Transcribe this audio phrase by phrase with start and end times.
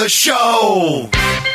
[0.00, 1.49] The show.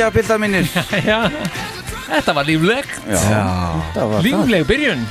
[0.00, 5.02] Jæja, bildar minnir þetta var lífleg það var Lífleg byrjun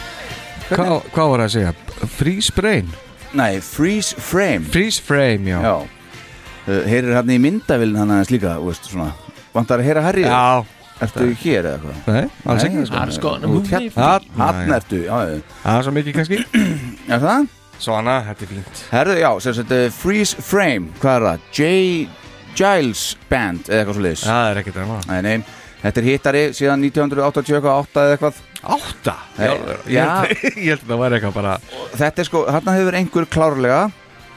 [0.70, 1.74] Hvað hvað var það að segja?
[2.16, 2.90] Freeze brain?
[3.38, 8.56] Nei, freeze frame Freeze frame, já Já uh, Heyrir hann í myndavillin hann aðeins líka
[8.58, 9.12] þú veist, svona.
[9.54, 10.66] Vantar að heyra Harry Já,
[11.06, 12.02] Ertu hér eða hvað?
[12.10, 13.38] nei, alls ekki sko.
[13.70, 14.12] Hérna.
[14.42, 14.76] Hann já.
[14.80, 16.42] ertu, Það er svo mikið kannski
[17.14, 17.50] Er það?
[17.78, 21.52] Svona, þetta er fínt Herðu, já, sem sagt, uh, freeze frame Hvað er það?
[21.54, 22.18] J.
[22.60, 26.08] Giles Band eða eitthvað svo liðs Það er ekkert að maður Nei, nei, þetta er
[26.10, 28.42] hittari síðan 1988 eða eitthvað.
[28.76, 29.16] Átta?
[29.38, 29.78] Nei, Já, já.
[29.94, 31.54] ég held, ég held að það væri eitthvað bara
[32.02, 33.80] Þetta er sko, þarna hefur einhver klárlega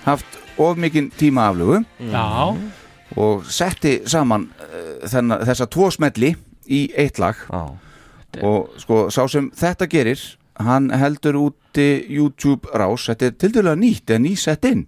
[0.06, 1.80] haft of mikinn tíma aflugu
[2.12, 2.26] Já,
[3.18, 6.30] og setti saman uh, þennan, þessa tvo smelli
[6.72, 7.36] í eitt lag.
[7.50, 7.64] Já,
[8.46, 10.20] og sko, sá sem þetta gerir
[10.62, 14.86] hann heldur úti YouTube rás, þetta er til dæla nýtt eða ný sett inn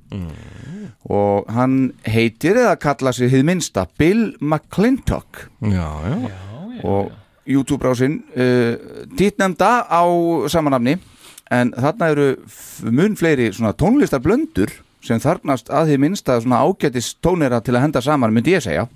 [1.11, 5.49] og hann heitir eða kalla sig hið minnsta Bill McClintock.
[5.61, 6.17] Já, já.
[6.85, 7.12] og
[7.47, 8.77] YouTube rásinn uh,
[9.19, 10.03] títnefnda á
[10.49, 10.97] samanafni
[11.53, 12.29] en þarna eru
[12.89, 14.73] mun fleiri svona tónlistar blöndur
[15.05, 18.87] sem þarfnast að því minnsta svona ágætis tónera til að henda saman myndi ég segja.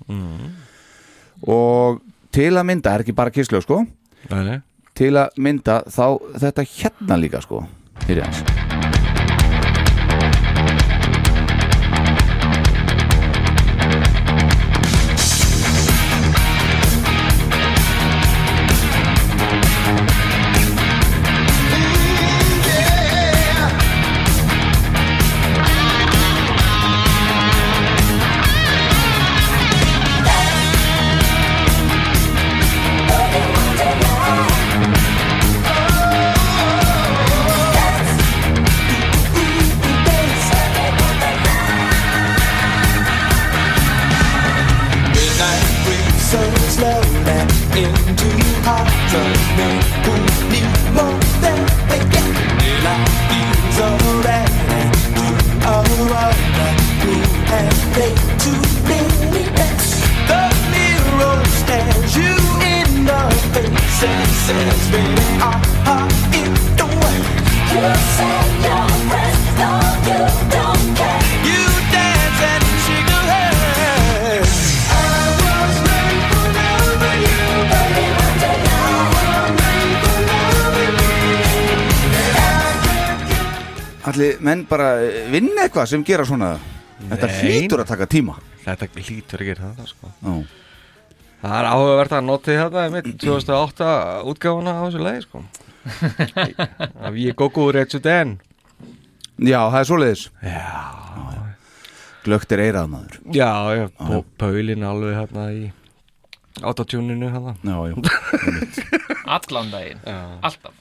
[1.45, 2.01] Og
[2.33, 3.83] til að mynda er ekki bara kislu sko.
[4.33, 4.59] Nei, nei.
[4.97, 6.05] til að mynda þá
[6.41, 7.63] þetta hérna líka sko.
[8.07, 8.43] Heyri aðeins.
[8.43, 8.88] Midnight
[85.79, 86.49] eitthvað sem gera svona?
[86.99, 87.35] Þetta Nei.
[87.39, 88.35] hlýtur að taka tíma.
[88.65, 90.09] Þetta hlýtur að gera það sko.
[90.19, 90.33] Já,
[91.39, 93.89] Það er áhugavert að noti þetta mitt 2008
[94.27, 95.43] útgáfuna á þessu leið sko.
[97.07, 98.33] Af ég góku Rachel Den.
[99.39, 100.25] Já það er svoleiðis.
[100.43, 100.67] Já,
[102.25, 103.15] Glögt er eirað maður.
[103.31, 105.69] Já, já Pó- Paulin alveg hérna í
[106.59, 107.55] autotuninu hérna.
[107.63, 107.95] Já, já
[109.29, 110.03] Allan daginn,
[110.43, 110.73] alltaf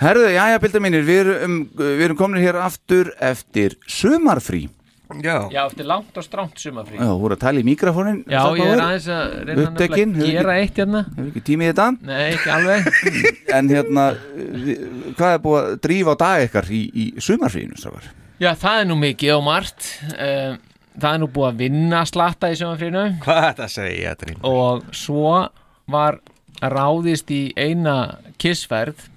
[0.00, 4.64] Herðu, jæja, bildar mínir, við erum, við erum komin hér aftur eftir sumarfrí.
[5.22, 8.38] Já, Já, eftir langt og stránt sumafrí Já, þú voru að tala í mikrofónin Já,
[8.56, 11.02] ég er aðeins að reyna nefnilega að gera eitt hérna.
[11.12, 11.86] Hefur ekki tími í þetta?
[12.08, 12.88] Nei, ekki alveg.
[13.58, 14.06] En hérna,
[15.18, 18.08] hvað er búið að drífa á dag ykkar í, í sumarfríinu, strákar?
[18.42, 19.90] Já, það er nú mikið og margt.
[20.16, 20.62] Um,
[20.94, 24.36] Það er nú búið að vinna slatta í sumafrínu hvað er þetta að segja, Drím?
[24.46, 25.32] og svo
[25.90, 26.20] var
[26.62, 27.94] ráðist í eina
[28.38, 29.08] kissferð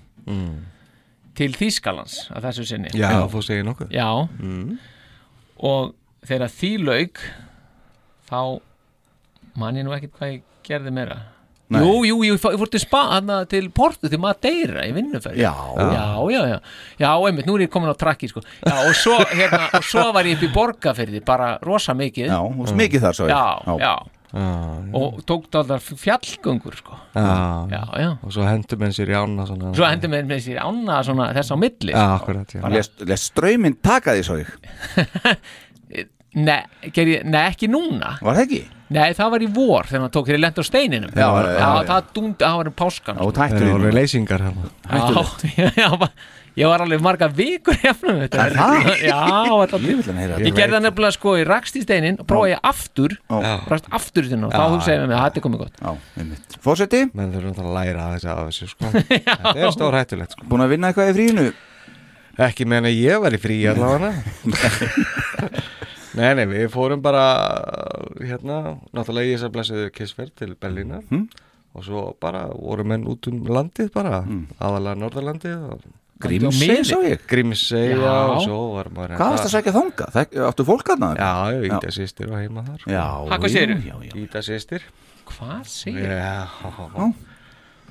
[1.38, 2.92] til Þýskalands að þessu sinni.
[2.98, 4.08] Já, þú segir nokkuð Já.
[5.58, 5.94] og
[6.28, 7.24] þegar því lauk
[8.30, 8.40] þá
[9.58, 11.20] man ég nú ekkert hvað ég gerði meira.
[11.68, 11.82] Nei.
[11.84, 15.36] Jú, jú, jú, ég fór til spa, hana, til Portu, til Madeira í vinnuferð.
[15.36, 15.52] Já.
[15.76, 16.60] já, já, já,
[17.02, 18.40] já, einmitt, nú er ég komin á trakki, sko.
[18.64, 22.30] Já, og svo, hérna, og svo var ég upp í borgarferði, bara rosa mikið.
[22.32, 23.92] Já, veist mikið þar, svo já, já, Já,
[24.34, 26.98] og tók það alltaf fjallgöngur, sko.
[27.16, 27.28] Já.
[27.72, 29.72] Já, já, Og svo hendur menn sér í ána svona.
[29.78, 32.18] Svo hendur með, með sér ána svona þess á milli Já, sko.
[32.20, 32.66] akkurat, já.
[32.76, 34.52] Lest, lest ströyminn taka því svo ég.
[36.38, 36.60] Nei,
[36.94, 38.18] ger ég, nei, ekki núna.
[38.22, 38.60] Var það ekki?
[38.94, 41.14] Nei, það var í vor þegar hann tók þegar ég lendi á steininum.
[41.18, 41.86] Já, já, já, já.
[41.90, 43.32] það dúndi, það var um páskan Já, sko.
[43.40, 44.44] tættur Það í leysingar
[45.58, 46.12] já, já, ba-
[46.58, 48.46] Ég var alveg marga vikur hefnum þetta.
[48.48, 48.88] Er það?
[49.12, 49.18] Já,
[49.62, 52.26] þetta Ég vil hann heyra Ég gerði það nefnilega sko, ég rakst í steinin og
[52.32, 53.52] prófaði ég aftur, Já.
[53.70, 55.78] rakst aftur í steinin og þá hugsaði ég með mig að þetta er komið gott.
[55.84, 55.92] Já,
[56.24, 56.58] einmitt.
[56.66, 58.92] Fósetti, Menn þurfum að læra þessi af þessu sko.
[59.28, 60.48] Þetta er stór hættulegt sko.
[60.50, 61.46] Búin að vinna eitthvað í fríinu?
[62.48, 64.12] Ekki meðan að ég var í frí allavega.
[66.18, 67.24] Nei, nei, við fórum bara
[68.18, 71.04] hérna, náttúrulega í þess að blessiðu kissferð til Berlínar.
[71.78, 74.24] Og svo bara voru menn út um landið bara,
[74.58, 75.84] aðalega Norðurlandið og
[76.20, 78.14] Grímsey, sá ég Grímsey Já.
[78.34, 80.08] og svo var maður Hvað varst að sækja þanga?
[80.16, 81.10] Þek, áttu fólk aðna?
[81.20, 84.14] Já, já, Íta sýstir var heima þar Já, hvað já, já.
[84.24, 84.86] Íta sýstir
[85.28, 86.48] Hvað segir Já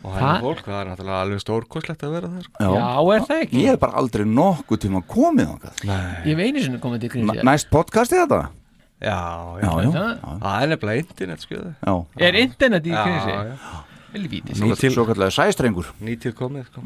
[0.06, 2.44] Og það Það- er fólk, það er náttúrulega alveg stórkoslegt að vera þar.
[2.60, 2.66] Já.
[2.76, 3.62] Já, er það ekki?
[3.64, 7.46] Ég hef bara aldrei nokkuð tíma komið þangað Ég hef einu sinni komið til Grímsey
[7.48, 8.40] Næst podcastið þetta?
[9.02, 11.94] Já, Já, já, já, það- já, Það er nefnilega internet skjöðu já.
[12.28, 13.56] Er internet í Já, Grímsey?
[14.16, 15.88] Já, Helvítis Svo, kallega sæstrengur.
[16.02, 16.82] Nýtíð komið sko.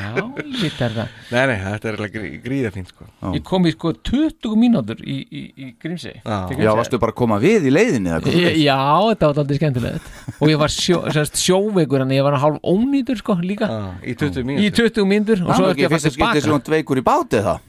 [0.00, 1.14] Já, lítið er það.
[1.30, 3.06] Nei, nei, þetta er alveg grí, gríða fínt sko.
[3.34, 6.20] Ég kom í sko 20 mínútur í, í, í Grímsey.
[6.24, 6.38] Já.
[6.60, 8.60] Já, varstu bara að koma við í leiðinni Ég-?
[8.64, 8.78] Já,
[9.12, 10.12] þetta var aldrei skemmtilegt.
[10.38, 13.68] Og ég var sjó, sérst, sjóveikur En ég var hálf ónýtur sko líka.
[13.70, 16.16] Já, Í 20 Í mínútur 20 mínútur Og Það svo ekki að fyrst fara að
[16.16, 17.66] skipti sem tilbaka hún veikur í bátið það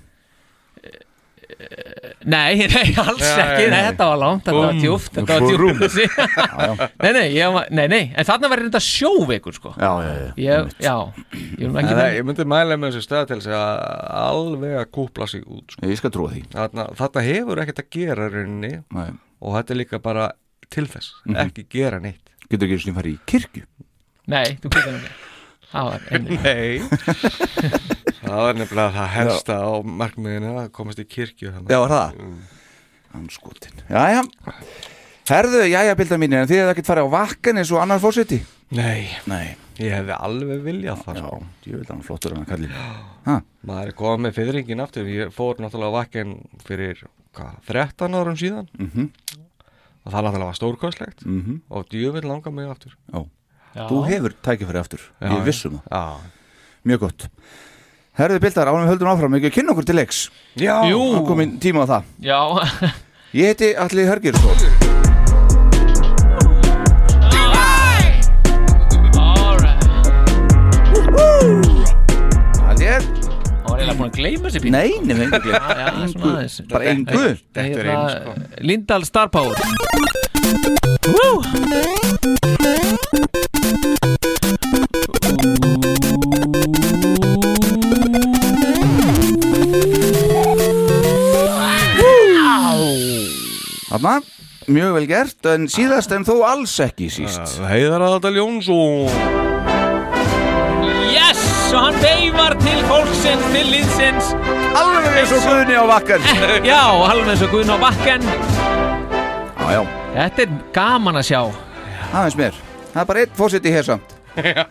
[2.21, 3.63] Nei, nei, alls Nei, ekki.
[3.63, 3.83] Nei, nei.
[3.87, 5.95] þetta var langt, þetta var djúft Þetta var djúft
[7.01, 9.71] Nei, nei, ég var, nei, nei En þarna var þetta sjóveikur sko.
[9.81, 10.27] Já, já, já.
[10.45, 10.95] Ég, já,
[11.61, 13.81] ég það, ég myndi mæla með þessu stöð til þess að
[14.21, 15.87] alveg að kúpla sig út sko.
[15.89, 16.43] Ég skal trúa því.
[16.53, 19.09] Þarna, þarna hefur ekkert að gera í rauninni Nei.
[19.41, 20.29] og þetta er líka bara
[20.71, 22.35] til þess ekki gera neitt.
[22.51, 23.65] Getur ekki sem farið í kirkju?
[24.31, 25.17] Nei, þú getur ekki.
[25.71, 26.37] Það var einnig.
[26.43, 27.89] Nei
[28.31, 29.71] Það var nefnilega það helsta á
[30.01, 31.71] markmiðinu að komast í kirkju þannig.
[31.73, 32.21] Já, var það?
[33.17, 34.21] Anskotin Jæja.
[35.31, 38.39] Herðu, jæja, bildar mínir, en þið hefði ekkert farið á vakkan eins og annar fórseti
[38.75, 41.39] Nei, Nei, ég hefði alveg viljað það já, sko.
[41.67, 42.69] ég vil hann flottur hann að kalli
[43.27, 43.35] Ha,
[43.67, 45.09] Maður er komið með fyrringin aftur.
[45.11, 46.31] Ég fór náttúrulega á vakken
[46.65, 47.03] fyrir
[47.37, 48.71] hvað, 13 árum síðan.
[48.79, 49.11] Mhm.
[50.01, 51.25] og það náttúrulega var stórkostlegt.
[51.27, 51.59] Mhm.
[51.69, 52.95] og djöfitt langar mig aftur.
[53.13, 53.25] Já
[53.75, 53.85] Já.
[53.87, 55.91] Þú hefur tækifæri aftur, Já, ég vissum það.
[55.91, 56.17] Já,
[56.83, 57.27] Mjög gott
[58.19, 60.17] Herðu, bildar, ánum við höldum áfram, ekki kynna okkur til leiks.
[60.59, 60.73] Já.
[60.83, 62.09] Það komin tíma á það.
[62.27, 62.39] Já,
[63.39, 65.61] Ég heiti Alli Hörgjursson
[69.15, 69.85] alright.
[72.57, 73.05] Það er,
[73.61, 74.73] Það var eiginlega búin að gleyma sér pínu?
[74.75, 76.59] Nei, nefnum engu Já, glemt já, svona aðeins.
[76.73, 77.23] Bara engu.
[77.55, 78.35] Þetta er eins sko.
[78.71, 79.55] Lindahl Star Power.
[81.07, 82.40] Woo!
[94.01, 94.21] Þarna,
[94.73, 97.59] mjög vel gert En síðast en þó alls ekki síst.
[97.69, 99.11] Heiðar Adal Jónsson.
[101.11, 101.43] Yes!
[101.69, 104.31] Og hann veifar til fólksins, til liðsins.
[104.79, 106.25] Alveg eins og guðni á vakkan
[106.71, 108.25] Já, alveg eins og Guðn á bakken.
[108.25, 109.81] Já, já,
[110.17, 111.41] Þetta er gaman að sjá.
[112.09, 112.61] Aðeins mér.
[112.91, 114.15] Það er bara einn fórseti hér samt.
[114.41, 114.65] Já.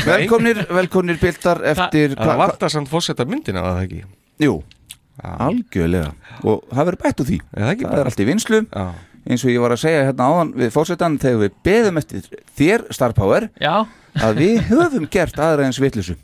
[0.00, 4.04] Velkomnir, velkomnir bildar eftir Það vantar samt fórsetta myndina var það ekki?
[4.46, 4.54] Jú,
[5.22, 6.10] algjörlega.
[6.44, 7.38] Og það verður bætt úr því.
[7.54, 8.84] Er það ekki Það er allt í vinslu Já,
[9.28, 12.26] eins og ég var að segja hérna áðan við fórsetan þegar við beðum eftir
[12.58, 13.74] þér Star Power Já,
[14.16, 16.16] að við höfum gert aðra eins vitlusu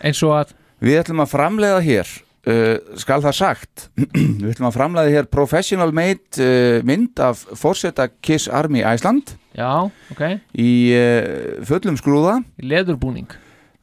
[0.00, 0.54] eins og að?
[0.80, 2.12] Við ætlum að framleiða hér
[2.48, 3.88] uh, skal það sagt
[4.40, 9.34] við ætlum að framleiða hér professional made uh, mynd af fórseta Kiss Army Iceland.
[9.58, 12.38] Já, ok, í uh, fullum skrúða.
[12.62, 13.28] Leðurbúning.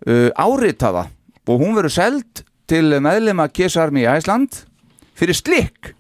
[0.08, 1.10] Uh, áritaða.
[1.48, 4.64] Og hún verður seld til meðlema Kiss Army Iceland
[5.18, 5.94] fyrir slikk.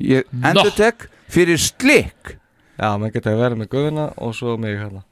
[0.00, 2.36] Ég endur tek fyrir slikk.
[2.76, 5.02] Já, maður geta að vera með guðuna og svo mig hérna.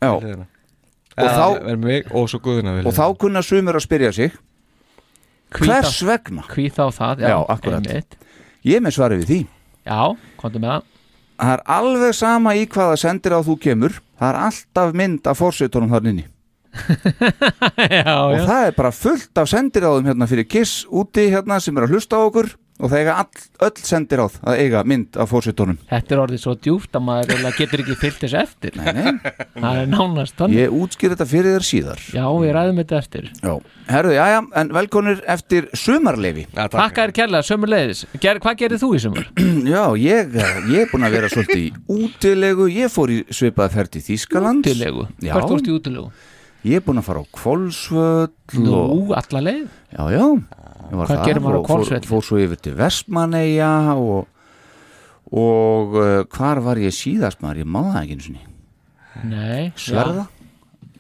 [1.15, 1.61] Og þá-
[2.11, 2.29] og
[2.87, 4.33] og þá kunna sumur að spyrja sig
[5.55, 6.43] hvers vegna?
[6.51, 7.87] Hví þá það, já, Já, akkúrat.
[7.87, 8.17] einmitt.
[8.65, 9.47] ég er með svarið við því.
[9.87, 10.83] Já, komdu með það.
[11.39, 14.01] Það er alveg sama í hvaða sendir á þú kemur.
[14.19, 16.25] Það er alltaf mynd af fórsetunum þar inni
[17.95, 21.77] Já, og já, það er bara fullt af sendiráðum hérna fyrir Kiss úti hérna sem
[21.79, 22.51] er að hlusta á okkur
[22.83, 26.55] og það eiga all, öll sendiráð að eiga mynd af fórsetunum þetta er orðið svo
[26.59, 28.75] djúpt að maður getur ekki fyllt þessu eftir.
[28.81, 29.13] Nei, nei,
[29.63, 30.59] Það er nánast þannig.
[30.59, 32.03] Ég útskýr þetta fyrir þér síðar.
[32.17, 33.31] Já, við ræðum þetta eftir.
[33.39, 33.55] Já,
[33.93, 36.77] herðu, jájá, en velkonir eftir sumarleifi Já, takk.
[36.81, 39.31] Takk er kærlega, sömur leiðis Ger, Hvað gerir þú í sömur?
[39.75, 40.39] Já, ég,
[40.75, 42.71] ég er búin að vera svolítið í útilegu.
[42.75, 45.07] Ég fór í svipað ferð til Þýskaland Útilegu?
[45.23, 45.37] Já.
[45.37, 46.11] Hvert fórst í útilegu?
[46.65, 51.11] Ég er búin að fara á Kvolsvöll og, Nú, alla leið Já, já ég var
[51.11, 54.31] Hvað þar og fór, fór svo yfir til Vestmanneia og,
[55.33, 57.65] og uh, hvar var ég síðast maður?
[57.65, 58.49] Ég maður það ekki einu sinni
[59.29, 60.29] Nei Sverða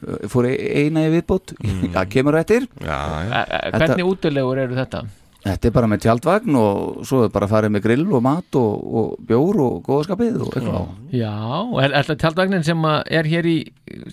[0.04, 1.54] Uh, Fór e- eina í viðbót
[1.94, 3.20] Það kemur eftir Já, já.
[3.24, 3.38] ja.
[3.40, 5.00] E- e- Hvernig útilegur eru þetta?
[5.44, 8.56] Þetta er bara með tjaldvagn og svo er bara að fara með grill og mat
[8.56, 13.28] og, og bjór og góðskapið og eitthvað Já, og er, þetta tjaldvagnin sem að er
[13.28, 13.56] hér í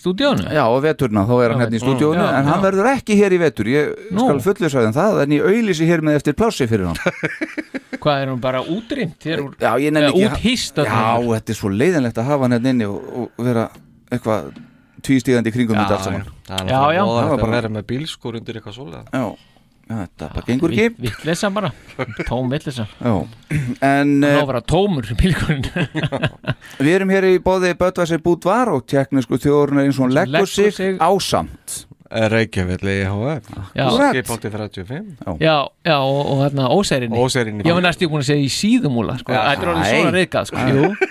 [0.02, 0.50] stúdíónu?
[0.52, 2.66] Já, og veturna, þá er hann Já, hérna í stúdíónu Já, en hann já.
[2.66, 4.26] verður ekki hér í vetur ég Nú.
[4.26, 7.00] skal fullvisaði um það en ég auðlýsi hér með eftir plássi fyrir hann
[8.02, 9.24] Hvað er hún bara útrýmt?
[9.24, 12.58] Hér úr, Já, ég nefn ekki úthýst Já, þetta er svo leiðinlegt að hafa hann
[12.58, 13.08] hérna inni og,
[13.38, 13.70] og vera
[14.12, 14.52] eitthvað
[15.06, 16.76] tvístíðandi kringum þetta allt saman Já, já.
[16.76, 19.51] Það var óðægt að bara- vera með bílskur undir eitthvað svolega Já, já
[20.00, 20.96] þetta bara gengur ekki.
[21.06, 21.70] Vittlisa bara,
[22.30, 23.14] tóm vittlisa Já,
[23.92, 25.66] en Nó uh, vera tómur bílkurinn
[26.86, 30.74] við erum hér í bóði Böttvæsir Búdvar og teknisku þjóðurinn eins og hún leggur sig,
[30.76, 34.18] sig- ásamt Reykjavík EHF Já, Rétt.
[34.18, 35.54] Skipolti 35 já,
[35.88, 39.32] já og, og hérna ósærinni Óserinni Ég var næstu búin að segja í síðumúla sko.
[39.32, 39.86] Þetta er Æ.
[39.94, 40.66] svona reykað sko.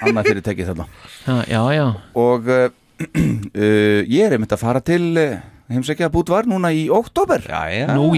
[0.04, 0.86] Annað fyrirtæki þarna.
[1.24, 1.86] Ha, já, já.
[2.20, 2.66] Og uh,
[3.00, 5.40] uh, ég er einmitt að fara til uh,
[5.70, 8.10] heimsækja Búdvar núna í oktober Já, já Nú,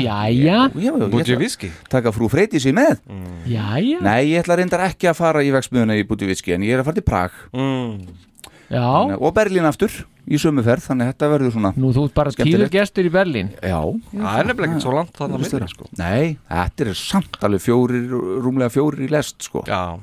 [1.40, 3.00] viski að taka frú Freytísi með.
[3.48, 6.76] Já, já Nei, ég ætla reyndar ekki að fara í vegsmiðuna í Búdivitski en ég
[6.76, 7.36] er að fara til Prag.
[7.52, 8.30] Mm.
[8.72, 9.92] Já, og Berlín aftur
[10.24, 13.50] í sömuferð þannig að þetta verður svona nú þú ert bara tíður gestur í Berlín.
[13.58, 13.80] Já,
[14.14, 15.88] Það er nefnilega ekki svo langt þannig að minna sko.
[15.98, 18.06] Nei, þetta er samt alveg fjórir,
[18.46, 19.64] rúmlega fjórir í lest sko.
[19.68, 19.98] Já.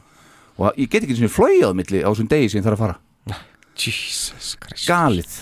[0.60, 2.84] Og ég get ekki svona flóið á milli á þessum degi sem ég þarf að
[2.86, 3.00] fara.
[3.80, 4.86] Jesus Christ.
[4.90, 5.40] Galið.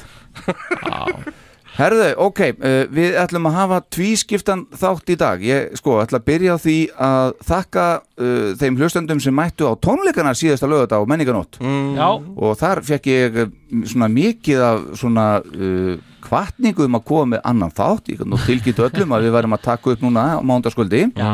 [0.86, 1.34] Já,
[1.78, 5.44] Herðu, ok, uh, við ætlum að hafa tvískiptan þátt í dag.
[5.46, 9.78] Ég sko, ætla að byrja á því að þakka uh, þeim hlustendum sem mættu á
[9.78, 11.92] tónleikana síðasta lögata á menninganót mm.
[12.00, 13.52] já, og þar fekk ég uh,
[13.92, 18.10] svona mikið af svona, uh, kvartningu um að koma með annan þátt.
[18.10, 21.30] Ég kann nú tilkynnt öllum að við værum að taka upp núna á mándaskvöldi Já,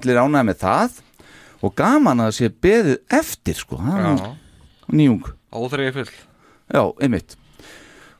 [0.00, 0.96] allir ánægði með það.
[1.58, 3.82] Og gaman að það sé beðið eftir sko,
[4.88, 7.36] nýjung Óþregi full Já, einmitt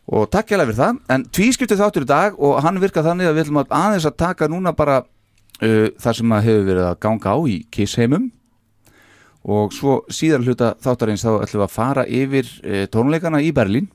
[0.08, 0.98] og takk hérlega fyrir það.
[1.12, 4.18] En tvískiptið þáttur í dag og hann virkar þannig að við ætlum að aðeins að
[4.24, 8.28] taka núna bara uh, það sem að hefur verið að ganga á í kissheimum
[9.48, 13.88] og svo síðar hluta þáttarins þá ætlum við að fara yfir uh, tónleikana í Berlín.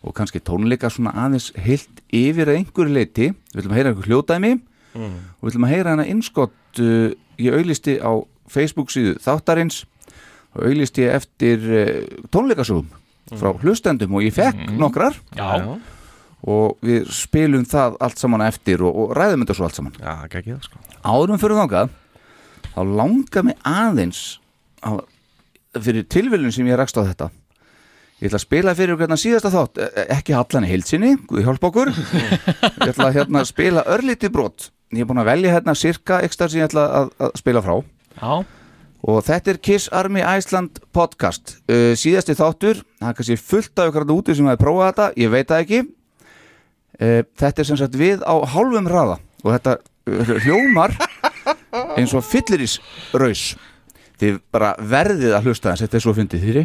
[0.00, 4.08] Og kannski tónleika svona aðeins heilt yfir að einhverju leiti við ætlum að heyra einhver
[4.08, 4.52] hljótaðmi
[4.96, 8.12] og við ætlum að heyra hana innskott uh, ég auglisti á
[8.50, 9.84] Facebook síðu þáttarins.
[10.56, 12.00] Og auglisti eftir uh,
[12.34, 12.88] tónleikasögum
[13.38, 15.16] frá hlustendum og ég fekk nokkrar.
[15.38, 15.78] Já,
[16.40, 19.98] og við spilum það allt saman eftir og, og ræðum þetta svo allt saman.
[20.00, 21.92] Já, ekki það sko áðurum fyrir þangað
[22.70, 24.22] þá langar mig aðeins
[24.84, 25.00] á,
[25.80, 27.30] fyrir tilviljun sem ég rakst á þetta
[28.20, 31.46] ég ætla að spila fyrir hérna síðasta þátt e- e- ekki allan í heilsinni, Guð
[31.46, 31.90] hjálp okkur.
[31.94, 34.68] Ég ætla að hérna spila örlítið brot.
[34.92, 37.78] Ég er búin að velja hérna cirka ekstra sem ég ætla að, að spila frá.
[38.20, 38.32] Já,
[39.06, 41.56] og þetta er Kiss Army Iceland podcast.
[41.70, 45.08] Uh, síðasti þáttur, það er kannski fullt af ykkur að úti sem hafi prófað þetta,
[45.22, 45.82] ég veit það ekki.
[47.00, 50.96] Uh, þetta er sem sagt við á hálfum hraða og þetta uh, hljómar
[51.96, 52.78] eins og fylliris
[53.16, 53.54] raus
[54.20, 56.64] þið bara verðið að hlusta þess, þetta er svo fyndið þýri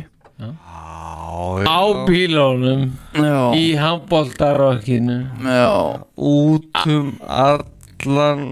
[1.65, 5.71] á bílónum já, í handbóltarokkinu já,
[6.15, 8.45] Út um allan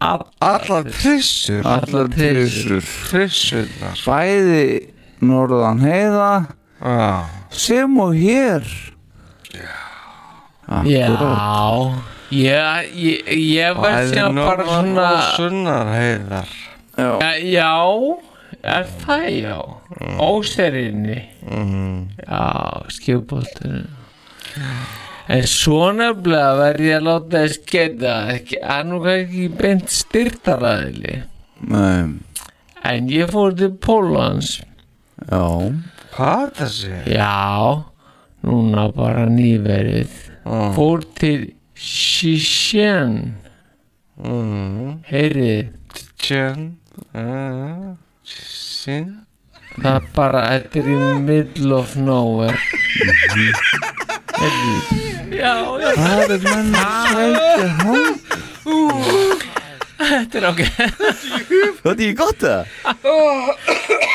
[0.00, 2.80] Allar trissur allar trissur
[3.10, 4.62] Trissurnar bæði
[5.20, 6.30] norðan heiða.
[6.80, 7.10] Já.
[7.52, 8.64] Sem og hér.
[10.70, 11.10] Já,
[12.30, 16.52] ég, ég, ég var Bæði sem bara norðan svona og sunnar heiðar
[16.94, 17.72] já, já
[18.62, 19.56] er það já.
[20.20, 21.18] Óserinni.
[22.22, 22.44] Já,
[22.94, 23.82] skjöfbóltur
[25.30, 31.20] en svo nefnilega verð ég að láta þess geta ekki, að nú ekki beint styrtaræðili.
[31.70, 32.18] Nei,
[32.90, 34.56] en ég fór til Pólans
[35.28, 35.44] já,
[36.16, 36.94] Hvað er þessi?
[37.14, 37.84] Já,
[38.46, 40.16] núna bara nýverið.
[40.74, 43.36] Fór til Shishen
[44.20, 45.00] Mm.
[45.08, 45.70] Heyrið,
[46.20, 46.64] Tjön
[47.16, 49.06] uh, Sin
[49.80, 52.58] það er bara Þetta er í middle of nowhere.
[54.40, 56.74] Heyrið Það er menn
[60.00, 60.60] þetta er ok.
[61.84, 62.62] Þetta er gott það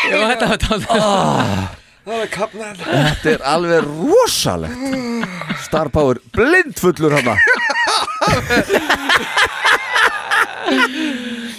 [0.05, 0.59] Já, þetta var
[2.21, 4.77] er kapnar Þetta er alveg rosalegt.
[5.65, 7.35] Star Power blindfullur hana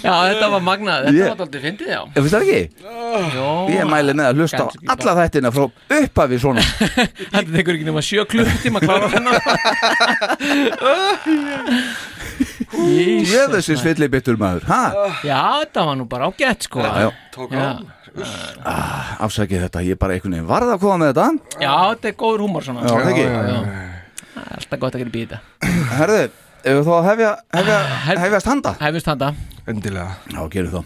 [0.07, 1.99] Já, þetta var magnað, þetta Ég- var aldrei fyndið, já.
[2.07, 2.61] Ég finnst það ekki?
[3.35, 5.65] Jó, Ég mæli með að hlusta á ekki alla þættina frá
[5.97, 6.63] upphafi svona.
[7.33, 9.35] Þetta tekur ekki nema sjö klukkutíma að klára þennan
[12.77, 14.63] Ég Jesus, þessi svilli bittur maður.
[14.69, 14.81] Ha?
[15.25, 16.83] Já, þetta var nú bara ágætt, sko.
[16.85, 17.67] Já, Tók Já.
[17.67, 17.69] á.
[19.27, 21.27] Afsækið þetta, ég bara einhvern veginn varð að koma með þetta.
[21.61, 22.81] Já, þetta er góður húmor svona.
[22.87, 23.27] Já, það ekki
[24.37, 25.37] Það er Alltaf gott að gera býta
[25.97, 26.17] Herðu,
[26.63, 28.73] ef við þá hefja, hefja, hef- hefjast handa?
[28.81, 29.33] Hefist handa.
[29.67, 30.15] Endilega.
[30.33, 30.83] Já, gerum þá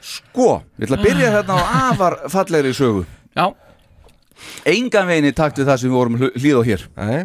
[0.00, 0.46] Sko,
[0.80, 3.02] ég ætla að byrja hérna á afar fallegri sögu.
[3.36, 3.50] Já,
[4.64, 6.84] Engan veginn í takt við það sem við vorum að hlýða á hér.
[6.96, 7.20] Nei.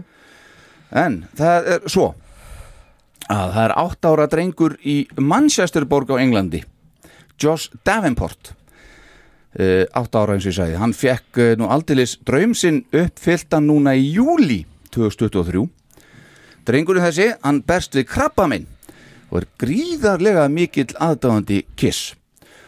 [0.92, 2.10] En það er svo
[3.32, 6.62] að það er átt ára drengur í Manchesterborg á Englandi
[7.42, 8.52] Josh Davenport.
[9.56, 10.76] Uh, átt ára eins og ég sagði.
[10.82, 15.64] Hann fekk uh, nú aldeilis draumsinn uppfylltan núna í júli 2023
[16.67, 18.67] drengurinn þessi, hann berst við krabba minn
[19.32, 22.13] og er gríðarlega mikill aðdáðandi Kiss.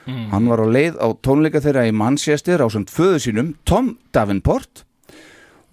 [0.08, 4.86] Hann var á leið á tónleika þeirra í Manchester á samt föðu sínum Tom Davenport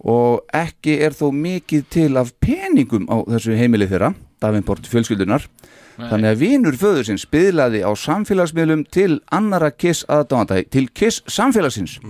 [0.03, 4.11] og ekki er þó mikið til af peningum á þessu heimili þeirra
[4.43, 5.47] Davenport fjölskyldunar
[5.95, 12.01] þannig að vinur föðursins byðlaði á samfélagsmiðlum til annara Kiss aðdáðanda til Kiss samfélagsins.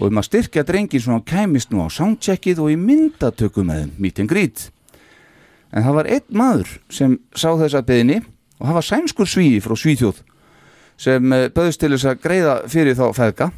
[0.00, 3.96] Og um að styrkja drengin svona kæmist nú á soundcheckið og í myndatöku með þeim,
[4.02, 4.66] meet and greet
[5.70, 8.20] en það var einn maður sem sá þessa beðinni
[8.58, 10.24] og það var sænskur svíi frá Svíþjóð
[11.00, 13.52] sem eh, bauðst til þess að greiða fyrir þá feðga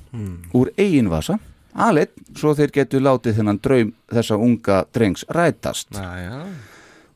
[0.54, 1.38] úr eigin vasa.
[1.72, 5.94] Aðleitt svo þeir getur látið þennan draum þessa unga drengs rætast.
[5.96, 6.44] Næja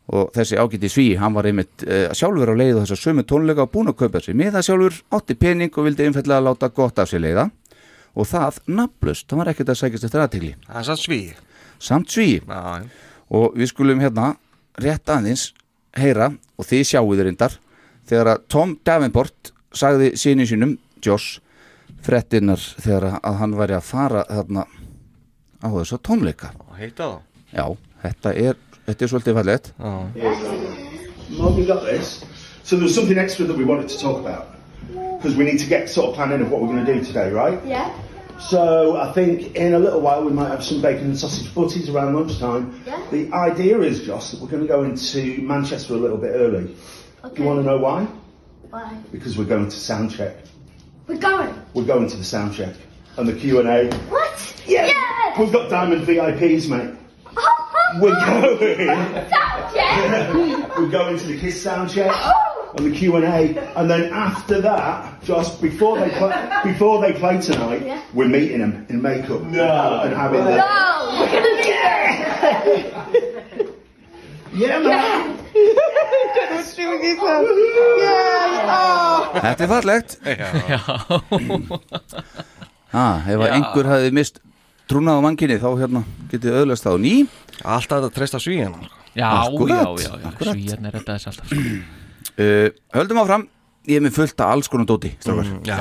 [0.06, 3.64] og þessi ágæti sví, hann var einmitt uh, sjálfur á leið og þessa sömu tónleika
[3.64, 7.00] og búin að kaupa sér með það sjálfur, átti pening og vildi einfallega láta gott
[7.02, 7.48] af sér leiða.
[8.14, 11.20] Og það nafnlust, hann var ekkert að sækjast eftir aðtegli Það er sann sví
[11.82, 12.87] samt sví Já,
[13.37, 14.35] og við skulum hérna
[14.83, 15.51] rétt aðeins
[15.97, 17.57] heyra og þið sjáuð reyndar
[18.09, 21.41] þegar að Tom Davenport sagði síni sínum, Josh
[22.05, 24.67] frettinnar þegar að hann væri að fara þarna
[25.65, 27.19] á þessa tónleika heita þá
[27.57, 27.67] Já,
[28.03, 29.73] þetta er, þetta er svolítið fallegt
[31.37, 32.25] Mark, we got this.
[32.62, 34.47] So there was something extra that we wanted to talk about
[35.19, 37.33] because we need to get sort of planning of what we're going to do today,
[37.33, 37.59] right?
[37.67, 37.91] Yeah.
[38.40, 41.88] So I think in a little while we might have some bacon and sausage butties
[41.88, 42.83] around lunchtime.
[42.87, 43.07] Yeah.
[43.11, 46.75] The idea is, Joss, that we're going to go into Manchester a little bit early.
[47.35, 48.05] Do you want to know why?
[48.70, 49.01] Why?
[49.11, 50.37] Because we're going to sound check.
[51.07, 51.55] We're going.
[51.75, 52.75] We're going to the sound check
[53.16, 53.96] and the Q and A.
[54.09, 54.62] What?
[54.66, 54.87] Yeah.
[54.87, 55.40] Yeah.
[55.40, 56.94] We've got diamond VIPs, mate.
[57.27, 58.59] Oh, oh We're oh.
[58.59, 59.31] going.
[59.31, 60.35] Sound check.
[60.79, 62.12] we're going to the Kiss sound check.
[62.14, 62.56] Oh.
[62.77, 66.33] And the Q and A, and then after that, just before they play,
[66.65, 68.01] before they play tonight, Yeah.
[68.15, 70.03] we're meeting them in makeup no.
[70.05, 70.67] and having the No.
[71.21, 72.67] We're gonna be there.
[74.55, 75.33] yeah man.
[79.37, 80.17] Þetta er fallegt
[82.93, 84.41] ah, Ef að einhver hafi mist
[84.91, 87.15] trúnað á manginni þá hérna getið öðlast á ný
[87.65, 88.81] Alltaf þetta treysta svíjana
[89.17, 90.29] Já, já, já, já.
[90.53, 91.49] Svíjarnir er þetta þess alltaf.
[92.42, 93.46] Uh, Höldum áfram.
[93.87, 95.51] Ég er með fullt af alls konar dóti strákar.
[95.62, 95.77] Já,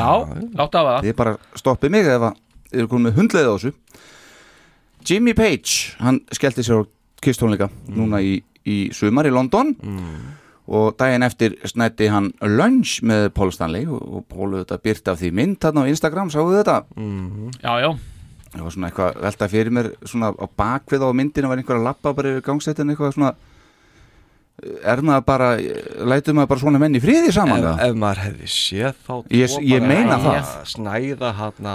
[0.53, 0.97] láttu af það.
[1.07, 2.35] Þið bara stoppið mig ef að
[2.69, 3.71] þið eru komin með hundleið á þessu.
[5.05, 6.89] Jimmy Page, hann skellti sér á
[7.25, 9.73] kistónleika núna í, í sumar í London.
[10.65, 15.19] Og daginn eftir snætti hann lunch með Paul Stanley og, og Paul auðvitað byrti af
[15.21, 16.77] því mynd þarna á Instagram, sáu þið þetta?
[17.61, 17.89] Já, já,
[18.55, 21.87] Það var svona eitthvað velta fyrir mér svona á bakvið á myndinu var einhver að
[21.89, 23.33] lappa bara yfir gangsetin eitthvað svona
[24.87, 25.47] er maður bara,
[26.07, 29.55] lætur maður bara svona menn í friði saman ef, ef maður hefði séð þá Ég-
[29.67, 30.53] ég meina að það.
[30.71, 31.69] Snæða hann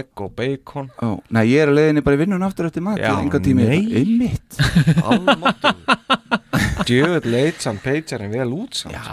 [0.00, 2.98] egg og bacon Ó, Nei, ég er að leiðinni bara í vinnun aftur eftir mat
[2.98, 3.86] Já, enga tími, nei.
[4.02, 4.58] einmitt
[5.04, 5.78] Almáttur
[6.84, 9.06] Djöð leit samt peitarinn vel út samt já,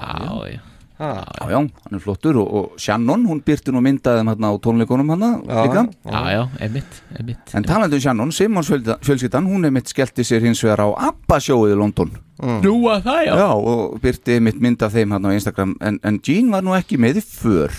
[0.55, 0.60] já.
[1.01, 1.09] Ha,
[1.41, 5.09] Já, já, hann er flottur og, og Shannon, hún byrti nú myndaðum hérna á tónleikunum
[5.09, 5.83] hérna líka.
[6.05, 8.69] Já, já, einmitt, einmitt En talandi um Shannon, Simons
[9.01, 12.13] fjölskyldan, hún er mitt skellti sér hins vegar á ABBA sjóið í London.
[12.41, 13.33] Nú að það, já?
[13.41, 15.75] Já, og byrti mitt mynd af þeim hérna á Instagram.
[15.81, 17.73] En, en Jean var nú ekki með í för.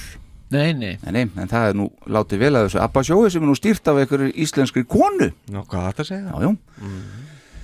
[0.52, 3.44] Nei, nei, Nei, nei, en það er nú látið vel að þessu ABBA sjóið sem
[3.46, 5.30] er nú stýrt af einhverju íslenskri konu.
[5.48, 6.26] Ná, hvað þetta segja?
[6.28, 6.90] Já, já,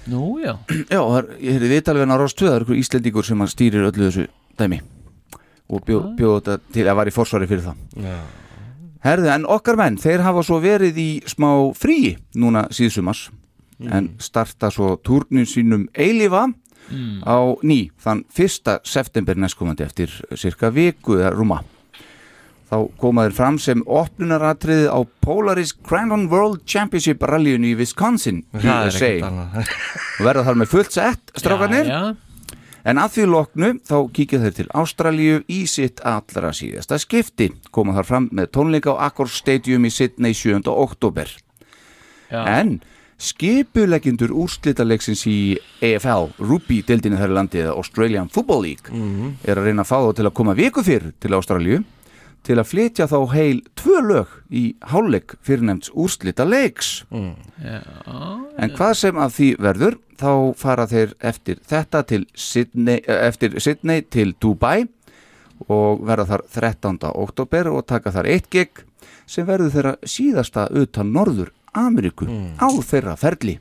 [0.09, 0.55] nú, já.
[0.89, 3.53] Já, það er, ég heyrði vitalveg á Ross 2, það er einhver íslendingur sem hann
[3.53, 4.25] stýrir öllu þessu
[4.57, 4.81] dæmi
[5.69, 8.19] og bjó, bjóð þetta til að var í forsvari fyrir það Já.
[9.05, 13.29] Herðu, en okkar menn, þeir hafa svo verið í smá frí núna síðsumars
[13.79, 16.49] en starta svo túrnin sínum eilifa
[17.23, 18.81] á ný, þann 1.
[18.83, 21.61] september næstkomandi eftir cirka viku eða rúma.
[22.69, 28.67] Þá koma þeir fram sem opnunaratriði á Polaris Crandon World Championship rallyun í Wisconsin Það
[28.69, 29.71] er USA ekkert annað.
[30.19, 31.89] Og verða þar með fullt sett strákarnir?
[31.89, 32.03] Já,
[32.89, 37.51] En að því loknu þá kíkja þeir til Ástralíu í sitt allra síðasta skipti.
[37.75, 40.63] Koma þar fram með tónleika á Accor Stadium í Sydney 7.
[40.73, 41.29] oktober.
[42.33, 42.81] já, En
[43.19, 48.89] skipuleggindur úrslitaleiksins í EFL, Ruby, deildinni þar í landi eða Australian Football League,
[49.45, 51.83] er að reyna að fá þá til að koma viku fyrr til Ástralíu
[52.47, 57.05] til að flytja þá heil tvö lög í hálfleik fyrirnefnds úrslita leiks.
[57.11, 57.81] já
[58.59, 63.61] En hvað sem að því verður, þá fara þeir eftir þetta til Sydney, eh, eftir
[63.61, 64.89] Sydney til Dubai
[65.69, 66.99] og verða þar 13.
[67.15, 68.85] oktober og taka þar eitt gig
[69.27, 72.27] sem verður þeirra síðasta utan Norður Ameríku
[72.59, 73.59] á þeirra ferli.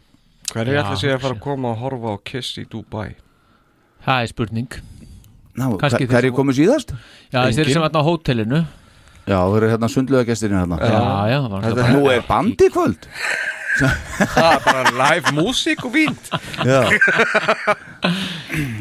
[0.53, 3.17] Hver er Já, alltaf sé að fara að koma og horfa á Kiss í Dubai?
[4.05, 4.77] Það er spurning
[5.57, 6.93] hver, þeir- komu síðast?
[7.33, 7.73] Já, þeir Engin.
[7.73, 8.65] sem var á hótelinu
[9.27, 10.77] Já, þeir eru hérna sundlega gestirinn hérna.
[10.79, 13.07] Já, já, það var Þetta náttúrulega Nú er bandi í kvöld.
[13.77, 16.29] Það er bara live músík og vínt
[16.65, 16.81] Já,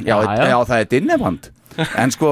[0.07, 0.59] já, Já, já.
[0.65, 1.51] það er dinneband.
[1.99, 2.31] En sko,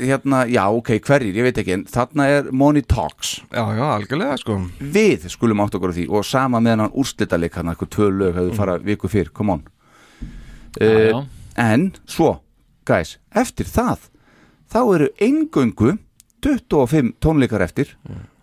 [0.00, 3.36] hérna, já, ok, hverjir, ég veit ekki, en þarna er Money Talks.
[3.54, 7.54] Já, já, algjörlega sko við skulum átt okkur á því og sama meðan hann úrslitaleik
[7.60, 9.62] hann eitthvað tvö lög hefur farað viku fyrr, come on
[10.74, 11.24] Já, uh, já.
[11.62, 12.40] en svo,
[12.88, 14.08] guys, eftir það
[14.72, 15.94] þá eru eingöngu
[16.44, 17.94] 25 tónleikar eftir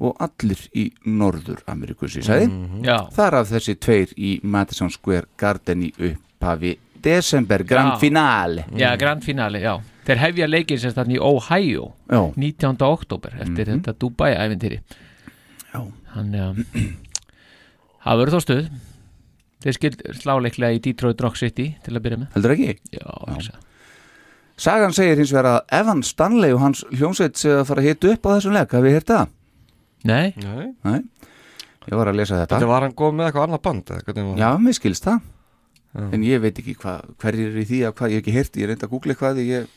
[0.02, 2.48] og allir í Norður Ameríku sem ég sagði,
[2.88, 8.00] Já, þar af þessi tveir í Madison Square Garden í upphafi desember, grand Já.
[8.02, 8.66] finale.
[8.78, 9.76] Já, grand finale, já.
[10.06, 12.82] Þeir hefja leikir sem þannig í Ohio já, 19.
[12.90, 14.80] oktober eftir þetta Dubai-æventýri
[15.72, 15.82] Já.
[16.16, 16.50] Hann, já
[18.02, 18.70] Það verður þá stuð.
[19.62, 22.32] Þeir skil slá leiklega í Detroit Rock City til að byrja með.
[22.34, 22.72] Heldur ekki?
[22.98, 23.12] Já,
[23.46, 23.60] já.
[24.62, 28.12] Sagan segir hins vegar að Evan Stanley og hans hljómsveit sé að fara að hita
[28.14, 29.32] upp á þessum leik, hafið þið heyrt það?
[30.12, 30.68] Nei, Nei.
[30.86, 31.00] Nei,
[31.90, 32.58] ég var að lesa þetta.
[32.60, 35.30] Þetta var hann góð með eitthvað annað band eða hvernig var Já, mér skilst það.
[36.16, 38.60] En ég veit ekki hva, hverjir er í því að hvað ég hef ekki heyrt,
[38.62, 39.70] ég reyndi að googla eitthvað ég,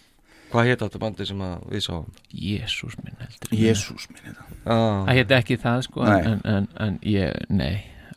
[0.54, 2.04] Hvað hétt þetta bandi sem að við sáum?
[2.30, 4.36] Jésús minn heldur Jésús það.
[4.68, 4.76] Já,
[5.08, 6.20] Það hétt ekki það sko Nei.
[6.30, 7.72] en, en, en ég, nei,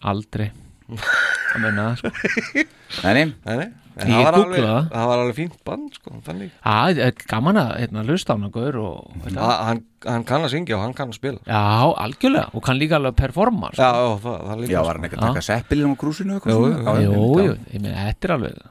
[0.06, 0.52] aldrei.
[1.56, 2.66] Að menna það, sko.
[3.08, 3.66] Nei, nei,
[3.98, 4.90] en Ég það var alveg, googlaði það.
[4.94, 8.36] það var alveg fínt band sko, þannig Já, það er gaman að hérna, hlusta á
[8.38, 9.40] hann gaur og þetta.
[9.48, 11.64] Ha- hann, hann kann að syngja og hann kann að spila Já,
[12.06, 13.82] algjörlega, og kann líka alveg performa sko.
[13.82, 14.86] Já, já, það, það líka já, sko.
[14.92, 17.02] var hann ekki að taka seppilin á krúsinu eitthvað svona?
[17.02, 18.64] jú, Já, Jú, ég meina, þetta er alveg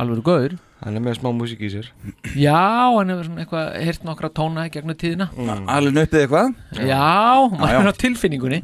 [0.00, 1.90] alveg gaur Hann er með smá músík í sér
[2.40, 2.56] Já,
[2.96, 5.56] hann hefur svona eitthvað heyrt nokkra tóna í gegnum tíðina já.
[5.74, 6.54] Alveg nuppið eitthvað
[6.88, 7.10] Já,
[7.52, 7.80] maður já.
[7.82, 8.60] er á tilfinningunni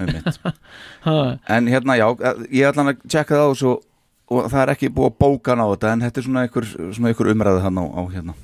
[1.52, 2.06] En hérna, já,
[2.48, 3.74] ég ætla hann að tjekka það og svo
[4.26, 6.64] og það er ekki búið að bóka hann á þetta en þetta er svona einhver,
[6.96, 8.34] svona einhver umræðu hann á, á hérna,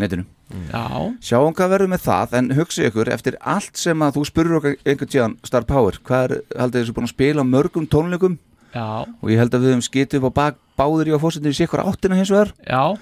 [0.00, 0.24] netinu.
[0.72, 0.84] Já,
[1.28, 4.76] Sjáum hvað verður með það, en hugsi ykkur eftir allt sem að þú spurur okkur
[4.88, 8.38] einhvern tíðan Star Power, hvað er, haldið þessu búin að spila mörgum tónleikum?
[8.72, 11.52] Já, og ég held að við höfum skitið upp á bak, báður í á fórsetinu
[11.52, 12.54] í sikkur áttina hins vegar.
[12.64, 12.96] Já.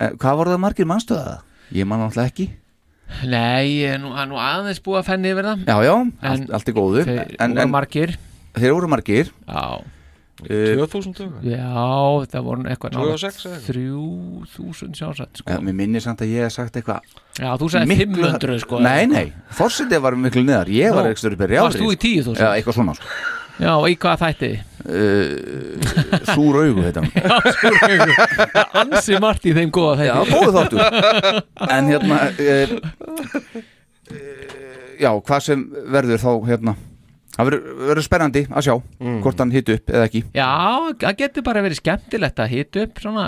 [0.00, 1.34] Eh, Hvað voru það margir mannstöða?
[1.72, 2.50] Ég man alltaf ekki.
[3.28, 5.64] Nei, er nú, nú aðeins búið að fenni yfir það.
[5.68, 7.02] Já, já, En allt, allt er góðu.
[7.04, 8.14] Þeir en, voru en margir.
[8.56, 9.30] þeir voru margir.
[9.44, 9.64] Já,
[10.48, 11.68] 2000 dögur já,
[12.32, 13.68] það voru eitthvað 2006 eða eitthvað?
[13.74, 15.50] 3000 sjálfsagt sko.
[15.54, 17.00] ja, Mér minnir samt að ég hef sagt eitthvað
[17.38, 19.24] Já, þú sagði miklu- 500 sko Nei, nei,
[19.56, 22.38] fórsetið var miklu neðar Ég var ekki stöður byrja Varst þú í 10.000?
[22.38, 23.06] Já, eitthvað svona sko.
[23.54, 24.48] Já, og í hvað þætti?
[24.90, 27.76] uh, Súr augu þetta Já, skúr
[28.82, 30.80] Ansi margt í þeim góða Já, þætti góðu þáttur
[31.70, 32.74] En hérna uh,
[34.10, 34.18] uh,
[34.98, 35.62] Já, hvað sem
[35.94, 36.74] verður þá hérna
[37.34, 38.74] Það verður- spennandi að sjá
[39.24, 40.48] hvort hann hitt upp eða ekki Já,
[41.02, 43.24] það getur bara verið skemmtilegt að hita upp svona,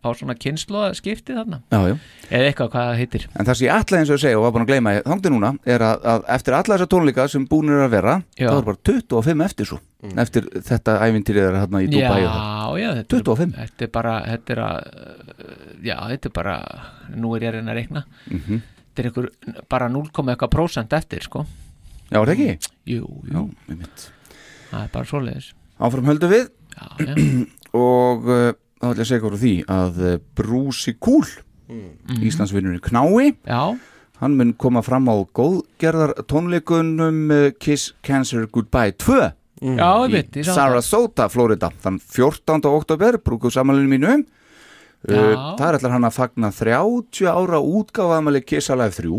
[0.00, 1.96] á svona kynslu skipti þarna Já, já
[2.30, 4.54] eða eitthvað hvað það heitir En það sem ég ætla eins og segja og var
[4.56, 7.84] búin að gleyma þangti núna er að, að eftir alla þessa tónleika sem búin er
[7.84, 8.48] að vera Já.
[8.48, 9.80] þá er bara 25 eftir svo
[10.24, 12.40] eftir þetta ævintýrið er hérna í Dubai og það.
[12.40, 13.50] Já, já, þetta 25.
[13.60, 14.76] er, þetta er bara þetta er að
[15.84, 16.54] já, þetta er bara,
[17.20, 18.62] nú er ég að reyna að reikna Mhm.
[18.94, 19.28] þetta er einhver
[19.68, 21.44] bara 0, eitthvað prósent eftir sko
[22.10, 22.72] Já, er það ekki?
[22.90, 24.06] Jú, jú, einmitt.
[24.70, 27.14] það er bara svoleiðis Áfram höldum við Já, já,
[27.84, 31.24] og uh, þá ætla ég að segja frá því að uh, Brúsi Kúl
[32.26, 33.60] Íslandsvinnurinn Knái já,
[34.20, 39.20] hann mun koma fram á góðgerðar tónleikunum uh, Kiss Cancer Goodbye 2
[39.78, 40.54] já, ég veit í það.
[40.56, 42.66] Sarasota, Florida þann 14.
[42.70, 44.24] oktober, brúkuð samanlunum mínu uh,
[45.06, 45.56] Já.
[45.60, 49.12] þar ætlar hann að fagna 30 ára útgáfaðamali Kiss Alive 3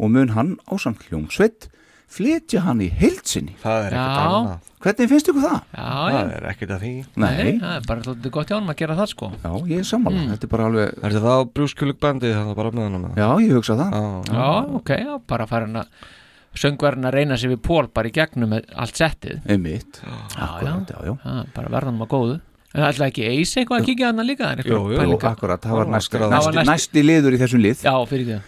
[0.00, 1.70] og mun hann á samt hljómsveit
[2.10, 4.28] flytja hann í heilsinni Það er ekkert Já.
[4.34, 4.68] annað.
[4.80, 5.58] Hvernig finnst ykkur það?
[5.76, 6.92] Já, Það já, er ekkert að því.
[7.20, 9.28] Nei, það er bara svolítið gott hjá hann að gera það sko.
[9.44, 12.72] Já, ég er sammála, þetta er bara alveg Er þetta þá brúskulug bandið þannig bara
[12.78, 13.98] með hann Já, ég hugsa það.
[14.00, 14.48] Það Já,
[14.80, 16.06] ok, já, bara fara hann að
[16.60, 19.42] söngverðin að reyna sér við pól bara í gegnum með allt settið.
[19.46, 20.00] Einmitt.
[20.02, 21.14] Já, Akkurat, já, já.
[21.20, 22.38] Já, bara verðan maður góðu.
[22.70, 24.48] En það ætla ekki eis eitthvað að kíkja hann líka?
[24.48, 25.78] Það er Jú, jú, akkurat, það
[26.46, 27.84] var næsti, liður í þessum lið.
[27.86, 28.40] Já, fyrir því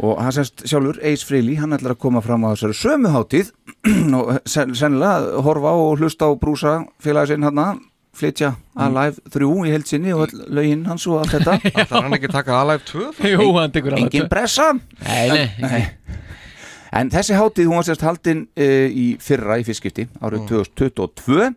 [0.00, 3.52] og hann sérst sjálfur, Ace Frehley, hann ætlar að koma fram á þessari sömu hátíð.
[4.16, 7.80] Og sen, sennilega horfa á og hlusta á brúsa félagi sinn hann
[8.16, 11.56] flytja Alive 3 í heilsinni og öll lögin hans og allt þetta.
[11.88, 13.22] Það er hann ekki að taka Alive 2 þá?
[13.30, 14.70] Jú, hann tekur alveg engin pressa.
[15.04, 16.18] Nei, nei, Nei.
[17.00, 21.50] en þessi hátíð hún var sérst haldin uh, í fyrra í fyrstskipti árið 2022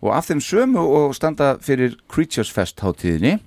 [0.00, 3.38] og af þeim sömu og standa fyrir Creatures Fest hátíðinni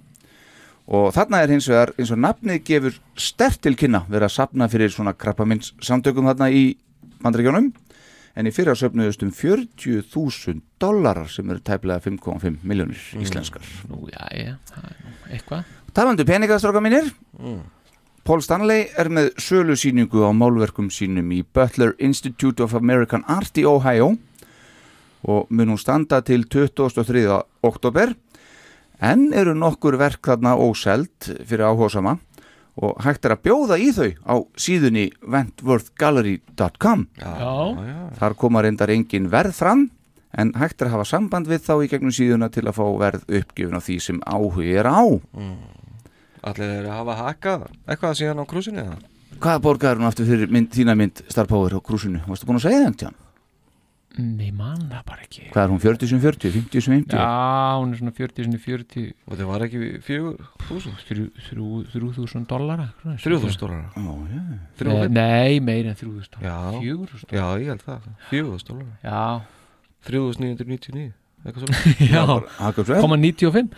[0.88, 4.67] og þarna er hins vegar eins og nafnið gefur stert til kynna verið að sapna
[4.72, 6.63] fyrir svona krabbamins samtökum þarna í
[7.24, 7.72] bandrækjónum
[8.34, 13.63] en í fyrra söfnuðust um 40.000 dollarar sem eru tæplega 5,5 miljónir íslenskar.
[13.91, 14.56] Nú, já, já,
[15.30, 15.69] eitthvað.
[15.93, 17.12] Talandi peningastráka mínir.
[18.24, 23.65] Paul Stanley er með sölusýningu á málverkum sínum í Butler Institute of American Art í
[23.67, 24.13] Ohio
[25.24, 27.28] og mun hún standa til 23.
[27.63, 28.15] oktober
[29.04, 32.18] en eru nokkur verk þarna óseld fyrir áhóðsama
[32.84, 37.06] og hægt er að bjóða í þau á síðunni wentworthgallery.com
[38.18, 39.88] Þar koma reyndar engin verð fram
[40.34, 43.28] en hægt er að hafa samband við þá í gegnum síðuna til að fá verð
[43.28, 45.04] uppgjöfun á því sem áhugi er á.
[46.44, 48.98] Allir er að hafa hakað eitthvað síðan á eða?
[49.44, 52.22] Hvað borgaður hún aftur fyrir mynd, þína mynd Star Power á krúsinu?
[52.28, 53.23] Varstu búin að segja það tján?
[54.17, 57.17] Nei, mann það bara ekki Hvað er hún, 40 sem 40, 50 sem 50?
[57.17, 60.36] Já, hún er svona 40, svona 40 Og það var ekki fjögur
[60.67, 60.99] þúsund?
[61.08, 62.86] þrjú- þrjú- 3000 dollara
[63.23, 64.43] Þrjúðúsund dólar Ó, já.
[64.86, 66.58] Nei, nei, meir en 3000 Já.
[66.78, 69.23] 4000 Já, ég held það Fjögurðúsund dólar Já,
[70.08, 71.12] 3999
[71.43, 71.76] Eitthvað svona
[72.13, 72.21] já,
[72.88, 73.02] svo.
[73.04, 73.73] koma 95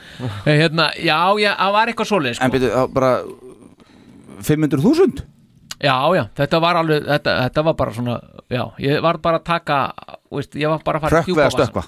[0.46, 2.52] Eh, Hérna, já, já, það var eitthvað svoleið En sko.
[2.54, 3.12] byrju, á, bara
[4.46, 5.24] 500.000?
[5.82, 8.14] Já, já, þetta var alveg þetta, þetta var bara svona,
[8.50, 9.78] já, ég var bara að taka
[10.32, 11.66] veist, ég var bara að fara djúpa að vasann.
[11.66, 11.84] stökkva?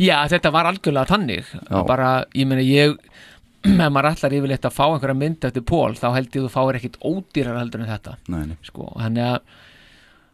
[0.00, 1.82] Já, þetta var algjörlega þannig Já.
[1.86, 2.96] bara, ég meina, ég
[3.68, 6.78] ef maður allar yfirleitt að fá einhverja mynd eftir Pól, þá held ég þú fáir
[6.78, 8.56] ekkit ódýrar heldur en þetta Nei, nei.
[8.64, 9.40] sko, þannig að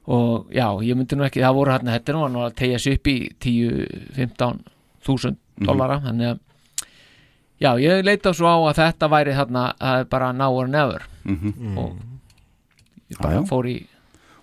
[0.07, 2.79] og já, ég myndi nú ekki, það voru hérna þetta nú var nú að tegja
[2.79, 4.61] sig upp í 10-15
[5.03, 6.39] þúsund dollara þannig að
[7.65, 11.79] já, ég leita svo á að þetta væri þarna að bara now or never Mhm.
[11.79, 11.97] og
[13.11, 13.43] ég Já, bara já.
[13.51, 13.77] fór í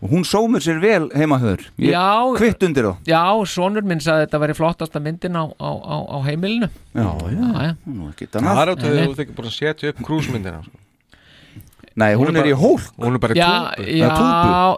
[0.04, 2.04] Og hún sómur sér vel heimahöður Já.
[2.36, 5.98] Kvitt undir þá já, sonur minn sagði að þetta væri flottasta myndin á, á, á,
[6.12, 7.74] á heimilinu Já, já, já.
[8.12, 10.80] Ekki Það er átt að þú þykir bara að setja upp krúsmyndina sko.
[11.94, 14.08] Nei, hún, er í hól Hún er bara í já, túbu já,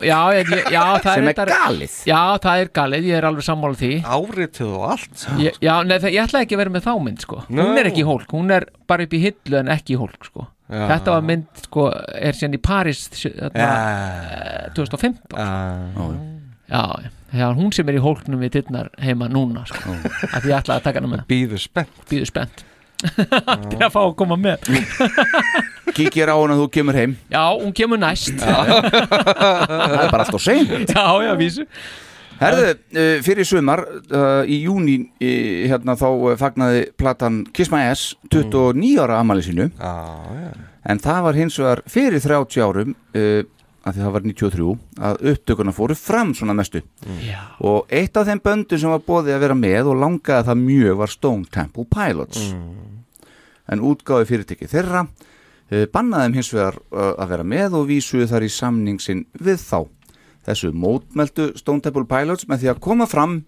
[0.03, 1.93] já, já, já, já, það Sem er reyndar- galið.
[2.09, 5.95] Já, það er galið, ég er alveg sammála því Áritið og allt ég, Já, nei,
[5.95, 7.39] það, ég ætla ekki að vera með þá mynd sko.
[7.47, 10.27] Hún er ekki í hólk, hún er bara upp í hillu en ekki í hólk
[10.27, 10.49] sko.
[10.65, 10.85] Já.
[10.89, 11.83] Þetta var mynd, sko,
[12.17, 13.73] er síðan í Paris þarna, Já.
[14.33, 16.05] eh, 2015 Já.
[16.65, 16.81] Já,
[17.37, 19.93] já, hún sem er í hólknum við dittnar heima núna sko.
[20.33, 21.27] að ég ætla að taka hana með.
[21.29, 21.99] Býður spennt.
[22.09, 22.63] Býður spennt.
[23.69, 24.65] Til að fá að koma með.
[25.93, 27.13] Kíkir á hún að þú kemur heim.
[27.29, 28.33] Já, hún kemur næst.
[28.41, 31.67] Það er bara allt á sein Já, já, vísu
[32.39, 36.07] Herðu, uh, fyrir sumar uh, í júni uh, hérna þá
[36.41, 39.69] fagnaði platan Kiss My Ass 29 ára amali sínu.
[39.79, 39.93] Já,
[40.41, 40.49] já.
[40.85, 43.43] En það var hins vegar fyrir 30 árum uh,
[43.85, 44.67] að því það var 93
[45.09, 46.81] að upptökuna fóru fram svona mestu.
[47.21, 47.39] Já.
[47.61, 50.99] og eitt af þeim böndum sem var bóðið að vera með og langaði það mjög
[51.03, 52.47] var Stone Temple Pilots.
[53.71, 58.27] En útgáði fyrirtæki þeirra uh, bannaði þeim hins vegar uh, að vera með og vísuðu
[58.33, 59.85] þar í samning sinn við þá
[60.45, 63.39] þessu mótmeldu Stone Temple Pilots með því að koma fram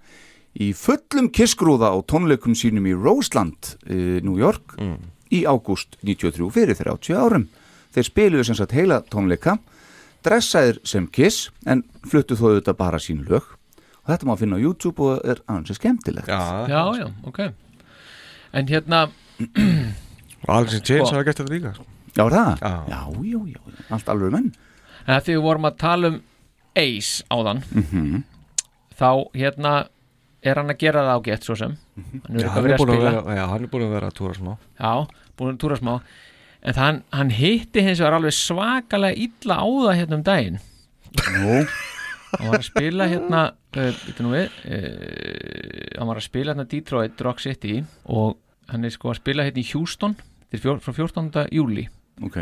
[0.57, 4.77] í fullum kissgrúða á tónleikum sínum í Roseland, uh, New York
[5.29, 7.47] í ágúst 93 fyrir 30 árum.
[7.93, 9.57] Þeir spiluðu sem sagt heila tónleika,
[10.25, 13.43] dressaðir sem Kiss en fluttu þó auðvitað bara sín lög
[14.07, 16.27] og þetta má finna á YouTube og er aðeins skemmtilegt.
[16.31, 17.39] Já, Já, já, ok
[18.55, 19.09] En hérna
[20.47, 21.11] Chains Sko.
[21.11, 21.73] hafa gert þetta líka.
[22.15, 22.61] Já, er það?
[22.61, 22.73] Já.
[22.87, 23.59] Já, já, já,
[23.93, 24.47] allt alveg menn.
[25.07, 26.17] að því við vorum að tala um
[26.77, 27.63] Ace áðan.
[27.73, 28.23] Mhm.
[28.97, 29.73] þá hérna
[30.41, 31.75] er hann að gera það ágætt svo sem.
[31.97, 33.11] Hann er eitthvað hann er að búin að spila.
[33.27, 34.53] vera er búin að vera að túra smá.
[34.79, 34.93] Já,
[35.37, 35.93] búin að túra smá.
[36.67, 40.59] En það, hann hitti hins vegar alveg svakalega illa á það hérna um daginn.
[42.37, 43.41] Hann var að spila hérna
[43.77, 44.01] uh,
[44.33, 47.79] við, uh, hann var að spila hérna Detroit Rock City
[48.11, 48.35] og
[48.71, 50.17] hann er sko að spila hérna í Houston
[50.51, 51.47] fjór, frá 14.
[51.55, 51.87] júli
[52.23, 52.41] ok.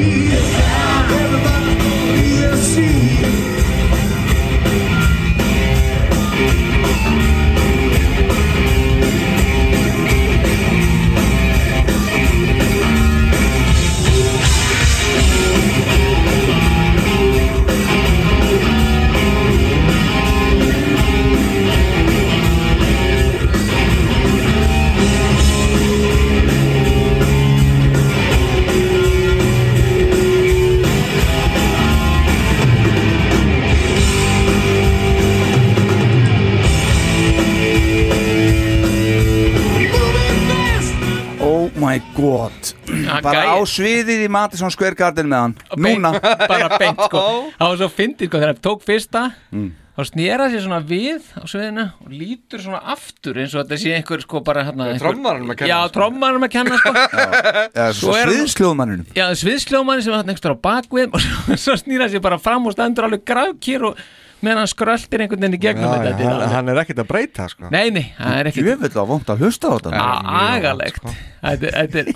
[43.23, 45.55] Bara gæi- á sviðið í Madison Square Garden með hann.
[45.77, 46.11] Núna.
[46.51, 47.25] bara beint sko
[47.59, 49.69] það var svo fyndið sko þegar hann tók fyrsta Mm.
[49.91, 53.91] þá snýra sér svona við á sviðinu og lítur svona aftur eins og þetta sé
[53.97, 55.93] einhver sko bara hérna trommaranum að kenna, já, sko.
[55.97, 56.93] trommaranum að kenna sko
[57.81, 59.05] Já, Svo svo hann- sviðsljóðmanninu.
[59.19, 61.21] já, sviðsljómann sem var hann einhver á bakvið og
[61.65, 63.99] svo, snýra sér bara fram og stendur alveg gravkýr og
[64.41, 67.47] meðan hann skröltir einhvern veginn í gegnum Já, þetta hann, hann er ekkert að breyta
[67.51, 67.69] sko.
[67.73, 70.03] nei, nei, það er ekki Jöfell á vond að hlusta á þetta.
[70.41, 71.03] agalegt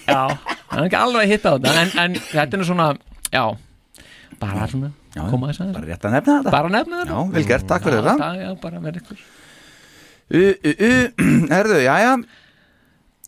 [0.08, 0.22] já,
[0.70, 2.88] hann er ekki alveg að hitta á þetta en, en þetta er svona,
[3.32, 3.44] já
[4.42, 4.90] bara svona,
[5.32, 6.52] koma þess að Bara rétt að nefna þetta.
[6.58, 8.30] bara nefna þetta Já, vel gert, takk fyrir þetta.
[8.42, 9.24] já, bara verið ykkur
[10.26, 12.14] U, u, u, herðu, já, já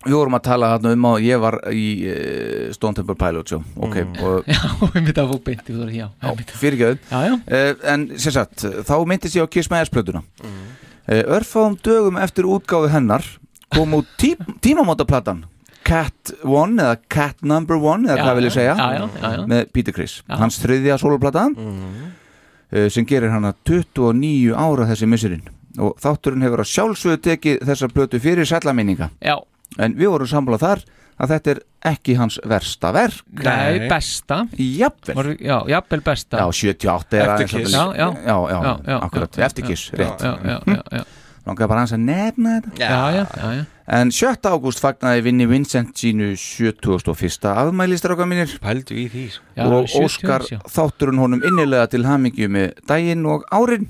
[0.05, 3.57] Við vorum að tala þarna um að ég var í uh, Stone Temple Pilots, já,
[3.81, 4.59] ok og, já,
[4.93, 8.95] við myndum að fók beint í þú já, já, fyrirgjöð uh, En sem sagt, þá
[9.09, 10.21] myndist ég á Kiss My Ass plötuna.
[10.43, 10.61] Mm.
[11.09, 13.25] uh, Örfáum dögum eftir útgáfu hennar
[13.73, 15.45] kom út tí, tímamótaplatan
[15.87, 19.33] Cat 1 eða Cat Number 1 eða Já, hvað vil ég segja já, já, já,
[19.33, 19.43] já.
[19.49, 25.45] með Peter Criss, hans þriðja soloplata uh, sem gerir hana 29 ára þessi missurinn
[25.77, 29.37] og þátturinn hefur að sjálfsögðu tekið þessa plötu fyrir sællaminninga já.
[29.79, 30.83] En við vorum samfélag þar
[31.17, 31.59] að þetta er
[31.89, 37.33] ekki hans versta verk Nei, besta Jafnvel Var, Já, jafnvel besta Já, 78 er Eftir
[37.33, 37.73] aðeins Kiss.
[37.73, 38.09] Já, já.
[38.25, 41.03] já, já, Já, já, akkurat, já, eftir kiss, rétt já, já, já, já.
[41.47, 43.65] Langar bara hans að nefna þetta Já, já, já, já.
[43.97, 44.49] En 7.
[44.51, 47.45] ágúst fagnaði Vinni Vincent sínu 71.
[47.53, 49.45] afmælistráka mínir Pældu í því sko.
[49.55, 50.57] Já, og 70 óskar já.
[50.67, 53.87] þátturinn honum innilega til hamingju með daginn og árin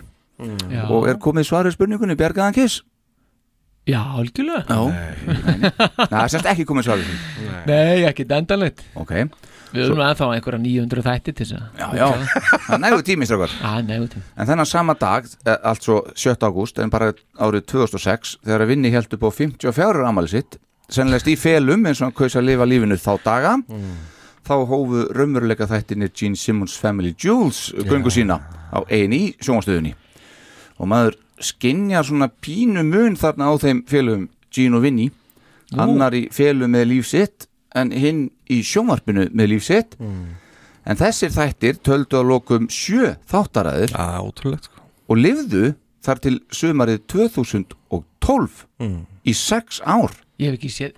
[0.70, 0.84] Já.
[0.94, 2.84] og er komið svarið spurningunni Bjargaðan Kiss
[3.88, 4.64] Já, algjörlega.
[4.68, 5.72] Já, nei, nei.
[5.98, 7.04] Það er semst ekki komið svar
[7.68, 8.84] Nei, ekki endanlegt.
[9.00, 9.14] Ok,
[9.68, 12.06] Við erum ennþá einhverja 900 þætti til þess að já, já.
[12.68, 13.56] Það er nægu tími, strákar.
[13.60, 16.38] Já, nefnum tím En þennan sama dag, eh, altså 7.
[16.48, 20.56] ágúst en bara árið 2006 þegar að vinni held upp á 54 amali sitt
[20.88, 23.54] sennilegst í felum eins og hann kaus að lifa lífinu þá daga
[24.48, 28.40] þá hófu raunveruleika þættinni Gene Simmons Family Jewels göngu sína
[28.72, 29.92] á eini sjónastöðunni
[30.80, 35.10] og maður skinjar svona pínu mun þarna á þeim felum Gene og Vinny.
[35.78, 39.98] Annar í felum með líf sitt en hinn í sjónvarpinu með líf sitt.
[40.88, 43.92] En þessir þættir töldu að lokum sjö þáttaræður
[44.24, 44.86] ótrúlegt sko.
[45.12, 45.74] og lifðu
[46.08, 48.64] þar til sumarið 2012
[49.28, 50.14] í sex ár.
[50.40, 50.94] Ég hef ekki séð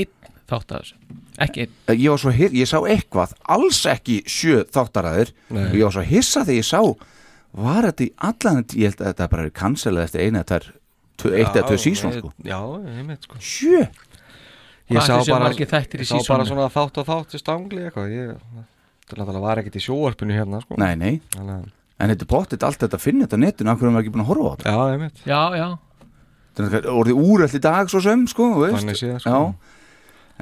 [0.00, 0.12] einn
[0.48, 1.72] þátt af þessu Ekki einn.
[1.98, 6.04] Ég var svo hir, ég sá eitthvað alls ekki sjö þáttaræður og ég var svo
[6.06, 6.80] hissa þegar ég sá
[7.54, 10.58] var þetta í allan ég held að þetta bara er cancelað eftir eina eða
[11.20, 12.32] tvær eitt eða tvö sísón sko.
[12.44, 13.38] Já, ég veit sko.
[13.38, 13.84] Sjö?
[14.92, 17.86] Ég sá bara, margir þættir í ég sá bara svona þátt og þátt í stangli
[17.86, 18.34] eitthvað ég,
[19.04, 20.76] Það var ekkert í sjóarpinu hérna sko.
[20.80, 21.18] Nei nei.
[21.36, 23.70] Þannig að, en þetta er pottit allt þetta að finna þetta netinu?
[23.70, 24.72] Af hverju er maður ekki búin að horfa á þetta?
[24.72, 25.66] Já, ég veit Já, já
[26.54, 28.48] þetta er orðið úrætt í dag svo sem sko.
[28.62, 29.30] Þannig séð, sko.
[29.30, 29.72] já.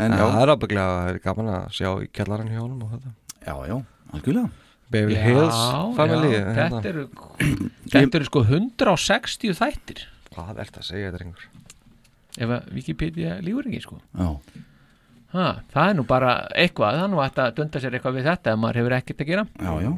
[0.03, 0.23] En já.
[0.23, 3.15] Það er ábygglega að er gaman að sjá í kjallarinn hjá honum og þetta.
[3.43, 3.77] Já já
[4.13, 4.62] algjörlega
[4.93, 5.61] Beverly Já, Hills
[5.99, 6.81] Family já, hérna.
[6.83, 7.07] Þetta eru
[7.95, 10.05] Þetta eru sko 160 þættir.
[10.33, 11.49] Hvað er þetta að segja þetta rengur?
[12.43, 13.99] Ef að Wikipedia lífur ekki sko.
[14.17, 14.29] Já.
[15.33, 18.27] Ha, Það er nú bara eitthvað Það er nú hægt að dunda sér eitthvað við
[18.29, 19.45] þetta Ef maður hefur ekkert að gera.
[19.57, 19.93] Já, já,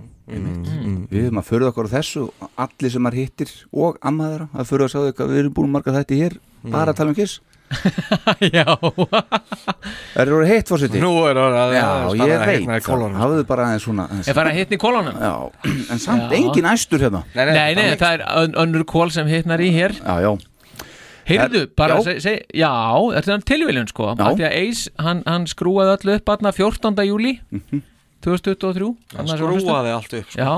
[1.11, 2.23] við erum að förða okkur á þessu
[2.65, 5.93] allir sem maður hittir og ammaðara að förða að sjá þau við erum búin marga
[5.99, 6.37] þetta hér
[6.73, 7.41] bara að tala um kiss
[8.55, 11.87] Já Það eru orðið heitt fórseti Nú er það að Já,
[12.21, 13.17] ég veit, kolonum.
[13.19, 14.05] hafðu bara aðeins svona.
[14.21, 15.33] Ef fara að hitna í kólunum Já,
[15.95, 16.37] en samt Já.
[16.39, 19.97] engin æstur hérna Nei, Nei, nei, það er ön- önnur kól sem hitnar í hér
[20.01, 20.33] Já, já,
[21.25, 22.19] Heyrðu, Er- bara, já.
[22.21, 22.71] seg, já,
[23.17, 27.05] þetta er tilviljun sko Því að Ace, hann, hann skrúaði öllu upp aðna 14.
[27.09, 27.83] júli Mhm.
[28.25, 30.41] 2023 Hann skrúaði allt upp sko.
[30.41, 30.53] Já,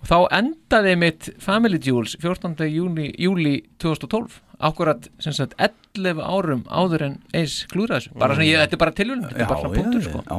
[0.00, 2.54] og þá endaði mitt Family Jewels 14.
[2.70, 8.18] júli, júli 2012 Akkurat, sem sagt, 11 árum áður en Ace klúraði þessu.
[8.18, 10.18] Bara svona, ég, þetta er bara tilviljun, þetta já, er bara svona punktur sko.
[10.26, 10.36] já.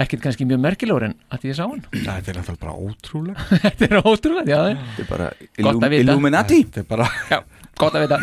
[0.00, 1.82] Ekkert kannski mjög merkilegur en að ég sá hann.
[2.06, 5.26] Þetta er náttúrulega bara ótrúlega Þetta er ótrúlega, já, Þetta er bara
[5.58, 5.82] illum.
[5.98, 6.60] Illuminati.
[6.62, 7.40] Þetta er bara já,
[7.80, 8.18] gott að vita.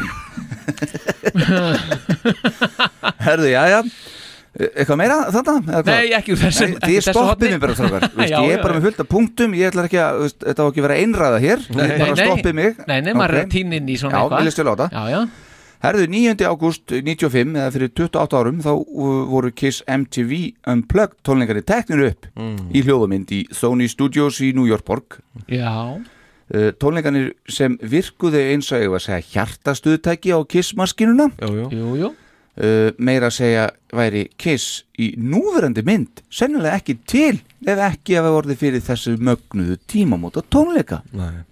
[3.27, 3.81] Herðu, já, já.
[4.57, 5.85] Eitthvað meira hvað?
[5.85, 8.71] Nei, ekki úr þessum Nei, Þið stoppið mér bara þrókar Ég Já, er já, bara
[8.73, 8.77] já.
[8.79, 9.53] með fullt af punktum.
[9.57, 11.59] Ég ætla ekki að, þetta á ekki að vera einræða hér.
[11.67, 12.23] Þið bara nei.
[12.23, 12.79] stoppið mig.
[12.89, 14.41] Nei, nei, maður er inn í svona Já, eitthvað.
[14.41, 15.19] viljast vel á þetta Já, já,
[15.77, 16.41] Herðu, 9.
[16.49, 22.29] ágúst 95 eða fyrir 28 árum þá uh, voru Kiss MTV Unplugged tónleikari teknir upp
[22.73, 25.19] í hljóðumynd í Sony Studios í New York borg.
[25.45, 26.01] Já.
[26.49, 31.27] Uh, tónleikanir sem virkuðu eins og ég var að segja hjartastuðtæki á Kiss-maskinuna.
[32.57, 37.35] Uh, meira að segja væri Kiss í núverandi mynd sennilega ekki til
[37.69, 41.03] ef ekki að orðið fyrir þessu mögnuðu tímamóta tónleika.
[41.13, 41.45] Nei.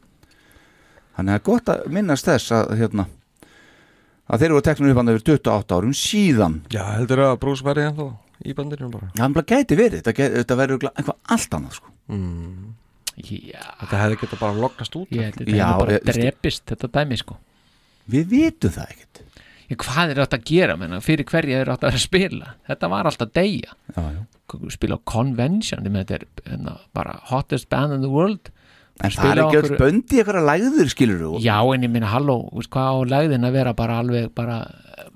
[1.13, 3.05] Þannig að er gott að minnast þess að hérna
[4.30, 6.55] að þeir eru teknir upp hann yfir 28 árum síðan.
[6.73, 8.07] Já, heldur að Bruce verði ennþá
[8.45, 9.09] í bandinu bara.
[9.15, 11.93] Það bara gæti verið, þetta, gæti, þetta verður eitthvað allt annað sko.
[13.15, 16.89] Já, Þetta hefði getað bara lognast út held þetta Já, er bara ég- drepist þetta
[16.97, 17.38] dæmi sko.
[18.11, 19.21] Við vitum það ekkert.
[19.69, 22.51] Ég, Hvað er þetta að gera, menna, fyrir hverja er þetta að spila?
[22.67, 23.71] Þetta var alltaf að deyja.
[23.95, 24.26] Já, já.
[24.76, 24.97] Spila
[25.88, 28.51] ég með þetta er hérna, bara hottest band in the world
[29.04, 32.36] En það er ekki okkur- böndi eitthvað lægður skilur þú Já, en ég minna, halló,
[32.56, 34.60] veist hvað á lægðin að vera bara alveg bara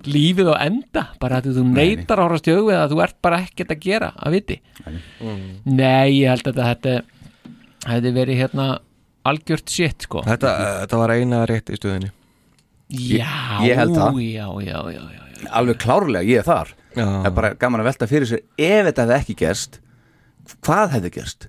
[0.04, 3.80] lífið á enda, bara að þú neytar ára stjögu eða þú ert bara ekkert að
[3.86, 4.60] gera að viti?
[5.64, 6.98] Nei, ég held að þetta
[7.88, 8.68] hefði verið hérna
[9.30, 10.24] algjört shit, sko.
[10.28, 10.52] Þetta,
[10.84, 12.12] þetta var eina rétt í stöðinni
[12.90, 15.50] Já, ég já, já, já, já, já.
[15.56, 16.72] Alveg klárlega, ég er þar.
[16.98, 17.06] Já.
[17.06, 19.80] Það er bara gaman að velta fyrir sér Ef þetta hefði ekki gerst
[20.66, 21.46] Hvað hefði gerst?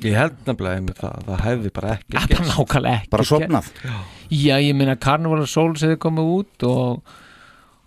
[0.00, 3.72] Ég held nefnilega einmitt það, það hefði bara ekki Það er nákvæmlega ekki Bara sopnað
[4.30, 7.12] Já, ég meina Carnival of Souls hefði komið út og,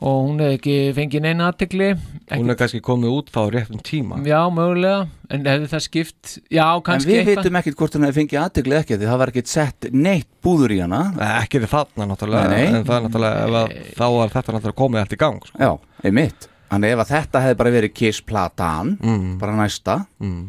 [0.03, 1.87] og hún hefði ekki fengið neina aðtekli
[2.33, 4.19] Hún er kannski komið út þá á réttum tíma.
[4.27, 7.41] Já, mögulega, en hefði það skipt Já, En kannski við eitthvað.
[7.43, 10.75] vitum ekkert hvort hann hefði fengið aðtegli ekki Því það var ekkert sett neitt búður
[10.77, 11.01] í hana.
[11.41, 12.79] Ekki þarna náttúrulega Nei, nei.
[12.81, 15.61] En það er náttúrulega, ef að, þá var þetta náttúrulega komið allt í gang sko.
[15.63, 15.71] Já,
[16.03, 19.37] einmitt Þannig ef að þetta hefði bara verið Kiss platan Mm.
[19.39, 19.95] bara næsta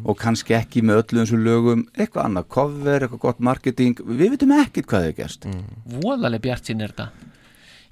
[0.05, 4.31] og kannski ekki með öllu eins og lögum eitthvað annað cover, eitthvað gott marketing við
[4.37, 5.47] vitum ekkert hvað hefði gerst.
[6.01, 7.09] Voðalega bjart sín er þetta.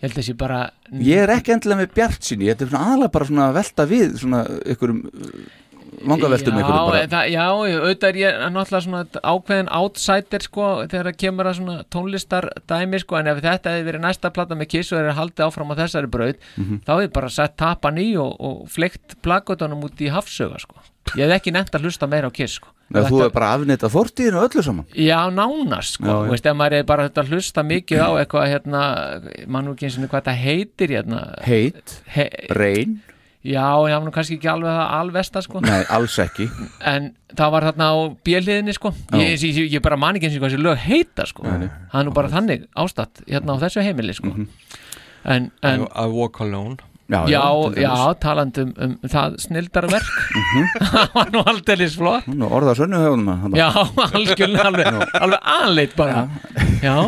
[0.03, 3.13] Ég held þessi bara Ég er ekki endilega með bjart sinni, ég er svona aðalega
[3.13, 4.41] bara svona að velta við svona
[4.73, 5.03] ykkurum
[6.09, 7.01] vangaveltum ykkur bara.
[7.13, 11.77] það, já, auðvitað er ég náttúrulega svona ákveðin outsider sko þegar það kemur að svona
[11.93, 15.47] tónlistar dæmi sko en ef þetta hefði verið næsta plata með Kiss og þeir haldið
[15.49, 16.81] áfram á þessari braut Mhm.
[16.87, 20.75] þá hefði bara sett tapan í og, og fleikt plakotunum út í hafsöga sko.
[21.19, 22.69] Ég hef ekki nefnt að hlusta meira á Kiss sko.
[22.93, 24.85] Nei, þú er bara afnitað fortíðinu öllu saman.
[24.95, 26.29] Já, nánast sko, já.
[26.31, 28.83] veist, ef maður er bara að hlusta mikið á eitthvað hérna,
[29.49, 33.01] mann og hvað þetta heitir hérna, Heit, he, reyn
[33.43, 36.47] já, ég hafði nú kannski ekki alveg það alvesta sko, Nei, alls ekki.
[36.93, 37.97] En það var þarna á
[38.29, 38.89] bjöliðinni sko,
[39.19, 41.59] ég, ég, ég, ég bara man ekki eins og hvað þessi lög heita sko, Nei,
[41.65, 41.69] nei.
[41.93, 44.31] það er nú bara þannig ástatt hérna á þessu heimili sko.
[44.33, 44.49] Mhm.
[45.25, 46.77] en, en I walk alone.
[47.13, 47.43] Já, Já,
[47.77, 48.19] já, dæmis.
[48.23, 50.13] talandi um, um það snildarverk.
[50.39, 50.69] Mhm.
[50.95, 52.27] það var nú aldrei flott.
[52.31, 53.27] Nú, orða sönnu höfum
[53.59, 53.69] Já,
[54.07, 54.87] algjörlega alveg,
[55.21, 56.23] alveg aðleitt bara.
[56.81, 56.97] Já,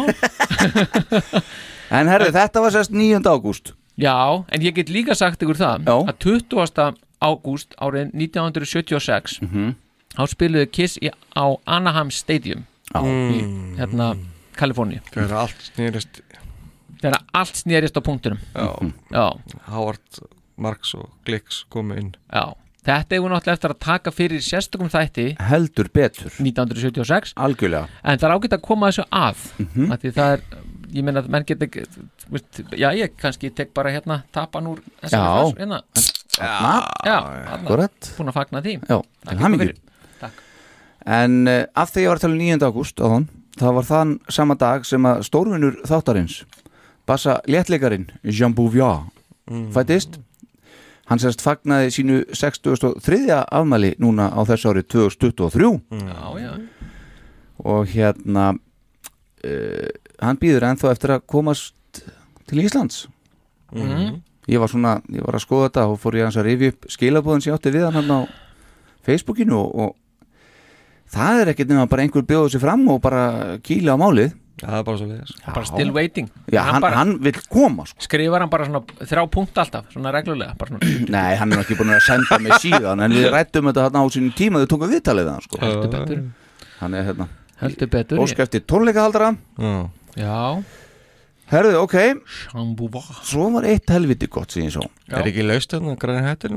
[1.95, 3.21] En herri, þetta var sérst 9.
[3.29, 5.97] ágúst já, en ég get líka sagt ykkur það Já.
[6.11, 6.95] að 20.
[7.25, 9.75] ágúst árið 1976 Mhm.
[10.17, 13.01] þá spiluðu Kiss í, á Anaheim Stadium Já.
[13.03, 14.17] í hérna
[14.57, 16.21] Kaliforni Þegar allt snýrist
[17.01, 19.27] þegar allt snýrist á punktunum Já, Já,
[19.69, 20.21] Howard
[20.57, 25.39] Marks og Glicks komu inn já Þetta hefur náttúrulega eftir að taka fyrir sérstökum þætti
[25.41, 29.93] Heldur betur 1976 Algjörlega en það er ágætt að koma þessu að Mhm.
[29.93, 30.41] af því það er,
[30.93, 31.67] ég meina að menn geta
[32.79, 35.55] já ég kannski tek bara hérna tapan úr þessari Já.
[35.61, 35.83] hérna.
[38.19, 38.99] Búin að fagna því Já.
[41.05, 42.69] En uh, af því ég var að tala um 9.
[42.69, 46.41] ágúst á þann Það var þann sama dag sem að stórvinnur þáttarins
[47.07, 49.05] Bassa léttleikarin Jean Bouvier
[49.75, 50.19] fættist
[51.05, 53.29] Hann sérst fagnaði sínu 63.
[53.45, 55.69] afmæli núna á þessu ári 2023
[56.01, 56.53] já, já.
[57.61, 58.47] og hérna
[59.45, 59.89] uh,
[60.25, 61.75] hann býður ennþá eftir að komast
[62.51, 63.07] til Íslands.
[63.75, 64.21] Mhm.
[64.49, 66.87] ég var svona, ég var að skoða þetta og fór ég hans að rifja upp
[66.93, 68.21] skilabóðin sem ég átti við hann hann á
[69.05, 69.95] Facebookinu og, og
[71.15, 74.35] það er ekkert nema bara einhver bjóðu sér fram og bara kýla á málið.
[74.61, 76.29] Já, það er bara svo leiðis bara still waiting.
[76.53, 78.05] Já, hann, bara, hann vil koma sko.
[78.07, 81.75] skrifar hann bara svona þrjá punkt alltaf, svona reglulega bara svona, Nei, hann er ekki
[81.81, 84.93] búin að senda mig síðan en við rættum þetta hann á sínum tíma þau tókum
[84.95, 85.59] viðtalið við hann sko.
[85.65, 86.23] heldur betur.
[86.79, 87.29] Hann er hérna
[87.65, 89.33] heldur betur óska eftir tónleikahaldara.
[89.59, 89.75] Já,
[90.23, 90.39] já,
[91.53, 91.95] Herðu, ok,
[92.53, 94.85] Shambúva svo var eitt helviti gott sem ég svo.
[95.09, 95.15] Já.
[95.21, 96.51] Er ekki laust hérna græni hættir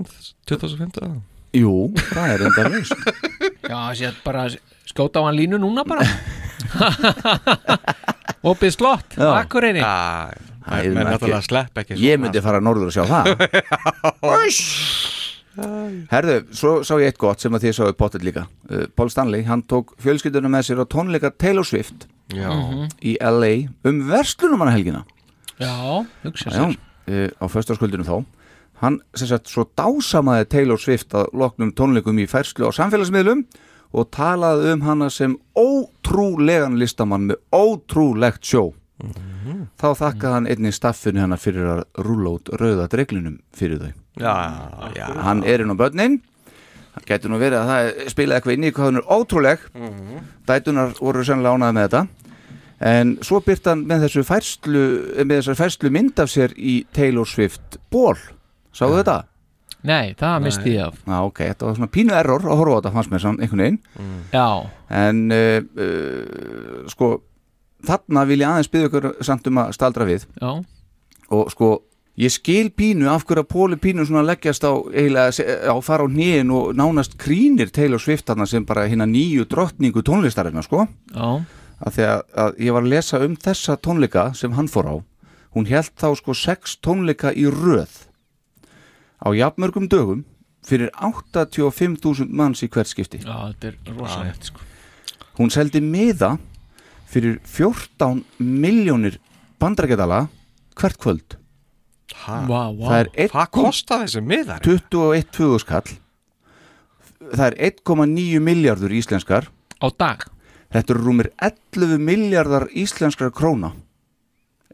[0.48, 1.18] 2015?
[1.58, 1.74] Jú,
[2.14, 2.96] það er enda laust.
[3.72, 4.44] Já, sér bara
[4.88, 6.06] skjóta á hann línu núna bara.
[8.48, 9.94] Opið slott, akkureyri Já,
[10.68, 13.26] Það er náttúrulega ekki- slepp ekki Ég myndi fara norður og sjá það
[16.12, 18.46] Herðu, svo sá ég eitt gott sem að þið sáðu pottet líka.
[18.70, 22.52] Uh, Paul Stanley, hann tók fjölskyldunum með sér á tónleika Taylor Swift Já,
[23.02, 25.04] í LA um verslunum hann helgina.
[25.58, 26.78] Já, hugsa sér.
[27.10, 28.18] uh, á föstarskuldunum þá.
[28.84, 33.48] Hann sem sagt svo dásamaði Taylor Swift að loknum tónleikum í færslu á samfélagsmiðlum
[33.98, 38.76] og talaði um hana sem ótrúlegan listamann með ótrúlegt sjó.
[39.78, 44.34] Þá þakkaði hann einnig staffinu hennar fyrir að rúla út rauða dreglinum fyrir þau já,
[44.96, 46.20] já hann er inn á börnin.
[46.98, 49.66] Það getur nú verið að það spilaði eitthvað inn í hvað hann er ótrúleg.
[50.50, 52.04] Dætunar voru sennilega ánæði með þetta.
[52.88, 54.84] En svo byrt hann með þessu færslu
[55.24, 58.18] með þessar færslu mynd af sér í Taylor Swift ból
[58.76, 59.24] sáðu þetta?
[59.88, 61.00] nei, það misti ég af.
[61.06, 63.64] Já, ok, þetta var svona pínu error að horfa á þetta fannst mér samt einhvern
[63.64, 63.80] veginn.
[64.34, 64.48] Já,
[65.00, 67.12] en uh, uh, sko
[67.88, 70.26] þarna vil ég aðeins byggja ykkur samt um að staldra við.
[70.42, 70.52] Já,
[71.38, 71.72] og sko
[72.18, 76.10] ég skil pínu af hverju að Póli pínu svona leggjast á eiginlega á fara á
[76.10, 80.88] hnýin og nánast krínir Taylor Swift þarna sem bara hérna nýju drottningu tónlistarinnar sko.
[81.14, 81.46] Já,
[81.78, 84.96] af því að, að ég var að lesa um þessa tónleika sem hann fór á.
[85.54, 88.08] Hún held þá sko sex tónleika í röð.
[89.22, 90.26] Á jafnmörgum dögum
[90.66, 93.22] fyrir 85.000 manns í hvert skipti.
[93.22, 94.66] Já, þetta er rosalegt sko.
[95.38, 96.40] hún seldi miða
[97.08, 99.20] fyrir 14 miljónir
[99.62, 100.26] bandrækjadala
[100.78, 101.38] hvert kvöld
[102.28, 102.86] Vá, vá.
[102.88, 104.62] það er Hvað kostar þessi miðar?
[104.66, 105.92] 21 tvöðuskall
[107.34, 109.48] það er 1,9 miljardur íslenskar
[109.84, 110.26] á dag
[110.74, 113.72] þetta eru rúmir 11 miljardar íslenskrar króna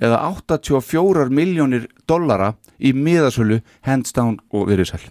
[0.02, 5.04] eða 84 miljónir dollara í miðasölu hands down og virðisæl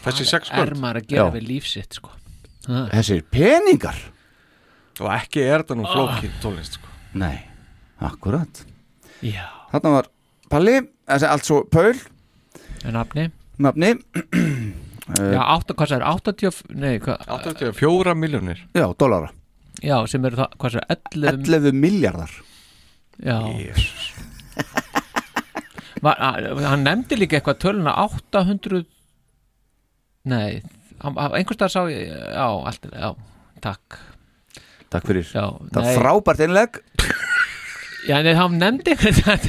[0.00, 1.32] Þessi sex er kvöld maður að gera Já.
[1.34, 2.12] við lífsitt sko.
[2.70, 2.84] Ha.
[2.94, 3.96] þessir peningar
[5.00, 6.88] Og ekki er þetta nú flókið tónlist sko.
[7.18, 7.40] nei,
[7.98, 8.62] akkurat
[9.24, 10.08] já, þarna var
[10.50, 10.76] Palli,
[11.10, 11.98] þessi altså Paul.
[12.84, 13.26] En nafni.
[13.60, 13.94] Nafni.
[15.10, 19.32] Já, átta, hvað það er, 80 nei, hvað, 84 miljónir já, dollara.
[19.82, 21.00] Já, sem eru það, hvað það er
[21.34, 22.34] 11, 11 miljardar
[23.18, 23.38] já
[26.00, 28.84] Var, að, hann nefndi líka eitthvað töluna 800
[30.30, 30.62] nei,
[31.02, 33.10] hann- hann- einhvers staðar sá ég, já, allt, já,
[33.66, 33.98] takk.
[34.94, 35.26] Takk fyrir.
[35.34, 35.44] Já,
[35.74, 36.80] Það er frábært einleg
[38.08, 39.48] Já, en hann nefndi Það.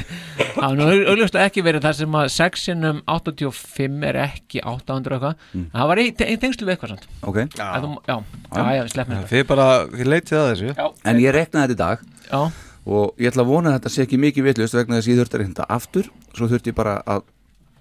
[0.56, 5.46] Var nú augljóslega ekki verið þar sem að 6 sinnum 85 er ekki 800 eitthvað.
[5.52, 5.64] Mm.
[5.72, 6.06] það var í
[6.42, 7.06] tengslu við eitthvað samt.
[7.30, 7.38] Ok.
[7.56, 8.16] Já, já, já,
[8.52, 10.70] já, já slepp mér Þið bara, þið leitið að þessu.
[10.76, 10.86] Já.
[11.08, 12.06] En ég reknaði þetta í dag.
[12.28, 12.42] Já.
[12.82, 15.20] Og ég ætla að vona að þetta sé ekki mikið vitlust vegna þess að ég
[15.22, 16.10] þurfti að reynda aftur.
[16.36, 17.26] Svo þurfti ég bara að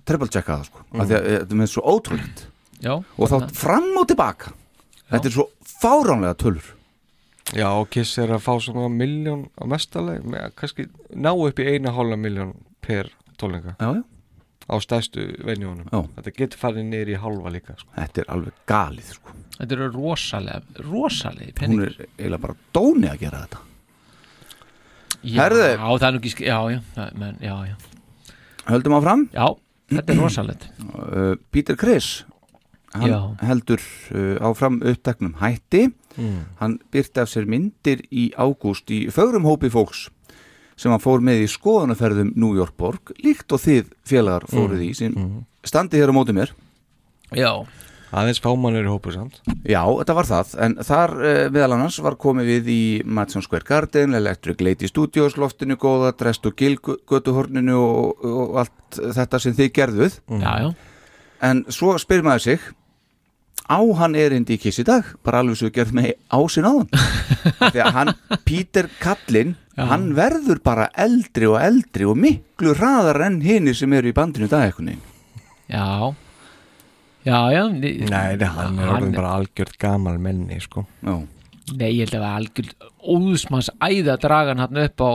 [0.08, 0.86] triple checka það sko.
[0.88, 1.00] Mm.
[1.02, 2.46] Af því að þetta er með svo ótrúlegt.
[3.18, 4.54] Og þá fram og tilbaka.
[5.12, 5.50] Þetta er svo
[5.82, 6.78] fáránlega tölur
[7.58, 10.86] Já, Kiss er að fá svona miljón á mestaleg, með, kannski
[11.20, 12.54] ná upp í eina hálfa miljón
[12.86, 13.10] per
[13.42, 13.76] tónleika.
[13.82, 14.04] Já, já.
[14.72, 16.00] Á stæðstu venjónum Já.
[16.16, 17.90] Þetta getur farið niður í hálfa líka sko.
[17.98, 19.34] Þetta er alveg galið sko.
[19.58, 23.64] Þetta eru rosalega, rosalega Hún penning er eiginlega bara dóni að gera þetta.
[25.22, 25.66] Já, Herðu.
[25.82, 27.76] það er nú ekki, já, já, það- menn, já, já.
[28.72, 29.26] Höldum áfram.
[29.36, 29.48] Já,
[29.92, 30.70] þetta er rosalegt.
[30.92, 32.24] Uh, Peter Criss
[32.94, 33.20] hann Já.
[33.42, 33.82] heldur
[34.14, 36.40] uh, áfram uppteknum hætti Mm.
[36.60, 40.10] hann byrti af sér myndir í ágúst í fögrum hópi fólks
[40.82, 44.92] sem hann fór með í skoðanaferðum New York borg líkt og þið félagar fóruð í
[44.98, 45.16] sem
[45.68, 46.54] standið hér á móti mér.
[47.38, 47.64] Já.
[48.12, 49.38] Aðeins fámannur í hópu samt.
[49.64, 53.68] Já, þetta var það, en þar uh, meðal annars var komið við í Madison Square
[53.70, 59.56] Garden, Electric Lady Studios, loftinu góða, Drest og Gil götuhorninu og, og allt þetta sem
[59.56, 60.20] þið gerðuð.
[60.44, 60.68] Já, já.
[61.48, 62.68] En svo spyr maður sig,
[63.72, 66.90] á hann erindi í kiss í dag, bara alveg svo gerð með ásinn á hann.
[67.74, 68.14] Því að hann,
[68.48, 74.12] Peter Kallin, hann verður bara eldri og eldri og miklu hraðar enn hinir sem eru
[74.12, 75.00] í bandinu í dag eitthvað.
[75.72, 76.12] Já
[77.22, 80.88] Já, já Nei, nei, hann er orðin bara algjörð gamal menni sko.
[81.06, 81.20] Já.
[81.72, 85.12] Nei, ég held að það var algjörð óðsmanns æða að draga hann hann upp á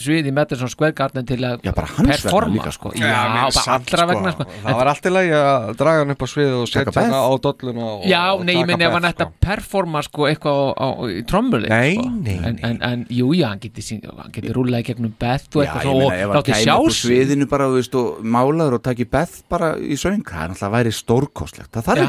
[0.00, 2.90] sviði Madison Square Garden til að Já, bara hans vegna performa, líka, sko.
[2.92, 3.00] sko.
[3.00, 4.08] Já, Já, samt, allra sko.
[4.10, 4.46] vegna sko.
[4.64, 7.86] Það var alltaf lægi að draga hann upp á svið og setja hann á dolluna
[7.94, 10.88] og, Já, og nei, ég minni ef hann ætti að performa sko eitthvað á, á,
[11.08, 12.08] í trommuli Nei, sko.
[12.26, 15.70] nei, en, en, en jú, já, hann geti, hann geti í gegnum Beth og Já,
[15.70, 17.80] eitthvað ég svo meina, ef og hann láti kæmi sjá upp á sviðinu bara, þú
[17.80, 18.06] veist, og
[18.36, 22.06] málaður og taki Beth bara í söng, það er náttúrulega væri stórkostlegt það þarf Já,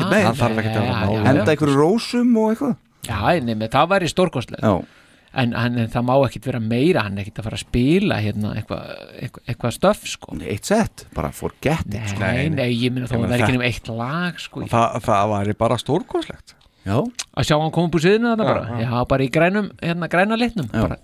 [1.55, 4.63] ekkert já, nei, með, það væri stórkostlegt.
[4.65, 4.99] Já,
[5.39, 8.53] en, en, en það má ekkit vera meira hann ekkit að fara að spila hérna
[8.57, 8.93] eitthvað
[9.23, 10.37] eitthva, eitthva stöf sko.
[10.41, 12.23] Eitt sett, bara forget it sko.
[12.23, 14.63] Nei, nei, ég minna þó Ég að það er ekki nema eitt lag sko.
[14.71, 16.55] Það, það væri bara stórkoslegt
[16.87, 16.95] Já,
[17.35, 18.79] að sjá hann koma upp úr þarna Já, bara.
[18.79, 20.79] já, bara í grænum, hérna græna litnum já.
[20.85, 20.97] bara,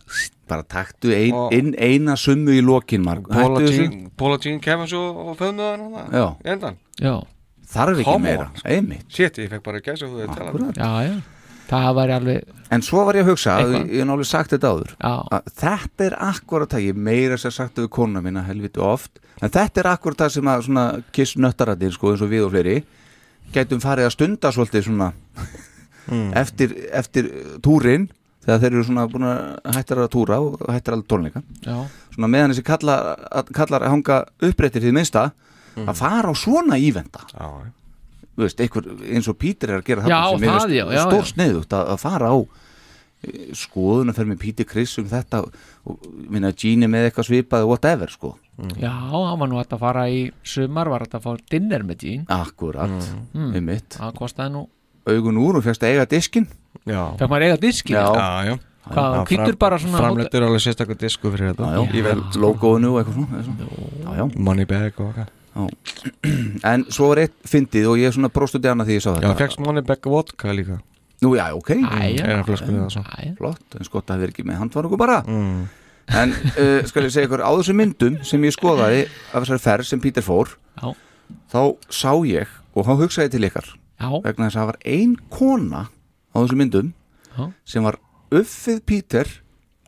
[0.50, 3.04] bara taktu ein, inn eina summu í lokin.
[3.68, 5.38] Jean, Paula Jean Kevins og, í
[6.48, 7.20] endan já,
[7.76, 9.06] þarf ekki Come meira, einmitt.
[9.12, 11.10] Shit, ég fekk bara gæsa þú að tala
[11.70, 14.70] það væri alveg, En svo var ég að hugsa, að ég hef náttúrulega sagt þetta
[14.74, 14.93] áður
[15.38, 19.49] að þetta er akkurat það, ég meira sér sagt við kona mína helviti oft en
[19.53, 22.76] þetta er akkurat það sem að svona kiss nöttaratir sko eins og við og fleiri
[23.53, 25.11] gætum farið að stunda svolítið svona
[26.41, 27.30] eftir, eftir
[27.66, 28.09] túrin
[28.45, 31.41] þegar þeir eru svona búin að hættar að túra og hættar alveg tónleika.
[31.66, 31.80] Já,
[32.13, 35.24] svona meðan þessi kallar, að- kallar að hanga upprættir því minnsta
[35.76, 37.47] að fara á svona ívenda Já,
[38.38, 41.76] veist, einhver, eins og Pítur er að gera Já, það, finnst já, já, stór sniðugt
[41.78, 42.38] að, að fara á
[43.58, 45.40] skoðun að fer með Pítur Chris um þetta
[45.90, 48.36] og minna Gini með eitthvað svipað whatever sko,
[48.78, 52.94] já, hann var nú að fara í sumar, var að fá dinner með Jean akkurat
[53.34, 53.56] Mm.
[53.58, 54.62] um mitt, það kostaði nú,
[55.10, 56.46] augun úr og fegst að eiga diskin
[56.86, 57.02] já.
[57.18, 58.06] Fekk maður eiga diskin Já.
[58.14, 58.56] Já, já.
[58.86, 61.70] Hvað, hvítur bara svona Framleittur alveg sérstaklega disku fyrir þetta.
[61.90, 63.70] Í vel logoinu og eitthvað svona, svona.
[64.04, 64.26] Já, já.
[64.38, 68.89] Money bag og eitthvað en svo var eitt fyndið og ég er svona bróstandi annað
[68.91, 70.80] því ég sá Já, þetta fegst money bag vodka líka.
[71.24, 73.34] Nú já, ok, Æja, það æja.
[73.39, 75.22] flott en skott að það er ekki með handvarugu bara.
[75.26, 75.64] Mm.
[76.20, 79.88] en uh, skal ég segja ykkur á þessum myndum sem ég skoðaði af þessari ferð
[79.89, 80.91] sem Pítur fór Já.
[81.49, 85.16] þá sá ég og þá hugsaði til ykkar Já, vegna þess að það var ein
[85.34, 86.91] kona á þessum myndum
[87.32, 87.47] Já.
[87.66, 87.97] sem var
[88.36, 89.32] uppfið Pítur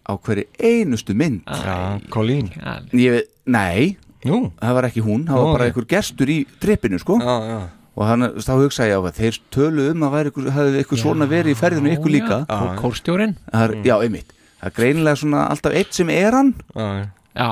[0.08, 1.44] á hverju einustu mynd.
[1.46, 2.48] Já, Colleen.
[2.96, 6.98] Ég veit, nei, Jú það var ekki hún það var bara einhver gestur í trippinu
[7.02, 7.20] sko.
[7.22, 7.60] Já, já.
[7.98, 11.00] Og hann, þá hugsaði ég á að þeir tölu um að væri ykkur, hefði ykkur
[11.02, 12.36] svona verið í ferðinu ykkur líka.
[12.46, 13.32] Já, kó- kórstjórinn?
[13.50, 16.52] Það er, já, einmitt, það er greinilega svona alltaf eitt sem er hann.
[16.76, 17.08] Já, já.
[17.38, 17.50] Já,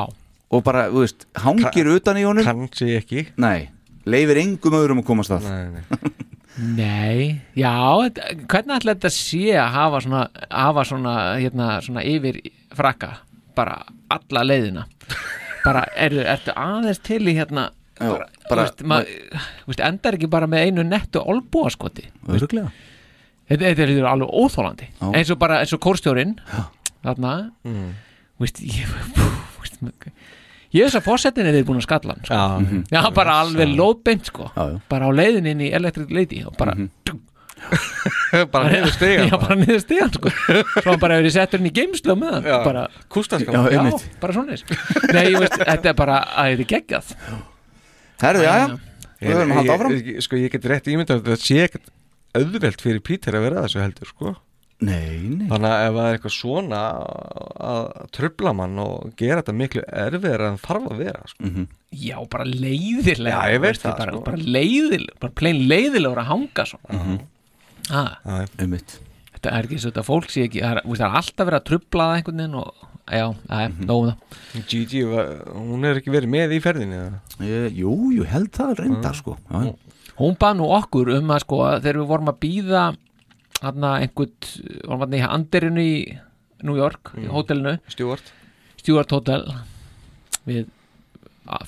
[0.53, 2.45] og bara, þú veist, hangir utan í honum.
[2.45, 3.26] Kansi ekki.
[3.41, 3.70] Nei,
[4.05, 5.49] leifir engum öðrum að komast að.
[5.49, 6.13] Nei, nei.
[6.78, 7.41] Nei.
[7.57, 7.74] Já,
[8.47, 12.38] hvernig ætla þetta sé að hafa svona, hafa svona, hérna, svona yfir
[12.78, 13.09] frakka,
[13.57, 13.82] bara
[14.13, 14.86] alla leiðina
[15.66, 19.11] bara, eru, ertu aðeins til í hérna Já, bara, bara- veist, mað,
[19.70, 22.70] veist, endar ekki bara með einu nettu olbúaskoti Öruglega
[23.49, 26.36] þetta, þetta er alveg óþólandi eins og bara, eins og kórstjórin
[27.05, 27.36] þarna.
[27.68, 27.93] Mm.
[28.41, 28.89] veist, ég,
[30.76, 32.36] Ég veist að fórsetin er þið búin að skalla hann sko.
[32.36, 34.49] Já, Já, bara alveg lóðbeint sko.
[34.57, 34.80] Já, já.
[34.91, 36.74] Bara á leiðin inn í Electric Lady og bara,
[38.55, 39.55] bara niður stiga Já, bara.
[39.61, 40.31] niður stigan sko.
[40.75, 42.47] Svo hann bara hefur settur inn í geimslu með hann.
[42.51, 42.57] Já.
[42.65, 42.86] bara,
[43.55, 43.83] Já, Já,
[44.23, 44.57] bara svona
[45.15, 47.13] Nei, ég veist, þetta er bara að þetta er geggjað.
[48.25, 48.65] Herðu, já, já,
[49.25, 49.95] við höfum að halda áfram.
[49.99, 51.93] ég, sko, ég get rétt ímyndað að þetta sé ekkert
[52.36, 54.36] auðvelt fyrir Pítur að vera þessu heldur sko.
[54.83, 55.45] Nei, nei.
[55.47, 56.79] Þannig að ef það er eitthvað svona
[57.63, 61.51] að trubla mann og gera þetta miklu erfiðar en þarf að vera sko.
[61.95, 64.23] Já, bara leiðilega Já, ég veit það, bara, sko.
[64.25, 67.21] bara leiðilega, bara plain leiðilegur að hanga svo Mhm.
[67.91, 68.17] Ah,
[69.36, 71.65] Þetta er ekki svo þetta fólk sé ekki Það er, það er alltaf verið að
[71.69, 73.86] trubla það einhvern veginn og já, það er Mhm.
[73.86, 74.67] nóg um það.
[74.71, 77.19] Gigi, hún er ekki verið með í ferðinni eða?
[77.45, 79.38] Ég- Jú, jú, held það reyndar sko.
[79.51, 79.75] Já, já.
[80.17, 82.97] Hún bað nú okkur um að sko þegar við vorum að býða
[83.61, 84.33] hann einhvern,
[84.88, 86.19] vorum hann í Anderinu í
[86.63, 87.77] New York, í hótelinu.
[87.91, 88.31] Stjúart
[88.77, 89.43] Stewart Hotel
[90.47, 90.65] við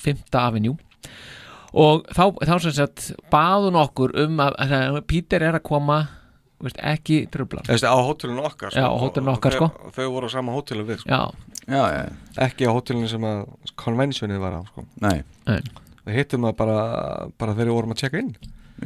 [0.00, 0.24] 5.
[0.34, 0.76] Avenue
[1.72, 5.98] og þá, þá sem sagt baðun okkur um að, að Peter er að koma
[6.62, 9.68] veist, ekki Þessi, á hótelinu okkar Já, á hótelinu okkar, sko.
[9.74, 11.10] Þau, þau voru á sama hótelu við sko.
[11.12, 11.20] Já,
[11.68, 12.00] já, já,
[12.48, 13.44] Ekki á hótelinu sem að
[13.78, 14.86] konvensjonið var á sko.
[15.04, 15.60] nei nei.
[16.08, 16.78] Við hittum það bara,
[17.38, 18.32] bara þegar við vorum að checka inn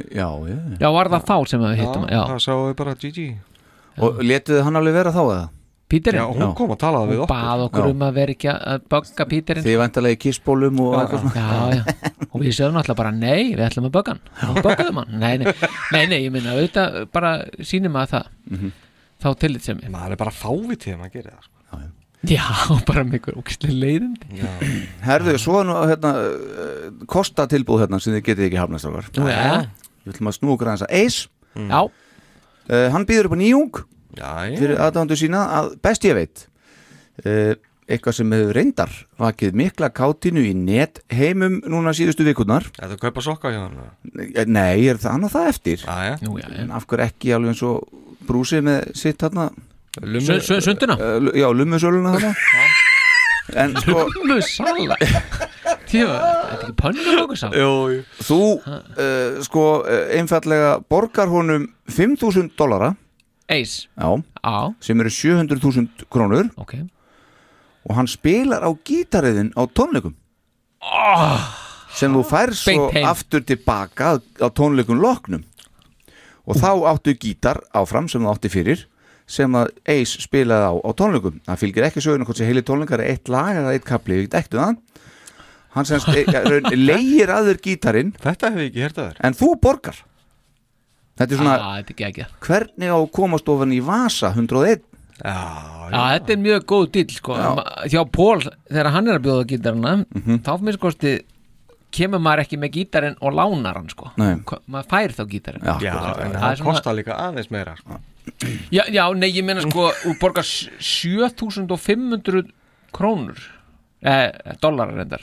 [0.09, 3.27] Já, já, já var það þá sem við hittum já, Það sáum við bara Gigi
[4.03, 5.43] Og letuðu hann alveg vera þá eða?
[5.93, 7.37] Peterinn Já, hún kom og talaði við hún okkur.
[7.37, 7.91] bað okkur Já.
[7.95, 11.35] um að vera ekki að- að bögga Peterinn Þið vantarlega í kissbólum og eitthvað svona.
[11.37, 14.23] já, já, og við sögum náttúrulega bara nei, við ætlum að bögga hann.
[14.53, 15.53] Og böggaðum hann, nei, nei,
[15.93, 18.31] nei, nei ég minna auðvitað bara sýnum að það.
[18.51, 18.73] Mhm.
[19.23, 21.85] þá tillit sem ég Maður er bara fávitið að maður gerir það sko.
[22.33, 22.43] já,
[22.89, 24.41] bara með ykkur ókistlega leiðindi.
[24.41, 24.49] Já,
[25.07, 29.09] Herðu, svo er nú hérna uh, Kosta tilbúð hérna sem þið getið ekki hafnast okkar
[29.15, 29.67] já,
[30.03, 33.83] Við ætlum að snú okkur aðeins að Ace já, uh, Hann býður upp á nýjung
[34.19, 36.47] já, fyrir aðdándu sína að best ég veit
[37.27, 37.55] uh,
[37.93, 42.65] eitthvað sem hefur reyndar vakið mikla kátínu í net heimum núna síðustu vikurnar.
[42.79, 43.91] Þetta kaupa sokka hjá hann eða?
[44.39, 45.83] Eh, Nei, er það annað það eftir?
[45.85, 46.61] Já, já nú, já, já.
[46.63, 49.21] en af hverju ekki alveg eins og brúsið með sitt
[50.47, 50.97] su- Sunduna?
[51.21, 52.35] Lu- já, lummusöluna þarna.
[53.59, 54.95] En sko Pönnu sala
[55.91, 58.03] Tíma, þetta er ekki pönnu okkur sala Jú, jú.
[58.23, 59.65] Þú uh, sko
[60.15, 62.93] einfallega borgar honum 5.000 dollara
[63.51, 64.09] Ace, já,
[64.45, 66.51] á, sem eru 700.000 krónur.
[66.57, 66.77] Ok.
[67.89, 70.15] Og hann spilar á gítariðin á tónleikum.
[71.93, 75.43] Sem þú fær svo aftur tilbaka á tónleikum loknum.
[76.47, 78.87] Og þá áttu gítar áfram sem þú átti fyrir
[79.31, 81.43] sem að Ace spilaði á, á tónleikum.
[81.47, 84.39] Það fylgir ekki söguna hvort sem heilir tónleikar er eitt lag eða eitt kapli, við
[84.39, 84.81] ektu það.
[85.73, 86.09] Hann semst
[86.89, 88.15] leigir aður gítarinn.
[88.23, 89.21] Þetta hef ég ekki hert að þér.
[89.29, 90.03] En þú borgar
[91.23, 94.33] þetta er svona, ah, þetta er ekki ekki hvernig á að komast ofan í Vasa
[94.37, 94.83] 101
[95.23, 95.35] Já,
[95.93, 97.35] Já, þetta er mjög góð dýl sko.
[97.93, 100.39] Hjá Pól, þegar hann er að bjóða gítarina Mhm.
[100.43, 101.13] þá finnst kosti
[101.93, 104.11] kemur maður ekki með gítarinn og lánar hann sko.
[104.17, 106.25] Maður fær þá gítarinn Já, Já, akkurat.
[106.25, 108.01] en Það það svona- kostar líka aðeins meira sko.
[108.73, 112.51] já, já, nei, ég meina sko borgar s- 7500
[112.93, 113.37] krónur
[114.03, 115.23] eh, dólarar reyndar.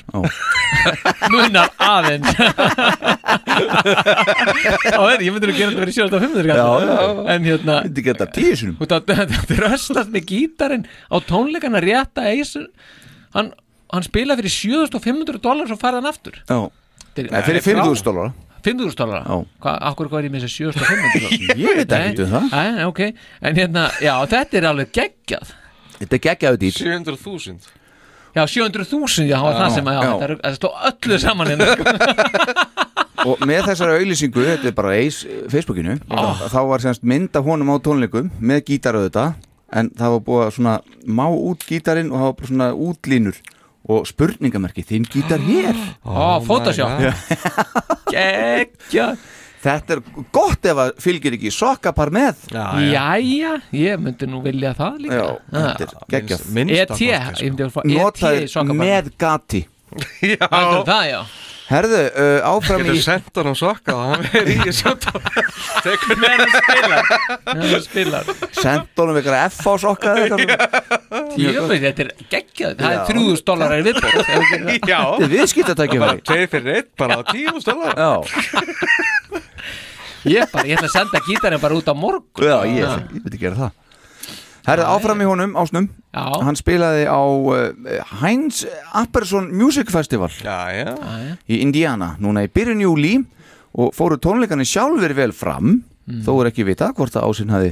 [1.33, 2.29] Munar aðeins.
[5.19, 6.89] Ég myndir að gera þetta verið 7500 Já, kall.
[6.89, 6.97] já.
[7.35, 7.77] en hérna
[8.79, 12.55] Þetta röstast með gítarinn á tónleikana rétta eis
[13.35, 13.51] hann,
[13.93, 16.39] hann spila fyrir 7500 dólar svo færði hann aftur.
[16.49, 16.59] Já,
[17.15, 18.31] Þetta Nei, fyrir 5.000 dólar
[18.63, 19.23] 5.000 dólar
[19.89, 22.45] akkur hvað er ég með þessi 7500 dólar Ég veit ekki um það.
[22.53, 23.01] Nei, ok,
[23.49, 25.53] en hérna, já, þetta er alveg geggjað.
[25.99, 26.75] Þetta er geggjaðu dýr.
[26.79, 27.78] 700.000
[28.35, 30.09] Já, 700.000, já, það var það sem, já, já.
[30.09, 31.67] þetta er- þetta stóð öllu saman hérna.
[33.29, 35.17] Og með þessari auðlýsingu, þetta er bara eis
[35.51, 39.33] Facebookinu, þá var semst mynd af honum á tónleikum með gítar auðvitað
[39.75, 40.75] en það var búið að svona
[41.19, 43.41] má út gítarinn og það var bara svona útlínur
[43.89, 45.75] og spurningamerki, þinn gítar hér?
[46.05, 46.89] Ó, my Photoshop.
[48.93, 49.17] God.
[49.59, 50.01] Þetta er
[50.31, 52.45] gott ef að fylgir ekki sokkapar með.
[52.53, 53.01] Já, já.
[53.19, 55.19] Jæja, ég myndi nú vilja það líka.
[55.19, 55.27] Já,
[55.59, 55.91] er
[56.31, 57.83] kosti, ég sko.
[57.83, 59.63] að Notaður sokkaband með gati.
[60.23, 61.21] Já, það, já.
[61.69, 64.89] Herðu, uh, áfram í getur sendt hann á sokka og hann verið í þessu
[65.85, 66.17] Tekur
[66.55, 67.11] spilar.
[67.45, 68.31] Meðan hann spilar.
[68.57, 71.08] Sendunum ykkur F á sokka eða eitthvað.
[71.37, 72.73] Jöfnveit, þetta er geggjað.
[72.79, 74.15] Það er 3000 dólar í viðbót.
[74.19, 74.89] Ef við gerum það.
[74.89, 78.11] Já, Þetta er viðskiptatækjum tveir fyrir eitt bara á tíu stölar Já,
[80.29, 82.43] Ég bara, ég ætla að senda gítarinn bara út á morgun.
[82.49, 83.77] Já, ég, ég veit ekki gera það.
[84.69, 85.85] Herðu, áfram í honum, ásnum.
[86.11, 87.69] Já, Hann spilaði á uh,
[88.19, 88.63] Heinz
[88.97, 90.91] Apperson Music Festival Já, já.
[91.49, 93.13] Í Indiana núna í byrjun júli
[93.79, 95.79] og fóru tónleikarnir sjálfur vel fram
[96.25, 97.71] þó er ekki vita hvort að ásinn hafi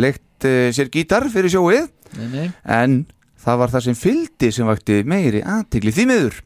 [0.00, 1.88] leikt uh, sér gítar fyrir sjóið
[2.18, 2.48] nei, nei.
[2.64, 3.04] En
[3.44, 6.42] það var það sem fylgdi sem vakti meiri aðtigli því miður.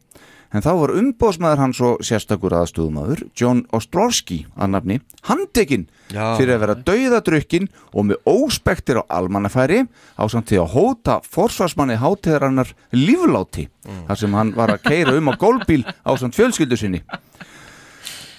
[0.48, 4.96] En þá var umbóðsmaður hans og sérstakur aðstúðumadur John Ostrowski að nafni
[5.28, 6.38] handtekinn Já.
[6.38, 9.82] fyrir að vera dauðadrukkin og með óspektir á almannafæri
[10.16, 13.66] á samt því að hóta forsvarsmanni hátíðarannar lífláti
[14.08, 17.02] þar sem hann var að keira um á gólbíl á samt fjölskyldu sinni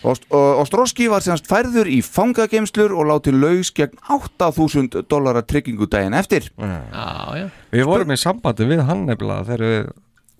[0.03, 5.89] Ost- og Ostrowski var semst færður í fangageimslur og látið laus gegn 8000 dollara tryggingu
[5.91, 6.47] daginn eftir.
[6.55, 6.77] Já,
[7.35, 9.89] já Við vorum í sambandi við hann nefnilega þegar við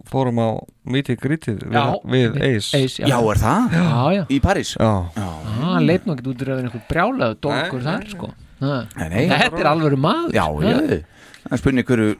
[0.10, 0.50] fórum á
[0.88, 2.72] mítið grítið við, Já, við Ace.
[2.80, 3.76] Ace, Já, er það?
[3.76, 4.24] Já, já.
[4.32, 4.72] Í París?
[4.80, 8.32] Já, Ah, hann leit nú ekki út í rauðin einhver brjálaðu dólkur Nei, þar sko.
[8.60, 8.78] Ha.
[8.96, 9.28] Nei, nei.
[9.30, 10.32] Þetta er alveg maður.
[10.34, 11.04] Já, já.
[11.52, 12.16] Er spurning hverju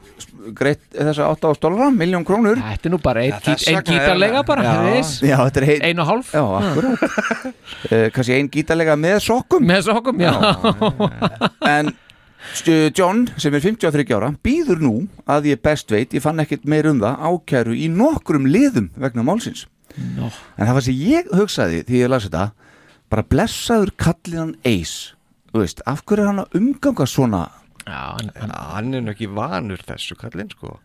[0.56, 2.58] greitt þessa 8 dollara, miljón krónur.
[2.60, 4.74] Þetta er nú bara ein, Já, ja, ein er- gítarlega bara Já.
[5.26, 6.32] Já, þetta er heit Ein og hálf.
[6.34, 7.00] Já, akkurat.
[7.90, 9.64] Uh, Kanski ein gítarlega með sokkum.
[9.64, 10.32] Með sokkum, já.
[11.66, 11.88] En
[12.54, 14.92] stu, John, sem er 53 ára býður nú
[15.30, 19.24] að ég best veit ég fann ekkert meir um það ákæru í nokkrum liðum vegna
[19.26, 19.64] málsins.
[20.16, 20.28] Nó.
[20.58, 22.50] En það var sem ég hugsaði því ég las þetta
[23.10, 25.14] bara blessaður kallinan Ace.
[25.50, 27.40] Þú veist, af hverju er hann að umganga svona
[27.90, 30.76] Já, hann, hann, hann er nú ekki vanur þessu kallinn sko.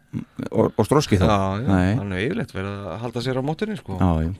[0.51, 1.27] Og, og stróski þá?
[1.29, 3.97] Já, já, hann er yfirleitt verið að halda sér á mótunni sko.
[4.01, 4.33] Já, já.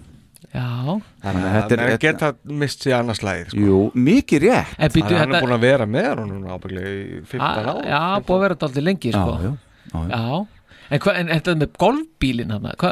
[1.26, 2.28] Þannig Þetta að er- menn geta
[2.64, 3.64] mist sér annars slæðið sko.
[3.66, 4.76] Jú, mikið rétt.
[4.80, 7.22] En býtu Þannig að hann er þetta búin að vera með hann núna ábygglega í
[7.26, 9.34] 15 Ah, ár Já, búið að vera þetta aldrei lengi sko.
[9.36, 9.56] já, já,
[9.96, 10.16] já.
[10.16, 10.46] Já
[10.94, 12.92] En, hva, en þetta með golfbílinn hann hva,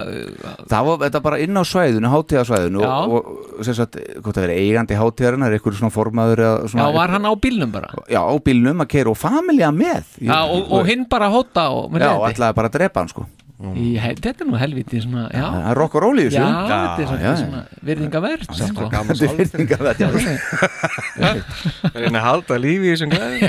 [0.72, 2.90] Það var þetta bara inn á svæðinu, hátíðasvæðinu Já.
[3.06, 3.28] og,
[3.60, 6.88] og sem sagt, hvort það verið eigandi hátíðarinn er eitthvað svona formaður eða Já, svona,
[6.98, 7.92] var hann á bílnum bara?
[8.10, 10.04] Já, á bílnum að keira og familja með.
[10.26, 12.34] Já, og, og hinn bara hóta og, með Já, reiði.
[12.34, 13.28] ætlaði bara að drepa hann sko.
[13.64, 16.32] Í, hel- Þetta er nú helviti svona Já, Það er rock og roll í já,
[16.34, 17.36] þessu þetta er svona, já, já.
[17.40, 18.88] svona virðingavert sko.
[18.92, 20.04] Gaman Þetta er virðingar þetta
[21.94, 23.40] Reyna að halda lífi í þessum glæði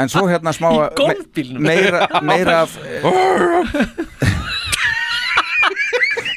[0.00, 1.62] En svo hérna smá Í golfbílnum.
[1.66, 2.76] meira, meira af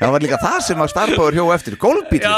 [0.03, 2.33] Það var líka það sem að starfbáður hjó eftir Golfbíl Já,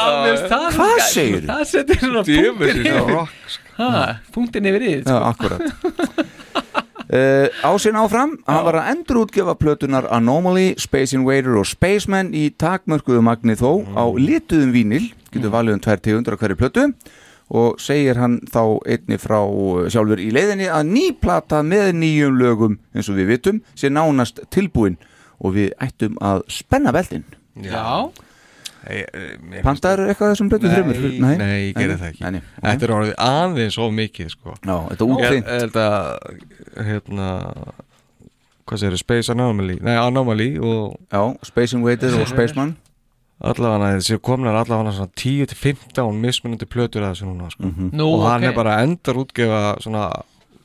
[0.75, 1.47] Hvað segirðu?
[1.49, 3.87] Það setur svona punktin er yfir sko.
[4.35, 5.17] Punktin yfir í Já, sko.
[5.31, 5.61] akkurat
[7.09, 13.21] uh, Ásinn áfram hann var að endurútgefa plötunar Anomaly, Space Invader og Spaceman í takmörkuðu
[13.25, 16.89] magni þó á lituðum vínil, getur valið um tvær tegundur á hverju plötu
[17.49, 22.77] og segir hann þá einni frá uh, sjálfur í leiðinni að nýplata með nýjum lögum
[22.95, 24.97] eins og við vitum sé nánast tilbúin.
[25.43, 27.25] Og við ættum að spenna beltin.
[27.61, 28.07] Já,
[28.87, 29.03] eh,
[29.63, 31.37] Pantaður eitthvað þessum plötu Nei, þreymur?
[31.37, 32.21] nei, ég gerði það ekki.
[32.23, 32.63] nei, nei, ok.
[32.65, 34.55] Þetta er orðið aðeins of mikið sko.
[34.65, 37.29] Já, þetta er Ég útþynnt held að hérna
[38.65, 39.77] hvað segir Space Anomaly?
[39.85, 42.75] Nei, Anomaly og Já, Space Invader og Spaceman
[43.43, 47.71] allavega þessi komnar allavega svona 10-15 mismunandi plötur að þessu núna sko.
[47.91, 48.47] Nú, og hann ok.
[48.49, 50.05] er bara að endar útgefa svona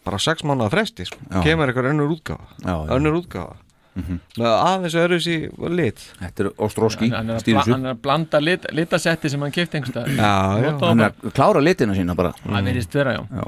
[0.06, 1.18] bara 6 mánuða fresti sko.
[1.26, 1.42] Já.
[1.44, 2.94] kemur eitthvað önnur útgafa Já, já.
[2.96, 3.58] önnur útgafa
[4.00, 8.40] með aðeins öðru sér lit Þetta er Ostróski, hann, hann, er að er að blanda
[8.40, 9.80] lit, litasetti sem hann kipti.
[9.82, 13.44] Hann er að klára litina sína bara Það verðist vera, já Já,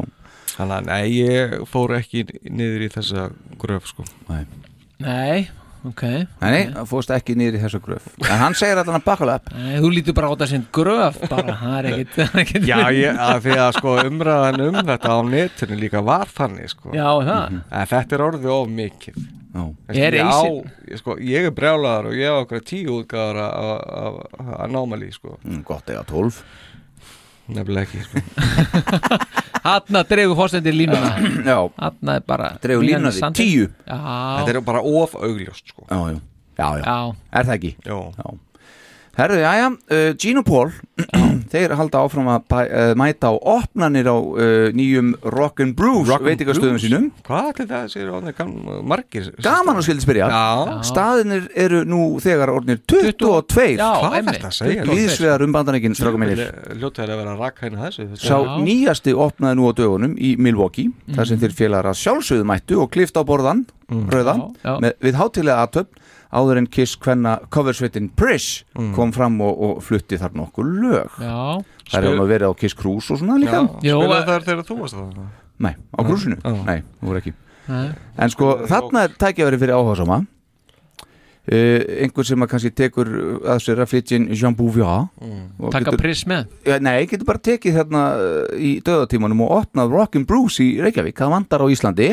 [0.56, 3.28] þannig að nei, ég fór ekki niður í þessa
[3.62, 4.06] gröf sko.
[4.28, 4.44] nei
[5.02, 5.48] Nei,
[5.88, 8.06] ok Nei, nei, það fórst ekki niður í þessa gröf.
[8.28, 11.20] En hann segir allan að bakala upp Nei, þú lítur bara á þetta sem gröf
[11.30, 14.80] bara, það er ekkit, það er ekkit já, ég, að því að sko umræðan um
[14.92, 16.92] þetta á netinu líka var þannig sko.
[16.96, 17.60] Já, það?
[17.80, 19.22] En þetta er orðið of mikið.
[19.52, 19.62] Já,
[19.92, 20.28] Er ég,
[20.88, 25.34] ég, sko, ég er brjálaður og ég hef okkur tíu útgáðar af anomaly sko.
[25.44, 26.38] mm, gott eða tólf
[27.48, 28.22] nefnilega ekki sko.
[29.66, 31.12] Hanna dregur fórstendir línuna
[31.50, 33.66] Já, Hanna er bara Dregur línuna því, tíu.
[33.86, 33.98] Já,
[34.42, 35.86] þetta er bara of augljóst sko.
[35.90, 36.18] já, já,
[36.58, 36.82] já, já.
[36.86, 36.96] já,
[37.32, 37.72] Er það ekki?
[37.86, 38.26] já, Já
[39.12, 40.70] Herðu, jæja, uh, Gene og Paul
[41.52, 46.28] Þeir halda áfram að bæ, uh, mæta á opnanir á uh, nýjum Rock'n'Brews Rock and
[46.30, 46.84] veitingastöðum Blues.
[46.86, 47.08] sínum.
[47.26, 48.52] Hvað allir það sér orðinir gam,
[48.88, 54.26] margir Gaman að skildi spyrja já, Staðinir eru nú þegar orðnir 22 Já, hvað er
[54.30, 54.86] þetta að segja?
[54.88, 55.52] Víðsvegar um
[56.22, 56.42] mínir.
[56.80, 58.08] Ljótið er að vera að rakka hérna þessu.
[58.16, 58.56] Sá Já.
[58.64, 61.28] nýjasti opnaði nú á dögunum í Milwaukee þar Mhm.
[61.34, 64.78] sem þeir félagar að sjálfsögðu mættu og klift á borðan, rauðan Já, já.
[64.80, 65.98] með, við hátilega aðtöfn
[66.32, 68.94] áður en Kiss hvenna coversveitin Prish Mm.
[68.96, 71.10] kom fram og, og flutti þar nokkur lög.
[71.20, 71.60] Já.
[71.92, 73.60] Það er um að vera á Kiss Cruise og svona líka.
[73.84, 75.24] Jó, spila að- þar þegar þú varst það
[75.62, 76.00] Nei, á?
[76.42, 76.64] Já.
[76.66, 77.32] Nei, þú voru ekki.
[77.68, 77.88] Nei.
[78.18, 80.26] En sko, þarna er tækjafæri fyrir áhugasama.
[81.42, 83.08] Uh, einhver sem að kannski tekur
[83.50, 85.08] að sér að flytja inn Jean Bouvier.
[85.58, 86.46] Og Taka getur- priss með?
[86.64, 91.32] Já, nei, getur bara tekið hérna uh, í döðatímanum og opnað Rock'n'Brews í Reykjavík, það
[91.34, 92.12] vantar á Íslandi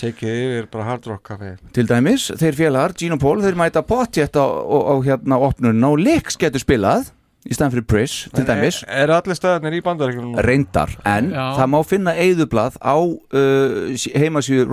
[0.00, 3.82] tekið yfir bara hard rock kaffi til dæmis, þeir félagar, Gene og Paul þeir mæta
[3.86, 7.10] potjett á, á, á hérna opnun og Lix getur spilað
[7.48, 8.82] í staðan fyrir Pris til dæmis.
[8.84, 11.44] Er, er allir staðarnir í bandaríkjum reyndar, en Já.
[11.56, 14.66] það má finna eyðublað á uh, heimasíðu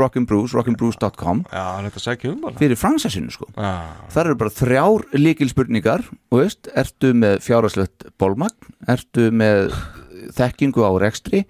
[1.96, 3.48] að segja um bara fyrir fransessinu sko.
[3.56, 3.72] Já,
[4.12, 9.72] Það eru bara þrjár líkilspurningar og veist, ertu með fjárhagslegt bólmagn, ertu með
[10.36, 11.46] þekkingu á rekstri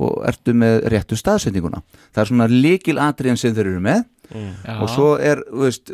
[0.00, 1.82] og ertu með réttu staðsetninguna.
[2.14, 4.04] Það er svona líkilatriðin sem þeir eru með.
[4.32, 4.78] Já.
[4.80, 5.90] og svo er, veist,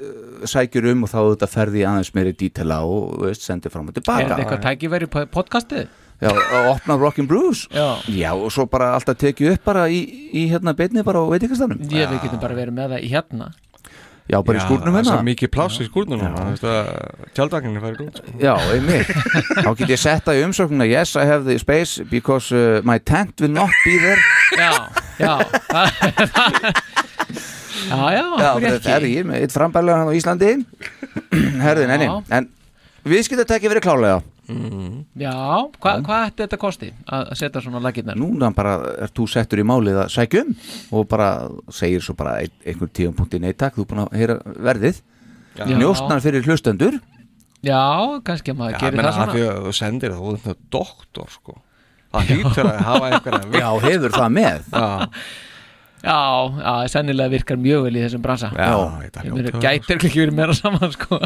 [0.46, 3.96] sækjur um og þá þetta ferði aðeins meiri dítela og veist, sendir fram og Er
[3.96, 5.88] þetta tilbaka eitthvað tækifæri på podcastið?
[6.22, 7.98] Já, og opna Rockin' Brews Já.
[8.10, 10.00] Já, og svo bara alltaf tekið upp bara í,
[10.34, 13.50] í hérna beinni bara á veitingastanum Ég við getum bara verið með það í hérna
[14.28, 15.24] Já, bara í skúrnum Það er hérna.
[15.24, 16.20] mikið pláss í skúrnum
[17.36, 18.34] Tjaldvagninni færi út sko.
[18.42, 19.12] Já, einmitt.
[19.64, 23.40] Þá get ég setta í umsöknuna Yes, I have the space because uh, my tent
[23.40, 24.20] will not be there.
[24.58, 24.72] Já,
[25.18, 25.34] já.
[27.88, 30.50] Já, já, Já, þetta er ekki ég með eitt frambælega hann á Íslandi.
[31.64, 32.14] Herði, nei, nei Já.
[32.38, 32.48] En
[33.08, 35.34] við skilta tekið verið klálega Já,
[35.76, 38.16] hvað hva ætti þetta kosti að setja svona lakirnar?
[38.16, 40.54] Núna bara er þú settur í málið að sækja um
[40.96, 41.26] Og bara
[41.74, 44.38] segir svo bara ein, einhvern tíum punkti nei takk Þú er búin að heyra
[44.70, 45.02] verðið.
[45.58, 45.64] Já.
[45.74, 46.96] Njóstnar fyrir hlustendur.
[47.66, 47.82] Já,
[48.24, 50.40] kannski að maður Já, gerir það að því svona að þú sendir það, þú er
[50.46, 51.56] þetta doktor sko.
[52.08, 54.68] Það hlýtur að hafa einhverja Já, hefur það með.
[54.72, 54.88] Já,
[55.98, 56.14] Já,
[56.62, 58.52] já, sennilega virkar mjög vel í þessum bransa.
[58.54, 61.18] Já, Ég þetta meina, hljóta gætir ekki verið meira saman sko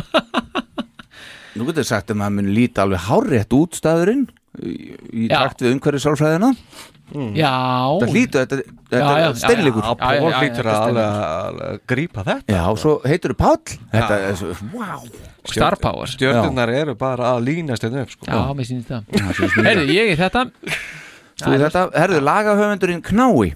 [1.58, 4.26] Nú getur sagt að maður mun líta alveg hárrétt út staðurinn
[4.62, 4.72] Í,
[5.24, 6.50] í takt við umhverju sálfræðina
[7.12, 7.52] Já.
[8.00, 8.56] Þetta hlýtur, þetta,
[8.88, 9.82] þetta Já, já, er steinleikur.
[9.84, 12.54] Já, Já, já, Pól þetta að grípa þetta.
[12.54, 13.74] Já, og svo heitur þú Páll.
[13.92, 15.02] Þetta er svo, wow
[15.52, 16.08] Star Power.
[16.08, 18.28] Stjörnunar eru bara að línast þetta upp sko.
[18.30, 19.04] Já, mér sýnist það.
[19.12, 19.66] Það.
[19.68, 20.44] Heyrðu, ég er þetta.
[21.42, 23.52] Þú þetta, herðu, lagahöfundurinn Knái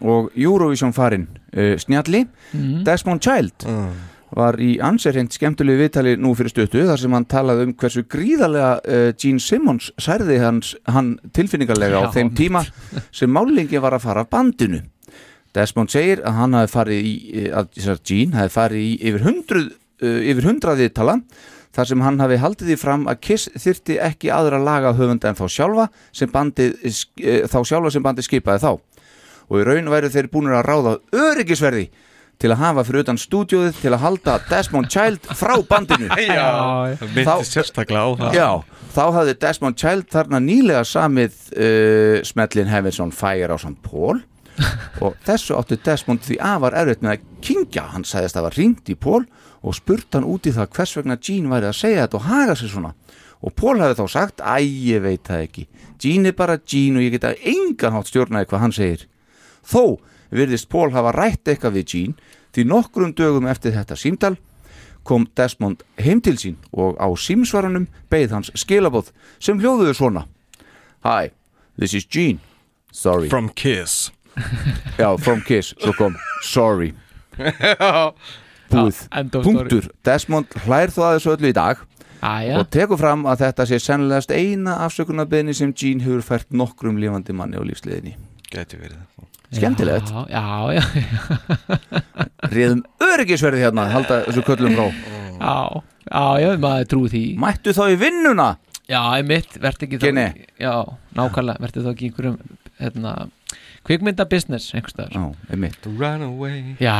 [0.00, 2.82] og Eurovision farin uh, Snjalli, Mhm.
[2.88, 3.68] Desmond Child
[4.36, 8.70] var í anserhint skemmtulegu viðtali nú fyrir stötu þar sem hann talaði um hversu gríðarlega
[8.78, 12.12] uh, Gene Simmons særði hans, hann tilfinningarlega á Já.
[12.18, 12.64] þeim tíma
[13.10, 14.82] sem málingi var að fara af bandinu
[15.54, 19.72] Desmond segir að hann hafi farið í að þessar Gene hafi farið í yfir hundruð
[19.72, 21.16] uh, yfir hundrað viðtala
[21.74, 25.38] þar sem hann hafi haldið því fram að Kiss þyrti ekki aðra laga höfunda en
[25.38, 28.72] þá sjálfa sem bandið, uh, þá sjálfa sem bandið skipaði þá
[29.50, 31.88] og í raun væru þeir búinir að ráða öryggisverði
[32.40, 36.08] til að hafa fyrir utan stúdjóðið til að halda Desmond Child frá bandinu.
[36.30, 38.38] Já, Það myndi sérstaklega á það.
[38.38, 38.48] Já,
[38.96, 44.22] þá hafði Desmond Child þarna nýlega samið uh, smellin Heavens on Fire á samt Pól
[45.04, 48.58] og þessu áttu Desmond því afar erfitt með að kingja, hann sagðist að það var
[48.60, 49.22] ringt í Pól
[49.60, 52.56] og spurt hann út í það hvers vegna Gene væri að segja þetta og haga
[52.56, 52.94] sér svona.
[53.40, 55.66] Og Pól hefði þá sagt, æ, ég veit það ekki.
[56.00, 59.04] Gene er bara Gene og ég geta engan hátt stjórnaði hvað hann segir.
[59.64, 59.82] Þó
[60.34, 64.36] virðist Pól hafa rætt eitthvað við Gene því nokkrum dögum eftir þetta símdal
[65.06, 69.10] kom Desmond heim til sín og á símsvaranum beið hans skilabóð
[69.40, 70.26] sem hljóðuðu svona.
[71.06, 71.32] Hi,
[71.78, 72.40] this is Gene
[72.92, 73.28] Sorry.
[73.28, 74.10] From Kiss.
[74.98, 76.92] Já, from Kiss, svo kom Sorry.
[78.70, 78.98] Búið,
[79.42, 79.88] punktur.
[80.06, 81.80] Desmond hlær þó aðeins öllu í dag
[82.20, 87.00] Æja, og tekur fram að þetta sé sennilegast eina afsökunarbeðni sem Gene hefur fært nokkrum
[87.00, 88.14] lifandi manni á lífsliðinni
[88.52, 89.00] Gæti verið
[89.50, 90.82] Skemmtilegt, Já, já, já,
[92.54, 94.86] réðum öryggisverði hérna halda þessu köllum frá.
[95.40, 97.22] Já, já, já, maður trú því.
[97.40, 98.48] Mættu þá í vinnuna?
[98.90, 100.28] Já, einmitt, verði ekki Gini.
[100.60, 100.74] Já,
[101.18, 102.38] nákvæmlega, verði þá ekki einhverjum
[102.80, 103.12] hérna,
[103.86, 105.24] kvikmynda business einhverstaðar Já,
[105.54, 105.86] einmitt.
[105.98, 106.96] Run away Já,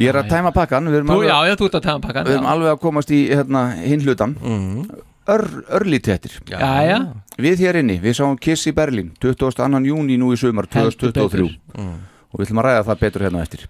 [0.00, 2.02] Ég er að tæma pakkan, við erum þú, alveg, já, já, þú ert að taða
[2.06, 5.05] pakkan við erum alveg að komast í hérna, hinn hlutan Ör, Örlítið
[6.14, 6.36] eftir.
[6.48, 6.98] Já, já,
[7.36, 9.82] Við hér inni, við sáum Kiss í Berlín 22.
[9.90, 13.66] júni nú í sumar Heldur 2023 og við ætlum að ræða það betur hérna eftir.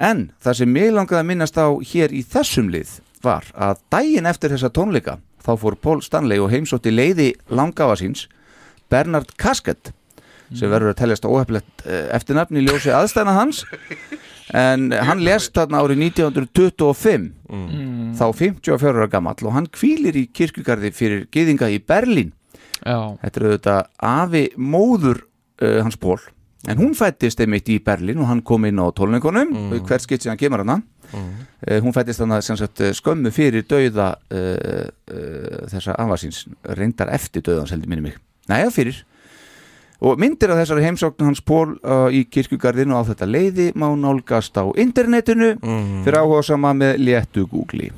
[0.00, 4.26] En það sem mig langaði að minnast á hér í þessum lið var að daginn
[4.26, 8.26] eftir þessa tónleika þá fór Paul Stanley og heimsótti leiði langafa síns
[8.90, 9.92] Bernard Casket
[10.56, 13.64] sem verður að teljast óheflegt eftirnafn í ljósi aðstæðna hans.
[14.56, 17.28] En hann lest þarna árið 1925
[18.18, 22.32] þá 54 ára gamall og hann kvílir í kirkugarði fyrir gyðinga í Berlín.
[22.80, 25.24] Já, Þetta er auðvitað afi móður
[25.60, 26.18] uh, hans Pól
[26.68, 29.84] En hún fættist einmitt í Berlín og hann kom inn á tólningunum mm.
[29.88, 30.76] hvert skitt sem hann kemur hana
[31.14, 31.30] mm.
[31.84, 36.44] Hún fættist sagt eh, skömmu fyrir dauða uh, uh, þessa afasins
[36.76, 38.20] reyndar eftir dauðans heldur minni mig.
[38.48, 39.00] Næja, fyrir
[40.00, 44.56] Og myndir af þessari heimsókn hans Pól uh, í kirkugarðinu á þetta leiði má nálgast
[44.56, 47.90] á internetinu fyrir áhuga sama með léttu googli.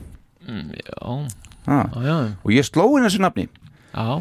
[0.49, 0.97] Mm, já,
[1.71, 1.87] ah.
[1.95, 3.47] já, já, Og ég sló inn þessu nafni.
[3.95, 4.19] Uh,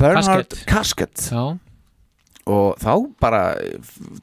[0.00, 0.66] Bernard Casket.
[0.66, 1.28] Casket
[2.46, 3.40] og þá bara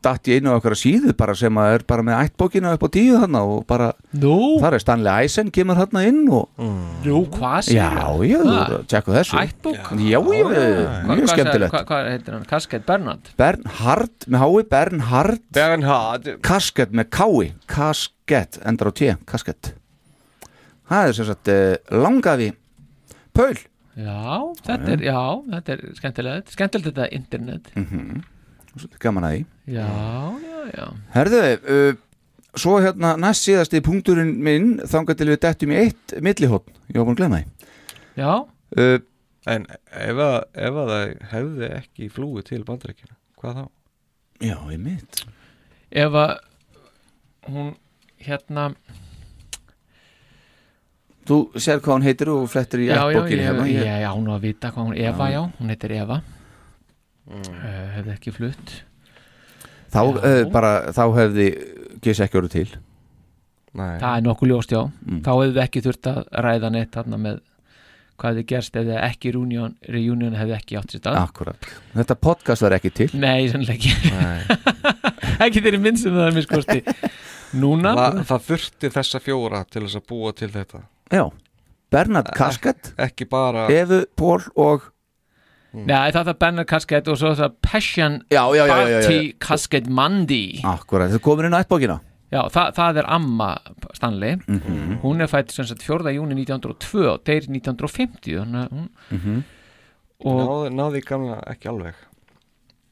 [0.05, 2.89] datt ég inn á okkar síðu bara sem að er bara með ættbókina upp á
[2.95, 6.47] tíu þarna og bara Nú, þar er Stanley Eisen kemur þarna inn og
[7.03, 8.77] nú, hvað sér já, já, Hvað?
[8.93, 9.37] tjekku þessu.
[9.41, 9.91] Ættbók?
[9.99, 10.47] já, já,
[11.09, 11.75] mjög skemmtilegt.
[11.75, 12.47] Hvað hvað heitir hann?
[12.53, 13.33] Kasket Bernhard?
[13.43, 15.43] Bernhard með hái, Bernhard.
[15.59, 16.31] Bernhard.
[16.47, 19.73] Kasket með kái Kasket, endur á T, kasket.
[20.87, 22.51] Það er sem sagt uh, langafi.
[23.33, 23.55] Paul
[23.93, 25.19] Já, þetta er, já,
[25.51, 26.53] þetta er skemmtilegt.
[26.55, 27.69] Skemmtilegt þetta internet.
[29.03, 29.45] Gaman að því.
[29.75, 29.87] Já,
[30.41, 31.41] já, já Herðu,
[31.75, 31.93] uh,
[32.57, 37.05] svo hérna næst síðasti punkturinn minn þangað til við dettum í eitt millihotn ég var
[37.05, 37.71] búin að glemma því.
[38.17, 38.31] Já,
[38.81, 38.97] uh,
[39.49, 43.63] En ef að, ef að það hefði ekki flúið til bandaríkina Hvað þá?
[44.43, 45.23] Já, ég mitt
[45.93, 46.31] ef að
[47.49, 47.73] hún
[48.23, 48.69] hérna
[51.23, 54.07] Þú sér hvað hún heitir og flettir í Já, já, ég, hérna ég, ég, ég
[54.09, 56.17] á nú að vita hvað hún Eva, já, hún heitir Eva.
[57.23, 57.53] Mm.
[57.95, 58.73] hefði ekki flutt.
[59.93, 60.17] Þá, Já.
[60.19, 61.45] uh, bara, þá hefði
[62.03, 62.73] Gis ekki orðið til.
[63.73, 65.21] Nei, það er nokkuð ljóst, já, Mm.
[65.23, 67.39] þá hefði ekki þurft að ræða neitt þarna með
[68.19, 71.17] hvað þið gerst ef þið ekki reunion, reunion hefði ekki átt sér stað.
[71.23, 73.09] Akkurat, þetta podcast var ekki til.
[73.17, 73.93] Nei, sannlega ekki.
[75.43, 76.81] Ekki þeirri minn sem það er miskosti
[77.57, 80.81] Núna Þa, það þurfti þessa fjóra til þess að búa til þetta
[81.13, 81.23] Já,
[81.93, 84.89] Bernhard Kasket Ekki bara Efu, Pól og
[85.73, 88.73] Nei, það er Bernard Casket og svo það Passion Já, já, já.
[88.73, 91.99] Party Casket Mandi Akkurat, þetta komur inn á ættbókina
[92.33, 93.49] Já, það, það er Amma
[93.93, 94.99] Stanley Mhm.
[95.03, 96.13] Hún er fætt sem sagt 4.
[96.15, 99.43] júni 1902 og deyr 1950 þannig að hún Mhm.
[100.25, 101.93] og náði, náði gamla ekki alveg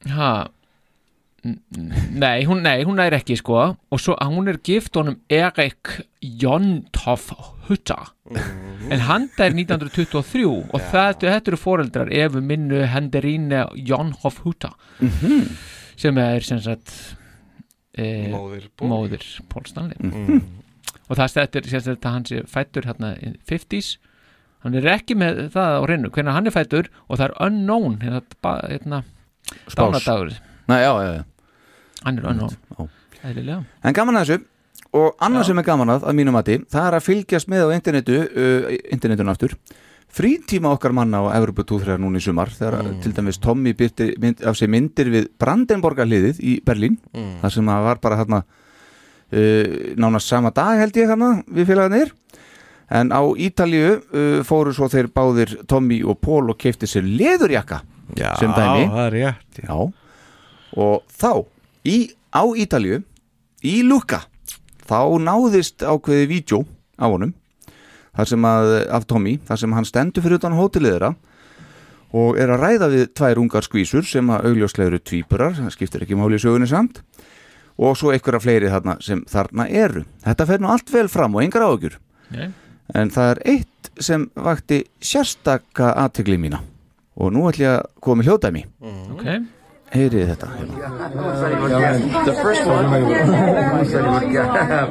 [0.06, 0.48] n-
[1.44, 3.56] nei, hún, nei, hún er ekki sko.
[3.90, 5.90] Og svo hún er gift honum Erik
[6.22, 7.32] Jontoff
[7.68, 7.96] Hutta
[8.92, 14.70] en hann er 1923 og þetta, þetta eru foreldrar Efu Minnu Henderine Jonhoff Hutta
[15.98, 16.92] sem er sem sagt
[17.98, 20.40] e, Móðir móðir Paul Stanley Mhm.
[21.10, 23.96] og það stendur sem sagt að hann sé fættur hérna í 50s
[24.64, 27.98] hann er ekki með það á reynu hvernig hann er fættur og það er unknown
[28.00, 28.22] hérna,
[28.70, 29.02] hérna
[29.68, 29.76] Spás.
[29.76, 30.32] dánadagur.
[30.70, 31.24] Nei, já, já, já
[32.78, 32.88] Já.
[33.22, 33.60] eðlilega.
[33.84, 34.48] En gaman að þessu.
[34.92, 37.68] Og annað sem er gaman að, að mínum mati það er að fylgjast með á
[37.76, 39.54] internetu uh, internetun aftur.
[40.12, 44.42] Frítíma okkar manna á Evropa 2-3 núna í sumar þegar til dæmis Tommy byrti mynd,
[44.44, 46.98] af sig myndir við Brandenborgar liðið í Berlín.
[47.40, 52.12] Þar sem það var bara hérna uh, nánast sama dag held ég hérna við félagarnir.
[52.92, 57.80] En á Ítalíu uh, fóru svo þeir báðir Tommy og Paul og keifti sér leðurjakka
[58.18, 58.84] Já, sem dæmi.
[59.06, 59.62] er rétt.
[59.64, 59.72] Já.
[60.76, 61.46] Og þá
[61.86, 63.02] í, á Ítalju
[63.66, 64.24] í Luka
[64.88, 66.62] þá náðist ákveðið vídjó
[66.98, 67.34] á honum
[68.12, 71.12] þar sem að, af Tommy, þar sem hann stendur fyrir utan hótelið þeirra
[72.12, 76.04] og er að ræða við tvær ungar skvísur sem að augljóslega eru tvíburar, það skiptir
[76.04, 77.00] ekki máli í sögunni samt
[77.80, 80.02] og svo einhverja fleiri þarna sem þarna eru.
[80.20, 81.64] Þetta fer nú allt vel fram og engar
[82.32, 82.50] Nei.
[82.94, 86.62] en það er eitt sem vakti sérstaka aðtegli mína
[87.16, 88.62] og nú ætlum ég að koma með hljóðdæmi
[89.12, 89.26] ok
[89.92, 92.24] heyrið þetta hérna.
[92.24, 92.90] The first one.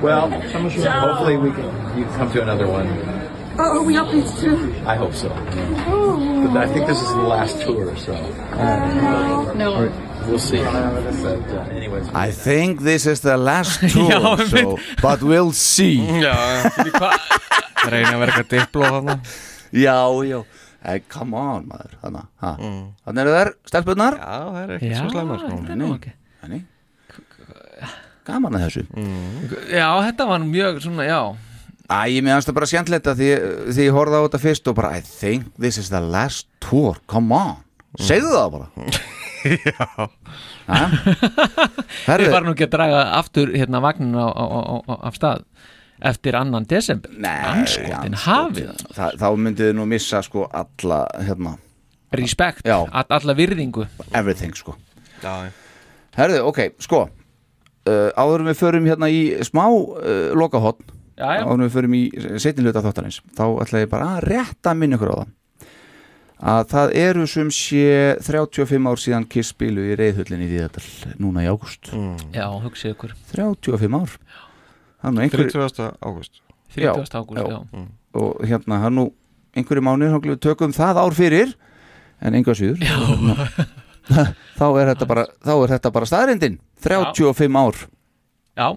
[0.02, 1.66] well, hopefully we can.
[1.98, 2.88] You can come to another one.
[3.60, 4.74] Oh, are we up these two?
[4.86, 5.30] I hope so.
[5.30, 8.14] But I think this is the last tour, so
[9.56, 9.92] No.
[10.28, 10.58] we'll see.
[10.64, 12.08] But uh, anyways.
[12.14, 16.70] I think this is the last tour Já, so, but we'll see Já,
[17.90, 19.16] reyna að vera eitthvað dipló þarna
[19.74, 19.98] Já,
[20.30, 20.40] já
[20.84, 22.26] hey, Come on maður Þannig
[22.68, 23.22] mm.
[23.24, 25.48] eru þær stelpunnar Já, það er ekki Já, svo slæmar.
[25.50, 26.12] þetta nú ok
[26.42, 26.68] Þannig
[28.28, 28.84] Gaman að þessu.
[29.74, 31.22] Já, þetta var mjög svona, já.
[31.92, 33.30] Æ, mér finnst það bara skemmtilegt að því,
[33.74, 37.02] því ég horfði á þetta fyrst og bara I think this is the last tour,
[37.12, 37.58] come on.
[38.00, 38.68] Segðu það bara.
[39.72, 39.88] Já.
[42.06, 45.42] Herðu, var nú ekki að draga aftur hérna vagnin á, á, á, á, af stað
[46.02, 47.12] eftir annan desember.
[47.30, 48.72] Anskotin hafið.
[48.96, 49.18] Það.
[49.22, 51.58] þá myndið þið nú missa sko alla, hérna,
[52.12, 52.82] Respekt, Já.
[52.92, 53.86] all, alla virðingu.
[54.12, 54.76] Everything sko.
[55.22, 55.52] Já,
[56.18, 60.82] Herðu, ok, sko uh, Áður en við förum hérna í smá uh, lokahotn
[61.16, 62.02] Já, já, Áður en við förum í
[62.42, 65.30] setni hluta þáttarins Þá ætla ég bara að rétta minn ykkur á það
[66.42, 67.82] að það eru sem sé
[68.26, 71.92] 35 ár síðan Kiss spilu í reyðhullinni í Víðardal núna í ágúst.
[72.34, 73.14] Já, hugsið ykkur.
[73.30, 74.16] 35 ár.
[74.18, 74.41] Þannig
[75.04, 75.92] einhver, 30.
[76.02, 76.42] águst
[76.76, 77.16] 30.
[77.18, 77.46] ágúst, já.
[77.50, 77.88] já.
[78.14, 79.06] og hérna hann nú
[79.56, 79.84] einhverju
[80.22, 81.56] við tökum það ár fyrir
[82.22, 82.82] en enga síður
[84.60, 87.82] þá er þetta bara þá er þetta bara staðrindin 35 ár
[88.58, 88.68] já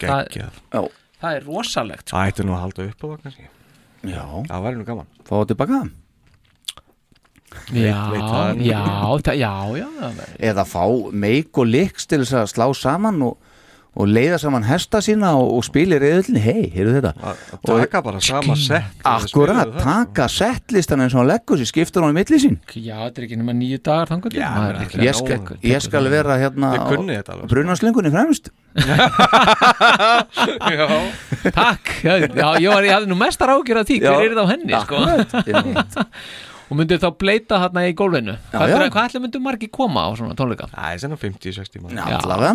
[0.00, 0.88] það,
[1.20, 2.16] það er rosalegt sko.
[2.16, 3.50] Það ætti nú að halda upp á það kannski
[4.04, 5.78] Já, Það væri nú gaman fá það tilbaka
[7.72, 8.60] Já, það.
[8.66, 8.80] já,
[9.38, 10.84] já, já það- eða fá
[11.14, 13.36] meik og liks til þess að slá saman og,
[13.94, 17.12] og leiða saman hesta sína og, og spila í reyðulni, hei, heyrðu þetta?
[17.30, 17.36] Að
[17.68, 22.14] taka bara sama sett og Akkurat, taka settlistan eins og hann leggur sér, skiptur hann
[22.14, 22.56] í milli sín.
[22.74, 24.40] Já, þetta er ekki nema nýju dagar þangur Ég
[25.30, 25.54] nóg.
[25.62, 27.46] ég skal vera hérna þetta sko.
[27.52, 28.44] Brunaslengunni fremst.
[28.74, 28.96] Já,
[31.54, 32.26] Takk, já, já
[32.58, 33.96] ég, var, ég hafði nú mestar ágjör af því.
[34.02, 34.96] Hver er það á henni sko.
[36.70, 38.34] Og myndið þá bleita þarna í gólfinu.
[38.52, 38.72] Já, hvað, já.
[38.80, 40.66] er- hvað ætli myndu margi koma á svona tónleika?
[40.72, 42.04] Það er svona 50-60 mann Já.
[42.22, 42.52] Allavega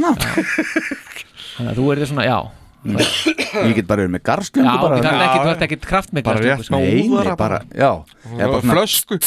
[1.60, 2.40] þannig að þú er svona, já.
[2.80, 6.32] Ég get bara verið með Já, garslöngu þú bara ert ekki, þú ert ekki kraftmikla
[6.32, 6.78] Bara rétt sko.
[6.80, 7.92] Nei, Óðara nei, bara, já.
[8.30, 9.20] Ég er bara svona Flösku.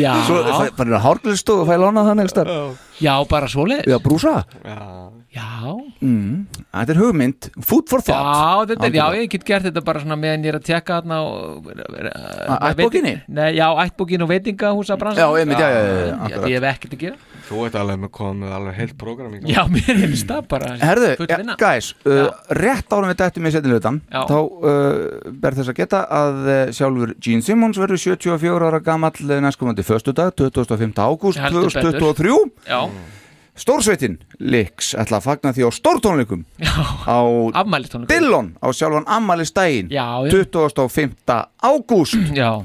[0.00, 2.30] Já, Svo fæ- bara er hárglistu og fæ lána þannig
[3.00, 4.44] já, bara svoleið Já, brúsa.
[4.64, 6.46] Já, Já, mm.
[6.74, 10.00] Þetta er hugmynd, food for já, thought þetta, er- já, ég get gert þetta bara
[10.02, 13.12] svona meðan ég er að tjekka Að ættbókinni?
[13.30, 16.00] Nei, já, ættbókin og veitingahúsa bransan Já, einmitt, já, já, já,
[16.34, 19.36] já, Ég, hef ekkert að gera þú ert alveg með komið alveg heilt program.
[19.50, 22.26] Já, mér finnst það bara Herðu, ja, guys, uh,
[22.60, 24.20] rétt árum við dættum í setnilutan Já.
[24.30, 29.14] þá uh, ber þess að geta að uh, sjálfur Gene Simmons verður 74 ára gamall
[29.26, 30.94] uh, næstkomandi föstudag 25.
[30.94, 31.98] ágúst Heldur betur.
[31.98, 32.82] 2023 Já,
[33.60, 36.72] Stórsveitin Lix ætla að fagna því á stórtónleikum já,
[37.04, 37.20] á
[38.08, 39.08] Dillon á sjálfan
[39.92, 40.06] já.
[40.32, 41.40] 25.
[41.60, 42.62] ágúst Já,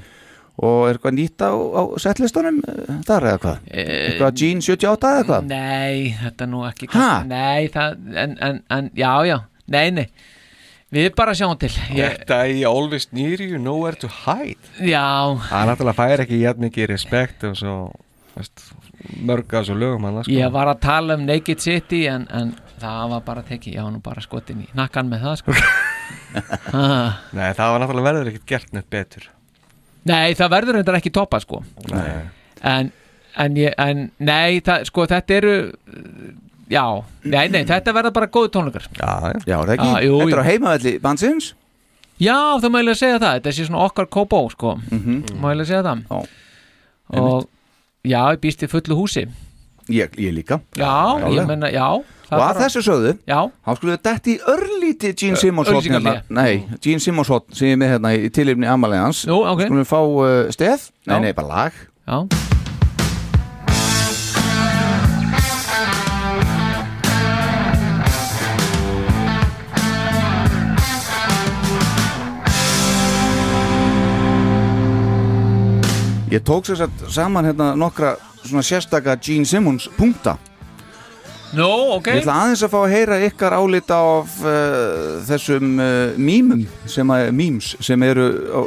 [0.55, 3.65] og er eitthvað nýtt á, á setlistunum uh, þar eða hvað?
[3.67, 5.49] Eh, Eitthvað Gene 78 eða hvað?
[5.51, 6.89] Nei, þetta er nú ekki?
[7.27, 9.38] Nei, það, en, en, en, já, já
[9.76, 10.07] Nei, nei
[10.95, 15.59] Við bara sjáum til ég, Þetta í Always Near You, Nowhere to Hide Já, Það
[15.59, 17.77] er náttúrulega fær ekki jætt mikið respekt og svo
[18.38, 18.69] veist,
[19.26, 20.32] mörg af þessu lögum hann sko.
[20.36, 24.02] ég var að tala um Naked City en, en það var bara tekið, já, nú
[24.03, 25.56] bara skotin í nakkan með það, sko.
[27.36, 29.27] Nei, það var náttúrulega verður ekkert gert neitt betur
[30.06, 32.26] Nei, það verður þetta ekki toppa, sko Nei.
[32.61, 32.91] en,
[33.41, 35.56] en, ég, en nei, það, sko, þetta eru
[36.69, 36.84] Já,
[37.30, 39.90] nei, nei, þetta verður bara góð tónleikar Já, já Já, er það ekki?
[39.90, 41.52] Ah, jú, Þetta er á heimavelli bansins
[42.22, 45.18] Já, það má ég að segja það, þetta sé svona okkar kópó, sko Mhm.
[45.41, 46.22] Má ég að segja það Já.
[47.22, 47.49] Og
[48.06, 49.26] já, ég býst í fullu húsi.
[49.91, 50.60] Ég, ég líka.
[50.77, 51.86] Já, Já, ég menna, já
[52.34, 56.15] Og að þessu sögðu Já, Þá skulum við dætt í örlíti Gene Simmons hotn hérna.
[56.34, 59.22] Nei, Gene Simmons hotn sem ég er með hérna í tilifni amalega hans.
[59.30, 59.68] Jú, ok.
[59.68, 60.90] Skulum við fá uh, stef?
[61.06, 61.82] Nei, nei, bara lag.
[62.10, 62.53] Já
[76.30, 80.38] Ég tók sér saman hérna nokkra svona sérstaka Gene Simmons punkta
[81.56, 82.10] Nú, ok.
[82.11, 87.14] Ég ætla aðeins að fá að heyra ykkar álita af uh, þessum uh, mýmum sem
[87.15, 88.60] að, memes sem eru á,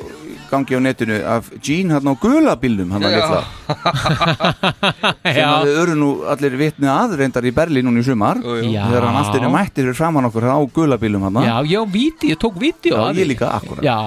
[0.49, 3.43] gangi á netinu af Gene hann á gulabílnum hann að litla.
[5.29, 9.05] Sem að við eru nú allir vitni að reyndar í Berlín núna í sumar þegar
[9.05, 12.57] hann alltaf er mættir fyrir framann okkur á gulabílum hann já, já, vídeo, ég tók
[12.61, 13.85] vídeo Já, ég líka, akkurat.
[13.85, 13.99] Já,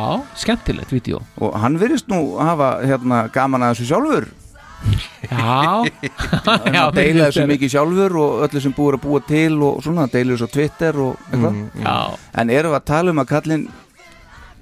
[0.41, 1.21] skemmtilegt vídeo.
[1.37, 4.31] Og hann virðist nú hafa hérna gaman að þessu sjálfur
[5.31, 5.83] Já,
[6.47, 10.07] hann að deila þessu mikið sjálfur og öllu sem búið að búa til og svona,
[10.11, 11.61] deila þessu á Twitter og eitthvað.
[11.85, 11.95] Já,
[12.41, 13.65] en erum við að tala um að kallinn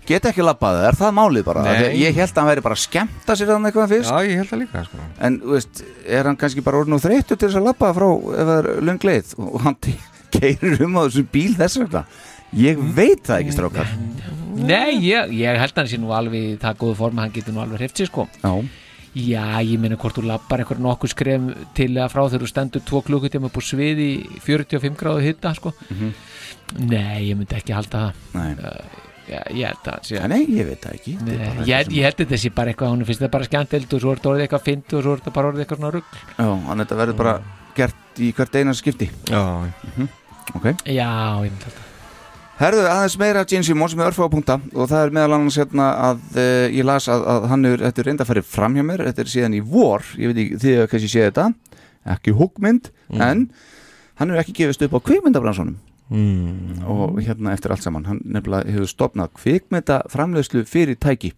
[0.09, 1.63] geta ekki labbað, er það málið bara?
[1.67, 1.91] Nei.
[2.01, 4.49] Ég held að hann væri bara að skemmta sér þannig eitthvað fyrst, Já, ég held
[4.49, 5.01] það líka sko.
[5.27, 5.83] en veist,
[6.17, 8.69] er hann kannski bara orðin og þreyttur til þess að labba frá ef það er
[8.89, 9.35] löng leið?
[9.45, 9.77] Og hann
[10.33, 12.03] keirir um á þessum bíl þess vegna.
[12.57, 13.91] Ég veit það ekki strákar.
[14.59, 17.35] Nei, ég, ég held að hann sé nú alveg í það góðu form að hann
[17.37, 18.25] getur nú alveg hreift sér sko.
[18.41, 18.49] Já,
[19.17, 22.83] Já, ég meina hvort þú lappar einhver nokkuð skref til eða frá þegar þú stendur
[22.85, 24.09] tvo klukkutíma upp á svið í
[24.45, 25.73] 45 gráðu hitta sko.
[26.79, 28.25] Nei, ég myndi ekki halda það.
[28.37, 31.11] Nei, Já, ég held að sé nei, ég veit það ekki.
[31.21, 34.01] Nei, bara ég, held að þetta sé bara eitthvað hún finnst þetta bara skemmtild og
[34.01, 36.15] svo er þetta orðið eitthvað fynd og svo er þetta bara orðið eitthvað svona rugg
[36.17, 37.35] já, hann þetta verður bara
[37.77, 39.11] gert í hvert einan skipti.
[39.29, 39.43] Já,
[40.55, 41.11] ok, Já,
[41.45, 41.88] ég myndi alltaf
[42.59, 44.59] herðu aðeins meira Gene Simmons með örfá punkta.
[44.75, 48.03] Og það er meðal annars hérna að uh, ég las að, að hann er, þetta
[48.03, 49.05] er reynda að fara fram hjá mér.
[49.09, 51.49] Þetta er síðan í vor, ég veit ekki því að kannski sé þetta,
[52.15, 53.47] ekki húkmynd en
[54.19, 55.77] hann er ekki gefist upp á kvikmyndabransunum
[56.09, 56.83] mm.
[56.89, 61.31] og hérna eftir allt saman, hann nefnilega hefur stopnað kvikmyndaframlegslu fyrir tæki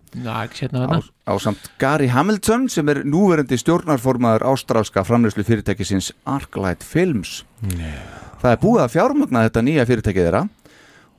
[0.58, 7.44] sérna á, á samt Gary Hamilton sem er núverandi stjórnarformaður ástrálska framlegslu fyrirtækisins Arclight Films.
[8.42, 10.46] Það er búið að fjármagna þetta nýja fyrirtækið þeirra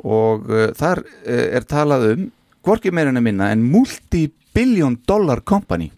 [0.02, 2.30] og uh, þar uh, er talað um
[2.62, 5.90] hvorki að minna en multi-billion dollar company.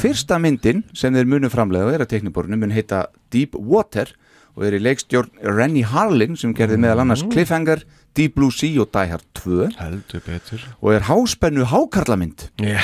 [0.00, 4.10] Fyrsta myndin sem þeir munu framlega og er að tekniborinu mun heita Deep Water
[4.56, 7.84] og er í leikstjórn Rennie Harlin sem gerði meðal annars Cliffhanger,
[8.18, 10.66] Deep Blue Sea og Die Hard 2 Heldur betur.
[10.82, 12.48] Og er háspennu hákarlamynd.
[12.58, 12.82] Já,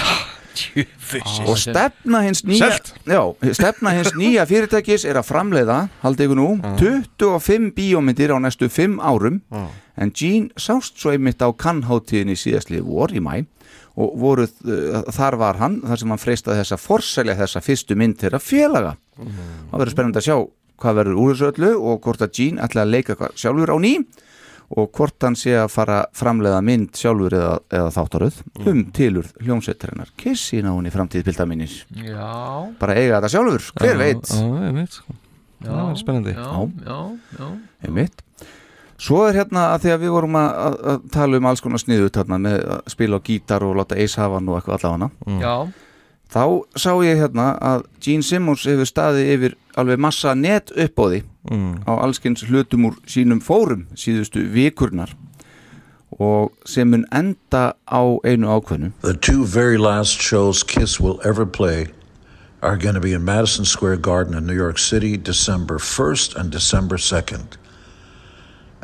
[1.45, 2.71] og stefna hins nýja
[3.05, 3.21] já,
[3.53, 6.49] stefna hins nýja fyrirtækis er að framleiða, haldið ykkur nú
[6.81, 9.43] 25 bíómyndir á næstu 5 árum
[9.97, 13.47] en Gene sást svo einmitt á kannháttíðinni síðastlið vor í mæ
[13.97, 17.97] og voruð, uh, þar var hann þar sem hann freistaði þess að forselja þessa fyrstu
[17.97, 18.95] mynd þeirra félaga.
[19.17, 20.37] Það verður spennandi að sjá
[20.77, 23.93] hvað verður úr þessu öllu og hvort að Gene ætla að leika sjálfur á ný
[24.77, 29.31] og hvort hann sé að fara að framleiða mynd sjálfur eða, eða þáttaröð um tilur
[29.41, 30.11] hljómsveitarinnar.
[30.19, 32.67] Kiss í náunni framtíðbilda minnir Já.
[32.81, 34.35] Bara eiga þetta sjálfur, hver veit?
[34.35, 35.19] Já, veit sko.
[35.67, 36.37] Það er spennandi.
[36.37, 36.51] Já,
[36.85, 36.99] já,
[37.39, 37.47] já.
[37.87, 38.26] Einmitt
[38.99, 41.83] svo er hérna að því að við vorum að, að, að tala um alls konar
[41.83, 45.11] sniðu þarna með að spila á gítar og láta eis hafa hann og eitthvað allavega.
[45.43, 45.55] Já,
[46.33, 46.43] þá
[46.81, 51.23] sá ég hérna að Gene Simmons hefur staðið yfir alveg massa net uppbóði
[51.87, 55.13] á allskins hlutum úr sínum fórum síðustu vikurnar
[56.19, 58.93] og sem mun enda á einu ákveðnu.
[59.03, 61.89] The two very last shows Kiss will ever play
[62.63, 66.51] are going to be in Madison Square Garden in New York City, December 1st and
[66.51, 67.59] December 2nd.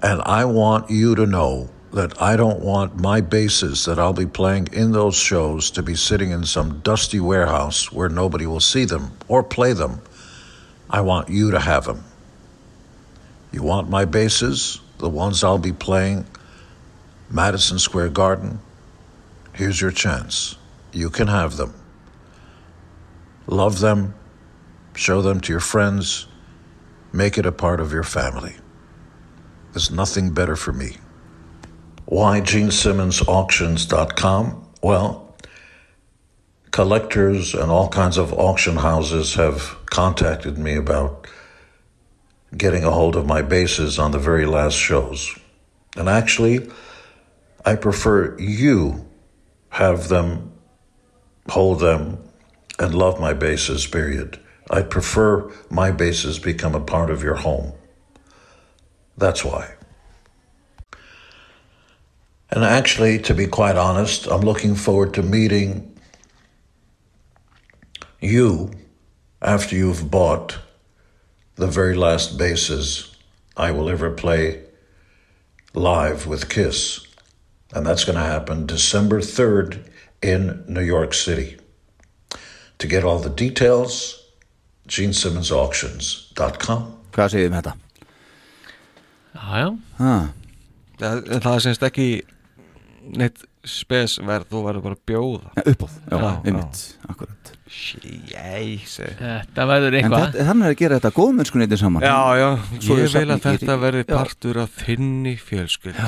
[0.02, 4.26] And I want you to know that I don't want my basses that I'll be
[4.26, 8.84] playing in those shows to be sitting in some dusty warehouse where nobody will see
[8.84, 10.00] them or play them.
[10.90, 12.02] I want you to have them.
[13.52, 16.26] You want my basses, the ones I'll be playing,
[17.30, 18.58] Madison Square Garden?
[19.52, 20.56] Here's your chance.
[20.92, 21.74] You can have them.
[23.46, 24.14] Love them,
[24.94, 26.26] show them to your friends,
[27.12, 28.56] make it a part of your family.
[29.72, 30.96] There's nothing better for me.
[32.04, 34.68] Why GeneSimmonsAuctions.com?
[34.82, 35.36] Well,
[36.70, 41.26] collectors and all kinds of auction houses have contacted me about
[42.56, 45.34] getting a hold of my bases on the very last shows.
[45.96, 46.70] And actually,
[47.64, 49.08] I prefer you
[49.70, 50.52] have them,
[51.48, 52.18] hold them,
[52.78, 54.38] and love my bases, period.
[54.70, 57.72] I prefer my bases become a part of your home.
[59.22, 59.74] That's why.
[62.50, 65.96] And actually, to be quite honest, I'm looking forward to meeting
[68.20, 68.72] you
[69.40, 70.58] after you've bought
[71.54, 73.14] the very last bases
[73.56, 74.64] I will ever play
[75.72, 77.06] live with Kiss.
[77.72, 79.88] And that's going to happen December 3rd
[80.20, 81.58] in New York City.
[82.78, 84.20] To get all the details,
[84.88, 86.98] GeneSimmonsAuctions.com.
[87.48, 87.91] með þetta?
[89.34, 89.70] Já, já.
[89.98, 90.14] Ha,
[91.02, 92.06] Það, það er semst ekki
[93.18, 95.52] neitt spesverð, þú verður bara bjóða.
[95.72, 97.50] Uppáð, já, Já, einmitt akkurat.
[97.72, 100.26] Jæsi Þetta verður en eitthvað.
[100.26, 102.04] þetta, þannig er að gera þetta góðmennskunni saman.
[102.04, 102.48] Já, já,
[102.84, 106.02] Svo ég vil að þetta verði partur af þinni fjölskyld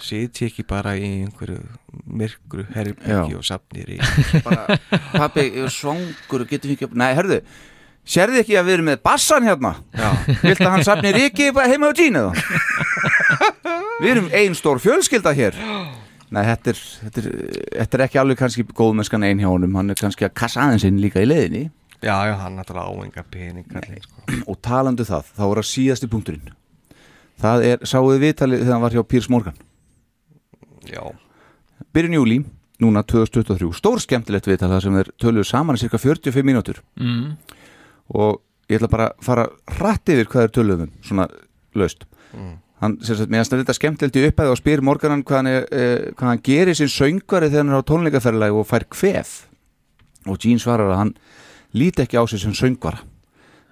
[0.00, 1.62] Siti ekki bara í einhverju
[2.04, 3.38] myrkru herbyggi Já.
[3.38, 3.98] og safnir í
[4.44, 4.76] bara,
[5.14, 7.14] pappi, ég er svangur og getur ekki Nei,
[8.04, 9.74] herðu, sérðu ekki að við erum með bassan hérna?
[9.94, 10.10] Já.
[10.42, 12.22] Vilt að hann safni Riki heima á þá?
[14.00, 15.58] Við erum ein stór fjölskylda hér.
[16.30, 17.28] Nei, þetta er, þetta er,
[17.74, 19.74] þetta er ekki alveg kannski góðmennskan ein hjá honum.
[19.76, 21.64] Hann er kannski að kassa aðeins inn líka í leiðinni.
[22.00, 24.22] Já, já, hann náttúrulega áenga peningar sko.
[24.48, 26.54] Og talandu það, þá er að síðasti punkturinn.
[27.40, 29.58] Það er, sáuðu viðtalið þegar hann var hjá Pírs Morgan?
[30.88, 31.02] Já,
[31.92, 32.38] Byrjun júlí,
[32.80, 36.80] núna 2023 Stór skemmtilegt viðtal það sem þeir töluðu saman í cirka 45 mínútur.
[37.00, 37.34] Mm.
[38.14, 39.46] Og ég ætla bara að fara
[39.80, 41.26] rætt yfir hvað er töluðum um, svona
[41.78, 42.06] laust.
[42.30, 42.56] Mm.
[42.80, 46.10] hann, sem sagt, mér finnst þetta skemmtilegt í upphæði og spyr morganan hvað hann, eh,
[46.14, 49.32] hvað hann gerir sem söngvari þegar hann er á tónleikaferðalagi og fær kvef.
[50.28, 51.14] Og Gene svarar að hann
[51.74, 53.02] líti ekki á sig sem söngvara.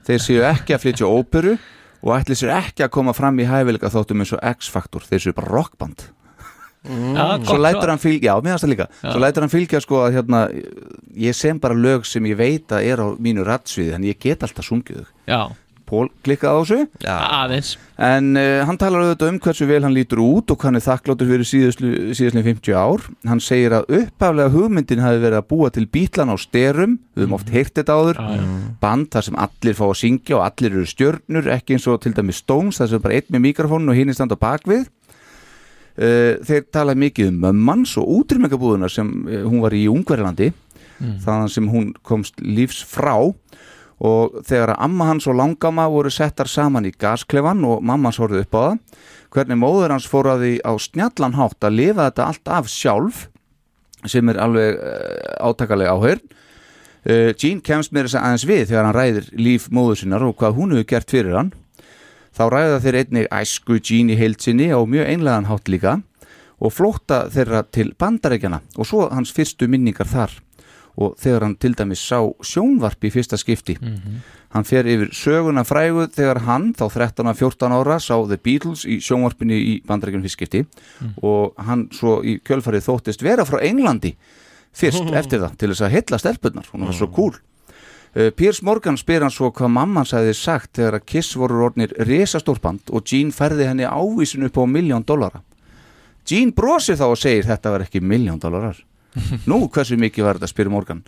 [0.07, 1.59] Þeir séu ekki að flytja óperu
[2.03, 5.37] og ætli sér ekki að koma fram í hæfileika þáttum eins og X-Factor, þeir séu
[5.37, 6.09] bara rockband
[6.89, 8.89] Já, svo lætur hann fylgja, já, finnst það líka.
[9.03, 9.11] Já.
[9.13, 10.43] svo lætur hann fylgja sko að hérna
[11.29, 14.47] ég sem bara lög sem ég veit að er á mínu rattsviði, en ég get
[14.47, 15.07] alltaf sungið
[15.89, 16.79] Pól klikkaði á þessu?
[17.01, 17.71] Já, aðeins.
[17.99, 21.31] En uh, hann talar auðvitað um hversu vel hann lítur út og hann er þakkláttur
[21.31, 23.07] fyrir síðastlu 50 ár.
[23.29, 27.39] Hann segir að upphaflega hugmyndin hafi verið að búa til bítlan á styrum við höfum
[27.39, 28.21] oft heyrt þetta áður.
[28.21, 28.45] Já.
[28.83, 32.15] band þar sem allir fá að syngja og allir eru stjörnur ekki eins og til
[32.17, 34.87] dæmis Stones þar sem bara einn með mikrofónu og hinn er stand á bakvið
[35.99, 40.53] þeir tala mikið um mömmans og útrýmingabúðuna sem uh, hún var í Ungverjalandi
[40.99, 43.15] þaðan sem hún komst lífs frá.
[43.99, 48.21] Og þegar að amma hans og langama voru settar saman í gasklefan og mamma hans
[48.23, 48.77] horfði upp á það
[49.35, 53.25] hvernig móður hans fór að því á snjallan hátt að lifa þetta allt af sjálf
[54.07, 56.23] sem er alveg uh, átakalega áhör
[57.09, 60.75] Jean kemst mér þess aðeins við þegar hann ræðir líf móður sinnar og hvað hún
[60.75, 61.53] hefur gert fyrir hann
[62.39, 65.97] Þá ræða þeir einnig æsku í heilsinni á mjög einlegan hátt líka
[66.63, 70.37] og flótta þeirra til bandarækjana og svo hans fyrstu minningar þar
[70.99, 73.75] og þegar hann til dæmis sá sjónvarp í fyrsta skipti.
[74.55, 79.59] Hann fer yfir söguna frægu þegar hann, þá 13-14 ára, sá The Beatles í sjónvarpinu
[79.59, 80.65] í bandarækjunum fyrst skipti
[81.23, 84.15] og hann svo í kjölfarið þóttist vera frá Englandi
[84.71, 87.35] fyrst eftir það til þess að heilla stelpunnar, hún var svo cool.
[88.17, 91.93] Uh, Piers Morgan spyr hann svo hvað mamman sagði sagt þegar að Kiss voru orðnir
[92.09, 95.43] risastórband og Gene færði henni ávísun upp á miljón dollara.
[96.29, 98.81] Gene brosir þá og segir þetta var ekki miljón dollarar.
[99.51, 101.03] Nú, hversu mikið var þetta, spyr Morgan.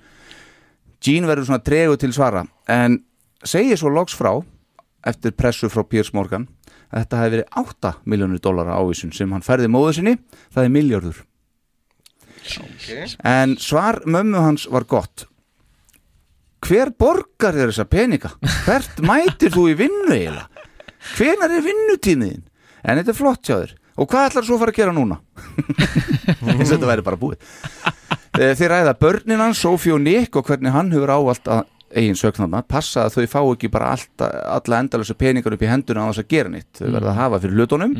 [1.01, 3.01] Gene verður svona tregu til svara en
[3.45, 4.35] segir svo loks frá
[5.09, 6.47] eftir pressu frá Piers Morgan
[6.91, 10.17] að þetta hefði verið 8 miljónur dollara ávísun sem hann færði móðu sinni,
[10.53, 11.25] það er miljörður.
[13.25, 15.30] En svar mömmu hans var gott
[16.61, 18.31] Hver borgar þér þessa peninga?
[18.67, 20.67] Hvert mætir þú í vinnu eiginlega?
[21.17, 22.43] Hvenar er vinnutíniðin?
[22.85, 23.75] En þetta er flott hjá þér.
[24.01, 25.17] Og hvað ætlar svo að fara að gera núna?
[26.53, 27.43] eins og þetta væri bara búið.
[28.39, 32.15] Eh, Þeir ræða börnin hans, Sofí og Nick og hvernig hann hefur ávalt að eigin
[32.19, 36.09] sögnarna passa að þau fá ekki bara allt, alla endalösa peningar upp í henduna á
[36.13, 37.97] þess að gera nýtt þau verða að hafa fyrir hlutunum.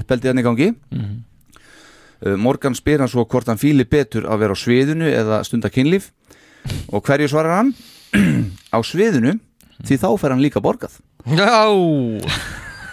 [0.00, 0.68] Uppeldið hann í gangi.
[2.22, 5.70] Uh, Morgan spyr hann svo hvort hann fíli betur að vera á sviðinu eða stunda
[5.74, 6.10] kynlíf
[6.92, 7.72] og hverju svarar hann?
[8.76, 9.38] á sviðinu
[9.82, 10.98] því þá fer hann líka borgað.
[11.26, 11.62] Já.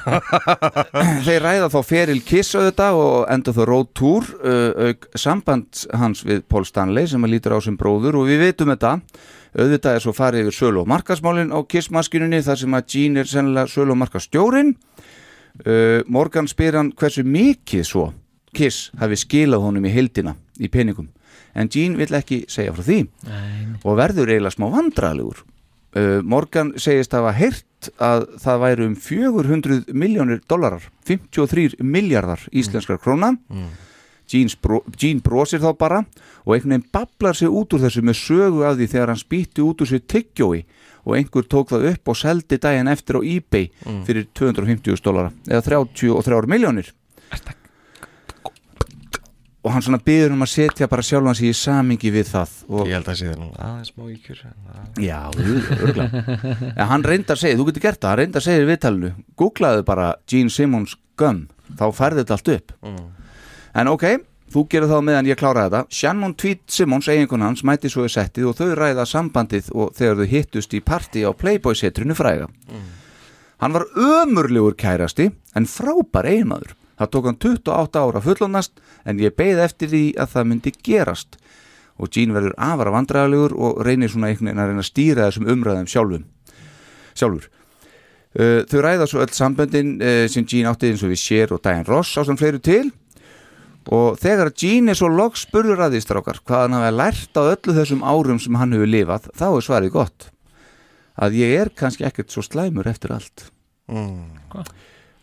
[1.26, 6.24] Þeir ræða þá feril Kiss auðvitað og enda þó road tour uh, auk samband hans
[6.26, 8.22] við Paul Stanley sem að lítur á sem bróður.
[8.22, 8.96] Og við veitum þetta.
[9.60, 13.24] Auðvitað er svo farið yfir sölu og markasmálin á Kiss maskinunni þar sem að Gene
[13.24, 14.76] er sennilega sölu og markastjórin
[15.66, 18.12] uh, Morgan spyr hann hversu mikið svo
[18.54, 21.10] Kiss hafi skilað honum í heildina í peningum
[21.54, 23.00] en Gene vill ekki segja frá því.
[23.28, 23.80] Nei.
[23.84, 25.44] og verður eiginlega smá vandralegur
[25.96, 33.00] uh, Morgan segist hafa heyrt að það væru um 400 miljónir dólarar 53 miljardar íslenskar
[33.00, 33.38] króna.
[34.30, 36.04] Gene, bró, Gene brosir þá bara
[36.44, 39.64] og einhvern veginn bablar sig út úr þessu með sögu af því þegar hann spýtti
[39.66, 40.60] út úr sér tyggjói
[41.08, 43.72] og einhver tók það upp og seldi daginn eftir á eBay
[44.06, 46.92] fyrir 250 dólara eða 33 miljónir
[49.64, 52.54] og hann svona byður um að setja bara sjálfan sig í samingi við það
[52.88, 55.20] Ég held að sé það nú aðeins smá íkjur það- Já,
[55.84, 58.70] örgulega En hann reyndar að segja, þú getur gert það, hann reyndar að segja í
[58.70, 62.72] viðtalinu Googlaðu bara Gene Simmons gum Þá færði þetta allt upp.
[63.78, 64.04] En ok,
[64.50, 65.84] þú gerir þá meðan ég klára þetta.
[65.94, 70.18] Shannon Tweet Simmons, eiginkon hans, mæti svo í settið og þau ræða sambandið og þegar
[70.24, 72.48] þau hittust í partí á Playboy-setrinu fræga.
[73.62, 76.74] Hann var ömurlegur kærasti en frábær eiginmaður.
[76.98, 81.40] Það tók hann 28 ára fullonast en ég beið eftir því að það myndi gerast.
[82.00, 85.50] Og Gene verður afara vandræðalegur og reynir svona einhvern veginn að reyna að stýra þessum
[85.52, 86.28] umræðum sjálfum
[87.20, 87.50] sjálfur.
[88.38, 91.64] Uh, þau ræða svo öll samböndin uh, sem Gene átti eins og við Cher og
[91.66, 92.86] Diane Ross á sem fleiru til.
[93.90, 97.42] Og þegar Gene er svo loks spurður að því strákar hvað hann hafi lært á
[97.42, 100.30] öllu þessum árum sem hann hefur lifað þá er svarið gott.
[101.20, 103.50] Að ég er kannski ekkert svo slæmur eftir allt.
[103.90, 104.38] Mm.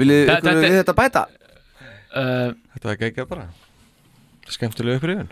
[0.00, 1.24] Viljið ykkur við þetta bæta?
[2.16, 3.44] uh, Þetta var geggjað bara.
[4.50, 5.28] Skemmtilega upprifun.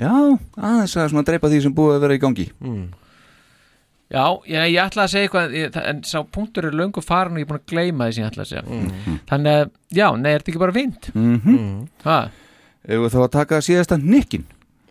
[0.00, 0.12] Já,
[0.56, 2.46] aðeins að svona dreipa því sem búið að vera í gangi.
[2.64, 2.86] Mm.
[4.12, 7.32] Já, ég, ég ætla að segja eitthvað ég, það- en sá punktur er löngu farin
[7.36, 8.62] og ég er búin að gleyma því sem ég ætla að segja.
[8.68, 9.18] Mhm.
[9.28, 9.70] Þannig að,
[10.00, 11.10] já, nei, er þetta ekki bara fínt?
[11.14, 11.88] mm Mm.
[12.04, 12.18] Ha,
[12.84, 14.44] Ef við þá að taka síðasta nikkin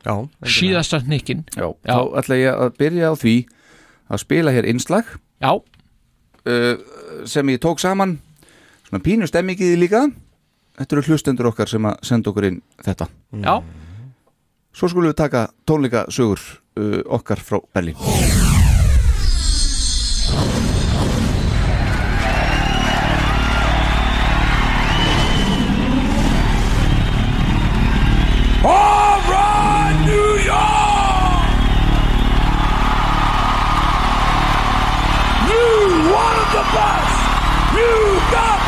[0.06, 0.14] Já,
[0.48, 3.36] síðasta nikkin Já, þá ætla ég að byrja á því
[4.10, 5.06] að spila hér innslag.
[5.42, 5.62] Já
[7.30, 8.16] sem ég tók saman
[8.88, 10.02] svona pínu stemmingið líka.
[10.80, 13.08] Þetta eru hlustendur okkar sem að senda okkur inn þetta.
[13.44, 13.60] Já,
[14.72, 18.41] Svo skulum við taka tónleika sögur uh, okkar frá Berlín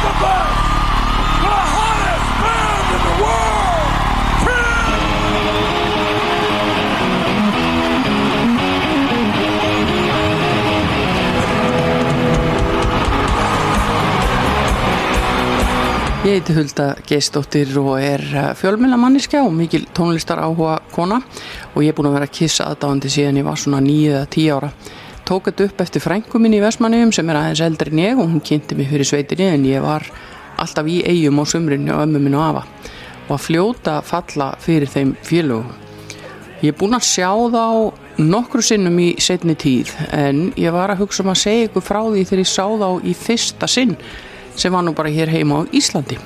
[0.03, 0.59] the best!
[1.43, 3.63] The hottest band in the world!
[16.23, 18.21] Ég heiti Hulda Geistóttir og er
[18.55, 21.19] fjölmjöla manniska og mikil tónlistar áhuga kona
[21.75, 24.69] og ég er búin að vera að kissa aðdáðandi síðan ég var svona 9-10 ára.
[25.23, 28.27] Tók þetta upp eftir frængu minni í Vestmanniðum sem er aðeins eldri en ég og
[28.27, 30.03] hún kynnti mig fyrir sveitinni en ég var
[30.59, 32.63] alltaf í eigum á sumrinu og ömmu minn og afa
[33.29, 35.71] og að fljóta falla fyrir þeim félögum.
[36.59, 37.63] Ég er búin að sjá þá
[38.19, 42.01] nokkru sinnum í setni tíð en ég var að hugsa um að segja ykkur frá
[42.03, 43.95] því þegar ég sá þá í fyrsta sinn
[44.59, 46.19] sem var nú bara hér heima á Íslandi.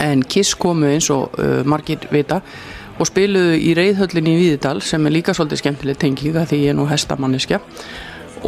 [0.00, 2.40] En Kiss komu eins og uh, margir vita
[3.00, 6.76] og spiluðu í reyðhöllinni í Víðidal sem er líka svolítið skemmtileg tengið því ég er
[6.76, 7.60] nú hestamanniska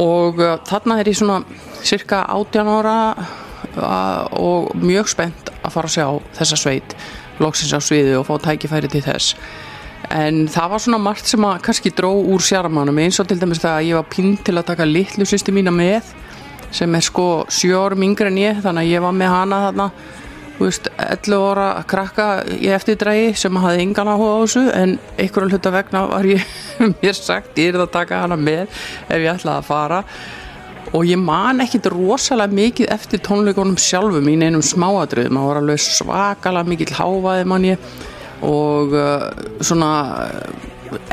[0.01, 1.41] og uh, þarna er ég svona
[1.85, 6.07] cirka 18 ára uh, og mjög spennt að fara að sjá
[6.39, 6.97] þessa sveit
[7.43, 9.37] loksins á sviði og fá tækifæri til þess.
[10.13, 13.63] En það var svona margt sem að kannski dró úr sjarmanum eins og til dæmis
[13.63, 16.11] það að ég var pinn til að taka litlu sýsti mína með
[16.73, 19.89] sem er sko 7 árum yngre en ég þannig að ég var með hana þarna
[20.59, 22.27] veist, 11 ára að krakka
[22.57, 26.47] í eftirdrægi sem hafði engan áhuga á þessu en einhverju hluta vegna var ég
[27.03, 28.69] mér sagt, ég er að taka hana með
[29.09, 30.01] ef ég ætlaði að fara.
[30.93, 35.81] Og ég man ekkit rosalega mikið eftir tónleikonum sjálfum í neinum smáadröðum, það var alveg
[35.81, 37.93] svakalega mikill háfaði mann ég
[38.43, 39.29] og uh,
[39.63, 39.93] svona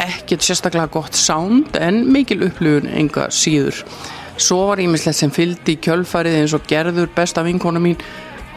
[0.01, 3.83] ekkert sérstaklega gott sound en mikil upplifun enga síður.
[4.39, 7.99] Svo var ímislegt sem fylgdi í kjölfarið eins og gerður besta vinkona mín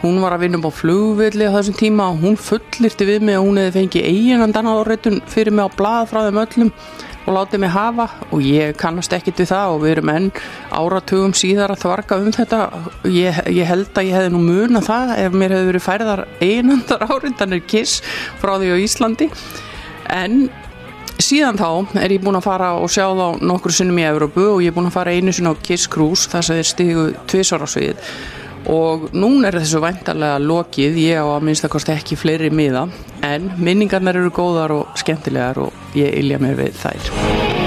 [0.03, 3.37] hún var að vinna upp á flugvilli á þessum tíma og hún fullirti við mig
[3.39, 6.71] að hún hefði fengið eiginandan áreitun fyrir mig á blað frá þeim öllum
[7.23, 8.07] og látið mig hafa.
[8.35, 10.27] Og ég kannast ekkit við það og við erum enn
[10.75, 12.59] áratugum síðar að þvarka um þetta.
[13.07, 17.07] Ég, ég held að ég hefði nú muna það ef mér hefði verið færðar eiginandar
[17.07, 18.03] áreitanir kiss
[18.43, 19.31] frá því á Íslandi.
[20.11, 20.49] En
[21.23, 24.63] síðan þá er ég búin að fara og sjá þá nokkur sinnum í Európu og
[24.65, 27.63] ég er búin að fara einu sinna á Kiss Cruise þess að þeir stigu tvisar
[27.63, 28.15] á svið
[28.71, 32.87] og núna er þessu væntalega lokið, ég á að minnst að kosti ekki fleiri miða.
[33.23, 37.62] En minningarnar eru góðar og skemmtilegar og ég ilja mér við þær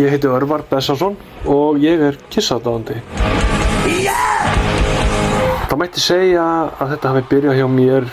[0.00, 1.12] Ég heiti Örvar Bessarsson
[1.44, 3.02] og ég er kissadáðandi.
[5.68, 6.44] Það mætti segja
[6.80, 8.08] að þetta hafi byrjað hjá mér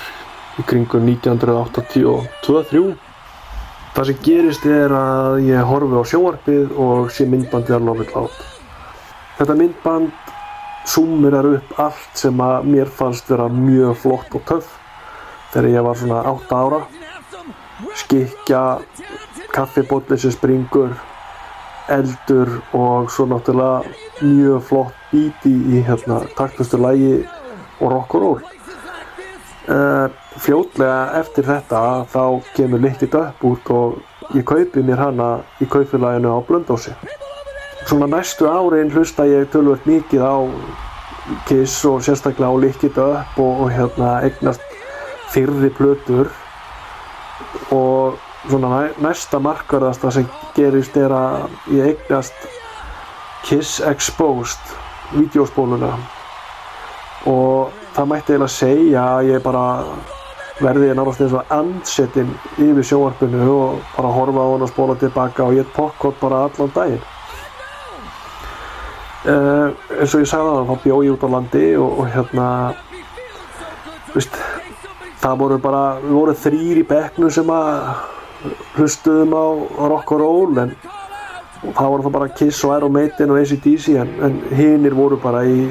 [0.60, 2.84] í kringu 1982-3.
[3.96, 8.36] Það sem gerist er að ég horfi á sjónvarpið og sé myndbandið að It Loud.
[9.40, 10.12] Þetta myndband
[10.92, 14.76] súmirar upp allt sem að mér fannst vera mjög flott og töff
[15.54, 16.86] þegar ég var svona 8 ára.
[17.96, 18.64] Skikja,
[19.56, 20.92] kaffibótli sem springur,
[21.94, 23.84] eldur og svo náttúrulega
[24.22, 27.14] mjög flott bíti í hérna taktustu lægi
[27.80, 28.42] og rock and roll
[29.70, 30.08] uh,
[30.38, 31.84] fljótlega eftir þetta
[32.14, 32.24] þá
[32.56, 35.30] kemur litið upp út og ég kaupi mér hana
[35.64, 36.96] í kaupfélaginu á Blöndósi
[37.88, 40.38] svona næstu árin hlusta ég tölvöld mikið á
[41.48, 44.64] Kiss og sérstaklega á Lickit Up og, og hérna eignast
[45.32, 46.32] fyrri plötur.
[47.72, 48.16] Og
[48.46, 52.48] svona næ, næsta markverðasta sem gerist er að ég eignast
[53.48, 54.76] Kiss Exposed
[55.16, 55.94] vídeospóluna
[57.28, 59.66] og það mætti eiginlega segja að ég bara
[60.62, 65.46] verði náttúrulega eins og andsettinn yfir sjóarpinu og bara horfa á hann og spóla tilbaka
[65.46, 67.06] og ég pokkot bara allan daginn.
[69.28, 72.50] Uh, eins og ég sagði það þá bjó ég út á landi og, og hérna
[74.14, 74.38] veist,
[75.22, 77.90] það voru bara við vorum þrýr í bekknu sem að
[78.78, 79.46] hlustuðum á
[79.90, 80.74] rock and roll en
[81.64, 85.44] það voru það bara Kiss og Iron Maiden og ACDC en, en hinnir voru bara
[85.48, 85.68] í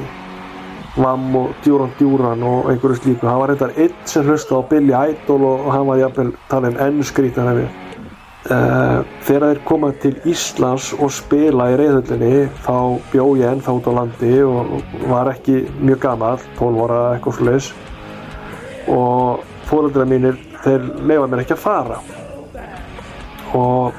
[0.97, 3.27] Vam og Duran Duran og einhverju slíku.
[3.27, 6.79] Það var reyndar einn sem hlustuði á Billy Idol og, og hann var jafnvel talin
[6.81, 7.67] enn skrítan við
[8.49, 12.77] uh, þegar þeir koma til Íslands og spila í reyðhöllinni þá
[13.11, 14.73] bjó ég ennþá út á landi og
[15.11, 17.71] var ekki mjög gamall 12 ára eitthvað slags
[18.89, 22.01] og fóreldra mínir þeir leifa mér ekki að fara
[23.55, 23.93] og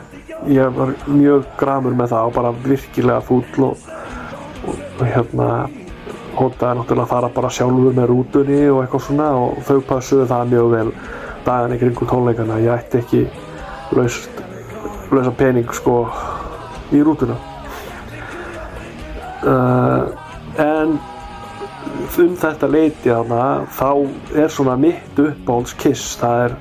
[0.49, 3.89] ég var mjög gramur með það og bara virkilega fúll og,
[4.69, 5.49] og, og hérna
[6.39, 10.53] hótaði náttúrulega að fara bara sjálfur með rútunni og eitthvað svona og þau passuðu það
[10.53, 10.89] mjög vel
[11.47, 13.23] daginn í kringum tónleikana ég ætti ekki
[13.97, 14.43] laust,
[15.11, 16.01] lausa pening sko
[16.95, 17.37] í rútuna.
[19.39, 20.09] Uh,
[20.61, 20.97] en
[22.19, 23.91] um þetta leiti þarna þá
[24.43, 26.57] er svona mitt uppáhalds Kiss það er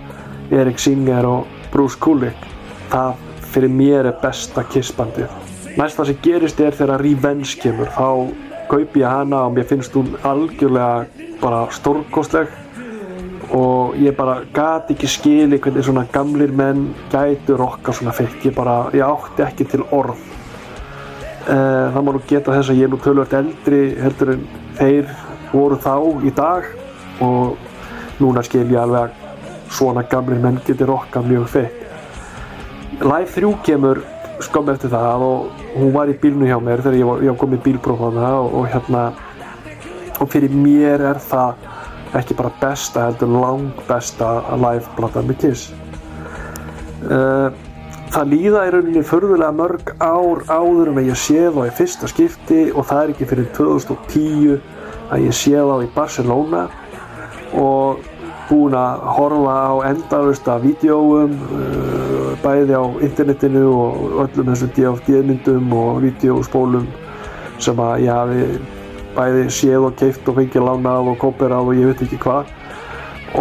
[0.62, 2.57] Erik Singer og Bruce Kulick
[2.92, 5.48] það fyrir mér er besta Kiss bandið
[5.78, 7.90] næsta sem gerist er þegar Revenge kemur.
[7.94, 8.08] Þá
[8.72, 12.50] kaupi ég hana og mér finnst hún algjörlega bara stórkostleg.
[13.56, 18.42] Og ég bara gati ekki skili hvernig svona gamlir menn gætu rokka svona feitt.
[18.44, 20.18] Ég bara, ég átti ekki til orð.
[21.48, 24.44] Uh, það má nú geta þess að ég er nú tölvöld eldri heldur en
[24.82, 25.14] þeir
[25.54, 25.96] voru þá
[26.28, 26.68] í dag.
[27.24, 27.56] Og
[28.20, 31.87] núna skil ég alveg að svona gamlir menn geti rokka mjög feitt
[32.98, 34.00] Live 3 kemur
[34.42, 37.40] skömm eftir það og hún var í bílnu hjá mér þegar ég var, ég var
[37.44, 39.04] komið bílpróf á það og, og hérna
[40.18, 41.68] og fyrir mér er það
[42.18, 45.68] ekki bara besta heldur lang besta live plata með Kiss.
[47.06, 47.54] Uh,
[48.10, 52.62] það líða í rauninni förðulega mörg ár áður en ég sé þá í fyrsta skipti
[52.72, 54.58] og það er ekki fyrir 2010
[55.14, 56.66] að ég sé þá í Barcelona
[57.62, 58.02] og
[58.50, 65.72] búin að horfa á endalust af vídeóum uh, bæði á internetinu og öllum þessum DFD-myndum
[65.76, 66.88] og vídeóspólum
[67.60, 68.44] sem að ég hafi
[69.18, 72.52] bæði séð og keift og fengið lánað og kóperað og ég veit ekki hvað.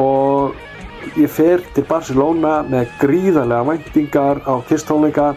[0.00, 5.34] Og ég fer til Barcelona með gríðarlega væntingar á kistónleika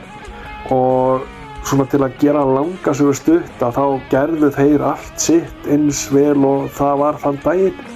[0.74, 1.28] og
[1.68, 6.40] svona til að gera langa sögur stutt að þá gerðu þeir allt sitt eins vel
[6.48, 7.89] og það var þann daginn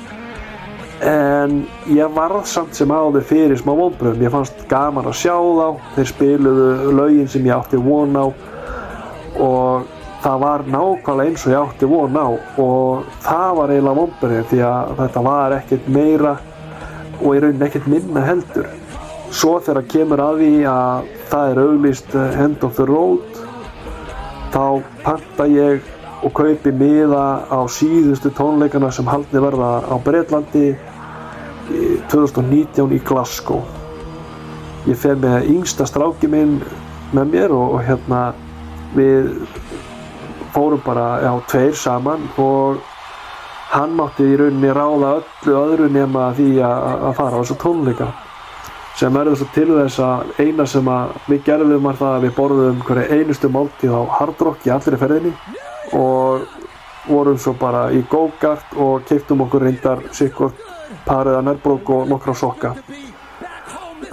[1.09, 1.55] en
[1.91, 5.67] ég varð samt sem áður fyrir smá vonbröðum, ég fannst gaman að sjá þá.
[5.97, 8.25] Þeir spiluðu lögin sem ég átti von á.
[9.43, 9.89] Og
[10.23, 12.27] það var nákvæmlega eins og ég átti von á.
[12.63, 16.35] Og það var eiginlega vonbröðum því að þetta var ekkert meira
[17.21, 18.69] og í rauninni ekkert minna heldur.
[19.33, 23.43] Svo þegar kemur að því að það er auglýst End of the Road
[24.53, 24.65] þá
[25.01, 25.81] panta ég
[26.23, 30.67] og kaupi miða á síðustu tónleikana sem haldni verða á Breitlandi
[32.11, 33.61] 2019 í Glasgow.
[34.87, 36.57] Ég fer með yngsta stráki minn
[37.13, 38.23] með mér og, og hérna
[38.97, 39.29] við
[40.53, 42.81] fórum bara já, tveir saman og
[43.73, 48.09] hann mátti í rauninni ráða öllu öðru nema því að, fara á þessu tónleika
[48.99, 52.35] sem verður svo til þess að eina sem að við gerðum var það að við
[52.37, 55.33] borðum hverja einustu máltíð á Hard Rock í allri ferðinni
[55.97, 56.45] og
[57.07, 60.61] vorum svo bara í go-kart og keiptum okkur reyndar sikkort
[61.07, 62.73] parið að nærbrók og nokkra sokka.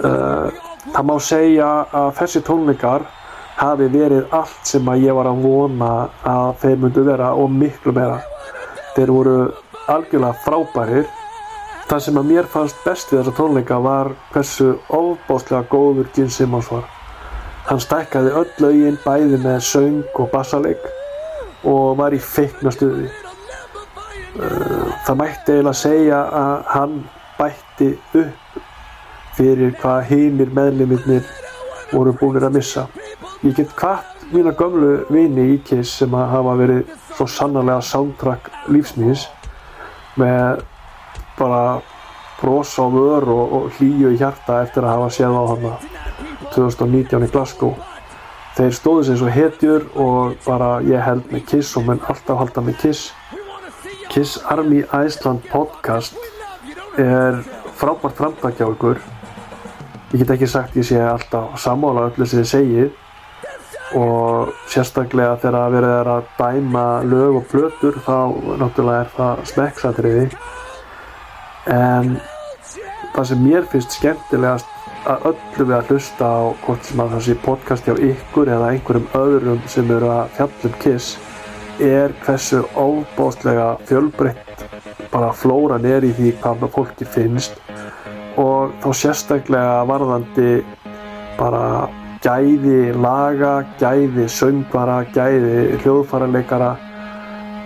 [0.01, 0.51] Uh,
[0.91, 3.05] það má segja að þessi tónleikar
[3.61, 5.91] hafi verið allt sem að ég var að vona
[6.27, 8.21] að þeir myndu vera og miklu meira.
[8.95, 9.35] Þeir voru
[9.91, 11.09] algjörlega frábærir.
[11.91, 16.71] Það sem að mér fannst best við þessa tónleika var hversu ofbáslega góður Gene Simmons
[16.71, 16.87] var.
[17.67, 20.87] Hann stækkaði öll lögin bæði með söng og bassaleik
[21.67, 23.09] og var í feikna stuði
[24.35, 26.95] það mætti eiginlega segja að hann
[27.39, 27.89] bætti
[28.21, 28.61] upp
[29.35, 31.27] fyrir hvað heimir meðlimirnir
[31.91, 32.87] voru búinir að missa.
[33.43, 38.51] Ég get hvart mína gömlu vini í Kiss sem að hafa verið svo sannarlega soundtrack
[38.71, 39.27] lífsmýðis
[40.19, 40.63] með
[41.39, 41.81] bara
[42.39, 45.73] bros á vör og, og hlýju í hjarta eftir að hafa séð á hana
[46.55, 47.75] 2019 í Glasgow.
[48.55, 52.63] Þeir stóðu sér svo hetjur og bara ég held með Kiss og menn alltaf halda
[52.63, 53.11] með Kiss
[54.11, 56.17] Kiss Army Iceland podcast
[56.99, 57.37] er
[57.79, 58.97] frábært framtak hjá ykkur.
[60.11, 65.71] Ég get ekki sagt ég sé alltaf sammála öllu sem þið segið og sérstaklega þegar
[65.77, 68.17] verið er að dæma lög og plötur þá
[68.59, 70.27] náttúrulega er það smekksatriði.
[71.79, 72.13] En
[73.15, 77.41] það sem mér finnst skemmtilegast að öllu við að hlusta á hvort sem að þessi
[77.47, 81.15] podcast hjá ykkur eða einhverjum öðrum sem eru að fjallum Kiss
[81.85, 84.65] er hversu óbáslega fjölbreytt
[85.11, 87.57] bara flóran er í því hvað fólki finnst
[88.41, 90.51] og þá sérstaklega varðandi
[91.39, 91.89] bara
[92.21, 96.75] gæði laga, gæði söngvara, gæði hljóðfaraleikara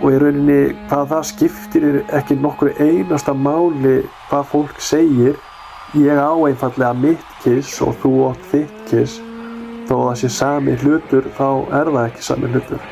[0.00, 5.36] og í rauninni hvað það skiptir ekki nokkur einasta máli hvað fólk segir
[5.94, 9.20] Ég á einfallega mitt kiss og þú átt þitt kiss.
[9.86, 11.46] Þó að það sé sami hlutur, þá
[11.78, 12.82] er það ekki sami hlutur.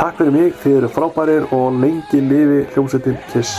[0.00, 3.50] Takk fyrir mig, þið eru frábærir og lengi lifi hljómsveitin Kiss.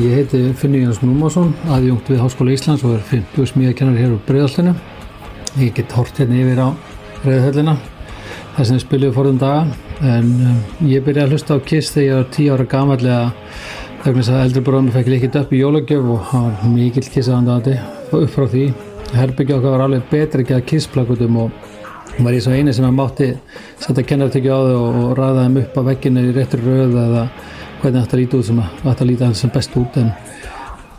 [0.00, 4.24] Ég heiti Finnur Jans Númarsson, aðjungt við Háskóla Íslands og er 50 smíðakennar hér á
[4.30, 4.72] Breiðallinu.
[5.60, 6.68] Ég get hort hérna yfir á
[7.20, 7.76] Breiðahöllina,
[8.56, 9.68] þar sem ég spiluði forðum daga.
[10.00, 10.58] En um,
[10.88, 13.22] ég byrjaði að hlusta á Kiss þegar ég var 10 ára gamallega
[14.02, 17.76] vegna þess að eldri bróðum fekk líkitt upp í jólagjöf og hann var mikill Kiss-aðandandi
[18.10, 18.64] og upp frá því.
[19.12, 21.68] Herbyggja okkar var alveg betri ekki að Kiss-plakutum og
[22.18, 23.28] var í svo eini sem að mátti
[23.80, 27.24] setja kennartökju á þau og, og ræða þeim upp á vegginu í réttur röð eða
[27.82, 30.12] hvernig ætti að líta út sem að ætti að líta hans sem best út en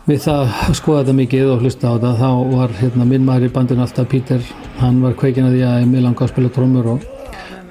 [0.08, 3.50] við það að skoða þetta mikið og hlusta á þetta þá var hérna, minn maður
[3.50, 6.54] í bandinu alltaf Pítur hann var kveikin að því að ég mig langa að spila
[6.56, 7.13] trómur og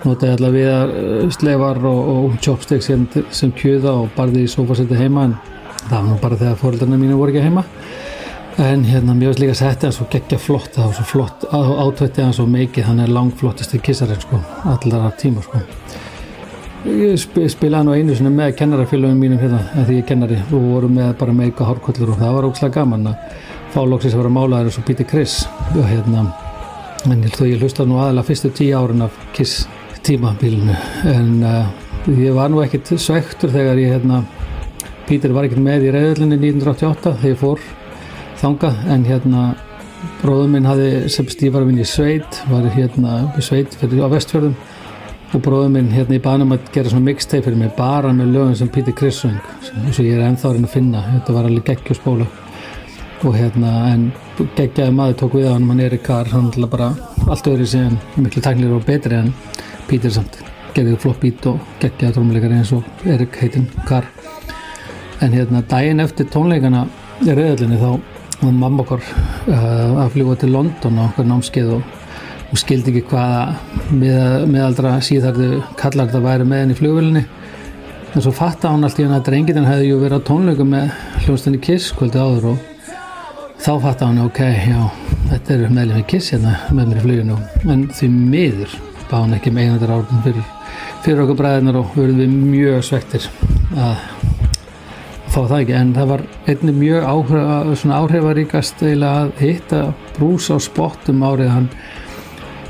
[0.07, 4.97] notaði alltaf viðar uh, slefar og, og chopsticks sem, sem kjöða og barði í sofasetti
[4.99, 5.35] heima en
[5.83, 7.65] það var nú bara þegar fóröldarna mínu voru ekki heima.
[8.61, 11.45] En hérna mér veist líka að setja hann svo geggja flott það var svo flott
[11.49, 15.63] átvætti hann svo mikið hann er langflottist í kissarinn sko allar tíma sko.
[16.83, 20.65] Ég sp spilaði nú einu sinni með kennarafélagum mínum hérna, en því ég kennari og
[20.67, 23.37] voru með bara eitthvað hárkollur og það var ógslag gaman að
[23.73, 25.37] fá loksins að málaður eins og Píti Chris.
[25.73, 26.27] Og hérna
[27.07, 29.63] en ég, hlusta nú aðalega fyrstu tíu árun af Kiss
[30.03, 30.75] tímabilinu
[31.09, 31.67] en uh,
[32.19, 34.23] ég var nú ekkit svektur þegar ég hérna
[35.07, 37.63] Pítur var ekkit með í reyðulinni 1988 þegar ég fór
[38.39, 39.47] þanga en hérna
[40.21, 44.55] bróðum minn hafði sem stífar minn í sveit var hérna í sveit fyrir á vestfjörðum
[45.33, 48.55] og bróður minn hérna í banum að gera svona mixtape fyrir mig bara með lögum
[48.59, 49.39] sem Peter Criss söng
[49.81, 51.01] eins og ég er ennþá að finna.
[51.15, 52.27] Þetta var alveg geggjusbóla
[53.23, 54.07] og hérna en
[54.57, 56.89] geggjaði maður tók við á hann hann er í kar, hann er bara
[57.27, 59.31] allt öðru síðan miklu tæknilega og betri en
[59.87, 60.39] Peter samt,
[60.75, 64.09] gerði flott bít og geggjaði tónleikari eins og Erik heitinn kar
[65.23, 66.83] en hérna daginn eftir tónleikana
[67.23, 67.91] í rauðalinni þá
[68.41, 71.95] var mamma okkar uh, að fljúa til London á okkar námskeið og
[72.49, 77.23] hún skildi ekki hvaða með, meðaldra síðarðu kallar þetta væri með henni í flugvölinni
[78.13, 80.93] en svo fatta hún allt í hann að drengitinn hefði ju verið á tónleikum með
[81.23, 82.72] hljómsdunni Kiss kvöldi áður og
[83.63, 84.79] þá fatta hún ok, já,
[85.29, 87.35] þetta eru meðlum með Kiss hérna með mér í fluginu.
[87.71, 88.73] En því miður
[89.07, 90.49] bá hún ekki með einhverjar árun fyrir,
[91.05, 93.27] fyrir okkur bræðinar og verðum við mjög svektir
[93.79, 94.01] að
[95.31, 95.75] fá það ekki.
[95.79, 99.83] En það var einnig mjög áhrif, áhrifaríkast að hitta
[100.17, 101.69] brús á spottum árið hann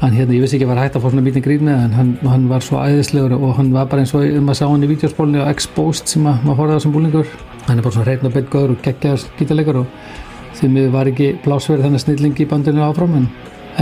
[0.04, 1.94] hann hérna, ég vissi ekki að vera hægt að fá svona mítið grín með hann,
[1.96, 4.90] hann, hann var svo æðislegur og hann var bara eins og maður sá hann í
[4.90, 7.30] vídeospólunni á Exposed sem að, maður horfði á sem búlingur
[7.70, 10.23] hann er bara svona hreitn og beitt góður og geggjaður gítarleikar og
[10.58, 13.28] því miður var ekki blásverið þannig snilling í bandinu áfram en,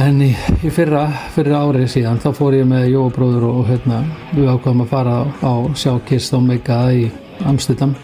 [0.02, 0.30] en í,
[0.64, 4.94] í fyrra, fyrra árið síðan þá fór ég með Jóbróður og, hérna, við ákvæmum að
[4.94, 7.10] fara á, á sjá Kiss Omega í
[7.48, 7.96] Amsterdam.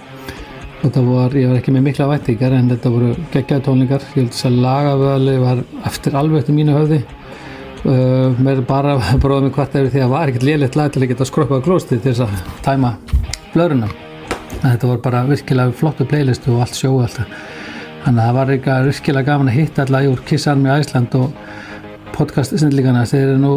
[0.85, 4.17] Og það var, ég var ekki með mikla vættingar en þetta voru geggjaði tónlingar ég
[4.19, 6.99] held þess að lagavöðli var eftir alveg eftir mínu höfði.
[7.87, 11.13] Uh, mér bara bróðum mig hvart eftir því að var ekkert lélitt lag til að
[11.13, 12.97] geta skröpa á klósti til þess að tæma
[13.53, 13.89] blöruna
[14.57, 17.56] en þetta var bara virkilega flottu playlistu og allt sjóu alltaf
[18.07, 21.39] þannig að það var eitthvað virkilega gaman að hitta alla úr Kiss Army Æsland og
[22.15, 23.49] podcast-sendlíkana þeir eru nú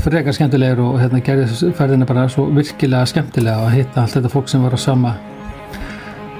[0.00, 4.48] frekar skemmtilegur og hérna gerði ferðina bara svo virkilega skemmtilega að hitta allt þetta fólk
[4.48, 5.12] sem var á sama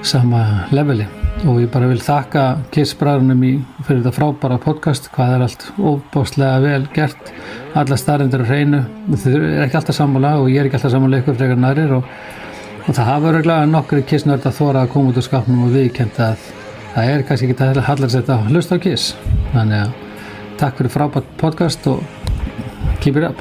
[0.01, 0.41] sama
[0.73, 1.05] leveli.
[1.45, 3.43] Og ég bara vil þakka Kiss bræðunum
[3.85, 5.11] fyrir þetta frábæra podcast.
[5.13, 7.33] Hvað er allt óbáslega vel gert.
[7.77, 8.81] Alla starrendur og hreinu.
[9.13, 12.09] Þau er ekki alltaf sammála og ég er ekki alltaf sammála ykkur frekar nærir og,
[12.87, 16.23] og það hafa öruglega nokkru Kiss-nörd að þóra að koma út úr skapnum og viðkjent
[16.25, 16.49] að
[16.93, 19.13] það er kannski ekki að hallarsett að hlusta á Kiss
[19.53, 19.91] þannig að
[20.59, 22.03] takk fyrir frábært podcast og
[22.99, 23.39] keep it up.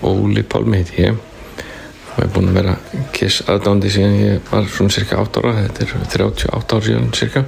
[0.00, 1.16] Óli Pálmi heiti ég.
[2.10, 2.74] Og ég er búinn að vera
[3.14, 7.44] kiss aðdándi síðan ég var svona cirka 8 ára þetta er 38 ár síðan cirka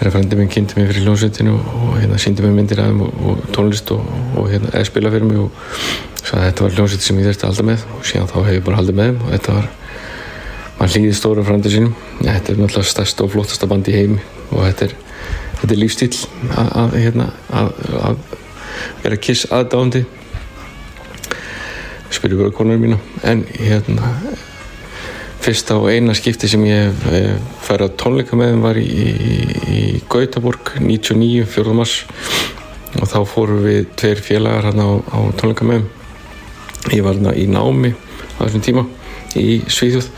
[0.00, 3.42] þegar frændi minn kynnti mig fyrir hljómsveitinu og hérna síndi mig myndir aðeim og, og
[3.52, 4.06] tónlist og,
[4.40, 5.50] og hérna eða spila fyrir mig og
[6.22, 8.54] sagði að þetta var hljómsveit sem ég þurfti að halda með og síðan þá hef
[8.54, 9.68] ég bara haldið með þeim og þetta var
[10.80, 11.96] maður hlýði stóra frændi sínum.
[12.22, 14.94] Þetta er náttúrulega stærsta og flottasta band í heimi og þetta er,
[15.60, 16.10] þetta er lífstíl
[16.56, 18.22] að, hérna, að,
[19.04, 20.06] vera kiss aðdándi
[22.10, 22.96] spyrja bara konar mína.
[23.20, 24.14] En hérna
[25.40, 27.04] fyrsta og eina skipti sem ég
[27.64, 29.36] fær að tónleika með var í, í,
[29.72, 31.76] í Gautaborg 99, 4.
[31.76, 31.96] mars
[32.98, 35.86] og þá fórum við tveir félagar hérna á, á tónleika með
[36.92, 38.86] ég var hérna í námi á þessum tíma
[39.38, 40.10] í Svíþjóð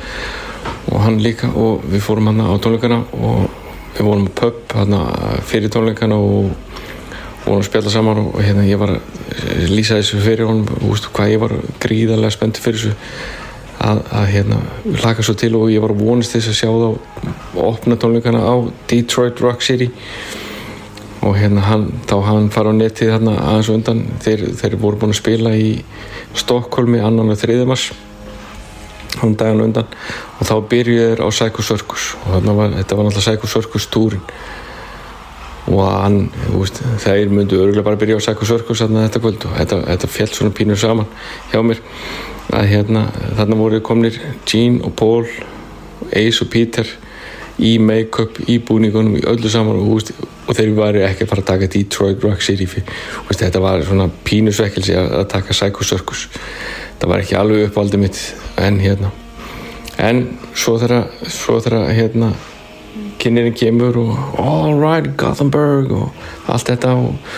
[0.92, 3.44] og hann líka og við fórum hérna á tónleikana og
[3.92, 5.02] við vorum á pub hérna,
[5.46, 6.50] fyrir tónleikana og
[7.44, 11.14] vorum að spjalla saman og hérna ég var að lýsa þessu fyrir honum og veistu
[11.14, 13.40] hvað ég var gríðarlega spennt fyrir þessu
[13.82, 14.60] að, að hérna
[15.00, 18.42] hlaka svo til og ég var að vonast þess að sjá það og opna tónleikana
[18.44, 18.54] á
[18.90, 19.90] Detroit Rock City.
[21.22, 24.00] Og hérna hann, þá hann fara á netið þarna aðeins á undan.
[24.24, 25.68] Þeir, þeir voru búin að spila í
[26.38, 27.92] Stokkólmi annan og þriðumars
[29.20, 29.92] hann dagan undan.
[30.40, 32.08] Og þá byrjuði þeir á Psycho Circus.
[32.24, 34.26] Og þarna var, þetta var náttúrulega Psycho Circus túrin
[35.70, 36.16] og hann,
[36.50, 39.46] veist, þeir myndu örgulega bara byrja á Psycho Circus þarna þetta kvöld.
[39.46, 41.10] Og þetta, þetta fjall svona pínur saman
[41.52, 41.82] hjá mér
[42.50, 43.06] að hérna,
[43.38, 45.26] þarna voru komnir Gene og Paul
[46.10, 46.88] Ace og Peter
[47.62, 50.12] í make-up, í búningunum, í öllu saman og, veist,
[50.48, 54.08] og þeir varu ekki að fara að taka Detroit Rock City veist, þetta var svona
[54.26, 56.28] pínusvekkelsi að, að taka Psycho Circus.
[57.00, 58.22] Það var ekki alveg uppáldið mitt
[58.62, 59.12] en hérna.
[60.02, 60.24] En
[60.56, 62.32] svo þegar hérna
[63.22, 67.36] kynirinn kemur og all right Gothenburg og allt þetta og,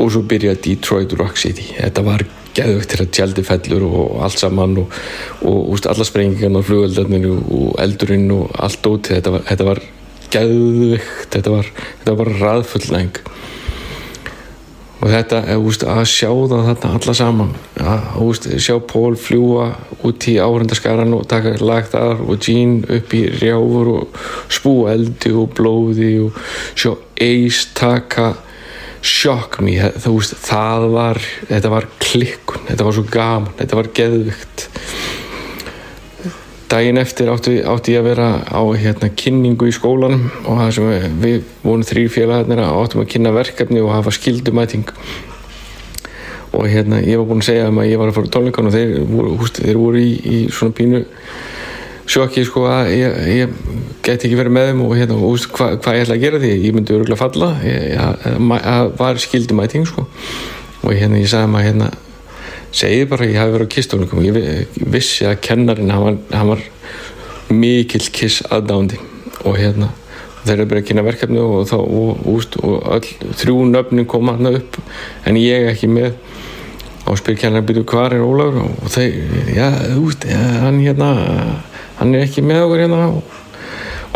[0.00, 1.72] og svo byrja Detroit Rock City.
[1.76, 2.24] Þetta var
[2.56, 5.00] geðvögt til að tjaldi fellur og allt saman og,
[5.46, 9.68] og úst, alla sprengingarna og flugöldarnir og, og eldurinn og allt ótið þetta var, þetta
[9.70, 9.82] var
[10.32, 11.72] geðvögt þetta var,
[12.02, 13.22] þetta var raðfullnæng
[15.02, 19.72] og þetta úst, að sjá það þarna alla saman að úst, sjá Pól fljúa
[20.06, 24.22] út í áhrendaskaran og taka lag þar og Gene upp í rjáfur og
[24.52, 26.38] spúa eldi og blóði og
[26.78, 28.32] sjá Ace taka
[29.02, 29.74] shock me.
[29.78, 31.20] Það, veist, það var,
[31.50, 34.68] þetta var klikkun þetta var svo gaman, þetta var geðvikt.
[36.72, 40.88] Daginn eftir átti, átti ég að vera á hérna, kynningu í skólanum og það sem
[40.88, 44.88] við, við vorum þrýr félagarnir áttum að kynna verkefni og hafa skildumæting
[46.52, 48.94] og hérna ég var búin að segja að ég var að fara tónleikan og þeir
[49.08, 51.02] voru, húst, þeir voru í, í svona pínu
[52.10, 53.56] sjokki sko að ég, ég
[54.02, 56.52] geti ekki verið með þeim og hérna, og hva, hvað ég ætla að gera því?
[56.66, 57.52] Ég myndi öruglega falla.
[57.62, 60.06] Það var skildumæting sko.
[60.82, 61.90] Og hérna ég sagði maður hérna
[62.72, 66.62] segið bara ég hafi verið á kistónleikum ég vissi að kennarinn hann var, hann var
[67.52, 68.96] mikill kiss aðdándi
[69.44, 69.90] og hérna
[70.42, 74.36] þeir eru bara að kynna verkefni og, þá, og, og, og all þrjú nöfnin koma
[74.38, 74.78] hann upp.
[75.28, 76.16] En ég ekki með.
[77.10, 78.72] Og spyr kennar byrju hvað er Ólafur?
[78.82, 79.16] Og þeir,
[79.54, 81.10] já, þú veist hann hérna,
[82.02, 83.02] hann er ekki með okkur hérna.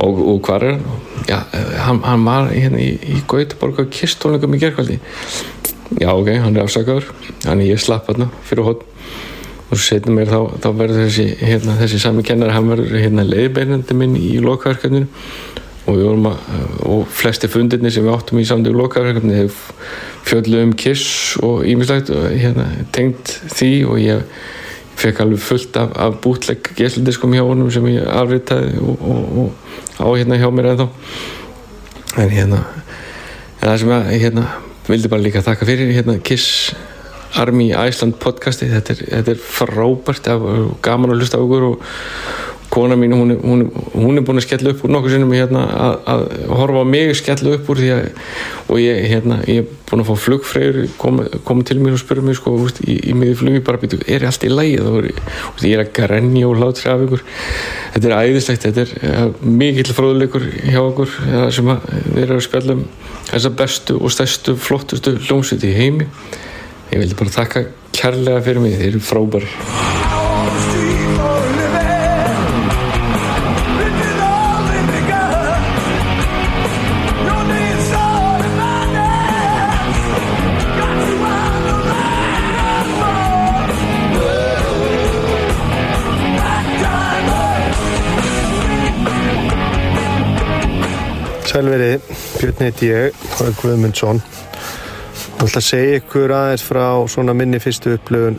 [0.03, 1.05] Og hvað er hann?
[1.27, 1.39] Já,
[1.87, 4.99] hann, hann var hérna í, í Gautaborg á kistónleikum í gerkvældi
[6.01, 7.09] já ok, hann er afsakaður.
[7.45, 8.85] Þannig ég slapp hérna fyrir hótt
[9.67, 13.97] og setjum mér þá, þá verður þessi hérna, þessi sami kennar, hann verður hérna leiðbeinandi
[13.99, 15.09] minn í lokaverkefninu.
[15.87, 16.53] Og við vorum að,
[16.91, 19.45] og flesti fundirni sem við áttum í samtöku lokaverkefni
[20.27, 23.73] fjöldlu um kiss og ímislegt hérna, tengt því.
[23.87, 24.25] Og ég
[24.97, 30.01] fekk alveg fullt af, af bútlegg gesildiskum hjá honum sem ég afritaði og, og, og
[30.01, 30.89] á hérna hjá mér ennþá.
[32.17, 32.63] En hérna
[33.61, 34.47] en það sem að hérna
[34.87, 36.75] vildi bara líka þakka fyrir hérna Kiss
[37.37, 38.69] Army Iceland podcasti.
[38.71, 40.29] Þetta er, þetta er frábært
[40.85, 41.89] gaman að hlusta á okkur og
[42.77, 45.95] kona mín hún hún, hún er búin að skella upp úr nokkur sinnum hérna, að,
[46.13, 46.25] að
[46.61, 48.09] horfa á mig skella upp úr að,
[48.69, 52.27] og ég, hérna, ég er búin að fá flugfreyr koma, koma til mér og spyrja
[52.27, 55.09] mig sko, veist, í, í miði flugi bara býtu, er allt í lægi þá er
[55.65, 57.25] ég er að grenja og hlátri af ykkur.
[57.95, 59.27] Þetta er æðislegt, þetta er ja,
[59.63, 61.15] mikill fróðuleikur hjá okkur
[61.55, 62.85] sem að, við erum að spjalla um
[63.31, 66.11] þessa bestu og stærstu, flottustu hljómsviti í heimi.
[66.93, 67.65] Ég vildi bara þakka
[67.97, 70.06] kærlega fyrir mig, þeir eru frábæri
[91.57, 91.95] Sælveri,
[92.37, 93.15] Björn heiti ég,
[93.57, 94.19] Guðmundsson.
[94.21, 98.37] Ég ætla að segja ykkur aðeins frá svona minni fyrstu upplöfun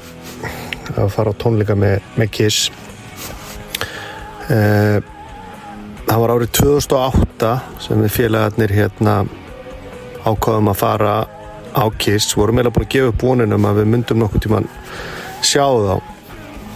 [0.94, 2.68] að fara á tónleika með, með Kiss.
[4.54, 5.00] Eh,
[6.04, 7.56] það var árið 2008
[7.88, 9.16] sem við félagarnir hérna
[10.22, 11.16] ákvaðum að fara
[11.74, 12.38] á Kiss.
[12.38, 14.70] Vorum meðal búin að gefa upp vonunum að við myndum nokkuð tíman
[15.42, 16.17] sjá þá.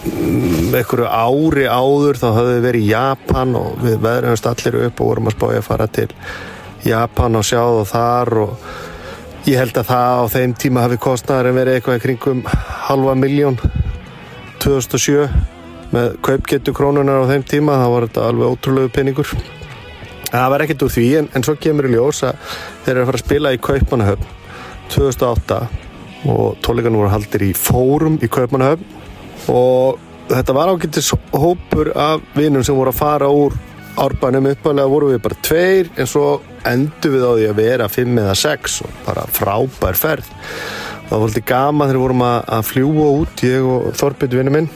[0.02, 5.10] Einhverju ári áður þá höfðu við verið í Japan og við veðrumst allir upp og
[5.12, 6.08] vorum að spája að fara til
[6.82, 8.66] Japan og sjá þá þar og
[9.46, 12.42] ég held að það á þeim tíma hafi kostnaðar en verið eitthvað kringum
[12.88, 13.58] halva miljón
[14.62, 15.28] 2007
[15.92, 19.32] með kaupgetu krónunar á þeim tíma þá var þetta alveg ótrúlegu peningur.
[20.32, 23.10] Það var ekkert úr því en, en svo kemur í ljós að þeir eru að
[23.10, 24.30] fara að spila í Kaupmannahöfn
[24.94, 25.60] 2008
[26.32, 29.00] og tónleikanum voru haldir í fórum í Kaupmannahöfn
[29.50, 29.98] og
[30.30, 33.56] þetta var ágættis hópur af vinnum sem voru að fara úr
[34.00, 36.26] árbænum uppalega vorum við bara tveir en svo
[36.68, 40.30] endur við á því að vera fimm eða sex og bara frábær ferð.
[41.08, 44.70] Það var alltaf gaman þegar vorum að, að fljúa út ég og Þorbjörn vinnu minn.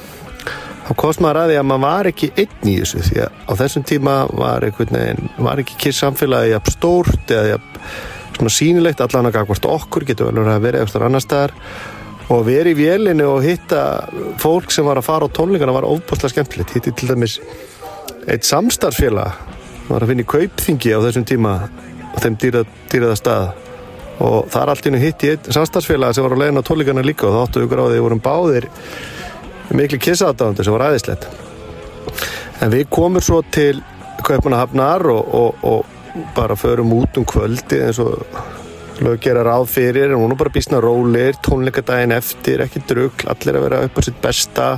[0.87, 3.53] Þá komst maður að því að maður var ekki einn í þessu því að á
[3.63, 7.81] þessum tíma var veginn, var ekki kiss samfélagi jafn stórt eða jafn
[8.37, 11.55] svona sýnilegt allan að gagvart okkur getur vel verið að vera eitthvað annar staðar
[12.33, 13.83] og verið í vélinu og hitta
[14.43, 17.39] fólk sem var að fara á tónleikana var ofbúslega skemmtilegt, hitti til dæmis
[18.27, 19.39] eitt samstarfsfélag
[19.87, 21.55] var að finna í kaupþingi á þessum tíma
[22.11, 23.47] og þeim dýrað, dýraða stað.
[24.27, 27.05] Og það er allt innu hitt í einn samstarfsfélag sem var á leiðin á tónleikana
[27.07, 28.69] líka og það áttu ykkur á því að vorum báðir
[29.77, 31.29] miklu kissaðdáðandur sem var aðeinslegt
[32.63, 33.83] en við komum svo til
[34.27, 38.23] Kaupanahafnar og, og, og bara förum út um kvöldi eins og
[39.05, 43.59] lög gera ráð fyrir en hún er bara bísna rólir, tónleikadaginn eftir ekki drugl, allir
[43.59, 44.69] að vera upp á sitt besta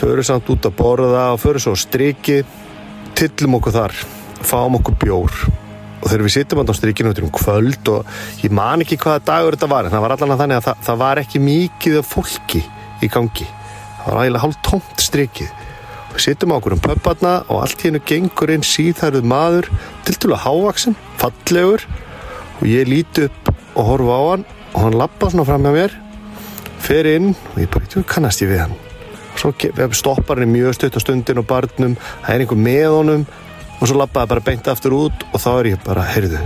[0.00, 2.40] förum samt út að borða og förum svo á striki
[3.18, 3.96] tillum okkur þar,
[4.46, 5.40] fáum okkur bjór.
[6.00, 9.56] Og þegar við sittum á strikinu út um kvöld og ég man ekki hvaða dagur
[9.56, 12.12] þetta var en það var allan að þannig að það, það var ekki mikið af
[12.14, 12.62] fólki
[13.00, 13.48] í gangi.
[14.00, 15.50] Það var eiginlega hálf tómt strikið.
[16.10, 19.68] Við sittum á okkur um pöpparna og allt í hennu gengur inn síðhærið maður
[20.06, 21.84] til til að hávaksin, fallegur
[22.60, 25.98] og ég líti upp og horfa á hann og hann lappa svona fram með mér
[26.80, 28.78] fer inn og ég bara, þú kannast ég við hann?
[29.40, 29.52] Svo
[29.96, 33.28] stoppar hann í mjög stutt á stundin og barnum, það er einhver með honum
[33.80, 36.40] og svo lappaði bara beint aftur út og þá er ég bara, heyrðu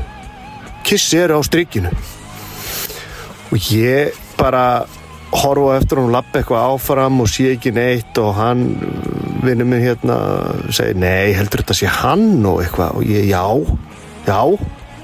[0.85, 1.91] kissi eru á strikinu.
[3.53, 4.85] Og ég bara
[5.35, 8.67] horfa eftir hann og lappa eitthvað áfram og sé ekki neitt og hann
[9.45, 10.19] vinnur minn hérna
[10.73, 13.01] segir, nei, heldur þetta sé hann og eitthvað.
[13.01, 13.45] Og ég, já,
[14.29, 14.41] já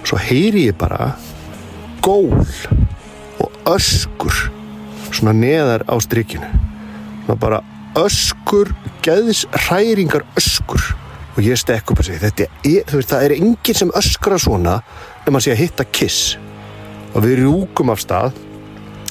[0.05, 1.13] svo heyri ég bara
[2.05, 2.33] gól
[3.41, 4.37] og öskur
[5.11, 6.49] svona neðar á strikinu.
[7.27, 7.61] Svona bara
[7.99, 8.73] öskur
[9.05, 10.83] geðs hræringar öskur.
[11.37, 14.81] Og ég stekk upp og segi þetta er, veist, það er enginn sem öskra svona
[15.23, 16.35] ef maður sé að hitta kiss.
[17.15, 18.35] Og við rjúkum af stað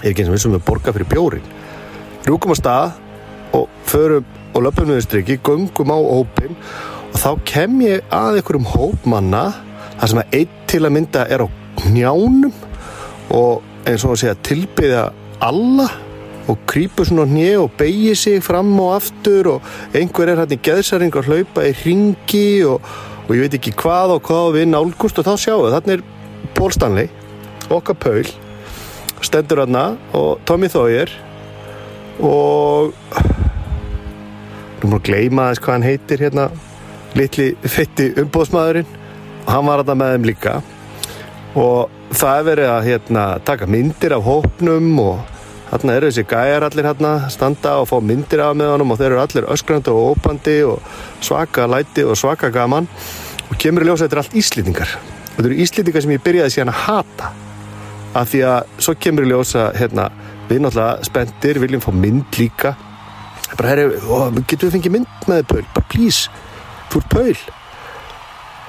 [0.04, 1.50] er ekki eins og við sem við borga fyrir bjórin
[2.28, 2.92] rjúkum af stað
[3.58, 6.56] og förum og löpum við striki, göngum á hópin
[7.10, 9.44] og þá kem ég að einhverjum hópmanna
[10.00, 11.48] þar sem að einn til að mynda er á
[11.90, 12.54] njánum
[13.34, 15.04] og eins og að segja tilbyðja
[15.46, 15.88] alla
[16.50, 20.60] og krýpur svona hnið og beigir sig fram og aftur og einhver er hann í
[20.66, 22.86] geðsaring að hlaupa í ringi og,
[23.26, 25.98] og ég veit ekki hvað og hvað og við nálgust og þá sjáum við, þarna
[25.98, 26.06] er
[26.58, 27.10] Pól Stanley,
[27.70, 28.30] okkar Paul
[29.26, 29.80] stendur hann
[30.16, 31.12] og Tommy Thoyer
[32.22, 32.94] og
[34.80, 36.48] nú múið að gleyma aðeins hvað hann heitir hérna
[37.18, 38.99] litli fetti umbóðsmaðurinn og
[39.50, 40.56] hann var hann með þeim líka.
[41.60, 45.38] Og það er verið að hérna, taka myndir af hópnum og
[45.70, 49.12] þarna eru þessi gæjar allir hérna standa og fá myndir af með honum og þeir
[49.12, 50.82] eru allir öskrandi og ópandi og
[51.26, 52.90] svaka læti og svaka gaman.
[53.50, 55.00] Og kemur í ljósa þetta er allt íslýtingar
[55.40, 57.32] þetta eru íslýtingar sem ég byrjaði síðan að hata.
[58.20, 60.10] Af því að svo kemur í ljósa hérna,
[60.50, 62.74] við náttúrulega spendir viljum fá mynd líka.
[63.54, 65.64] Bara herri, ó, getum við fengið mynd með þið Paul?
[65.78, 66.44] Bara please,
[66.92, 67.59] þú ert Paul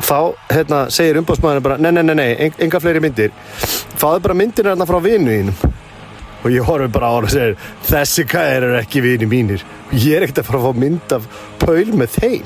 [0.04, 3.30] þá hérna, segir umbásmaðurinn bara, nei, nei, nei, nei, en- enga fleiri myndir.
[4.00, 5.72] Fáðu bara myndir hérna frá vinu þínum.
[6.40, 9.64] Og ég horfi bara á hann og segir þessi gæðir eru ekki vini mínir.
[9.92, 11.26] Ég er ekkert að fara að fá mynd af
[11.58, 12.44] Paul með þeim.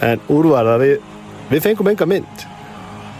[0.00, 0.94] En úrvarða við,
[1.50, 2.46] við fengum enga mynd.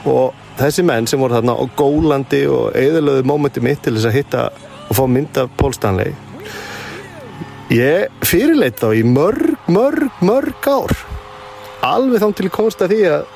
[0.07, 4.17] Og þessi menn sem voru þarna á gólandi og eðalöðu mómenti mitt til þess að
[4.17, 4.47] hitta
[4.89, 6.15] og fá mynd af Paul Stanley.
[7.75, 10.93] Ég fyrirleit þá í mörg, mörg, mörg ár
[11.87, 13.27] alveg þá til að því að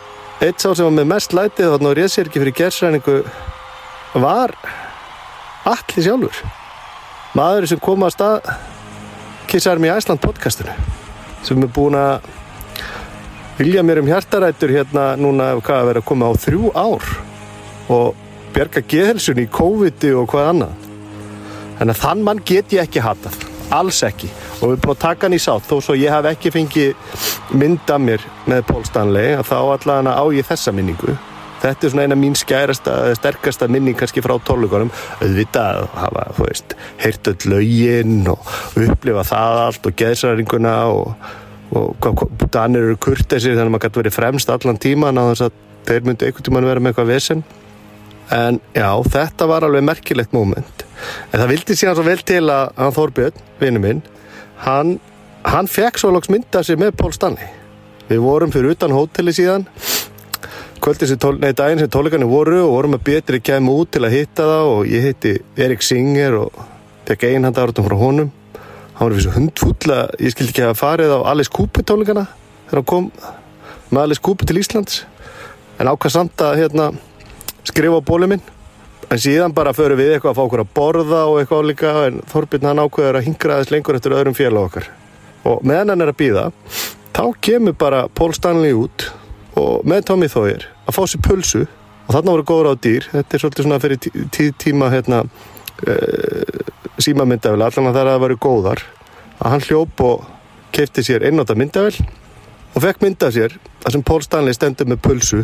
[0.40, 3.16] eitt sá sem var með mest lætið þarna og réð sér ekki fyrir gerðsræningu
[4.24, 4.54] var
[5.68, 6.38] allir sjálfur.
[7.36, 8.50] Maður sem kom að stað
[9.50, 10.74] Kissar mér í Æsland podcastinu
[11.44, 12.26] sem er búin að
[13.58, 17.12] vilja mér um hjartarættur hérna núna hvað að vera að koma á þrjú ár
[17.90, 20.90] og bjarga geðhelsun í COVID og hvað annað.
[21.78, 24.30] Þannig að þann mann get ég ekki hatað alls ekki.
[24.60, 25.66] Og við erum búin að taka hann í sátt.
[25.68, 27.18] Þó svo ég hef ekki fengið
[27.60, 31.16] mynd af mér með Pól Stanley að þá allavega á ég þessa minningu.
[31.60, 34.88] Þetta er svona eina mín skærasta sterkasta minning kannski frá tólugunum
[35.20, 38.48] auðvitað að hafa, þú veist heyrt öll lögin og
[38.80, 41.26] upplifa það allt og geðsræringuna og,
[41.76, 45.58] og Danir eru kurtesir þannig að maður gæti verið fremst allan tíman á þess að
[45.90, 47.44] þeir myndu einhvern tíman vera með eitthvað vesen
[48.34, 50.86] en já, þetta var alveg merkilegt moment.
[51.32, 54.02] En það vildi síðan svo vel til að hann Þorbjörn, vinnu minn
[54.64, 54.98] hann,
[55.44, 57.48] hann fekk svo loks mynda sig með Pól Stanley.
[58.10, 59.66] Við vorum fyrir utan hóteli síðan.
[60.80, 64.16] Kvöldið sem nei, daginn sem tólikarnir voru og vorum að betri kemur út til að
[64.16, 66.62] hitta það og ég hitti Erik Singer og
[67.08, 68.30] tek einhandártum frá honum.
[68.96, 72.26] Hann var fyrir hundfull að ég skildi ekki að farið á Alice Cooper tónleikana
[72.70, 73.10] þegar hann kom
[73.90, 75.04] með alveg skúpi til Íslands.
[75.80, 76.90] En ákvað samt að hérna,
[77.70, 78.48] skrifa á bólið minn.
[79.10, 82.20] En síðan bara förum við eitthvað að fá okkur að borða og eitthvað líka en
[82.30, 84.88] Þorbjörn hann ákveður að hingra aðeins lengur eftir öðrum félag okkar.
[85.50, 86.44] Og meðan hann er að býða
[87.16, 89.08] þá kemur bara Paul Stanley út
[89.58, 91.64] og með Tommy Thoyer að fá sér pulsu.
[92.06, 93.06] Og þarna voru góður á dýr.
[93.10, 95.20] Þetta er svolítið svona fyrir tí, tí, tíma hérna,
[95.86, 96.62] uh,
[96.98, 98.82] símamyndavel allan að það er að vera góðar.
[99.40, 100.24] Að hann hljóp og
[100.74, 101.94] keipti sér einnóta myndavel
[102.74, 105.40] og fekk mynda sér þar sem Paul Stanley stendur með pulsu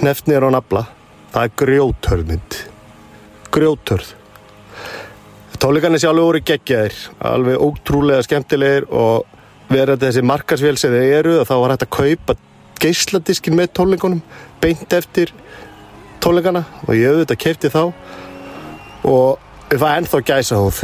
[0.00, 0.82] hneft niður á nafla
[1.32, 2.58] það er grjóthörð mynd
[3.52, 4.12] grjóthörð
[5.62, 6.96] tónleikarnir sjálfur voru geggjaðir
[7.32, 9.28] alveg ótrúlega skemmtilegir og
[9.72, 12.36] verið þessi markarsvél sem þeir eru þá var hægt að kaupa
[12.82, 14.22] geisladiskin með tónleikunum
[14.62, 15.32] beint eftir
[16.22, 17.82] tónleikana og ég auðvitað keipti þá
[19.08, 20.82] og ég var ennþá gæsa hóð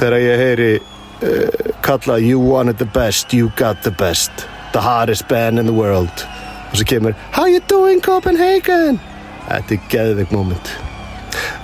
[0.00, 5.28] þegar ég heyri uh, kalla You wanted the best, you got the best the hardest
[5.28, 6.26] band in the world.
[6.70, 9.00] Og svo kemur How you doing Copenhagen
[9.48, 10.72] Þetta er geðveik moment.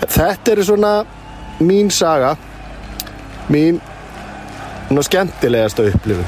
[0.06, 0.92] Þetta er svona
[1.60, 2.34] mín saga
[3.48, 3.80] mín
[5.02, 6.26] skemmtilegasta upplifun.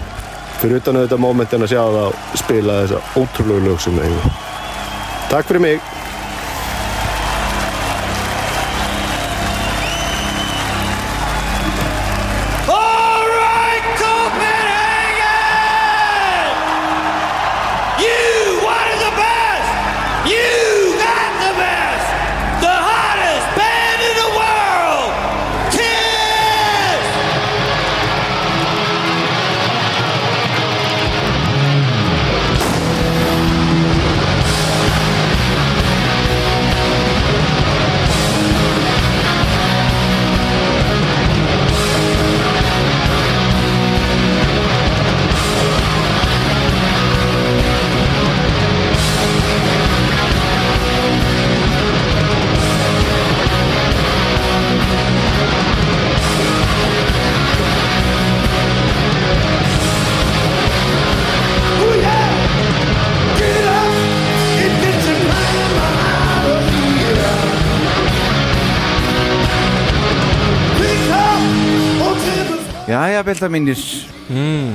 [0.59, 4.47] Fyrir utan auðvitað momentin að sjá það spila þessa ótrúlegu lög sem það hefur
[5.29, 5.98] Takk fyrir mig
[73.49, 73.81] Belta mínir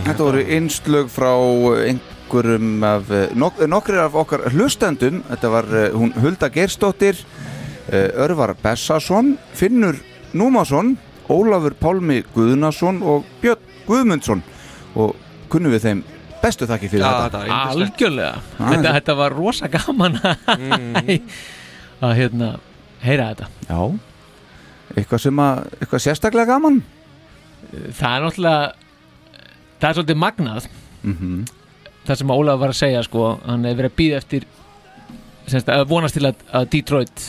[0.04, 1.30] Þetta voru einslög frá
[1.86, 5.22] einhverjum af eh, nok nokkrir af okkar hlustendum.
[5.30, 10.00] Þetta var hún Hulda Geirsdóttir uh, Örvar Bessason Finnur
[10.34, 10.96] Númason
[11.30, 14.42] Ólafur Pálmi Guðnason og Björn Guðmundsson.
[14.98, 15.14] Og
[15.54, 16.04] kunnum við þeim
[16.42, 17.44] bestu þakki fyrir þetta.
[17.70, 18.42] algjörlega.
[18.58, 20.18] Ah, þetta, þetta- var rosa gaman
[22.04, 22.56] að hérna
[23.06, 23.48] heyra þetta.
[23.70, 23.80] Já,
[24.98, 26.82] eitthvað sem að eitthvað sérstaklega gaman
[27.74, 28.74] það er náttúrulega
[29.80, 30.68] það er svolítið magnað.
[31.04, 31.46] Mhm.
[32.08, 34.46] það sem Ólaf var að segja sko hann hefur verið að býða eftir
[35.48, 37.24] semst, að vonast til að, að Detroit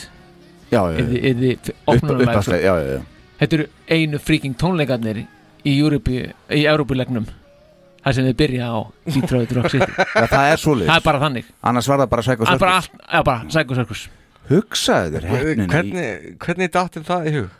[2.59, 2.99] já, já.
[3.39, 5.23] þetta eru einu freaking tónleikarnir
[5.65, 7.27] í Európi, í Európulegnum
[8.05, 8.77] það sem þið byrja á
[9.15, 9.91] Detroit Rock City.
[10.21, 10.89] Já, það er svoleiðis.
[10.91, 11.47] Það er bara þannig.
[11.65, 12.25] Annars var það bara
[13.17, 14.03] er Psycho Circus.
[14.45, 17.55] Hugsaðu þér Hvernig, hvernig dáttir það í hug?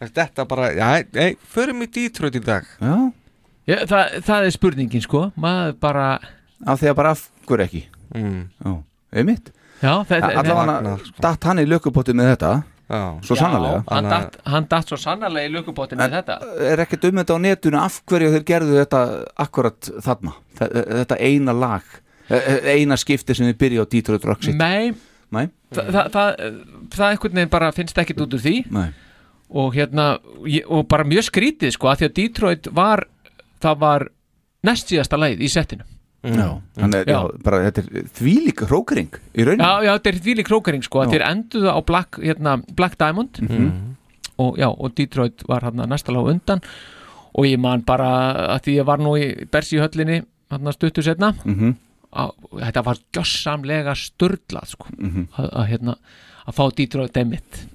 [0.00, 2.66] Þetta bara, já, nei, förum í Detroit í dag.
[2.80, 3.12] Já.
[3.66, 5.22] Já, það, það er spurningin sko.
[5.40, 6.08] Maður bara
[6.66, 7.82] Af því að bara af hverju ekki?
[8.14, 8.42] Mm.
[8.64, 8.74] Já,
[9.82, 12.52] Já, þetta- Allavega datt hann í lökupotti með þetta
[12.86, 13.82] Já, Svo sannarlega.
[13.90, 16.36] hann datt, hann datt svo sannarlega í lukkupottin með þetta.
[16.70, 19.00] Er ekkert um þetta á netinu af hverju þeir gerðu þetta
[19.42, 20.32] akkurat þarna?
[20.54, 21.82] Þe- Þetta eina lag
[22.30, 24.56] e- e- Eina skipti sem þið byrja á Detroit Rock City.
[24.56, 24.94] Nei,
[25.32, 25.48] Nei.
[25.74, 26.30] Þa, það, það,
[26.94, 28.70] það einhvern veginn bara finnst ekkert út úr því.
[28.70, 28.92] Nei.
[29.50, 30.18] Og hérna
[30.68, 33.04] og bara mjög skrítið sko að því að Detroit var
[33.62, 34.08] það var
[34.66, 35.84] næst síðasta lagið í settinu
[36.26, 40.16] Já, þannig að já, bara þetta er þvílík hrókring í rauninni Já, já, þetta er
[40.24, 41.10] því krókering sko að Já.
[41.12, 43.68] þeir enduðu á Black, hérna, Black Diamond Mhm.
[44.38, 46.60] og já, og Detroit var hérna næsta lag á undan
[47.34, 48.08] og ég man bara
[48.56, 51.76] að því ég var nú í Bersi höllinni hérna stuttu setna Mhm.
[52.12, 55.28] að, þetta var gjössamlega störlað sko Mhm.
[55.38, 55.94] að, að hérna
[56.48, 57.66] að fá Detroit demitt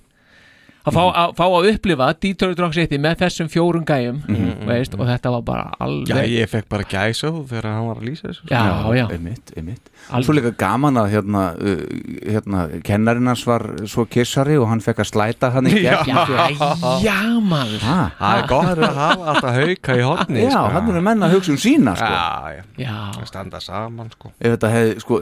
[0.86, 4.66] að fá, að fá að upplifa Detroit Rock City með þessum fjórum gæjum Mhm.
[4.66, 8.08] veist, og þetta var bara alveg Já, ég fekk bara gæsa þegar hann var að
[8.10, 8.48] lýsa þessu sko.
[8.49, 9.06] Já, já.
[9.12, 9.90] einmitt, einmitt.
[10.26, 11.84] Svo líka gaman að hérna, uh,
[12.32, 16.02] hérna kennarinn hans var svo kissari og hann fekk að slæta hann í Já.
[16.03, 20.90] gegn Já, maður Ha, Það er gott að hafa alltaf hauka í hotni Já, hann
[20.95, 22.10] er menn að hugsa um sína sko.
[22.10, 22.98] Já, já, já.
[23.22, 25.20] Að standa saman sko Ef þetta hefði, sko,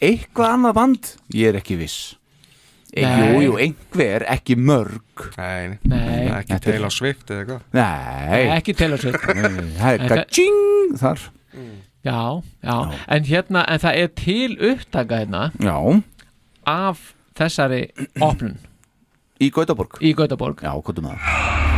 [0.00, 2.14] eitthvað annað band ég er ekki viss.
[2.92, 5.22] Jú, jú, einhver, ekki mörg.
[5.38, 6.26] Nei, Nei.
[6.36, 7.62] ekki Taylor Swift eða eitthvað.
[7.78, 8.42] Nei.
[8.58, 9.24] Ekki Taylor Swift.
[9.32, 11.24] Nei, Það er gaching þar.
[12.02, 12.76] Já, já,
[13.16, 16.02] en hérna en það er til upptaka hérna Já,
[16.68, 17.84] af þessari
[18.20, 18.58] opnun.
[19.40, 19.96] Í Gautaborg.
[20.04, 20.60] Í Gautaborg.
[20.60, 21.71] Já, hvað er það?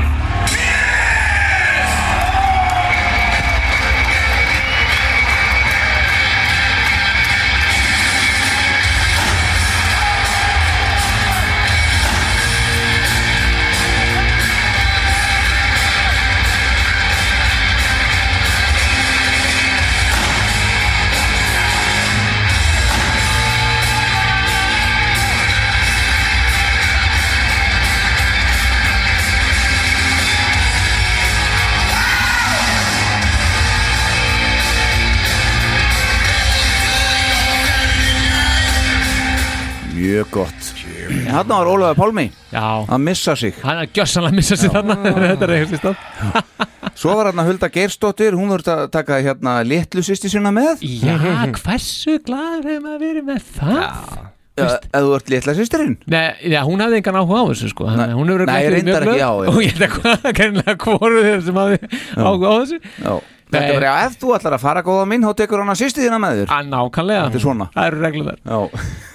[40.24, 40.68] Mjög gott.
[41.28, 42.86] Þarna var Ólafur Pálmi Já.
[42.88, 43.55] að missa sig.
[43.62, 44.96] Hann er gjössanlega að missa sig þarna.
[45.24, 50.05] Þetta er eitthvað stað Svo var hérna Hulda Geirsdóttir Hún voru að taka hérna litlu
[50.06, 50.84] sýsti sína með.
[50.86, 51.16] Já,
[51.59, 54.24] hversu glaður hefur maður verið með það?
[54.55, 56.26] Já, ef þú ert litla sýstirinn Nei,
[56.62, 57.90] hún hafði engan áhuga á þessu sko.
[57.90, 59.12] Nei, hún hefur ekki glöð.
[59.18, 59.52] á, já.
[59.52, 61.80] Og ég ekki hvað Hvoru þeir sem hafði
[62.14, 62.82] áhuga á þessu.
[63.02, 63.14] Já
[63.50, 65.82] Þetta er bara, já, ef þú ætlar að fara góða minn, þá tekur hann að
[65.82, 66.54] sýsti þína með þér.
[66.56, 67.26] Að nákvæmlega.
[67.26, 67.66] Þetta er svona.
[67.74, 68.58] Það eru reglum þar Já.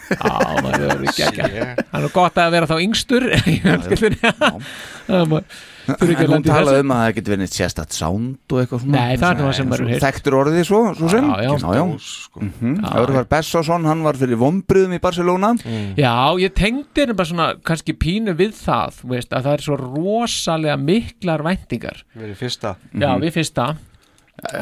[0.10, 1.50] Já, maður hefur ekki ekki
[1.92, 3.26] Það er gott að vera þá yngstur
[5.10, 5.44] Það
[5.90, 8.94] En hún talaði um að það getur verið sérstætt sound og eitthvað svona.
[8.94, 10.04] Nei, það er það sem hefur heyrt.
[10.04, 11.26] Þekktur orðið svo, svo sem.
[11.26, 11.50] Já, já.
[11.50, 12.44] já, já.
[12.46, 12.76] Mhm.
[13.02, 15.52] Örvar Bessason, hann var fyrir vombriðum í Barcelona.
[15.98, 19.66] Já, ég tengdi hérna bara svona kannski pínu við það þú veist, að það er
[19.66, 22.04] svo rosalega miklar væntingar.
[22.14, 22.76] Við erum fyrsta.
[22.94, 23.72] Já, við fyrsta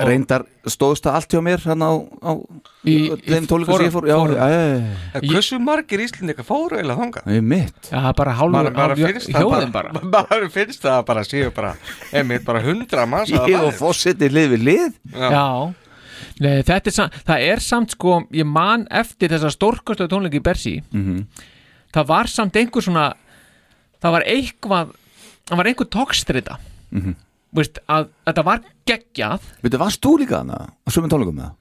[0.07, 1.95] Reyndar stóðst það allt hjá mér hérna á,
[2.25, 2.31] á
[2.87, 4.07] Í- þeim í tólugur sem ég fór.
[4.09, 7.27] Já, já, já, Hversu margir íslendingar fóru eiginlega þangað?
[7.27, 11.73] já, ég mitt Já, Maður finnst það bara Maður finnst það bara séu bara
[12.11, 14.97] Einmitt bara hundra manns að Ég og fósiti lið við lið.
[15.13, 15.45] Já,
[16.39, 20.43] Nei, þetta er samt, það er samt sko, ég man eftir þessa stórkostu tónleiki í
[20.45, 21.23] Bersi Mhm.
[21.93, 23.13] það var samt einhver svona
[24.01, 24.91] það var eitthvað
[25.47, 26.57] það var einhver tókstrita
[26.91, 27.15] Mhm.
[27.55, 29.47] Veist, að þetta var geggjað.
[29.63, 31.55] Veitu, varst þú líka hana á sömum tónleikum með það?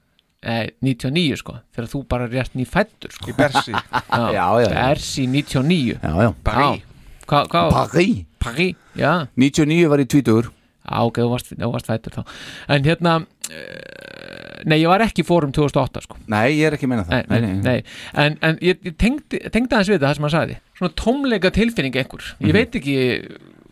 [0.47, 3.31] eh, 99 sko, þegar þú bara rétt nýfættur sko.
[3.31, 4.69] Í Bersi Já, já, já.
[4.75, 6.33] Bersi 99 Já, já.
[6.43, 6.83] Paris.
[7.27, 7.71] Hvað, hvað?
[7.73, 8.21] Paris.
[8.39, 9.27] Paris, já.
[9.35, 10.51] 99 var í tvítugur.
[10.87, 12.21] Já, ok, þú varst, þú varst fættur þá.
[12.71, 16.17] En hérna uh, Nei, ég var ekki í fórum 2008 sko.
[16.31, 17.75] Nei, ég er ekki að meina Nei, það nei, nei.
[18.23, 20.55] En, en ég, ég tengdi, tengdi aðeins við það sem hann sagði.
[20.79, 22.23] Svona tómleika tilfinning einhver.
[22.41, 22.55] Ég Mhm.
[22.57, 22.95] veit ekki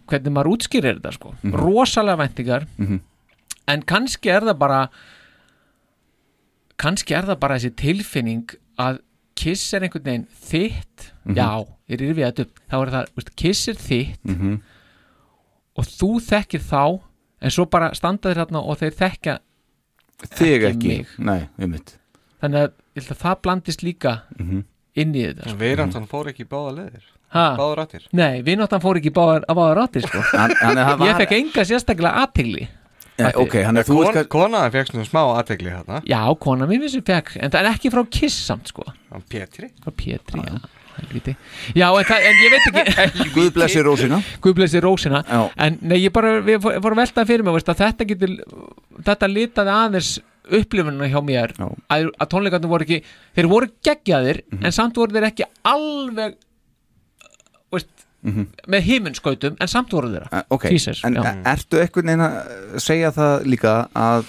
[0.08, 1.54] hvernig maður útskýrir þetta sko Mhm.
[1.62, 3.00] Rosalega væntingar Mhm.
[3.68, 4.90] En kannski er það bara
[6.78, 9.00] Kannski er það bara þessi tilfinning að
[9.36, 11.36] Kiss er einhvern veginn þitt Mhm.
[11.36, 14.62] Já, ég er við þetta upp Þá er það, veist, Kiss er þitt Mhm.
[15.78, 17.02] og þú þekkir þá
[17.42, 19.40] en svo bara standa þér hérna og þeir þekkja
[20.32, 21.98] Þig Ekki nei, um mitt
[22.42, 24.64] þannig að ég að það blandist líka Mhm.
[24.96, 25.58] inn í þetta sko.
[25.58, 27.04] Veirandan fór ekki báða leðir
[27.34, 27.56] Ha?
[27.58, 30.22] Báða rættir Nei, vinnáttan fór ekki báðar, að báðar áttir sko.
[30.32, 32.68] Hann- hann- það var- Ég fekk enga sérstaklega aðtegli
[33.18, 36.66] Nei, ok, hann er þú Kon, veist Konaði fekk svona smá aðtegli hérna Já, kona
[36.68, 38.84] mín vissi fekk en það er ekki frá Kiss samt sko.
[39.12, 40.60] Hann Pétri Frá Pétri, já.
[40.96, 41.36] Helvíti.
[41.76, 44.22] Já, en, það, en ég veit ekki Guð blessi rósina.
[44.40, 45.24] Guð blessi rósina.
[45.28, 45.42] Já.
[45.58, 48.36] En nei, ég bara, við fór- fórum að velta fyrir mig veist, þetta getur,
[49.04, 50.12] þetta litaði aðeins
[50.56, 51.52] upplifununa hjá mér.
[51.60, 53.02] Að, að tónleikarnir voru ekki,
[53.36, 54.64] þeir voru geggjaðir Mhm.
[54.66, 56.36] en samt voru þeir ekki alveg
[58.26, 58.48] veist, Mhm.
[58.74, 60.28] með himinskautum en samt voru þeirra.
[60.32, 62.30] Eh, Ok, Jesus, en ertu eitthvað neina
[62.76, 64.26] að segja það líka að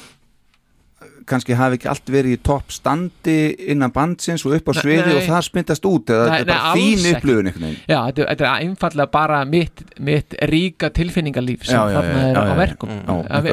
[1.29, 3.37] kannski hafi ekki allt verið í topp standi
[3.73, 5.17] innan bandsins og upp á sviði nei.
[5.19, 7.77] og það spyntast út eða Nei, þetta er bara nei, þín veginn.
[7.87, 12.37] Já, þetta, þetta er einfallega bara mitt, mitt ríka tilfinningalíf sem Já, þarna já, er
[12.37, 12.93] já, á verkum.
[12.97, 13.25] Mm.
[13.27, 13.51] að-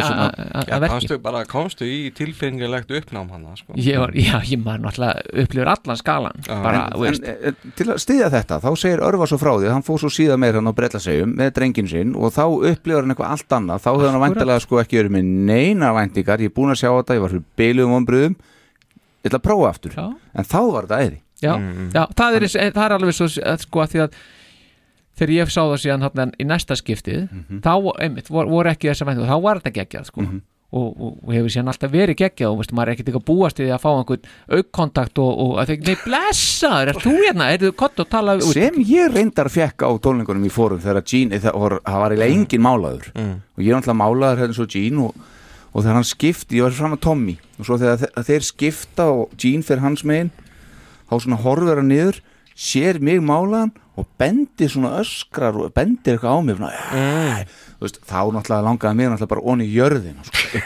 [0.63, 3.73] Já, að- komstu bara, komstu í tilfengilegt uppnám hann sko.
[3.75, 8.01] Ég var, já, ég maður náttúrulega upplifur allan skalan bara, en, en, en, til að
[8.03, 10.69] styðja þetta, þá segir Örvar svo frá því að hann fór svo síðan meira hann
[10.69, 13.83] á brellasegjum með drengin sinn og þá upplifur hann eitthvað allt annað.
[13.83, 16.43] Þá hefur hann væntalega sko ekki verið með neina væntingar.
[16.43, 18.37] Ég er búin að sjá þetta, ég var fyrir beiluðum ombriðum
[19.23, 20.05] ég ætla að prófa aftur Já.
[20.35, 21.53] en þá var þetta æði já,
[21.95, 24.17] já það, er, það er alveg svo að, sko að því að
[25.13, 27.59] þegar ég sá það síðan hérna, í næsta skiptið Mhm.
[27.61, 30.21] þá einmitt, vor, voru ekki þess að væntu þá var þetta geggjað sko.
[30.25, 30.41] Mhm.
[30.73, 33.25] og, og, og hefur síðan alltaf verið geggjað og veist, maður er ekkert ekki að
[33.27, 34.23] búast við að fá einhvern
[34.57, 38.33] aukkontakt og, og að þeir, nei blessaður, er þú hérna, er þú kott og tala
[38.39, 42.15] út sem ég reyndar fekk á tónleikunum í fórum þegar Gene, það var, það var
[42.15, 43.35] eiginlega engin málaður Mm.
[43.53, 45.13] og ég er náttúrulega málaður hérna svo Gene og,
[45.73, 49.07] og þegar hann skipti, ég var fram að Tommy og svo þegar þe- þeir skipta
[49.11, 50.29] og Gene fyrir hans megin
[51.09, 52.19] þá svona horfir hann niður
[52.55, 57.45] sér mig málaðan og bendir svona öskrar og bendir eitthvað á mig svona, Mm.
[57.81, 60.59] veist, þá náttúrulega langaði mér náttúrulega bara onni í jörðin sko,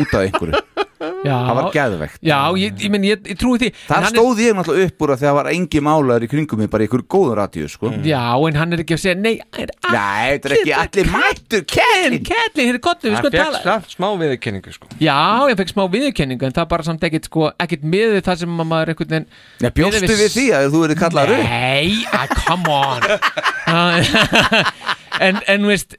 [0.00, 0.85] út af einhverju.
[1.26, 4.56] Það var geðvegt Já, ég, ég, ég, ég trúi því En Það hann stóð ég
[4.58, 7.70] náttúrulega upp úr að það var engi málaður í kringum mig bara ykkur góður radíu
[7.70, 7.90] sko.
[7.92, 11.12] er, Já, en hann er ekki að segja Nei, er Nei, þetta er ekki allir
[11.14, 14.90] mættur Kevin, Kevin, hér er gott Við Það sko fekk smá viðurkenningu sko.
[15.02, 15.18] Já,
[15.50, 18.62] ég fekk smá viðurkenningu En það er bara samt ekkit sko Ekkit með það sem
[18.64, 19.28] að maður einhvern veginn
[19.64, 21.50] Nei, bjóstu við því að þú verið kallaður upp?
[21.50, 23.00] Nei, ah, come on.
[25.26, 25.96] En, en veist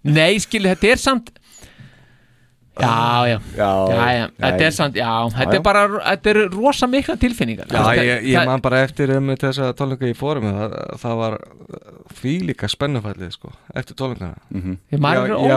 [0.00, 1.30] Nei, skilu, þetta er samt
[2.80, 3.70] Já, já, já,
[4.16, 8.00] já, þetta er samt, já, þetta er bara, þetta er rosa mikla tilfinningar Já, Það-
[8.08, 11.36] ég, ég man bara eftir um þess að tónleika í fórum það, það var
[12.20, 14.76] því líka spennufællið sko, eftir tónleikana Mhm.
[14.92, 15.50] Ég, maður er Ég-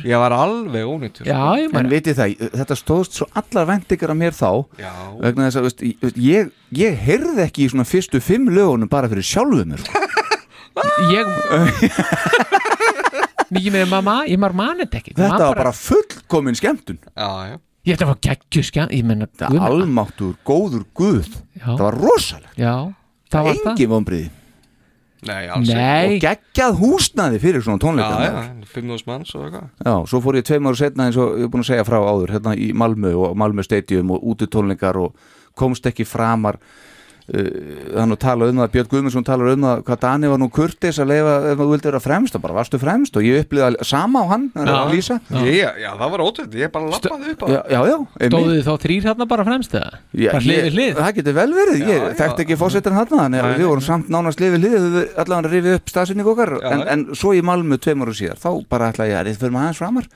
[0.00, 0.04] ég.
[0.10, 1.56] Ég var alveg ónýtur Já, sko.
[1.60, 4.92] ég En vitið það, þetta stóðst svo allar vendingar af mér þá Já.
[5.20, 9.08] vegna þess að veist, ég, ég, ég heyrði ekki í svona fyrstu fimm lögunum bara
[9.08, 9.92] fyrir sjálfuð mér sko.
[11.10, 11.26] Ég
[13.58, 17.00] Ég með mamma, ég maður mani þetta ekki Þetta var bara fullkomin skemmtun.
[17.16, 17.56] Já, já.
[17.88, 21.30] Ég þetta var geggju skemmt Ég menna Það er almáttur, góður guð.
[21.62, 22.60] Það var rosalegt.
[22.60, 22.74] Já,
[23.32, 23.72] það var það.
[23.72, 24.28] Engin vonbriði
[25.20, 25.48] Nei.
[25.68, 26.14] Nei.
[26.16, 29.66] Og geggjað húsnaði fyrir svona tónleika Já, já, 5.000 manns og eitthvað.
[29.84, 31.98] Já, svo fór ég tveim ára setna eins og ég er búin að segja frá
[32.00, 35.18] áður hérna í Malmö og Malmö Stadium og úti tónleikar og
[35.60, 36.56] komst ekki framar
[37.30, 40.98] þannig að tala um það Björn Guðmundsson talar um það hvað Dani var nú kurtis
[40.98, 44.18] að leifa ef þú vildi vera fremst og bara varstu fremst og ég upplýða sama
[44.26, 45.16] á hann að lýsa.
[45.30, 47.96] Já, já, það var ótrúð, ég bara lappaði upp á Já, já.
[48.26, 49.92] Stóðu þið þá þrýr þarna bara fremst eða?
[50.98, 54.06] Það getur vel verið, ég Já, þekkti ekki hann þannig að Nei, við vorum samt
[54.10, 54.74] nánast lifið við
[55.22, 58.50] allavega rifið upp staðsynning okkar Já, en, en svo í Malmö tveim ára síðar þá
[58.70, 60.06] bara ætla ég að reyð fyrir maður aðeins framar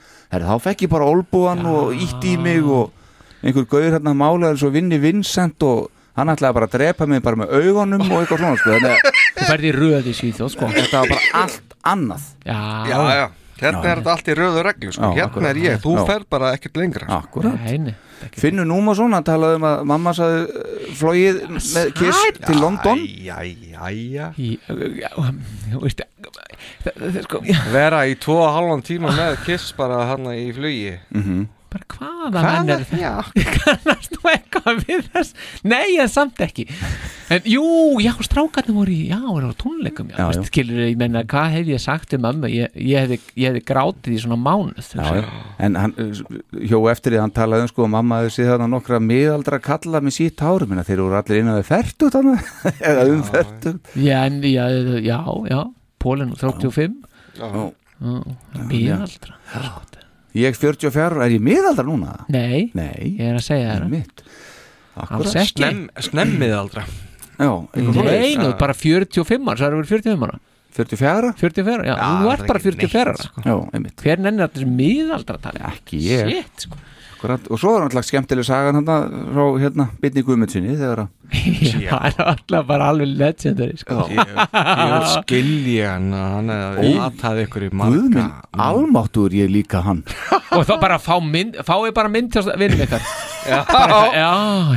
[6.15, 8.69] Í hann ætlaði bara að drepa mig bara með augunum og eitthvað svona sko.
[8.71, 9.01] þannig
[9.35, 10.69] Þú ferði í röð í Svíþjóð sko.
[10.71, 12.23] Þetta var bara allt annað.
[12.45, 13.25] Já, Já, já,
[13.59, 15.01] hérna er þetta allt í röðu reglu sko.
[15.11, 15.49] Já, Hérna akkurat.
[15.51, 16.05] er ég, þú Já.
[16.07, 17.05] fer bara ekkert lengra.
[17.05, 17.19] Sko.
[17.19, 17.59] Akkurat.
[17.65, 17.95] Nei, nei
[18.39, 23.01] Finnur Númason, hann talaði um að mamma saði uh, flogið með kiss til London.
[23.05, 27.41] Jæja Þú veist það- það- sko,
[27.75, 30.95] Vera í tvo og halvan tíma með kiss bara hann í flugi.
[31.11, 31.47] Mhm.
[31.75, 33.11] Bara hvaða menn er Já.
[33.59, 35.35] Kannast þú eitthvað við þess?
[35.67, 36.65] Nei, en samt ekki.
[37.33, 37.63] En jú,
[38.03, 40.41] já, strákarnir voru í Já, voru á tónleikum Já, Já.
[40.45, 42.51] Skilur, ég menna, hvað hef ég sagt um mömmu?
[42.53, 45.23] Ég, ég, hefði, ég hefði grátið í svona mánuð Já, já.
[45.65, 45.95] En hann
[46.69, 50.17] hjó eftir því hann talaði um sko mamma hefði séð þarna nokkra miðaldra kalla með
[50.19, 54.67] sítt hárum en þeir eru allir innan við fertut eða um fertut Já, en, já,
[55.01, 55.19] já,
[55.49, 55.59] já
[56.05, 57.01] Pólinn og 35
[57.41, 57.71] Já.
[58.69, 59.39] Bíðaldra
[60.35, 62.15] Ég er 44, er ég miðaldra núna?
[62.33, 63.93] Nei, Nei, ég er að segja það.
[64.95, 65.59] Er Alls ekki.
[65.59, 66.83] Snemm, Snemmið aldra
[67.35, 70.37] Já, Nei, nú, bara 45 ára, það eru verið 45 ára.
[70.75, 71.31] 44?
[71.39, 73.25] 44, já, Já, þú það ert er bara ekki 44 neitt, ára.
[73.27, 73.43] sko.
[73.45, 73.95] Já, einmitt.
[74.03, 75.61] Hver nennir allir miðaldra tali?
[75.71, 76.31] Ekki ég.
[76.31, 76.79] Shit, sko
[77.25, 77.47] Akkurat.
[77.51, 78.87] Og svo er alltaf skemmtileg sagan hann
[79.33, 83.97] frá hérna Bitni Guðmundsinni þegar að Já, það er alltaf bara alveg legendary sko.
[84.13, 86.99] Ég, ég skilji hann að hann hefði Ó.
[87.07, 87.95] aðtað ykkur í marga.
[87.95, 88.33] Minn,
[88.67, 90.03] almáttur ég líka hann.
[90.55, 93.09] Og þá bara fá mynd, fáið bara mynd til vinnum ykkar.
[93.49, 94.29] Já, bara, Já,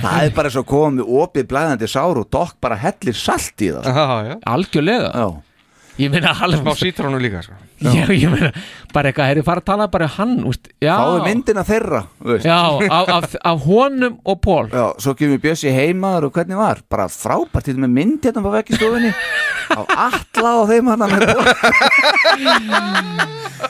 [0.04, 3.86] Það er bara svo komið opið blæðandi sár og dokk bara hellir salt í það
[3.88, 4.34] já, já.
[4.52, 5.12] Algjörlega.
[5.14, 5.28] Já,
[5.98, 7.56] Ég meina alveg Smá sítrónu líka sko.
[7.78, 8.48] Já, ég meina,
[8.94, 10.96] bara eitthvað, hefur fara að tala bara hann, úst, já.
[10.98, 12.46] Fáið myndina þeirra veist.
[12.48, 12.58] Já,
[12.90, 16.82] af, af, af honum og Pól Já, svo kemur Bjössi heimaður og hvernig var?
[16.90, 19.12] Bara frábært, þetta með mynd hérna á vekkistofinni
[19.78, 21.22] á alla og þeim hann með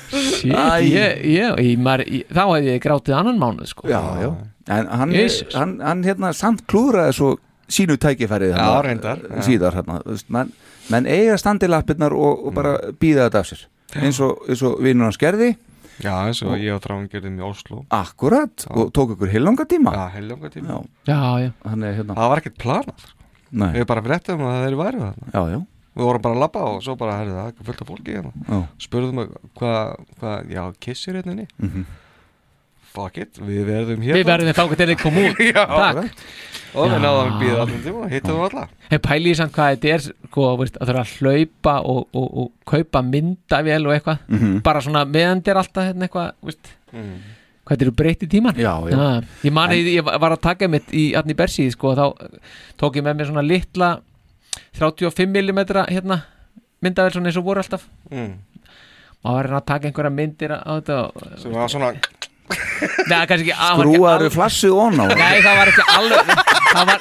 [0.08, 0.80] Shit, Æ.
[0.88, 3.88] ég, ég, ég, maður, ég, þá hefði ég grátið annan mánuð sko.
[3.90, 4.30] Já, já,
[4.74, 5.14] en hann,
[5.54, 7.30] hann, hann hérna samt klúðraði svo
[7.68, 9.42] sínu tækifærið Já, hérna, reyndar, já.
[9.46, 10.52] síðar hérna, þú veist, menn,
[10.92, 13.66] menn eiga standi lappirnar og, og bara býða þetta af sér
[13.96, 15.54] eins og, eins og vinnur hans gerði.
[15.98, 17.80] Já, eins og ég og Tráin gerðum í Oslo.
[17.94, 22.14] Akkurat og tók ykkur heilanga tíma Já, heiljónga tíma já, Já, já, hann er hérna.
[22.14, 23.14] Það var ekkert planað sko.
[23.58, 25.32] Nei, Við bara fréttum að þeir væri þarna.
[25.32, 25.58] Já, já,
[25.98, 28.32] Við vorum bara að labba og svo bara, herrðu það, er fullt af fólki hérna.
[28.46, 31.48] Já, Spurðum að hvað, hva, já, kissir hérna inni.
[31.58, 31.86] Mhm.
[32.98, 35.42] Fuck it, við verðum hér við verðum þá til þið kom út.
[35.52, 36.22] Já, Takk.
[36.76, 38.64] Og við náðum að býða allan tíma og hittum við alla.
[38.90, 42.72] Hef pælið samt hvað þetta er sko, veist, að þurfa að hlaupa og, og, og
[42.72, 44.24] kaupa myndavél og eitthvað.
[44.28, 44.56] Mhm.
[44.66, 47.14] bara svona meðan þér alltaf hérna eitthvað veist, mm.
[47.68, 48.98] hvað eru breytt í tíman Já, já.
[49.46, 52.04] ég mani, ég var að taka mitt í Arni Bersi sko, þá
[52.80, 53.94] tók ég með mér svona litla
[54.78, 56.20] 35mm hérna
[56.84, 57.88] myndavél svona eins og voru alltaf.
[58.12, 58.36] Mm.
[59.24, 61.94] maður var að taka einhverja myndir á þetta og, Sem var svona
[63.08, 63.18] Nei,
[63.68, 66.30] alveg- flassið ón á Nei, það var ekki alveg
[66.68, 67.00] Það var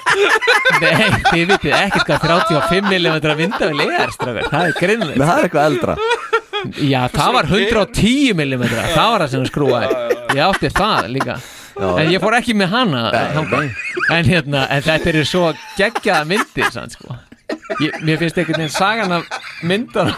[0.82, 5.48] Nei, þið vitið ekkert hvað 35mm myndavél er strafur Það er Nei, grinnlega það er
[5.48, 5.98] eitthvað eldra.
[6.82, 10.02] Já, það var 110mm Það var það sem við skrúaði
[10.38, 11.38] Ég átti það líka.
[11.78, 13.68] En ég fór ekki með hana þangað.
[14.18, 15.44] en, hérna, en þetta eru svo
[15.78, 17.14] geggjaða myndir sann, sko.
[17.84, 19.24] Ég, mér finnst einhvern veginn sagan af
[19.68, 20.12] myndar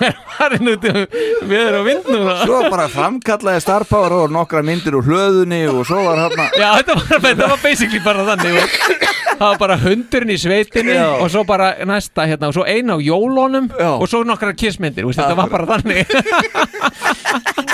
[1.49, 5.81] við erum á vindnum Svo bara framkallaði Star Power og nokkra myndir úr hlöðunni og
[5.87, 9.07] svo var hann Já, þetta var, þetta var basically bara þannig veist.
[9.39, 11.05] Það var bara hundurinn í sveitinni Já.
[11.15, 15.21] og svo bara næsta hérna, og svo eina á jólunum og svo nokkra kissmyndir veist,
[15.21, 16.05] þetta var bara þannig.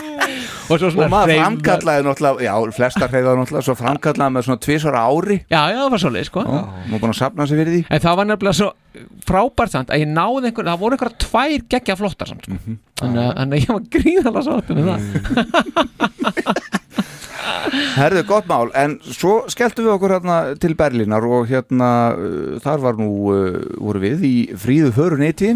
[0.65, 5.38] Og og maður framkallaði náttúrulega, já, flestar hreyfaði náttúrulega svo framkallaði með svona tvisara ári.
[5.45, 6.45] Já, já, það var svolítið, sko.
[6.49, 7.81] Má búin að sapna sig fyrir því.
[7.93, 8.69] En það var nefnilega svo
[9.26, 12.57] frábært samt að ég náði einhver, það voru einhverja tvær geggja flottar samt, sko.
[12.57, 12.79] Mhm.
[13.01, 15.01] þannig, að, að ég var gríðalega sáttum með það.
[17.95, 22.81] Herðu, gott mál, en svo skelltum við okkur hérna til Berlínar og hérna uh, þar
[22.83, 25.51] var nú, uh, voru við í fríðu föruneti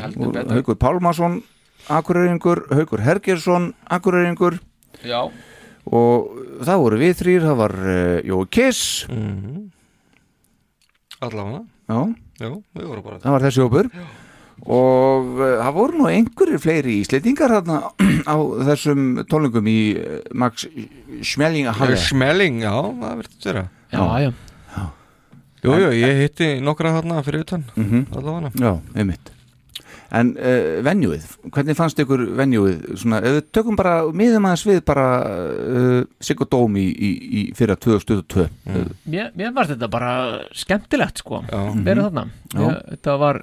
[0.00, 0.52] heldur betur.
[0.58, 1.38] Haukur Pálmason,
[1.92, 4.58] Akureyringur Haukur Hergersson, Akureyringur.
[5.06, 5.24] Já.
[5.92, 6.28] Og
[6.62, 8.82] það voru við þrýr, það var uh, Jói Kiss.
[11.22, 11.62] Allavega.
[11.90, 12.00] Já,
[12.42, 13.88] Já, við vorum bara það var þessi hópur.
[14.62, 17.78] Og uh, það voru nú einhverjir fleiri íslendingar hérna
[18.32, 18.36] á
[18.68, 20.66] þessum tónlingum í uh, Max
[21.26, 21.70] Schmeling
[22.02, 23.64] Smelling, já, það verður vera.
[23.92, 24.32] Já, já.
[25.62, 28.06] Jú, jú, ég hitti nokkra þarna fyrir utan Mhm.
[28.18, 28.50] Allavega.
[28.58, 29.30] Já, einmitt
[30.12, 31.22] En uh, venjúið,
[31.54, 32.82] hvernig fannst ykkur venjúið?
[33.00, 37.10] Svona, ef við tökum bara, miðum aðeins við bara uh, Sigurd Dóm í, í,
[37.40, 38.90] í fyrra 2022 mm.
[39.14, 40.10] mér, mér var þetta bara
[40.52, 41.84] skemmtilegt sko Mhm.
[41.86, 42.60] verið þarna Já.
[42.60, 43.40] ég, þetta var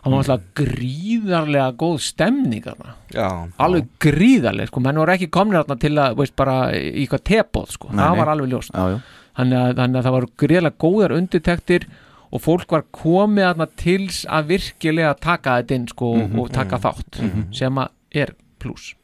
[0.00, 3.28] það var alltaf gríðarlega góð stemning þarna Já,
[3.64, 7.74] alveg gríðarlega sko menn voru ekki komnir þarna til að veist bara í eitthvað tepóð
[7.78, 9.00] sko Nei, það var alveg ljóst Já, já.
[9.40, 11.88] Þannig, að, þannig að það var gríðarlega góðar undirtektir
[12.30, 16.78] og fólk var komið þarna til að virkilega taka þetta inn sko Mhm, og taka
[16.78, 17.48] þátt mhm.
[17.54, 18.94] sem að er pluss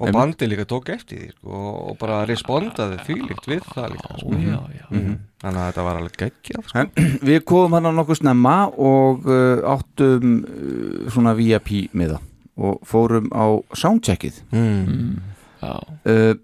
[0.00, 1.56] Og bandi líka tók eftir því sko,
[1.90, 4.30] og bara respondaði þvílíkt við það líka sko.
[4.32, 4.86] já, já.
[4.90, 5.18] Mhm.
[5.40, 6.78] Þannig að þetta var alveg geggjað sko.
[6.78, 6.90] En
[7.28, 12.20] við komum hann á nokkuð snemma og uh, áttum uh, svona VIP miða
[12.60, 13.44] og fórum á
[13.76, 15.18] soundcheckið mm.
[15.60, 16.34] Já uh,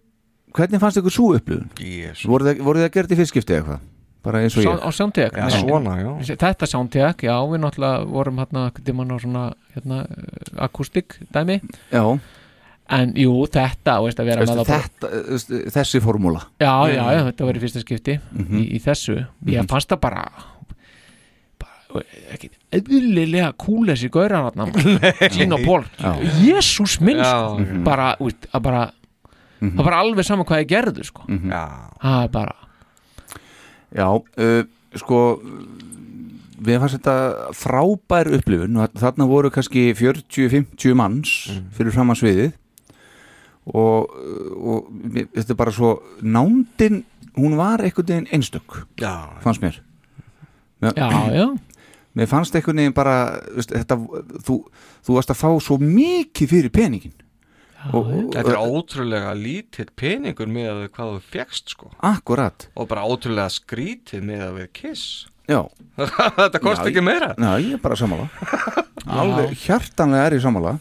[0.56, 1.68] Hvernig fannst ykkur svo upplifun?
[1.84, 2.22] Yes.
[2.24, 3.82] Voru það, það gert í fyrstskipti eitthvað?
[4.26, 6.36] Bara eins og ég á soundtek Já, svona, já.
[6.42, 9.44] þetta soundtek, já við náttúrulega vorum hérna tímann á svona
[9.76, 10.00] hérna,
[10.66, 11.60] akústik dæmi
[11.92, 12.02] Já
[12.88, 17.54] en jú þetta veist, bara- þetta, uh, veistu, Þessi formúla já, já, já, þetta var
[17.58, 18.60] í fyrsta skipti Mhm.
[18.60, 19.16] í, í þessu,
[19.46, 19.66] ég Mhm.
[19.72, 20.22] fannst það bara
[21.58, 22.04] bara
[22.34, 24.72] ekki eðlilega kúl þessi gaurar hann
[25.34, 26.12] Gino Paul, Já.
[26.42, 27.82] jésús minn Já, sko.
[27.84, 28.84] bara, að bara
[29.60, 31.24] það var alveg saman hvað ég gerðu sko.
[31.26, 31.50] Mhm.
[31.50, 32.54] það er bara
[33.96, 34.62] Já, uh,
[35.00, 35.20] sko
[36.66, 37.16] við fannst þetta
[37.56, 38.78] frábær upplifun.
[38.80, 41.34] Og þarna voru kannski 40-50 manns
[41.76, 42.54] fyrir fram að sviðið.
[43.66, 44.12] Og,
[44.56, 44.90] og
[45.34, 47.00] þetta er bara svo nándin,
[47.34, 49.26] hún var einhvern veginn einstök, Já.
[49.42, 49.80] fannst mér.
[50.80, 51.46] Mér, já, já.
[52.16, 53.16] Mér fannst einhvern veginn bara
[53.58, 53.98] þetta,
[54.46, 54.60] þú,
[55.02, 57.16] þú varst að fá svo mikið fyrir peningin
[57.92, 61.90] og, Þetta er ótrúlega lítill peningur með að hvað þú fegst sko.
[62.00, 62.68] Akkurat.
[62.74, 65.06] Og bara ótrúlega skrítið með að við kiss.
[65.46, 65.60] Já.
[66.40, 67.32] Þetta kosti Já, ekki meira.
[67.38, 68.28] Já, ég er bara sammála.
[69.22, 70.76] Alveg hjartanlega er ég sammála.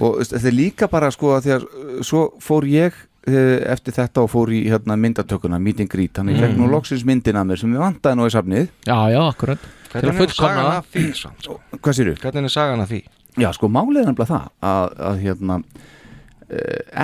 [0.00, 3.92] Og þetta er líka bara sko að því að uh, svo fór ég uh, eftir
[3.96, 6.72] þetta og fór í hérna, myndatökuna meet and greet, þannig ég fekk nú Mhm.
[6.76, 8.70] loksins myndina mér sem við vantaði nú í safnið.
[8.86, 9.66] Já, já, akkurat.
[9.90, 11.58] Hvernig er sagan af því sko?
[11.82, 12.14] Hvað séru?
[12.22, 13.02] Hvernig er sagan af því?
[13.42, 15.58] Já, sko, málið er nefnilega það að, að hérna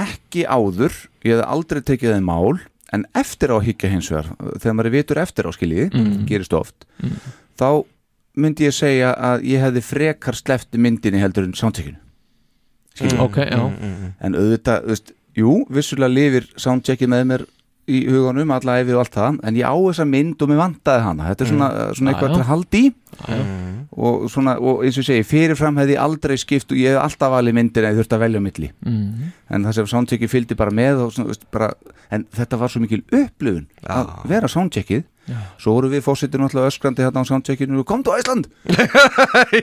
[0.05, 0.95] ekki áður
[1.25, 2.59] ég hef aldrei tekið þeim mál
[2.95, 4.29] en eftir á að higgja hins vegar
[4.63, 6.27] þegar maður er vitur eftir á skiljiði Mm.
[6.29, 6.87] gerist oft
[7.59, 7.85] þá
[8.37, 11.97] myndi ég segja að ég hefði frekar slefti myndinni heldur en soundcheckinu?
[13.01, 13.61] Mm, ok, já.
[13.61, 14.13] Mm, mm, mm.
[14.25, 17.45] en auðvitað, þú veist, jú, vissulega lifir soundcheckið með mér
[17.87, 21.03] í huganum alla æfið og allt það, en ég á þessa mynd og mér vantaði
[21.05, 22.87] hana, þetta er svona, svona eitthvað að halda í.
[23.97, 27.31] Og svona, og eins og segi fyrirfram hefði ég aldrei skipt og ég hef alltaf
[27.33, 29.33] valið myndir en ég þurfti að velja á milli Mhm.
[29.51, 31.71] en það sem soundcheckið fylgdi bara með og svona, veist, bara,
[32.11, 35.35] en þetta var svo mikil upplifun að vera soundcheckið Já.
[35.59, 38.47] svo voru við fósittir náttúrulega öskrandi hérna á soundcheckinu og kom til Æsland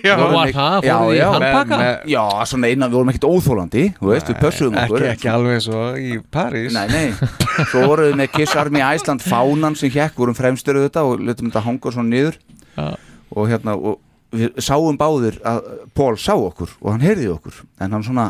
[0.04, 0.84] Já, ekki- það?
[0.84, 1.78] já, Fóruð í já, handbaka?
[1.78, 5.14] með- með- Já, svona innan, við vorum ekkert óþólandi þú veist, við pössuðum okkur Ekki,
[5.14, 7.12] ekki alveg svo í París Nei, nei,
[7.72, 11.52] svo vorum við með Kiss Army Æsland fánan sem hjekk, vorum fremstur þetta og letum
[11.52, 12.36] þetta hanga svona niður
[12.78, 12.96] Já.
[13.36, 14.00] og hérna, og
[14.34, 15.66] við sáum báðir að
[15.96, 18.30] Pól sá okkur og hann heyrði okkur en hann svona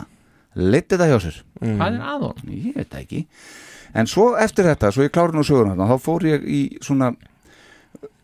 [0.54, 1.38] leiti þetta hjá sér.
[1.64, 2.50] Hvað er að honum?
[2.54, 3.22] Ég veit það ekki.
[3.94, 7.14] En svo eftir þetta, svo ég klári nú sögur hérna þá fór ég í svona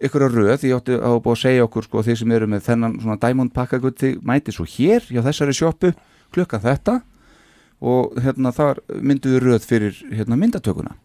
[0.03, 2.65] ykkur að röð, ég átti að búið að segja okkur sko, þeir sem eru með
[2.65, 5.91] þennan svona diamond pakkagutt þið mæti svo hér, hjá þessari sjoppu
[6.33, 6.95] klukkan þetta
[7.79, 10.95] og hérna þar mynduðu röð fyrir hérna myndatökuna.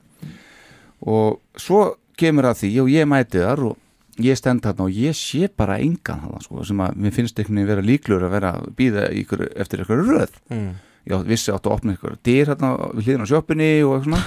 [1.04, 3.80] Og svo kemur að því og ég mæti þar og
[4.22, 7.60] ég stend þarna og ég sé bara engan þarna sko, sem að mér finnst einhvern
[7.60, 10.36] veginn vera líklur að vera að býða ykkur, eftir ykkur röð.
[10.52, 10.74] Mm.
[11.04, 14.20] já, vissi áttu að opna ykkur dyr hérna við hlýðin á sjoppinni og svona.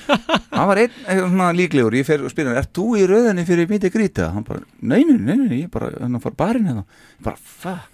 [0.54, 1.96] Hann var einn eitthvað svona líklegur.
[1.98, 4.30] Ég fer og spyrir hann, ert þú í röðinni fyrir mítið grýta?
[4.32, 6.86] hann bara, nei, nei, nei, nei, ég bara hann fór barinn hérna,
[7.18, 7.90] ég bara, fuck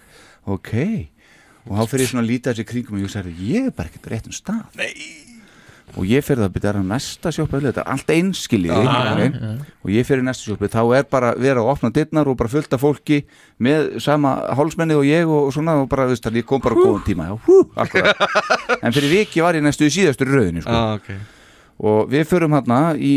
[0.49, 0.71] ok,
[1.67, 3.91] og þá fer ég svona að líta þessi kringum og ég sagði, ég er bara
[3.91, 4.63] ekkert rétt um stað.
[4.79, 5.20] Nei
[5.97, 9.31] og ég fer það að byrja að næsta sjoppa þetta er allt einskilið okay?
[9.83, 12.75] og ég í næsta sjoppi þá er bara vera að opna dittnar og bara fullt
[12.77, 13.21] af fólki
[13.59, 16.81] með sama hálsmennið og ég og, og svona og bara, það, ég kom bara á
[16.81, 17.57] góðum tíma já, hú,
[18.81, 20.77] en fyrir viki var ég næstu í síðastur röðinu sko.
[20.77, 21.09] Ah, ok.
[21.81, 23.13] og við förum hérna í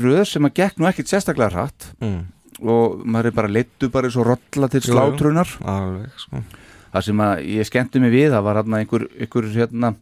[0.00, 2.24] röð sem að gekk nú ekkit sérstaklega hratt Mm.
[2.58, 6.42] og maður er bara leittu bara svo rolla til slátrunar Alveg, sko.
[6.94, 9.92] það sem að ég skemmti mig við það var hérna einhver, einhver hérna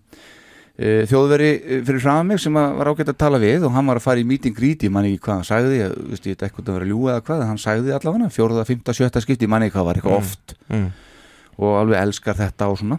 [0.77, 3.97] þjóðveri eh, fyrir fram mig sem að var ágætt að tala við og hann var
[3.97, 6.69] að fara í meeting greet ég man ekki hvað hann sagði ég, veist, ég eitthvað
[6.69, 9.77] að vera ljúga eða hvað hann sagði allavega, fjóruða, fymta, sjötta skipti ég man ekki
[9.79, 10.25] hvað var eitthvað Mm.
[10.25, 10.89] oft Mm.
[11.59, 12.99] og alveg elskar þetta og svona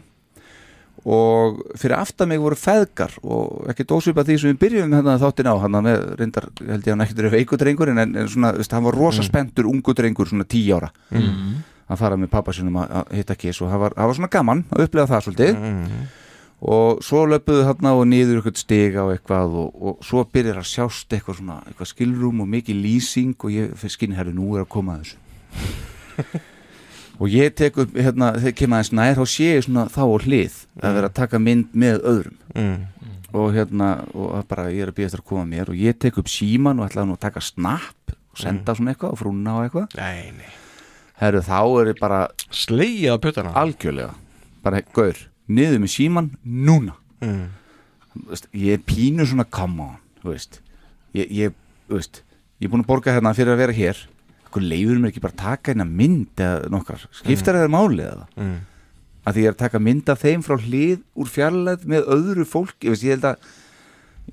[1.07, 5.47] og fyrir aftan mig voru feðgar og ekki dósvipa því sem við byrjum hérna þáttin
[5.47, 8.83] á hann með reyndar held ég hann ekkert er veikudrengur en, en svona, veist, hann
[8.83, 9.27] var rosa Mm.
[9.29, 11.61] spenntur ungu drengur svona tí ára Mm.
[11.89, 14.29] að fara með pappa sinum að, að hitta kiss og það var, það var svona
[14.33, 16.07] gaman að upplega það svolítið Mm.
[16.57, 20.69] Og svo löpuðu þarna og niður eitthvað stiga og eitthvað og, og svo byrjar að
[20.71, 24.65] sjást eitthvað svona eitthvað skilrúm og mikið lýsing og ég fyrir skinni herri nú er
[24.65, 26.45] að koma að þessu.
[27.17, 30.17] Og ég tek upp hérna þegar kemur aðeins nær þá sé ég svona þá á
[30.21, 32.35] hlið að vera að taka mynd með öðrum.
[32.53, 32.83] Mm.
[33.37, 36.15] og hérna og bara ég er að býja eftir að koma mér og ég tek
[36.21, 39.65] upp síman og ætlaði nú að taka snapp og senda svona eitthvað og frúna og
[39.65, 39.97] eitthvað.
[39.97, 40.53] Nei, nei.
[41.17, 42.21] Herru þá er ég bara
[42.53, 44.13] Slegið á puttana algjörlega.
[44.63, 47.47] Bara gaur, niður með síman núna Mm.
[48.29, 50.59] Veist, ég er pínu svona come on veist
[51.17, 51.53] ég, ég,
[51.89, 52.21] veist,
[52.61, 53.97] ég er búin að borga hérna fyrir að vera hér
[54.57, 57.59] leifur mér ekki bara taka hérna mynd eða nokkar, skiptar mm.
[57.61, 58.55] eða máli eða Mm.
[59.25, 62.45] að því ég er að taka mynd af þeim frá hlið úr fjarlæð með öðru
[62.45, 63.37] fólk ég, veist, ég held að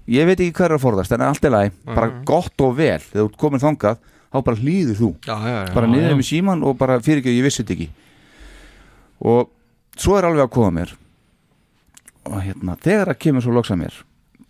[0.08, 2.24] ég veit ekki hvað er að forðast en allt er læg, bara Mhm.
[2.24, 3.96] gott og vel þegar þú ert komin þangað,
[4.32, 5.74] þá bara hlýður þú Já, já, já.
[5.74, 7.88] bara niður með síman og bara fyrir ekki, ég vissi þetta ekki
[9.24, 9.50] og
[9.96, 10.92] svo er alveg að koma mér
[12.30, 13.96] og hérna, þegar það kemur svo loks að mér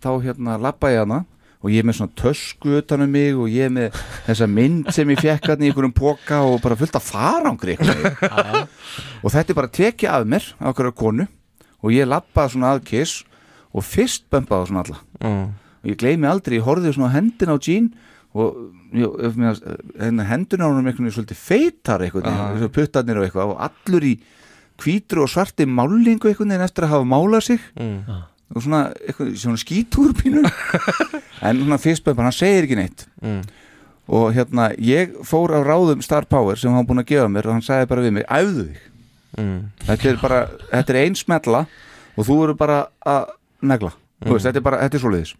[0.05, 1.23] þá hérna lappa ég hana
[1.65, 3.95] og ég er með svona tösku utan um mig og ég er með
[4.27, 8.03] þessa mynd sem ég fekk hérna í einhverjum póka og bara fullt af farangri einhvern
[8.03, 8.67] veginn.
[9.23, 11.25] og þetta er bara tekið af mér af okkur konu
[11.81, 13.23] og ég lappa svona að kiss
[13.75, 15.45] og fyrst bömpaði svona alla Mm.
[15.81, 17.85] og ég gleymi aldrei, ég horfði svona á hendina á Jean
[18.35, 18.55] og
[18.91, 19.55] mér,
[19.97, 24.19] hérna, hendina á hann einhvern veginn svolítið feitar veginn, puttarnir og eitthvað og allur í
[24.81, 28.01] hvítru og svarti málingu einhvern veginn eftir að hafa málað sig Mm.
[28.55, 28.93] og svona,
[29.35, 30.43] svona skítúr pínu
[31.41, 33.41] en svona fyrstbömpar, hann segir ekki neitt Mm.
[34.07, 37.53] og hérna, ég fór á ráðum Star Power sem hann búin að gefa mér og
[37.57, 38.77] hann sagði bara við mig, æfðu þig
[39.37, 39.71] Mm.
[39.87, 41.65] þetta er bara, þetta er ein smella
[42.17, 43.25] og þú eru bara að
[43.61, 43.91] negla
[44.21, 44.29] Mm.
[44.29, 45.33] þú veist, þetta er bara, þetta er svoleiðis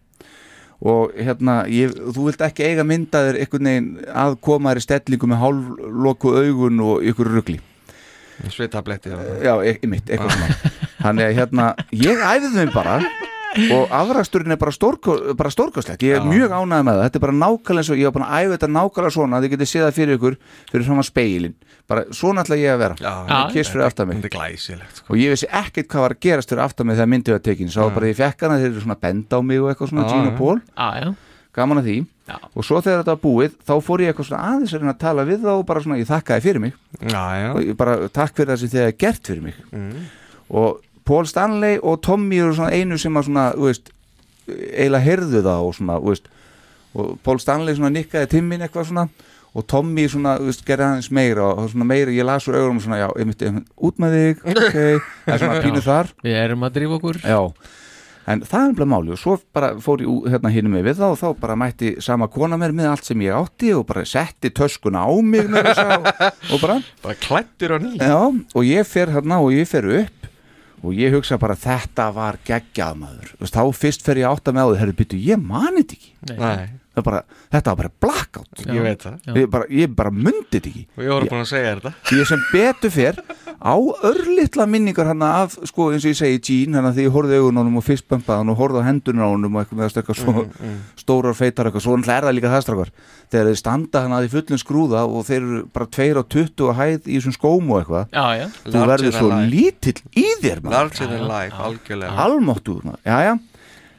[0.82, 5.26] og hérna, ég, þú vilt ekki eiga myndaðir einhvern veginn að koma þér í stellingu
[5.30, 7.60] með hálfloku augun og ykkur rugli
[8.52, 10.74] Svitabletti og- já, e mitt, eitthvað svona
[11.06, 13.00] þannig að hérna, ég æfði þeim bara
[13.72, 16.26] og afræksturinn er bara, stórko, bara stórkostlegt ég er Já.
[16.28, 18.52] mjög ánægð með það, þetta er bara nákvæmlega eins og ég var búin að æfa
[18.56, 20.36] þetta nákvæmlega svona að þið getið séð það fyrir ykkur
[20.72, 21.54] fyrir að speilin
[21.88, 25.06] bara svona ætla ég að vera Já, kiss fyrir aftan mig Þetta er glæsilegt sko.
[25.08, 27.68] og ég vissi ekkert hvað var að gerast fyrir aftan mig þegar myndið var tekin,
[27.72, 27.94] sá Já.
[27.96, 30.30] bara ég fekk hana þeir eru svona benda á mig og eitthvað svona Já, Gina
[30.30, 30.36] já.
[30.36, 31.14] Paul, Já, já.
[31.56, 31.96] Gaman að því.
[32.26, 32.36] Já.
[32.42, 35.24] og svo þegar þetta var búið, þá fór ég eitthvað svona aðeins að að tala
[35.28, 36.72] við þá og bara svona ég þakkaði fyrir mig.
[36.98, 37.50] Já, já.
[37.52, 39.60] Og ég bara takk fyrir það sem þið hefði gert fyrir mig.
[39.70, 40.08] Mm.
[40.50, 43.92] og Paul Stanley og Tommy eru svona einu sem að svona, þú veist
[44.50, 46.28] eiginlega heyrðu það og svona, þú veist.
[46.96, 49.06] Og Paul Stanley svona nikkaði timmin eitthvað svona.
[49.56, 52.82] Og Tommy svona, þú veist, gerði aðeins meira og svona meira, ég las úr augunum
[52.82, 54.76] svona, já, einmitt, einmitt út með þig, ok.
[55.24, 55.86] Það er svona pínu Já.
[55.86, 56.10] þar.
[56.26, 57.20] Við erum að drífa okkur.
[57.22, 57.38] Já,
[58.26, 61.06] en það er umlega máli og svo bara fór ég hérna hinn með við þá
[61.12, 64.50] og þá bara mætti sama kona mér með allt sem ég átti og bara setti
[64.50, 66.08] töskuna á mig með þess og,
[66.56, 67.92] og bara Bara klættur á ný.
[68.00, 70.26] Já, og ég fer hérna og ég fer upp
[70.86, 73.30] og ég hugsa bara þetta var geggjað maður.
[73.40, 75.96] Veist, þá fyrst fer ég átt að með á því herru byttu, ég mani þetta
[75.96, 76.10] ekki.
[76.26, 76.36] Nei.
[76.36, 76.66] Það er
[77.04, 78.62] bara, þetta var bara blackout.
[78.64, 79.16] Ég veit það.
[79.26, 79.32] Já.
[79.36, 80.84] ég bara, ég bara þetta ekki.
[80.96, 81.92] Og ég voru búin að segja þetta.
[82.16, 83.20] Ég sem betur fer
[83.56, 83.74] á
[84.06, 87.40] örlittla minningar hann af sko eins og ég segi Jean hann að því ég horfði
[87.40, 88.82] augun á honum og fyrstbömpaði hann og horfði
[89.24, 90.80] á honum og eitthvað með eitthvað svo Mm, mm.
[91.00, 92.90] stórar feitar eitthvað, svo hann er það líka það strákar.
[93.32, 96.68] Þegar þeir standa hann að því fullum skrúða og þeir eru bara 2 á 20
[96.70, 98.46] að hæð í þessum skóm og eitthvað Já, já.
[98.66, 100.62] þú verður svo lítill í þér
[102.26, 103.34] almáttu, já já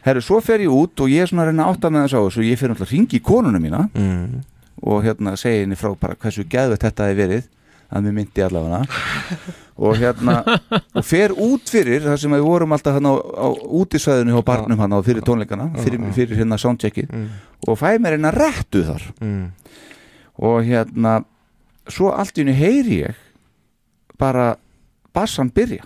[0.07, 2.17] herru, svo fer ég út og ég er svona að reyna að átta með þess
[2.17, 2.47] á þessu.
[2.47, 4.41] Ég fer náttúrulega að ringi í konuna mína mm.
[4.87, 7.47] og hérna segi henni frá bara hversu geðvett þetta hefði verið
[7.87, 8.83] að mér myndi allavega.
[9.77, 10.39] Og hérna
[10.97, 13.47] og fer út fyrir þar sem við vorum alltaf hann á, á
[13.77, 17.11] útisvæðinu hjá barnum á fyrir tónleikana fyrir, fyrir hérna soundcheckið.
[17.13, 17.27] Mm.
[17.67, 19.05] og fæ mér eina rettu þar.
[19.21, 19.51] Mm.
[20.41, 21.19] og hérna
[21.93, 23.21] svo allt í henni heyri ég
[24.17, 24.55] bara
[25.13, 25.85] bassan byrja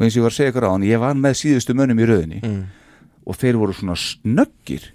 [0.00, 2.00] og eins og ég var að segja ykkur á hann ég var með síðustu mönnum
[2.00, 2.62] í rauðinni Mm.
[3.26, 4.88] og þeir voru svona snöggir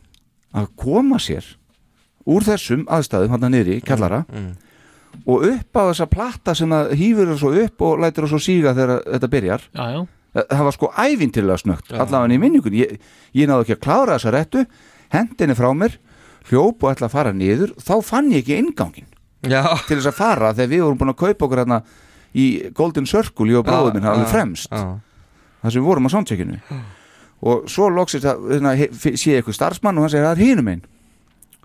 [0.56, 1.46] að koma sér
[2.26, 4.56] úr þessum aðstæðum hann niðri, kallara Mm.
[5.28, 8.40] og upp á þessa platta sem að hýfur það svo upp og lætur það svo
[8.42, 10.08] síga þegar þetta byrjar Já, já.
[10.50, 12.00] það var sko ævintilega snöggt Já.
[12.02, 12.98] allavega í minningun, ég,
[13.34, 14.66] ég náðu ekki að klára þessa réttu
[15.14, 15.96] hendinni frá mér
[16.50, 19.08] hljóp og ætla að fara niður þá fann ég ekki inngangin
[19.46, 19.62] Já.
[19.88, 21.80] til þess að fara þegar við vorum búin að kaupa okkur hérna
[22.36, 22.46] í
[22.76, 24.70] Golden Circle ég og bróðum minn, hann alveg fremst.
[24.72, 26.60] þar sem við vorum á soundcheckinu.
[27.46, 28.74] Og svo loksist að hérna,
[29.16, 30.84] sé ég eitthvað starfsmann og hann segir það er hinum einn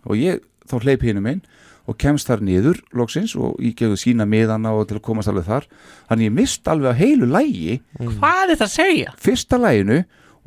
[0.06, 0.40] og ég
[0.70, 1.42] þá hleyp hinum einn
[1.90, 5.47] og kemst þar niður loksins og ég gefði sína miðana og til að komast alveg
[5.48, 5.66] þar.
[6.10, 9.14] Þannig ég mist alveg að heilu lægi Hvað er þetta að segja?
[9.18, 10.01] fyrsta læginu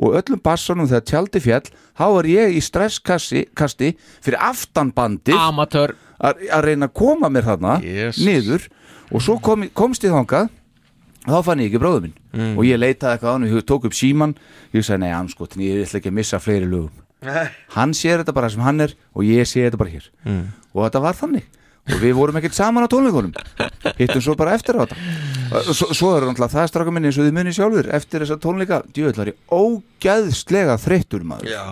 [0.03, 1.67] og öllum bassanum þegar tjaldi fjall
[1.99, 3.91] þá var ég í stresskasti kasti
[4.25, 5.93] fyrir aftanbandið Amatör
[6.23, 8.23] að að reyna að koma mér þarna Jesus.
[8.25, 8.65] niður
[9.13, 10.49] og svo kom, komst ég þangað
[11.23, 12.17] þá fann ég ekki bróður minn.
[12.33, 12.53] Mm.
[12.57, 14.35] og ég leitaði eitthvað á hann, ég tók upp síman
[14.73, 17.03] ég sagði nei, anskotin, ég ætla ekki að missa fleiri lögum.
[17.77, 20.09] Hann sér þetta bara sem hann er og ég sé þetta bara hér.
[20.27, 20.47] Mm.
[20.73, 21.45] og þetta var þannig.
[21.83, 23.33] Og við vorum ekkert saman á tónleikunum.
[23.97, 24.97] Hittum svo bara eftir á þetta.
[25.67, 28.79] Svo, svo er náttúrulega það straka minni eins og þið munni sjálfur eftir þessa tónleika,
[28.95, 31.51] djöðlar ég ógæðslega þreyttur maður.
[31.51, 31.65] Já,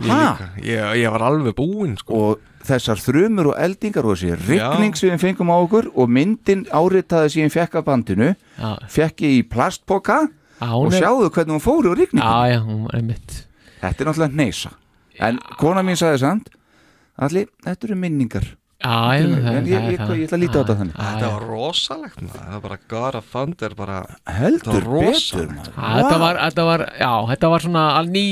[0.00, 0.48] líka.
[0.62, 2.14] Ég, ég var alveg búinn sko.
[2.32, 6.64] og þessar þrumur og eldingar og þessi rigning sem við fengum á okkur og myndin
[6.70, 8.28] áritaði sem ég fekk af bandinu
[8.58, 8.70] Já.
[8.88, 10.20] fekk ég í plastpoka
[10.62, 13.46] Já, og sjáðu hvernig hún fór úr rigningu Já, já, hún er mitt
[13.82, 14.70] þetta er náttúrulega neysa
[15.18, 16.52] en kona mín sagði samt
[17.18, 18.46] allir, þetta eru minningar
[18.82, 20.12] Já, ég, er ég, það.
[20.18, 20.96] ég, ætla að líta á þetta þannig.
[20.98, 22.40] Þetta var rosalegt maður.
[22.42, 26.84] Það var bara God of Thunder bara, Heldur þetta var betur, Þetta var, þetta var,
[26.98, 28.24] já, þetta var svona al ný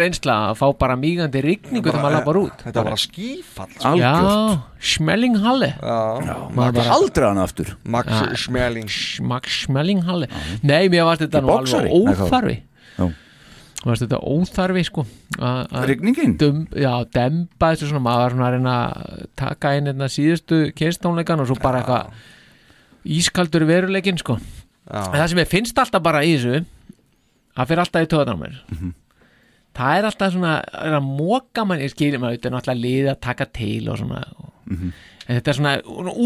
[0.00, 2.66] reynsla að fá bara mígandi rigningu þegar maður lappar út.
[2.66, 3.94] Þetta var bara skífall sko.
[3.94, 4.28] Algjört.
[4.28, 5.72] Já, Schmellinghalle
[6.98, 7.74] aldrei hann aftur.
[7.88, 8.36] Max Já.
[8.44, 8.90] Schmeling
[9.24, 10.28] Max Schmellinghalle
[10.62, 12.58] Nei, mér varst þetta nú alveg óþarfi.
[12.98, 13.08] Já.
[13.84, 15.02] Varst þetta óþarfi sko
[15.36, 16.36] að- að Rigningin?
[16.72, 21.40] Já, demba þessu svona maður var svona að reyna að taka inn hérna síðustu kynstónleikan
[21.40, 22.10] og svo bara eitthvað
[23.04, 25.00] ískaldur veruleikin sko Já.
[25.12, 26.64] en það sem ég finnst alltaf bara í þessu
[27.54, 28.94] það fyrir alltaf í töðan á mér Mhm.
[29.74, 33.10] það er alltaf svona er að móka mann, ég skilir maður þetta er náttúrulega liðið
[33.12, 34.92] að taka til og svona og, Mhm.
[35.28, 35.74] En þetta er svona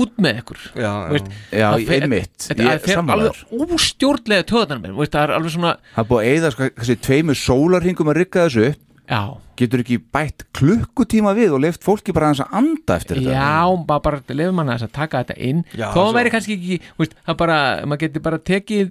[0.00, 0.62] út með ykkur.
[0.74, 2.36] Já, veist, Já, það fer- einmitt.
[2.48, 4.94] þetta Ég það fer alveg óstjórnlega töðan mér.
[4.98, 8.46] Veist, það er alveg svona það er búið að sko, þessi tveimur sólarhingum að rigga
[8.48, 8.68] þessu
[9.08, 9.20] Já.
[9.56, 13.32] getur ekki bætt klukkutíma við og leift fólki bara aðeins að anda eftir þetta?
[13.32, 15.62] Já, bara, bara lefum manna þess að taka þetta inn.
[15.78, 18.90] Að væri kannski ekki veist, það bara, maður getur bara tekið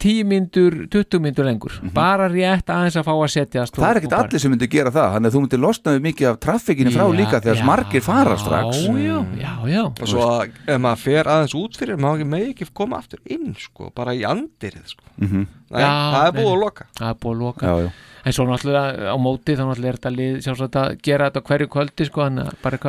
[0.00, 3.82] 10 myndur, 20 myndur lengur bara rétt aðeins að fá að setjast Mhm.
[3.84, 6.28] það er ekkert allir sem myndir gera það þannig að þú myndir losna við mikið
[6.30, 10.24] af traffíkinu frá Já, líka þegar já, margir fara strax já, já, já Og svo
[10.26, 13.90] að ef maður fer aðeins út fyrir maður ekki megi ekki koma aftur inn sko,
[13.94, 15.04] bara í andirið sko.
[15.20, 15.46] Mhm.
[15.70, 17.90] Nei, það er búið að loka Það er búið að loka Já, já.
[18.26, 21.68] En svo náttúrulega á móti þá náttúrulega er þetta lið sjálfsagt að gera þetta hverju
[21.70, 22.20] kvöldi sko,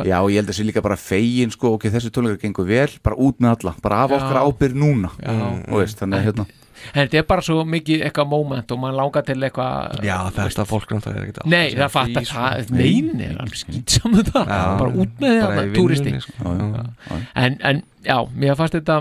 [0.02, 3.16] Já, ég held að þessi líka bara fegin sko, ok, þessi tónleikar gengur vel, bara
[3.16, 4.16] út með alla bara af Já.
[4.18, 5.30] okkar ábyrð núna Já.
[5.30, 6.46] mm, og veist, þannig að hérna
[6.94, 10.64] En þetta er bara svo mikið eitthvað moment og mann langar til eitthvað Já, þetta
[10.70, 14.94] fólk náttúrulega er ekkert Nei, það fattar það Nei, nei, alveg skýtsamu það Já, bara
[15.04, 16.36] út með bara það, túristi sko.
[16.38, 17.18] Já, já, já.
[17.44, 19.00] en, en já, mér fannst þetta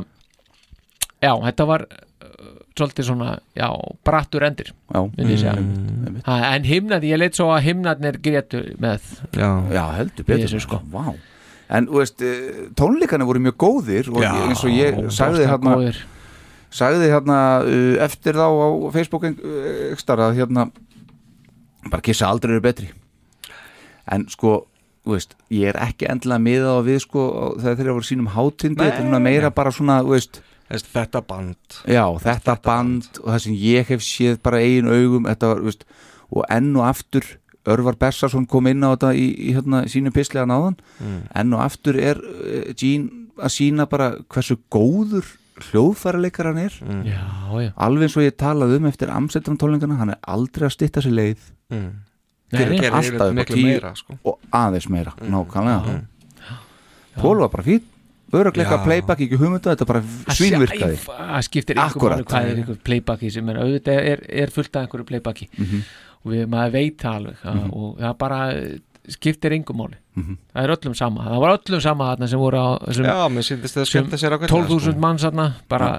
[1.24, 3.70] Já, þetta var uh, svolítið svona, já,
[4.06, 5.56] brattur endir Já, myndi ég segja
[6.08, 6.22] Mm.
[6.24, 9.04] ha, En himnað, ég leitt svo að himnadnir grétu með
[9.36, 10.78] Já, já heldur betur þessu, sko.
[10.94, 11.10] Vá.
[11.76, 15.74] En þú veist, eh, tónleikana voru mjög góðir og Já, eins og ég sagði hérna
[15.76, 15.98] góðir.
[16.74, 19.28] Sagði hérna uh, eftir þá á Facebook
[19.94, 20.68] ekstar að hérna
[21.88, 22.90] bara kissa aldrei eru betri.
[24.12, 24.66] En sko
[25.08, 27.24] þú veist, ég er ekki endilega miða á við sko
[27.62, 31.78] þegar þeir eru sínum hátindi þetta er svona meira bara svona þú veist, Þetta band.
[31.88, 35.70] Já, þetta, band, og það sem ég hef séð bara eigin augum þetta var, þú
[35.70, 35.86] veist,
[36.36, 37.24] og enn og aftur
[37.72, 41.22] Örvar Bessarsson kom inn á þetta í, í hérna, sínum pislega náðan Mm.
[41.40, 45.24] enn og aftur er uh, Gene að sína bara hversu góður
[45.72, 47.04] hljóðfæraleikar hann er Mm.
[47.06, 47.22] Já,
[47.66, 51.02] já alveg eins og ég talaði um eftir Amsterdam tólingana, hann er aldrei að stytta
[51.02, 51.38] sér leið
[51.72, 51.92] Mm.
[52.52, 54.18] gerir alltaf tíu meira, sko.
[54.24, 55.30] og aðeins meira, Mm.
[55.32, 56.06] nákvæmlega Mm.
[57.18, 57.82] Pól var bara fín
[58.32, 63.50] örugleika playback, ekki hugmyndu þetta bara svínvirkaði Það skiptir ykkur hvað er ykkur playbacki sem
[63.50, 65.82] er auðvitað er, er fullt af einhverju playbacki Mhm.
[66.26, 67.74] og við, maður veit það alveg Mhm.
[67.74, 68.42] og það bara
[69.10, 70.38] skiptir engum máli Mhm.
[70.56, 73.76] það er öllum sama, það var öllum sama sem voru á þessum Já, mér sýndist
[73.78, 75.00] það sem skemmta sér ágætlega, 12.000 sko.
[75.00, 75.24] manns
[75.70, 75.90] bara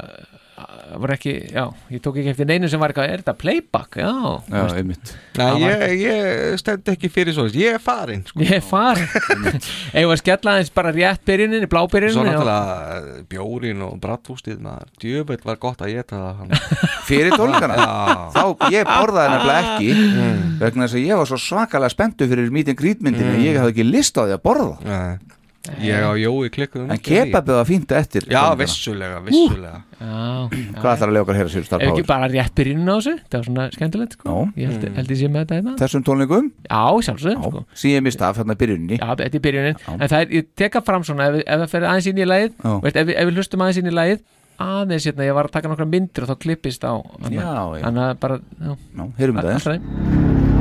[0.99, 1.63] var ekki, já,
[1.93, 3.99] ég tók ekki eftir neinu sem var eitthvað, er þetta playback?
[4.01, 4.09] Já,
[4.49, 8.41] Já, einmitt Nei, ég, ég stend ekki fyrir svo Ég er farin sko.
[8.43, 9.07] Ég er farin
[9.99, 15.41] Eða að skella aðeins bara rétt byrjunin í Svo náttúrulega bjórin og brattústið maður Djöfell
[15.47, 16.23] var gott að geta.
[17.09, 17.89] Fyrir tónleikana Já.
[18.35, 19.91] Þá, ég borðaði nefnilega ekki
[20.65, 23.43] vegna þess að ég var svo svakalega spenntu fyrir meeting greetmyndinu Mm.
[23.45, 25.19] ég hafði ekki list á því að borða Nei.
[25.83, 29.81] Ég á Jói klikkuðum En kebabið var fínt eftir Já, vissulega, vissulega.
[29.99, 30.47] Já,
[30.79, 32.95] Hvað ætlar að lega okkar að heyra sér Ef starf ekki bara rétt byrjunin á
[32.97, 34.29] þessu Það var svona skemmtilegt sko.
[34.31, 34.63] Já.
[34.63, 35.75] Ég held, held ég sé með þetta hérna.
[35.83, 36.49] Þessum tónleikum?
[36.71, 37.65] Já, sjálfsögum sko.
[37.83, 40.49] Síðan ég mista af þarna í byrjunni Já, þetta er byrjunin En það er, ég
[40.63, 42.73] teka fram svona Ef, ef það fer aðeins inn í lagið Já.
[42.87, 44.25] veist, ef, við- ef við hlustum aðeins inn í lagið
[44.59, 46.95] Aðeins hérna, ég var að taka nokkra myndir og þá klippist á
[47.29, 47.83] Já, já.
[47.85, 48.73] Þannig að bara, já.
[48.99, 50.58] Já,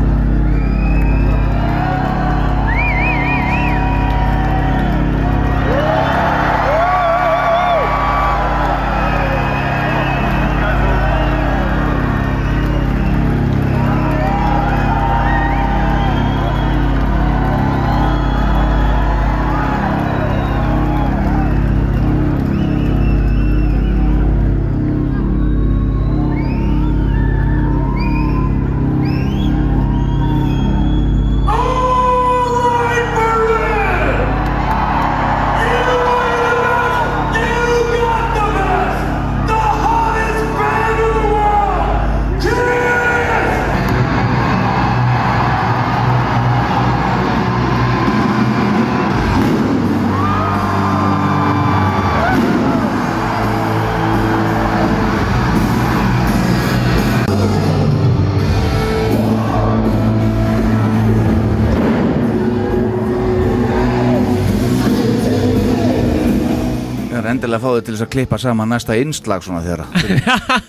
[67.57, 69.85] að fá þau til þess að klippa saman næsta innslag svona þeirra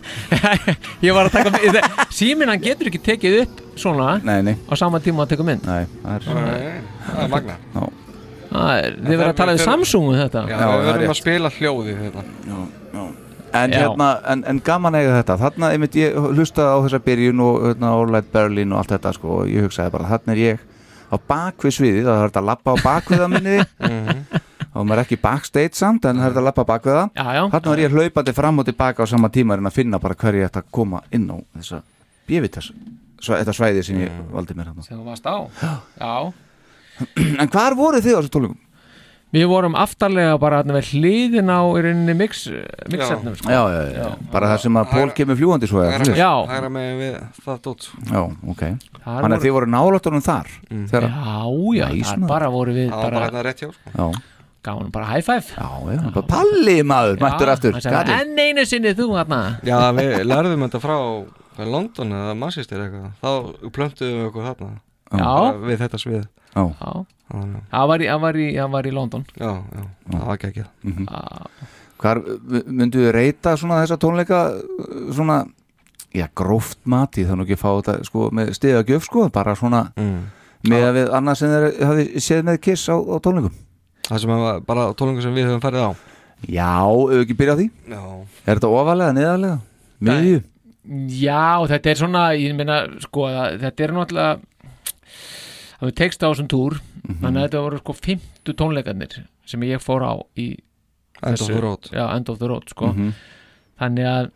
[1.06, 1.78] Ég var að taka mynd
[2.14, 4.54] Síminn hann getur ekki tekið upp svona Nei, nei.
[4.68, 5.64] Á sama tíma að teka mynd.
[5.68, 7.86] Nei, það er Nei, það er magna Já.
[8.48, 10.42] Það er, þið verður að tala um Samsung um þetta.
[10.48, 12.60] Já, við er verðum að spila hljóðið þetta Já,
[12.96, 13.02] já.
[13.48, 13.78] En, Já.
[13.80, 15.36] hérna, en, en gaman eiga þetta.
[15.40, 19.38] Þarna einmitt ég hlustaði á þessa byrjun og hérna, Orlight Berlin og allt þetta sko,
[19.42, 20.66] og ég hugsaði bara, þarna er ég
[21.08, 23.54] á bakvið sviðið, það er hægt að lappa á bakvið það minni
[24.78, 27.24] og maður er ekki backstage samt en það er að lappa á bakvið það Já,
[27.38, 30.14] já þarna var ég hlaupandi fram og tilbaka á sama tíma en að finna bara
[30.18, 31.82] hverju ég ætti að koma inn á þessa
[32.28, 32.70] bjöfitas
[33.18, 35.36] þetta svæði sem ég valdi mér Sem þú varst á
[36.04, 36.14] Já
[37.42, 38.58] En hvar voru þið á þessu tólingum?
[39.28, 42.46] Við vorum aftarlega bara við hliðin á í rauninni mix,
[42.88, 43.50] mixefnum sko.
[43.52, 45.82] Já, já, já, bara það sem að Pól kemur fljúandi svo?
[46.16, 46.30] Já.
[46.48, 50.48] Hægra með við það dótt Já, ok Þar Þannig að voru- þið voru nálatunum þar
[50.68, 50.86] Mm.
[50.88, 54.08] Já, já, bara voru við Það var bara bara hérna rétt hjá sko.
[54.58, 55.44] Já, gáðum bara high five.
[55.56, 57.72] Já, já, bara Palli maður, mættur aftur.
[57.72, 58.20] hann sagði, Gatinn.
[58.20, 59.38] enn einu sinni þú þarna.
[59.64, 60.96] Já, við lærðum þetta frá
[61.58, 63.12] hvað, London eða Manchester eitthvað.
[63.22, 63.30] Þá
[63.76, 64.70] plöntuðum við okkur þarna.
[65.08, 65.24] Já.
[65.24, 66.26] Bara Við þetta svið.
[66.54, 69.24] Já, Já, Þannig að- það var í, það var í, það var í London.
[69.36, 71.06] Já, já, það var ekki ekki Mhm.
[71.98, 72.20] Hvar
[72.66, 75.46] myndu þið reyta svona þessa tónleika uh, svona,
[76.14, 79.92] já, gróft mati þannig ekki að fá þetta sko með stiga gjöf sko, bara svona
[79.96, 80.20] mm.
[80.70, 83.52] með að við annað sem þeir hafi séð með Kiss á, á tónleikum
[84.08, 85.90] Það sem var bara tónleikum sem við höfum farið á
[86.48, 86.70] Já,
[87.12, 88.02] ef ekki byrja á því Já
[88.46, 89.58] Er þetta ofalega, neðalega,
[90.08, 90.38] miðju?
[91.12, 93.26] Já, þetta er svona, ég meina, sko,
[93.60, 94.38] þetta er náttúrulega
[95.78, 96.78] það við tekst á þessum túr
[97.08, 97.18] Mhm.
[97.22, 99.12] þannig að þetta voru sko 50 tónleikarnir
[99.46, 100.46] sem ég fór á í
[101.22, 101.88] End of the road.
[101.90, 103.12] Já, end of the road, sko Mhm.
[103.80, 104.30] þannig að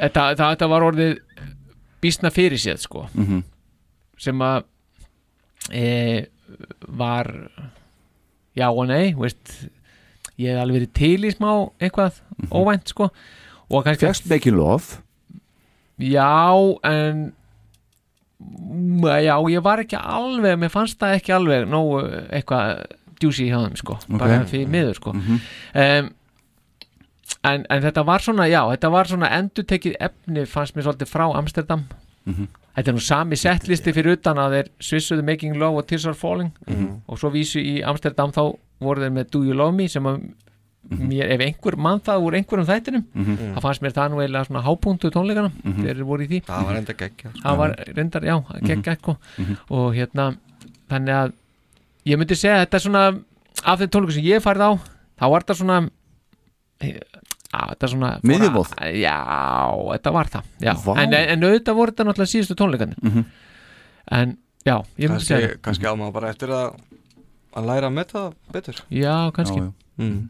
[0.00, 1.18] þetta, það, þetta var orðið
[2.02, 3.42] býstna fyrir séð, sko Mhm.
[4.18, 4.64] sem að
[5.72, 6.26] e,
[6.88, 7.30] var
[8.58, 9.68] já og nei, veist
[10.40, 12.20] ég hef alveg verið til í smá eitthvað
[12.50, 13.10] óvænt, sko.
[13.70, 15.00] Og kannski Fjast Making Love
[16.00, 16.56] Já,
[16.88, 17.32] en
[18.40, 22.00] mm, já, ég var ekki alveg mér fannst það ekki alveg nógu
[22.32, 22.86] eitthvað
[23.20, 23.98] djúsi hjá þeim sko.
[24.16, 25.12] Bara fyrir miður sko.
[25.12, 25.42] Mhm.
[25.74, 26.08] um,
[27.50, 31.26] en, en þetta var svona já, þetta var svona endurtekið efni fannst mér svolítið frá
[31.36, 31.84] Amsterdam.
[32.28, 32.48] Mhm.
[32.76, 36.14] Þetta er nú sami settlisti fyrir utan að þeir svissuðu Making Love og Tears Are
[36.14, 37.02] Falling Mhm.
[37.08, 40.20] og svo vísu í Amsterdam þá voru þeir með Do You Love Me sem að
[40.90, 43.54] mér, ef einhver mann það úr einhverjum þættinum Mhm.
[43.54, 45.84] það fannst mér það nú eiginlega svona hápunktu tónleikana Mhm.
[45.84, 49.16] þeir voru í því Það var enda geggja það var reyndar, já, geggja sko.
[49.38, 49.56] Mhm.
[49.70, 50.36] og hérna
[50.88, 51.32] þannig að
[52.06, 53.22] ég myndi segja að þetta er svona
[53.64, 54.72] af þeim tónleikum sem ég farið á
[55.20, 55.90] þá var þetta svona
[57.50, 58.74] Já, þetta er svona Miðjumóð?
[59.00, 59.16] Já,
[59.90, 63.24] þetta var það en, en auðvitað voru þetta náttúrulega síðustu tónleikarnir Mhm.
[64.10, 66.76] En já, ég myndi segja kannski á maður bara eftir að
[67.56, 69.72] að læra að meta það betur Já, kannski Já, já.
[70.00, 70.20] Mm.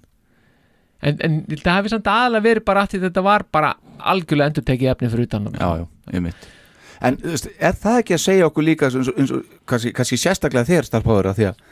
[1.02, 4.90] En, en það hefði samt aðalega verið bara að þetta var bara algjörlega endur tekið
[4.94, 6.48] efni fyrir utan Já, já, ég mitt
[7.00, 10.68] En er það ekki að segja okkur líka eins og, eins og kannski, kannski sérstaklega
[10.68, 11.62] þér starfbáður að því að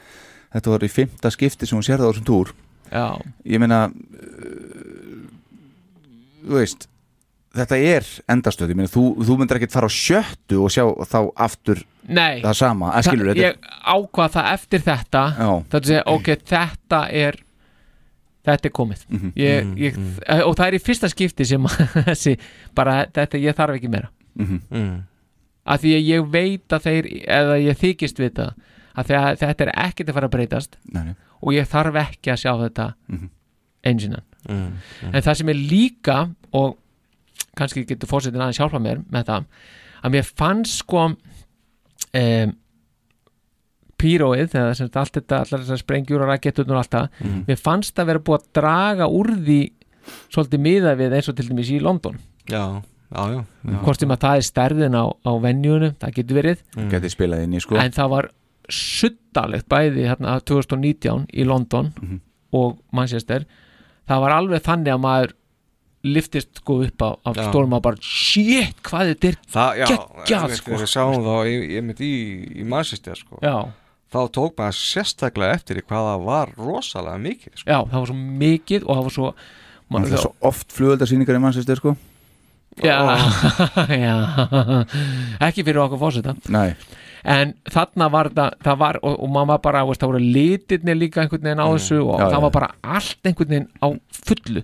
[0.55, 2.53] þetta var í fymta skipti sem hún sérði á þessum túr
[2.89, 3.05] Já.
[3.45, 3.83] Ég meina
[6.57, 6.87] veist
[7.55, 11.83] þetta er endastöð, meina þú, þú myndir ekkert fara á sjöttu og sjá þá aftur
[12.07, 13.55] Nei það sama, að skilur það, Ég
[13.85, 15.23] ákvað það eftir þetta.
[15.69, 17.35] Þetta segja, ok, þetta er
[18.49, 19.31] Þetta er komið Mhm.
[19.35, 19.97] ég, Mhm, ég,
[20.45, 22.37] Og það er í fyrsta skipti sem að þessi,
[22.73, 24.61] bara þetta, ég þarf ekki meira Mhm.
[24.71, 25.03] Mm.
[25.65, 28.53] Af því að ég veit að þeir eða ég þykist vita
[28.95, 31.15] að þegar, þetta er ekkert að fara að breytast Nei, nei.
[31.43, 33.29] og ég þarf ekki að sjá þetta Mhm.
[33.83, 34.71] enginean Mm.
[35.13, 36.77] en það sem er líka og
[37.57, 39.45] kannski getur fórsetin aðeins hjálpa mér með það
[40.03, 42.53] að mér fannst sko um,
[43.99, 47.41] píróið eða sem sagt allt þetta, allar þessar sprengjur og rakettur og allt það, Mhm.
[47.49, 49.59] mér fannst það vera búið að draga úr því
[50.31, 52.17] svolítið miða við eins og til dæmis í London
[52.49, 53.79] Já, já, já, já.
[53.83, 56.89] hvort sem að það er stærðin á, á venjunum, það getur verið Mm.
[56.89, 58.29] Geti spilað inn í sko en það var
[58.69, 62.21] suttalegt bæði hérna 2019 í London Mhm.
[62.53, 63.45] og Manchester
[64.07, 65.31] það var alveg þannig að maður
[66.07, 69.37] liftist sko upp á, á stólum og bara shit hvað þetta er
[69.89, 72.11] geggjað einmitt, sko við sáum þá ég, ég mitt í,
[72.61, 73.39] í Manchester sko.
[73.43, 73.67] Já.
[74.13, 77.67] þá tók maður sérstaklega eftir í hvað það var rosalega mikið sko.
[77.67, 79.33] já, það var svo mikið og það var svo
[79.89, 81.95] Man, það er svo oft flugöldarsýningar í mannsistir sko
[82.85, 82.97] já,
[84.05, 84.15] já
[85.49, 86.75] ekki fyrir okkur fórseta Nei.
[87.23, 90.95] En þarna var það, það var, og, og maður var bara, veist, það voru litirnir
[90.99, 91.77] líka einhvern veginn á Mm.
[91.77, 92.41] þessu og Já, það já.
[92.41, 93.87] var bara allt einhvern veginn á
[94.25, 94.63] fullu.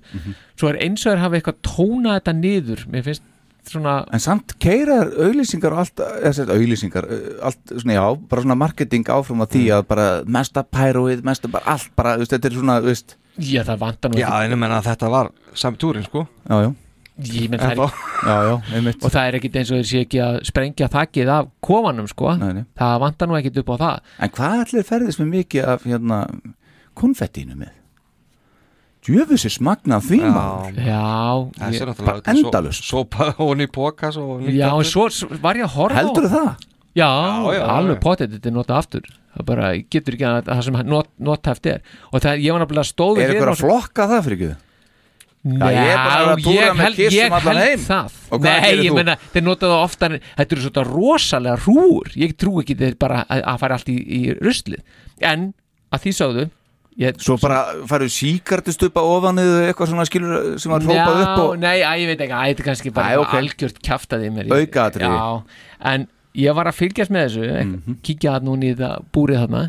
[0.55, 3.23] Svo er eins og þeir hafa eitthvað tónað þetta niður mér finnst
[3.65, 7.07] svona En samt keirar auðlýsingar og allt, eða sett auðlýsingar,
[7.41, 11.65] allt svona, já, bara svona marketing áfram að því að bara mesta pyroið, mesta bara
[11.73, 14.57] allt, bara, veist, þetta er svona, þú veist Já, það vantar nú Já, en ég
[14.61, 16.27] menna að þetta var sami túrin sko.
[16.47, 16.73] Já, já
[17.15, 17.99] Ég menn það er.
[18.27, 21.29] Já, já, einmitt og það er ekkit eins og þeir sé ekki að sprengja þakkið
[21.31, 22.65] af kofanum sko Nei, nei.
[22.75, 26.19] það vantar nú ekkit upp á það En hvað allir ferðist með mikið af, hérna,
[26.99, 27.71] konfettinu með?
[29.05, 30.29] Djöfusir smagna af því Já.
[30.35, 31.05] maður Já,
[31.55, 32.87] er Bara náttúrulega endalaust.
[32.89, 35.07] Sopa honi í nýtt Já, en svo
[35.39, 36.51] var ég að horfa Heldurðu það?
[36.95, 40.61] Já, Já, já, alveg potið þetta er notað aftur það bara getur ekki að það
[40.67, 44.07] sem not, nothæft er og það, ég var nefnilega stóð við Er ykkur að flokka
[44.11, 44.64] það fyrir ekki?
[45.45, 47.81] Nei, ég er bara að túra ég með held, Kiss ég um allan heim.
[47.85, 48.95] það Og hvað Nei, gerir ég þú?
[48.97, 53.43] meina, þeir notaðu ofta þetta eru svona rosalega rúur ég trú ekki þeir bara að,
[53.51, 54.81] að fara allt í, í ruslið
[55.21, 55.43] en
[55.93, 56.47] að því sáðu
[57.03, 57.59] ég, Svo bara
[57.91, 62.11] farið síkartistuppa ofan eða eitthvað svona skilur sem var hrópað upp og Nei, að, ég
[62.11, 63.39] veit ekki, að þetta er kannski bara Æ, eitthvað ok.
[63.43, 65.13] algjört kjaftaði mér Aukaatriði.
[65.13, 65.61] Já,
[65.93, 66.07] en
[66.41, 67.75] ég var að fylgjast með þessu mm.
[67.85, 67.99] -hmm.
[68.01, 69.63] kíkja það núna í það búrið þarna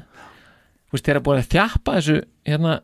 [0.87, 2.75] Þú veist, þeir að búið að þjappa þessu hérna,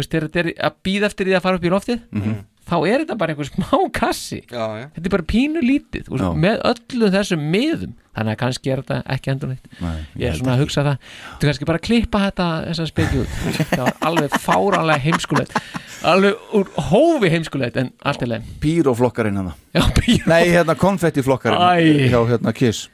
[0.00, 2.34] veist, þeir að, að býða eftir því að fara upp í loftið Mhm.
[2.64, 4.40] þá er þetta bara einhver smá kassi.
[4.48, 4.86] Já, já.
[4.96, 7.92] þetta er bara pínu lítið þú veist, með öllum þessum miðum.
[8.14, 10.98] Þannig að kannski er þetta ekki endur neitt Nei, ég er svona að hugsa það.
[11.42, 13.32] Þú kannski bara klippa þetta þessar spekju út.
[13.74, 15.56] Það var alveg fáranlega heimskulegt.
[16.04, 18.48] Alveg úr hófi heimskulegt en allt er leið.
[18.62, 19.40] Píroflokkarinn
[19.74, 22.88] Já, píró Nei, hérna konfettiflokkarinn hjá hérna Kiss.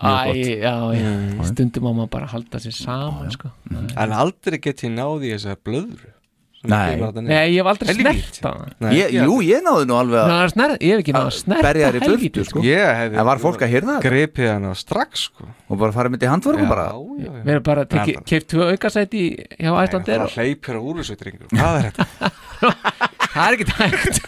[0.00, 0.32] Æ,
[0.64, 3.50] já, já, stundum má maður bara halda sér saman sko.
[4.00, 6.09] En aldrei get ég náði þessar blöðru sem
[6.60, 7.00] Nei.
[7.24, 10.34] Nei, ég hef aldrei snert það Nei, ég, ég- Jú, ég náði nú alveg Ná,
[10.52, 12.64] sner, Ég hef ekki náða að snerta berja þér í helvíti, burtu, sko.
[12.66, 14.02] Ég hefði En var fólk að hýrða það?
[14.04, 17.40] Gripið hana strax sko Og bara farið með í handvörgum bara Já, já, já.
[17.46, 17.86] Við erum bara
[18.28, 19.22] keift tvö aukasæti
[19.56, 22.30] hjá Nei, Æslandir Það hleypir á úr þessu drengur Hvað er þetta?
[23.32, 24.20] Það er ekki tægt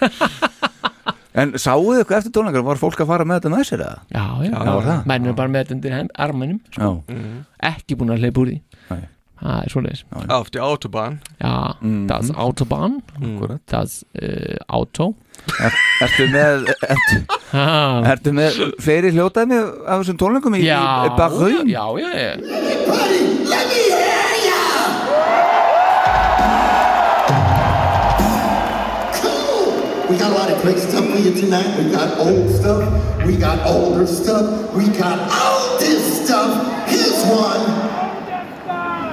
[1.42, 4.00] En sáuðu eitthvað eftir tónleikar Var fólk að fara með þetta með sér eða?
[4.12, 5.06] Já, já, Já, var það?
[5.12, 5.94] menn er bara með þetta undir
[6.26, 6.90] arminum sko.
[7.08, 7.20] Já,
[7.72, 8.58] Ekki búin að hleypa úr því
[9.42, 12.06] Er svoleiðis Auf die Autobahn Já, Mhm.
[12.08, 13.60] das Autobahn Akkúrat.
[13.66, 15.14] Das uh, Auto
[15.58, 17.16] er, Ertu með ertu,
[18.12, 20.68] ertu með fleiri hljótaðmi af þessum tónleikum í, í
[21.18, 21.66] Bahrain?
[21.68, 22.36] já, já, já
[23.52, 24.60] Let me hear ya!
[29.18, 30.08] Cool!
[30.10, 31.68] We got a lot of great stuff for you tonight.
[31.78, 32.82] We got old stuff,
[33.26, 36.88] we got older stuff, we got all this stuff.
[36.88, 37.91] Here's one.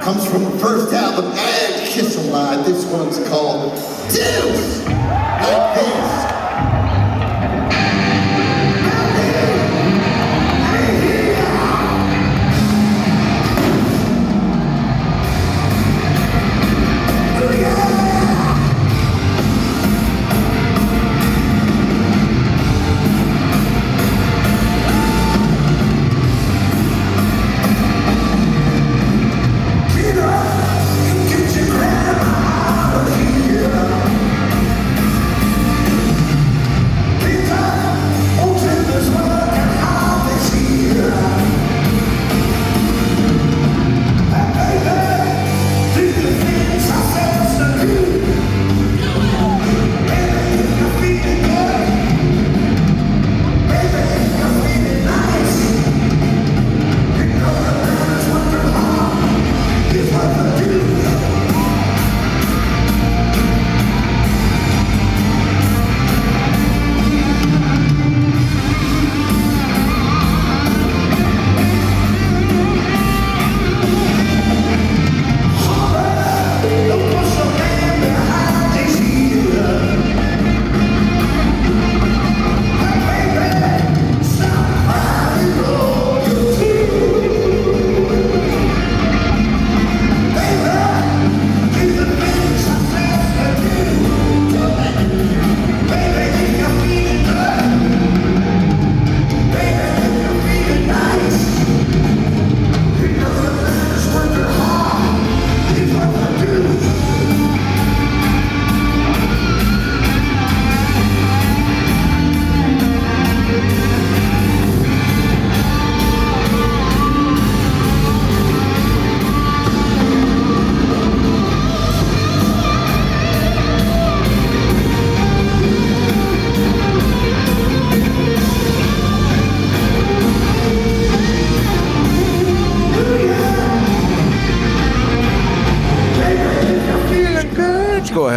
[0.00, 2.64] Comes from the first album and Kiss Alive.
[2.64, 3.74] This one's called
[4.08, 4.79] Deuce.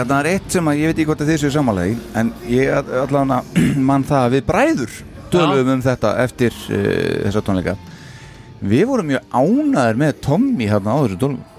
[0.04, 2.76] Þetta er eitt sem að ég veit ekki hvort að þið séu samanlega en ég
[2.76, 3.40] allavega
[3.90, 5.00] mann það að við bræður
[5.34, 7.74] tölum um þetta eftir uh, þessa tónleika.
[8.64, 11.50] Við vorum mjög ánæður með Tommy hérna á þessu tónleikum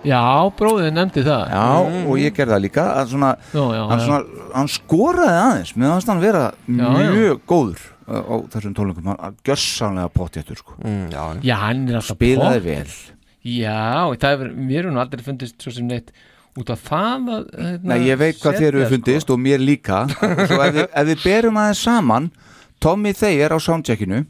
[0.00, 0.20] Já,
[0.56, 1.42] bróðið nefndi það.
[1.52, 1.64] Já,
[2.08, 5.72] og ég gerði það líka að svona, Já, já, hann, svona, hann skoraði aðeins.
[5.76, 7.10] Með að hann vera Já, já.
[7.18, 10.78] mjög góður uh, á þessum tónleikum hann gjörsanlega pottjættur sko.
[10.80, 12.70] mm, já, Já, hann er alltaf spilaði pott.
[12.70, 13.18] vel.
[13.60, 13.84] Já,
[14.24, 16.08] það er, mér er nú aldrei fundist svo sem neitt
[16.58, 19.62] út af það að, hérna, Nei, ég veit hvað þér setja, hefur fundist og mér
[19.62, 20.00] líka.
[20.10, 22.30] Svo ef við, ef við berum aðeins saman
[22.82, 24.24] Tommy Thayer á soundcheckinu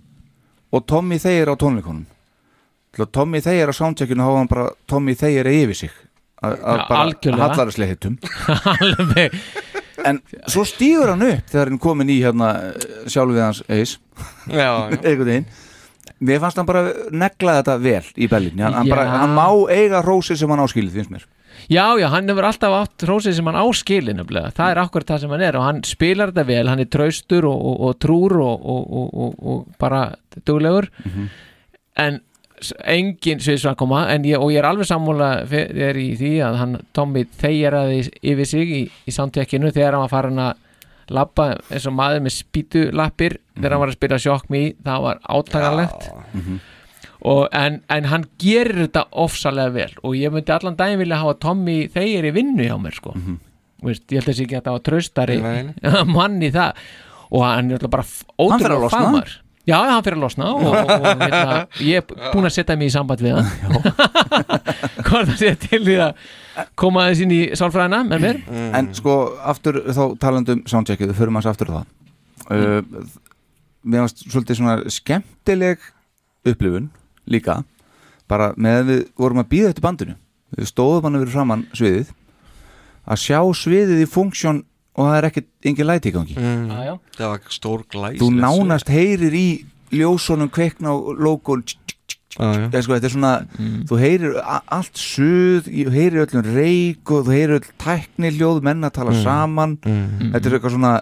[0.71, 1.55] og Tommy Thayer á
[3.01, 5.97] að Tommy Thayer á soundcheckinu hafa hann bara Tommy Thayer yfir sig.
[6.43, 7.49] Að að Já, bara algjörlega.
[7.49, 8.15] hallarislega hittum
[8.75, 9.35] Alveg.
[10.09, 12.53] En svo stígur hann upp þegar hann komin í hérna
[13.13, 13.99] sjálf við hans eis
[14.49, 15.51] einhvern veginn.
[16.21, 18.61] Mér fannst hann bara negla þetta vel í Berlín.
[18.65, 21.29] Hann, hann, hann má eiga rósir sem hann áskilið finnst mér
[21.71, 24.51] Já, já, hann hefur alltaf átt hrósið sem hann áskilin nefnilega.
[24.57, 27.47] það er akkur það sem hann er og hann spilar þetta vel, hann er traustur
[27.47, 30.01] og, og, og trúr og, og, og, og, og bara
[30.49, 30.89] duglegur.
[32.01, 32.19] En
[32.61, 36.59] s- engin sviðsvann koma en ég, og ég er alveg sammála er í því að
[36.61, 40.67] hann Tommy þegjaraði yfir sig í, í soundcheckinu þegar hann var farin að
[41.11, 43.39] labba eins og maður með spýtulappir.
[43.57, 46.11] Þegar hann var að spila Shock Me það var átakanlegt.
[46.11, 46.61] Og,
[47.53, 49.93] en, en hann gerir þetta ofsalega vel.
[50.07, 53.15] Og ég myndi allan daginn vilja hafa Tommy þeir í vinnu hjá mér sko.
[53.85, 55.71] Veist, ég held að þessi ekki að það var traustari Nei,
[56.17, 56.83] mann í það.
[57.31, 58.09] Og hann er alltaf bara
[58.41, 58.99] ótrúlega losna?
[58.99, 59.37] fagmar
[59.71, 62.91] já, hann fyrir að losna og, og, og hérna, ég er búin að setja mig
[62.91, 63.51] í samband við hann.
[65.07, 66.25] Hvort það sé til því að
[66.81, 68.41] koma aðeins inn í sálfræðina með mér.
[68.81, 69.17] En sko,
[69.53, 71.91] aftur þá talandum soundcheckið, við förum hans aftur það.
[72.51, 73.05] Uh,
[73.81, 75.85] Mér varst svolítið svona skemmtileg
[76.51, 76.91] upplifun
[77.31, 77.59] líka
[78.31, 80.17] bara með að við vorum að býða eftir bandinu
[80.57, 82.11] við stóðum hann yfir framann sviðið
[83.11, 84.63] að sjá sviðið í funksjón
[84.99, 86.71] og það er ekkert engin læti í gangi Mm.
[86.71, 86.95] Já.
[87.17, 89.47] Það var stór glæs Þú nánast heyrir í
[89.95, 91.77] ljósunum kveikna logon já.
[92.71, 93.33] Eða, sko, þetta er svona,
[93.91, 98.85] þú heyrir allt suð, þú heyrir öllum reik og þú heyrir öll tækni hljóð menn
[98.87, 99.23] að tala Mm.
[99.25, 100.31] saman Mm.
[100.33, 100.93] þetta er eitthvað svona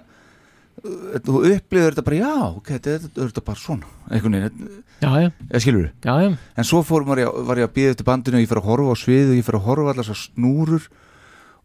[0.78, 4.68] þú upplifir þetta bara, já, ok, þetta er, þetta er þetta bara svona einhvern veginn,
[5.02, 5.31] já, já.
[5.48, 6.28] eða skilur já, já.
[6.62, 8.68] en svo fórum var ég, var ég að býða eftir bandinu og ég fyrir að
[8.70, 10.89] horfa á svið og ég fyrir að horfa allar svo snúrur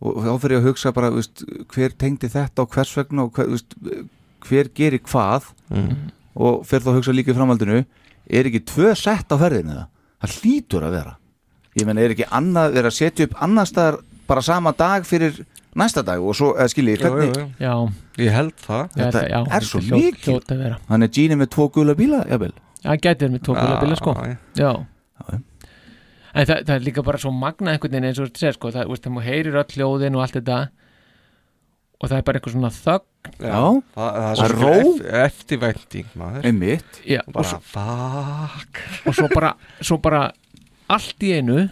[0.03, 1.43] og þá fyrir ég að hugsa bara, veist,
[1.73, 3.77] hver tengdi þetta og hvers vegna og hver, veist,
[4.49, 6.09] hver gerir hvað Mm.
[6.37, 7.79] og fyrir þá að hugsa líka í framhaldinu
[8.29, 9.87] er ekki tvö sett á ferðinu það
[10.21, 11.13] það hlýtur að vera
[11.79, 13.97] ég menn er ekki annað, er að setja upp annar staðar
[14.29, 15.39] bara sama dag fyrir
[15.73, 17.73] næsta dag og svo, eða skiljið, Já, hvernig já, já.
[18.17, 18.83] Ég held það.
[18.93, 20.27] Já, þetta já, er svo þetta hljót- mikið.
[20.33, 20.77] hljót að vera.
[20.89, 22.53] hann er Gini með tvo gula bíla, jafnvel?
[22.83, 24.13] Já, hann gæti verið með tvo gula bíla sko.
[24.59, 24.85] Já,
[25.23, 25.39] Já.
[26.35, 28.71] En það, það er líka bara svo magna einhvern veginn eins og þú segir sko
[28.73, 30.55] það, veist, heyrir öll hljóðin og allt þetta
[32.01, 33.09] og það er bara einhver svona þögn.
[33.39, 33.59] Já,
[33.93, 34.71] Það, það er Það er svo ró.
[34.73, 36.45] eft, eftirvænting maður.
[36.49, 36.97] Einmitt.
[37.07, 38.81] Já, Og bara, svo, fuck.
[39.07, 40.23] Og svo bara svo bara
[40.89, 41.69] allt í einu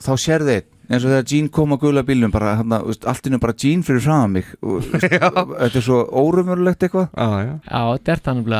[0.00, 3.28] þá sérði einn eins og þegar Gene kom á gula bílnum bara, hana, veist, allt
[3.30, 7.08] innu bara Gene fyrir fram mig og, þetta er svo órumurlegt eitthvað.
[7.14, 7.54] Já, já.
[7.64, 8.56] Já, þetta er þannig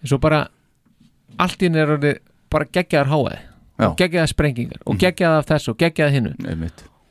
[0.00, 0.40] en svo bara
[1.40, 2.20] allt einu er orðið
[2.52, 3.40] bara geggjaðar háaði
[3.80, 6.32] og geggjaðar sprengingar og geggjaðar af þessu og geggjaðar hinnu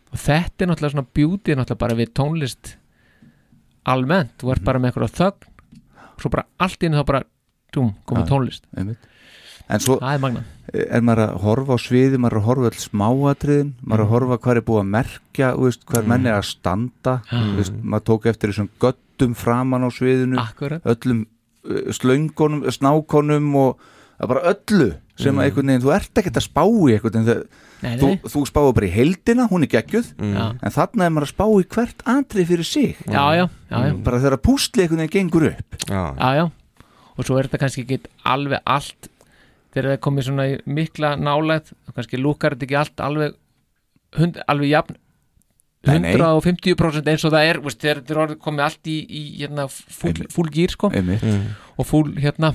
[0.10, 2.74] og þetta er náttúrulega svona beauty náttúrulega bara við tónlist
[3.90, 5.48] almennt, þú ert bara með eitthvað þögn
[6.20, 7.24] svo bara allt einu þá bara
[7.74, 8.66] dum, komið tónlist.
[8.76, 9.09] Einmitt
[9.70, 10.44] en svo það er
[10.94, 14.60] er maður að horfa á sviði maður að horfa all smáatriðin maður að horfa hvað
[14.60, 18.28] er búið að merkja þú veist, hvað menn er að standa þú veist, maður tók
[18.34, 20.82] eftir þessum göttum framan á sviðinu Akkurat.
[20.86, 21.24] öllum
[21.66, 23.80] uh, slöngunum, snákonum og
[24.20, 25.36] bara öllu sem Mm.
[25.36, 25.44] mm.
[25.44, 27.48] einhvern veginn, þú ert ekkert að spá í einhvern veginn þegar-
[27.82, 28.20] Nei, þú, nei.
[28.32, 30.46] þú spáðu bara í heildina, hún er geggjuð Já.
[30.64, 33.94] en þarna er maður að spá í hvert andrið fyrir sig Já, já, já, já.
[34.04, 36.46] bara þegar púsli einhvern veginn gengur upp Já, já, já
[37.20, 39.10] og svo er þetta kannski ekki alveg allt
[39.74, 43.36] þegar það komið svona í mikla nálægt og kannski lúkar þetta ekki allt alveg
[44.20, 44.98] hund, alveg jafn
[45.88, 46.10] Nei, nei.
[46.20, 49.64] 150% eins og það er veist, þegar þetta er orðið komið allt í, í hérna,
[49.72, 51.24] full, full gýr sko Einmitt.
[51.80, 52.50] og full hérna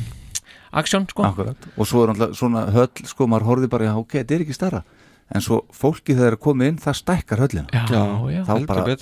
[0.77, 1.57] aksjón sko Akkurat.
[1.79, 4.83] og svo er alltaf svona höll sko, maður horfði bara, ok, þetta er ekki starra
[5.35, 8.03] en svo fólki þegar það er komið inn það stækkar höllina Já,
[8.35, 8.43] já.
[8.45, 8.97] þá bara,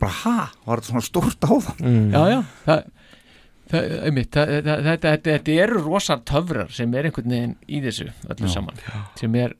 [0.00, 2.08] bara ha, var þetta svona stórt á það Mm.
[2.14, 4.44] já, já, það, það, einmitt, það, það, þetta,
[4.86, 8.52] þetta, þetta eru rosa töfrar sem er einhvern veginn í þessu öllu Já.
[8.54, 8.78] saman
[9.20, 9.54] sem er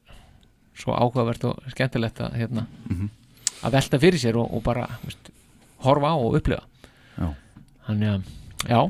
[0.78, 3.08] svo áhugavert og skemmtilegt að, hérna, Mhm.
[3.66, 5.30] að velta fyrir sér og, og bara veist,
[5.82, 6.62] horfa á og upplifa.
[7.18, 7.34] Já.
[7.88, 8.22] þannig að,
[8.68, 8.80] já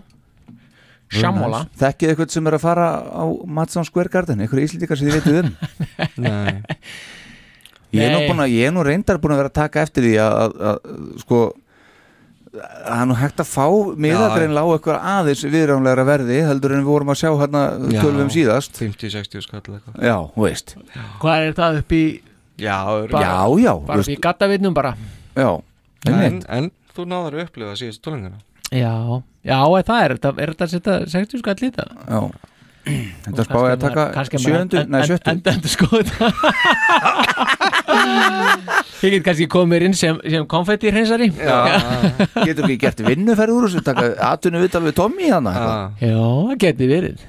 [1.08, 1.62] sammála.
[1.80, 5.38] þekkið eitthvað sem er að fara á Madsson Square Garden, einhverju íslendikar sem þið veitum
[5.38, 5.56] um?
[6.28, 6.62] Nei.
[7.96, 10.14] Ég er nú, að, ég er nú reyndar búin að vera að taka eftir því
[10.20, 11.38] að, að, að sko
[12.58, 13.66] það er nú hægt að fá
[14.04, 17.62] miðagreinlega á eitthvað aðeins viðránlegra verði heldur en við vorum að sjá hérna
[17.92, 18.00] Já.
[18.02, 18.80] tölvum síðast.
[18.82, 20.02] 50-60 skall eitthvað.
[20.02, 20.74] Já, þú veist.
[21.22, 22.02] Hvað er það upp í
[22.58, 22.76] Já,
[23.12, 24.96] bara, Já, já, Bara upp í gattavinnum bara.
[25.38, 25.50] Já,
[26.10, 28.40] en, en þú náður að upplifa síðast tólinguna
[28.74, 28.92] Já,
[29.46, 31.92] já, er það er þetta Er þetta að setja 60 skall í það?
[32.08, 32.47] Já
[33.26, 35.32] Þetta spáði að taka sjöundu, nei sjöttu.
[35.34, 35.88] Enda endur sko
[38.98, 41.28] Ég get kannski komið inn sem, sem konfetti hreinsari.
[41.30, 45.52] Getur ekki gert vinnuferð úr þessu taka atvinnu viðtal við Tommy hana
[46.02, 47.26] Já, það geti verið.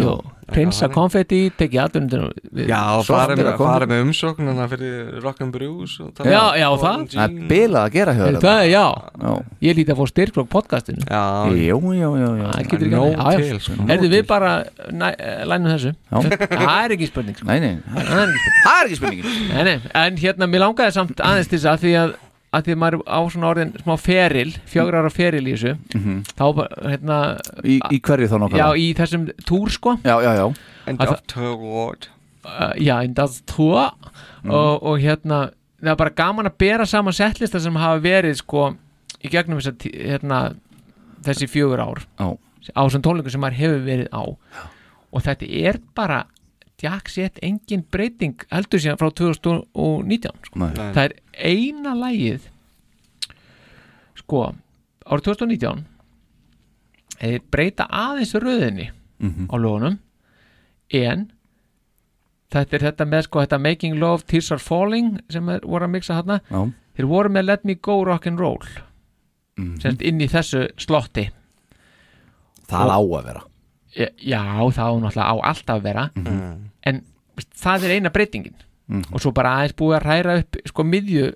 [0.00, 0.16] Jó,
[0.56, 2.28] hreinsa konfetti, tekið atvinnum
[2.68, 7.04] Já, fara með, fara með umsóknuna fyrir Rock'n Brews og tala- Já, já, það.
[7.12, 8.84] Það er bilað að gera hjá Er þér Það, já.
[9.22, 9.32] Já.
[9.68, 11.06] Ég líti að fá styrk frá podcastinu.
[11.06, 11.22] Já.
[11.62, 12.08] Já,
[13.42, 13.58] já.
[13.62, 13.78] sko.
[13.96, 14.52] Erðu við bara
[15.46, 15.94] lænum þessu.
[16.52, 17.48] Það er ekki spurning sko.
[17.48, 18.60] Nei, nei, Það er ekki spurning.
[18.66, 19.40] Það er ekki spurningin.
[19.52, 22.14] Nei, nei, en hérna, mér langaði samt aðeins til þess að því að
[22.52, 26.18] að því að maður á svona orðin smá feril, fjögur ára feril í þessu Mhm.
[26.36, 27.18] þá, bara, hérna
[27.64, 28.76] Í, í hverju þá já, nákvæmlega?
[28.76, 30.46] í þessum túr sko Já, já, já
[31.08, 31.96] of Tour
[32.44, 33.92] uh, já, das túr
[34.44, 34.50] Mhm.
[34.50, 35.50] og, og hérna,
[35.82, 38.74] það er bara gaman að bera saman settlista sem hafa verið sko
[39.24, 40.54] í gegnum þess að hérna,
[41.22, 42.36] þessi fjögur ár Já.
[42.76, 44.22] á þessum tónleikum sem maður hefur verið á
[45.12, 46.24] og þetta er bara
[46.82, 50.58] Jack set engin breyting heldur síðan frá 2019 sko.
[50.58, 50.72] Nei.
[50.74, 52.48] það er eina lægið
[54.18, 54.42] sko
[55.06, 55.84] árið 2019
[57.22, 58.88] eða breyta aðeins röðinni
[59.22, 59.46] Mhm.
[59.50, 59.98] á lögunum
[60.90, 61.30] en
[62.50, 65.90] þetta er þetta með sko þetta Making Love, Tears Are Falling sem er, voru að
[65.94, 66.72] mixa hérna Já.
[66.96, 68.66] þeir voru með Let Me Go Rock'n'Roll
[69.58, 69.80] Mhm.
[69.80, 71.30] sem inn í þessu slotti
[72.68, 73.42] Það á að vera
[73.94, 74.40] Já, já,
[74.72, 76.10] það á náttúrulega á alltaf að vera
[76.86, 77.02] en
[77.56, 78.54] það er eina breytingin
[78.88, 79.04] Mhm.
[79.14, 81.32] og svo bara aðeins búið að hræra upp sko miðju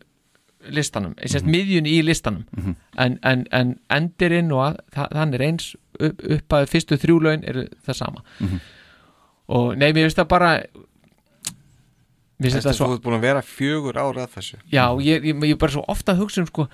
[0.68, 1.50] listanum, mm -hmm.
[1.54, 2.74] miðjun í listanum Mhm.
[2.98, 7.20] en, en, en endirinn og að, það, þann er eins upp, upp að fyrstu þrjú
[7.22, 8.60] laun eru það sama Mhm.
[9.48, 10.62] og nei, mér finnst það bara
[12.40, 14.84] mér finnst Þetta það svo þú ert búin að vera fjögur ára að þessu Já,
[15.00, 16.68] ég, er bara svo ofta að hugsa um sko,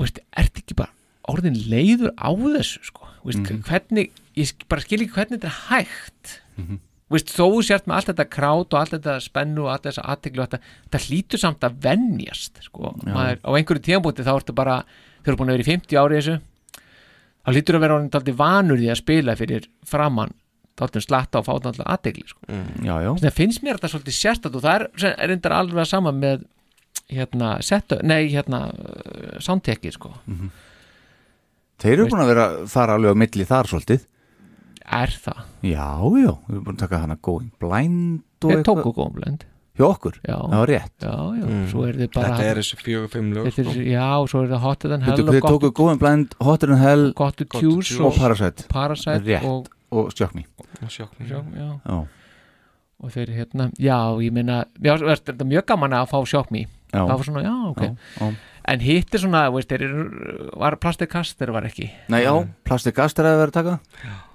[0.00, 0.90] veist, ert ekki bara
[1.28, 3.62] orðin leiður á þessu sko, veist, Mhm.
[3.62, 6.78] hvernig ég bara skil ekki hvernig þetta er hægt Mhm.
[7.12, 10.04] Veist, þó þú sért með allt þetta krát og allt þetta spennu og allt þessa
[10.14, 14.78] aðteglu þetta, þetta hlýtur samt að venjast sko, maður, á einhverju tíðanbúti þá ertu bara,
[15.22, 16.38] þau eru búin að vera í 50 ári þessu
[17.42, 20.34] þá hlýtur að vera orðin taldi vanur í að spila fyrir framann
[20.78, 22.58] taldi slatta og fáta alltaf aðtegli sko.
[22.86, 26.12] Já það finnst mér þetta svolítið sérstætt og það er, er reyndar alveg að sama
[26.16, 26.46] með
[27.12, 30.14] hérna, setu, nei, hérna uh, soundtekið, sko
[31.82, 34.06] Þeir eru búin að vera þar alveg á milli þar svolítið
[34.84, 35.40] Er það?
[35.62, 39.44] Já, já, við erum búin að taka hana Going Blind og Þeir tóku Going Blind
[39.72, 40.36] Hjá okkur, Já.
[40.36, 43.46] það var rétt Já, já, svo er þið bara Þetta er þessi fjögur, fimm lög
[43.46, 43.84] Þetta er, sko.
[43.88, 47.04] Já, svo er það Hotter Than Hell og þeir tóku Going Blind, Hotter Than Hell
[47.16, 50.44] Got to Got to Choose Choose og Parasite Parasite Rétt, og, og Shock Me
[50.82, 51.28] Og Shock Me.
[51.30, 51.70] Shock, já.
[51.88, 52.02] Já,
[53.02, 56.66] og þeir hérna, já, ég meina já, þetta er mjög gaman að fá Shock Me
[56.92, 57.00] Já.
[57.08, 58.32] það var svona, já, ok Já, já.
[58.68, 60.04] En hitt er svona, veist, þeir eru
[60.60, 61.88] var plastikast, þeir var ekki?
[62.12, 62.32] Nei, já,
[62.66, 63.76] Plastic Gaster að vera að taka.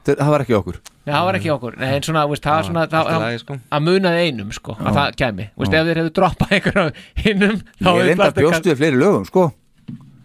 [0.08, 0.80] Þeir, Það var ekki okkur.
[1.08, 3.58] Já, það var ekki okkur, nei, en svona, veist, það var svona það, lagi, sko.
[3.76, 4.84] að munaði einum, sko, Já.
[4.88, 5.48] að það kæmi.
[5.58, 5.80] Veist, Já.
[5.82, 9.28] ef þeir hefðu droppað einhverjum hinnum þá Ég reynda að Plastic bjóst við fleiri lögum,
[9.28, 9.46] sko.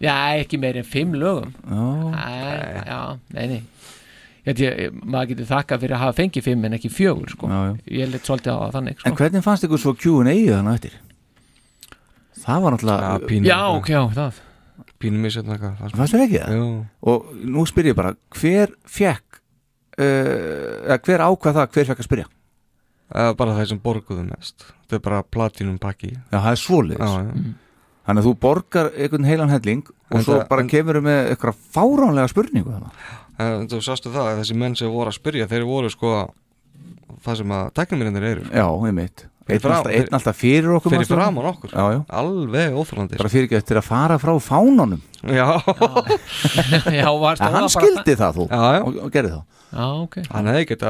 [0.03, 1.53] Já, ekki meir en fimm lögum.
[1.63, 2.99] Já, Já,
[3.35, 3.61] nei, nei.
[4.43, 7.47] Ég, ég, maður getur þakkað fyrir að hafa fengið fimm en ekki fjögur, sko.
[7.47, 7.75] Já, já.
[7.95, 9.07] Ég leitt svolítið á þannig, sko.
[9.07, 10.97] En hvernig fannst ykkur svo Q&A þannig eftir?
[12.43, 14.41] Það var náttúrulega Já, pínu Já, ok, já, það.
[15.03, 16.53] Pínum í setna eitthvað Fannst þér ekki það?
[16.57, 16.67] Jú.
[17.13, 19.39] Og nú spyr ég bara, hver fekk
[19.99, 20.05] uh,
[20.87, 22.29] eða hver ákvað það, hver fekk að spyrja?
[23.13, 24.63] Uh, bara það sem borguðu mest.
[24.87, 26.13] Þetta er bara platinum pakki.
[26.31, 27.03] Já, það er svoleiðis.
[27.03, 27.51] Já, já.
[28.03, 31.19] Þannig að þú borgar einhvern heilan helling og En svo það- bara en- kemur með
[31.31, 32.89] eitthvað fáránlega spurningu þannig
[33.43, 36.09] En þú sástu það að þessi menn sem voru að spyrja þeir voru sko
[37.23, 38.43] það sem að teknumirinnir eru.
[38.51, 39.23] Já, einmitt.
[39.23, 41.15] Fyrir Einn alltaf, einn alltaf fyrir okkur Fyrir manstu?
[41.17, 41.71] framan okkur?
[41.75, 41.99] Já, já.
[42.19, 45.01] Alveg óþrólandi Bara fyrir ekki eftir að fara frá fánanum.
[45.23, 45.47] Já.
[47.03, 47.09] Já,
[47.43, 48.45] hann skildi það þú.
[48.47, 48.79] Já, já.
[48.87, 50.15] Og, og gerði það Já, ok.
[50.29, 50.89] Hann hefði geta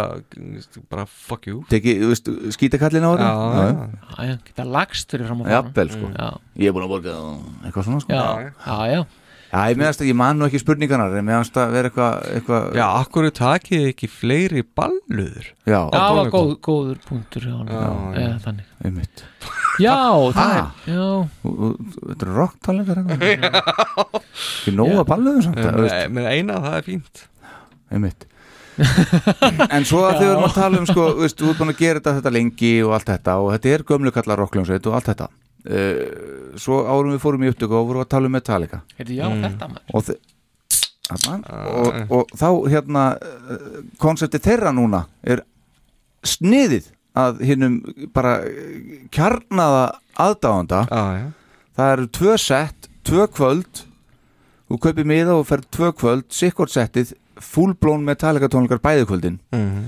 [0.92, 1.62] bara fuck you.
[1.72, 3.68] Teki, þú veist, skítakallin á það Já, já.
[4.14, 6.10] Já, já, geta lagst fyrir fram á Jafnvel, sko.
[6.12, 8.18] Já, Ég er búin að borga það Eitthvað svona, sko.
[8.18, 9.00] Já, já,
[9.54, 9.70] já.
[9.70, 12.86] Ég meðast að ég man nú ekki spurningarnar En meðast að vera eitthvað eitthva, Já,
[13.04, 17.84] akkur takið ekki fleiri balluður Já, það var góð, góður punktur já, já,
[18.18, 18.56] já.
[18.84, 19.24] einmitt.
[19.80, 19.96] Já,
[20.34, 20.66] það Ha?
[20.90, 20.98] er
[21.44, 25.96] Þetta er rocktalengar Ekki nóga balluðum samt En það, veist.
[25.96, 27.24] með- með eina það er fínt.
[27.94, 28.28] Einmitt.
[29.78, 30.32] En svo að þau Já.
[30.34, 32.96] erum að tala um sko, veist, þú ert búin að gera þetta, þetta lengi og
[32.98, 35.28] allt þetta og þetta er gömlu kallar rockljónsveit og allt þetta
[35.70, 38.82] uh, svo árum við fórum í upptöku og vorum að tala um Metallica.
[39.00, 39.86] Heyrðu, já, þetta, maður.
[39.94, 40.20] og, þe-
[41.14, 41.38] þarna,
[41.70, 43.06] og, og þá hérna
[44.02, 45.44] konsepti þeirra núna er
[46.24, 47.74] sniðið að hinnum
[48.16, 49.84] bara eh, kjarnaða
[50.24, 51.18] aðdáðanda ah,
[51.78, 53.84] það eru tvö sett, tvö kvöld.
[54.72, 57.12] Þú kaupir miða og fer tvö kvöld sikkort settið,
[57.44, 59.38] fullblón Metallica tónleikar bæði kvöldin.
[59.54, 59.84] Mhm.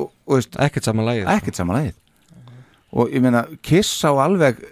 [0.00, 1.98] og, og ekkert saman lagið ekkert saman lagið.
[2.92, 4.71] Og ég meina Kiss á alveg eh,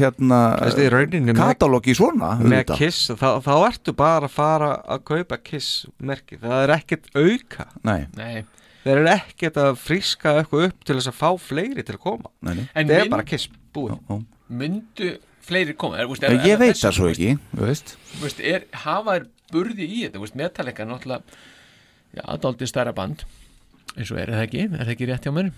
[0.00, 0.40] hérna
[0.92, 2.72] rauninni með- katalógi svona með.
[2.78, 7.66] Kiss, þá, þá ertu bara að fara að kaupa Kiss merki, það er ekkert auka
[7.86, 8.06] Nei.
[8.16, 8.44] Nei.
[8.84, 12.30] þeir eru ekkert að fríska eitthvað upp til þess að fá fleiri til að koma
[12.46, 12.66] Nei, nei.
[12.74, 16.94] En það er bara Kiss búið Myndu fleiri koma er, veist, Já, ég veit það
[16.98, 17.96] svo ekki veist.
[18.22, 20.18] veist, er, hafa er burði í þetta
[20.82, 23.22] er náttúrulega dálítið stærra band
[23.96, 25.50] eins og er það ekki, er það ekki rétt hjá mér?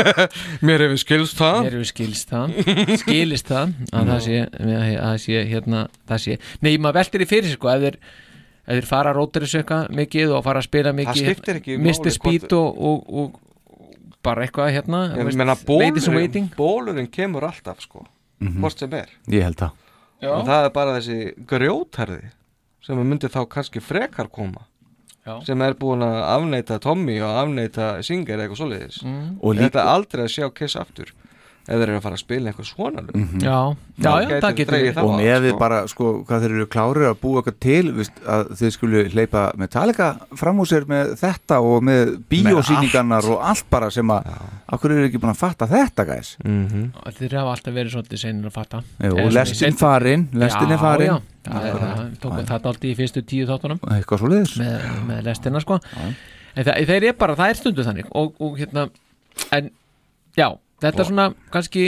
[0.68, 1.58] Mér hefur skilst það.
[1.64, 2.56] Mér hefur skilst það.
[3.02, 7.28] Skilist það að það sé, að það sé hérna, það sé, nei maður veltir í
[7.30, 7.98] fyrir sig sko, ef þeir
[8.68, 11.30] ef þeir fara að róta þessu eitthvað mikið og fara að spila mikið
[12.12, 15.02] Speed hvort- og, og, og bara eitthvað hérna
[15.64, 18.04] bólurinn, bólurinn kemur alltaf sko,
[18.42, 18.58] Mhm.
[18.62, 19.08] hvort sem er.
[19.32, 19.70] Ég held það.
[20.20, 20.28] Já.
[20.34, 21.16] og það er bara þessi
[21.46, 22.24] grjótarði
[22.82, 24.64] sem myndi þá kannski frekar koma
[25.28, 25.38] Já.
[25.46, 29.38] sem er búin að afneita Tommy og afneita Singer eitthvað svoleiðis Mm.
[29.42, 31.12] Og líka- þetta er aldrei að sjá Kiss aftur
[31.68, 33.14] ef þeir eru að fara að spila eitthvað svona lög.
[33.18, 33.40] Mhm.
[33.44, 33.58] Já,
[33.98, 35.58] já, já, það getur þá og með við sko.
[35.58, 39.42] bara sko hvað þeir eru klárir að búa eitthvað til viðst, að þið skulu hleypa
[39.60, 40.08] Metallica
[40.40, 44.30] fram úr sér með þetta og með bíósýningarnar og allt bara sem að
[44.72, 46.92] okkur eru ekki búin að fatta þetta gæs Mhm.
[47.18, 48.82] Þeir hafa alltaf verið svolítið senir að fatta.
[49.02, 51.06] Jú, svona lestin farin, lestin Já, er farin.
[51.08, 53.80] já, það, tókum þetta alltaf í fyrstu tíu þáttunum.
[53.80, 55.80] Eitthvað svo liðis með, með lestina sko.
[56.56, 58.06] En það, þeir er bara, það er stundu þannig.
[58.14, 58.88] Og, og hérna,
[59.52, 59.70] en
[60.36, 60.48] já,
[60.82, 61.84] þetta er svona kannski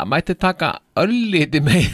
[0.00, 1.88] að mætti taka ölliti meir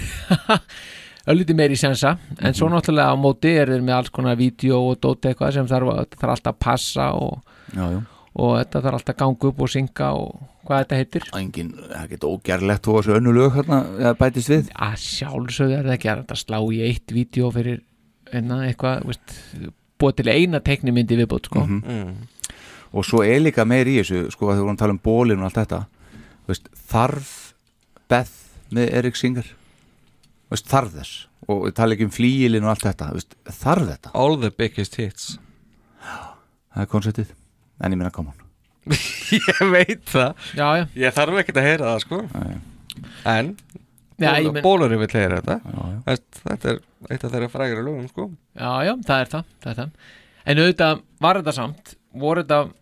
[1.31, 4.83] ölliti meir í sensa en svo náttúrulega á móti er þeir með alls konar vídeo
[4.93, 7.41] og dóti eitthvað sem þarf, að- þarf alltaf að passa og,
[7.75, 8.03] já, já.
[8.37, 11.97] og þetta þarf alltaf að ganga upp og synga og hvað þetta heitir engin, það
[11.97, 15.97] er ekki ógerlegt að þessu önnu lög hérna eða bætist við að sjálfsögðu er það
[15.99, 17.83] ekki að slá í eitt vídeo fyrir
[18.35, 19.37] enna, eitthvað veist,
[20.03, 21.63] búið til eina teknimyndi viðbútt sko.
[21.63, 21.83] Mhm.
[21.87, 22.17] Mm.
[22.93, 25.41] Og svo er líka meir í þessu sko að þau vorum að tala um bólin
[25.43, 25.81] og allt þetta.
[26.47, 27.33] Veist, þarf
[28.11, 28.35] Beth
[28.77, 29.49] með Erik Singer?
[30.53, 31.15] Veist, þarf þess?
[31.51, 34.13] Og við tala ekki um flíilin og allt þetta veist, þarf þetta?
[34.19, 35.37] All the biggest hits.
[36.07, 37.31] Það er konceptið.
[37.83, 38.33] En ég minna koma
[39.35, 40.37] ég veit það.
[40.55, 40.85] Já, já.
[41.03, 42.19] ég þarf ekkert að heyra það sko.
[43.27, 43.49] En
[44.17, 45.57] Já, ég Bólur- men- bólurinn vil heyra þetta.
[45.75, 45.89] Já.
[46.07, 46.79] Veist, þetta er
[47.13, 48.29] eitt af þeirra frægri lögum sko.
[48.57, 49.91] Já, já, það er það, það er það.
[50.47, 52.73] En auðvitað var þetta samt voru þetta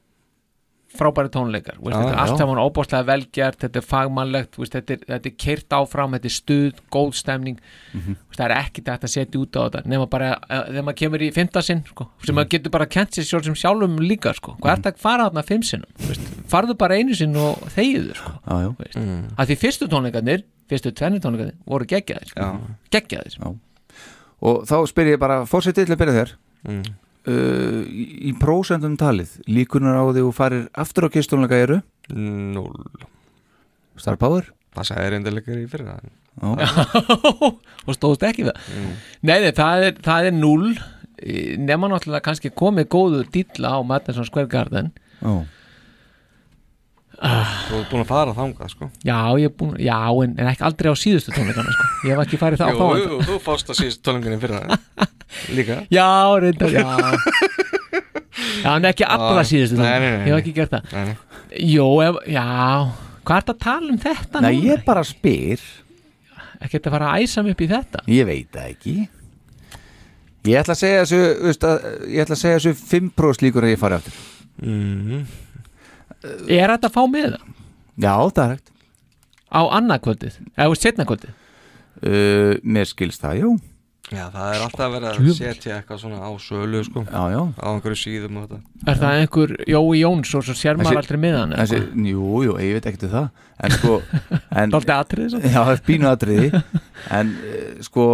[0.94, 4.94] frábæri tónleikar veist, Já, þetta er allt saman óbáslega velgjart þetta er fagmannlegt, veist, þetta,
[4.94, 7.56] er, þetta er keirt áfram þetta er stuð, góð stemning
[7.94, 8.14] Mhm.
[8.28, 11.24] veist, það er ekkert að setja út á þetta nema bara uh, þegar maður kemur
[11.26, 12.38] í fimmtasinn sko, sem Mhm.
[12.38, 14.54] maður getur bara kent sér sjálf sem sjálfum líka sko.
[14.62, 18.14] hvað er þetta að fara þarna fimm sinnum veist, farðu bara einu sinn og þegiðu
[18.14, 18.32] sko.
[18.78, 18.96] Veist,
[19.34, 22.60] að því fyrstu tónleikarnir fyrstu tvenni tónleikarnir voru geggjaðir Já.
[22.94, 23.50] geggjaðir Já.
[24.42, 26.82] og þá spyr ég bara fórsetið til að byrja þér Mm.
[27.28, 31.80] Uh, í, prósentum talið líkunar á því þú farir aftur á kistónleika eru?
[32.12, 32.72] Null
[34.00, 34.50] Star Power?
[34.74, 36.00] Það sagði reyndilegur í fyrra.
[37.86, 38.94] Og stóðst ekki við Mm.
[39.22, 40.74] nei, nei, það er, það er null
[41.24, 44.90] Eh, nema náttúrulega kannski komið góðu dýlla á Madison Square Garden.
[45.22, 45.46] Já.
[47.14, 48.88] Þú ert búin að fara þangað sko.
[49.06, 51.86] Já, ég búin, já, en, en ekki aldrei á síðustu tónleikana sko.
[52.08, 54.78] ég hef ekki farið það á Jú, fáan jú, þú fórst að síðust tónlingunni fyrra
[55.56, 55.76] Líka.
[55.94, 56.08] Já,
[56.42, 56.84] reyndar, já.
[58.64, 60.00] Já, en ekki allra Já, síðustu tónleikana.
[60.02, 60.92] nei, nei, ég hef ekki gert það.
[60.92, 61.16] Nei, nei.
[61.74, 62.44] Jó, ef, já,
[63.24, 64.68] hvað er þetta að tala um þetta Nei, núna?
[64.72, 65.64] ég bara spyr.
[66.64, 68.02] Ekki að fara að æsa mig upp í þetta?
[68.10, 68.94] Ég veit það ekki.
[70.44, 71.20] Ég ætla að segja þessu
[72.12, 74.18] Ég ætla að segja þessu 5% líkur að ég fari aftur.
[74.64, 75.22] Mm.
[76.48, 77.52] Er þetta að fá með það?
[77.94, 78.72] Já, það er hægt.
[79.54, 81.36] Á annarkvöldið, eða setna kvöldið?
[82.04, 83.52] Uh, Mér skilst það, jú.
[84.12, 87.02] Já, það er alltaf verið að setja eitthvað svona á sölu sko.
[87.08, 87.38] Já, já.
[87.56, 88.58] Á einhverju síðum og þetta.
[88.92, 91.78] Er það einhver Jói Jóns og svo sér maður aldrei miðan þessi,
[92.10, 93.30] Jú, jú, ég veit ekkert um það.
[93.64, 93.94] En sko
[94.60, 95.40] en, Dálítið atriði svo.
[95.46, 96.62] Já, það er pínu atriði.
[97.18, 98.06] En uh, sko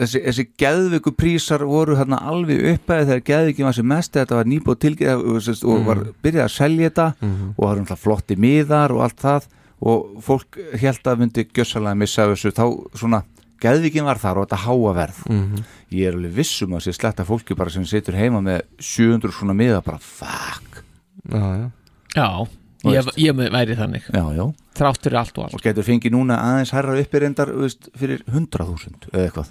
[0.00, 4.12] Þessi, þessi geðviku prísar voru hérna alveg uppæði þegar geðvikin var sem mest.
[4.16, 5.24] Þetta var nýbúið tilgeð
[5.68, 7.50] og var byrjað að selja þetta Mhm.
[7.56, 9.48] og það var náttúrulega flotti miðar og allt það.
[9.80, 12.52] Og fólk held að myndi gjössalega missa þessu.
[12.52, 12.64] Þá
[12.98, 13.22] svona
[13.60, 15.20] geðvíkin var þar og þetta háa verð.
[15.28, 15.64] Mhm.
[15.92, 19.52] ég er alveg vissum að sé sletta fólki bara sem situr heima með 700 svona
[19.56, 20.84] miða bara fuck.
[21.28, 21.70] Já, já.
[22.14, 22.46] Já,
[22.84, 24.02] ég, ég væri þannig.
[24.12, 24.54] Já, já.
[24.74, 25.54] Þrátt fyrir allt og allt.
[25.54, 29.50] Og getur fengið núna aðeins herra uppi reyndar þú veist, fyrir 100.000 eða eitthvað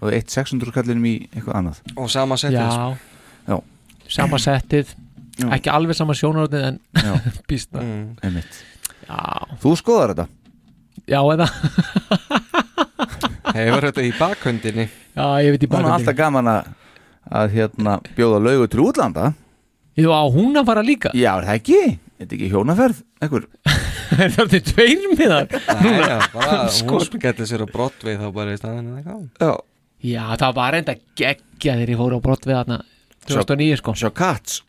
[0.00, 2.90] og eitt 600 kallinum í eitthvað annað Og sama settið Já, sko.
[3.48, 3.60] já,
[4.16, 4.94] sama settið
[5.40, 5.46] Já.
[5.56, 7.14] Ekki alveg sama sjónarotið en Já.
[7.50, 8.06] býstna Mm.
[8.22, 8.60] einmitt
[9.08, 9.20] Já,
[9.62, 10.28] þú skoðar þetta
[11.10, 11.46] já eða
[13.54, 14.84] Hefur þetta í bakhöndinni
[15.16, 16.68] Já, ég veit í Hún er alltaf gaman að,
[17.40, 19.30] að hérna, bjóða laugu til útlanda
[19.98, 21.80] Jú, á hún að fara líka Já, er það ekki?
[22.20, 23.00] Er þetta ekki hjónaferð?
[23.26, 23.48] Ekkur?
[24.20, 25.44] Er þetta tveir miðar?
[26.76, 26.98] Sko.
[27.00, 29.50] hún getur sér á brottvið þá bara í staðinu Já
[30.02, 32.78] Já, það var enda geggja þegar ég fór á brott við þarna
[33.28, 33.92] 2009 sko.
[34.00, 34.62] Sjá Cats?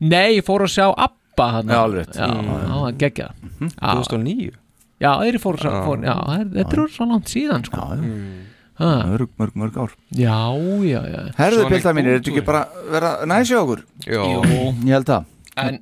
[0.00, 1.72] Nei, ég fór að sjá Abba þarna.
[1.72, 2.16] Já, alveg rétt.
[2.18, 2.50] Já, Mm.
[2.68, 3.70] það var geggja Mhm.
[3.80, 3.94] Já.
[3.94, 4.52] 2009
[5.00, 6.14] Já, þeir fór, fór já,
[6.54, 7.76] þetta er svo langt síðan sko.
[7.76, 8.42] Já, já.
[8.76, 9.02] Ha.
[9.06, 9.90] Mörg, mörg, mörg ár.
[10.10, 10.50] Já,
[10.82, 11.32] já, já.
[11.38, 13.84] Herðu pilda mínir, er þetta Boom ekki bara vera næsja okkur?
[14.06, 14.42] Jó.
[14.82, 15.24] Ég held það.
[15.56, 15.78] En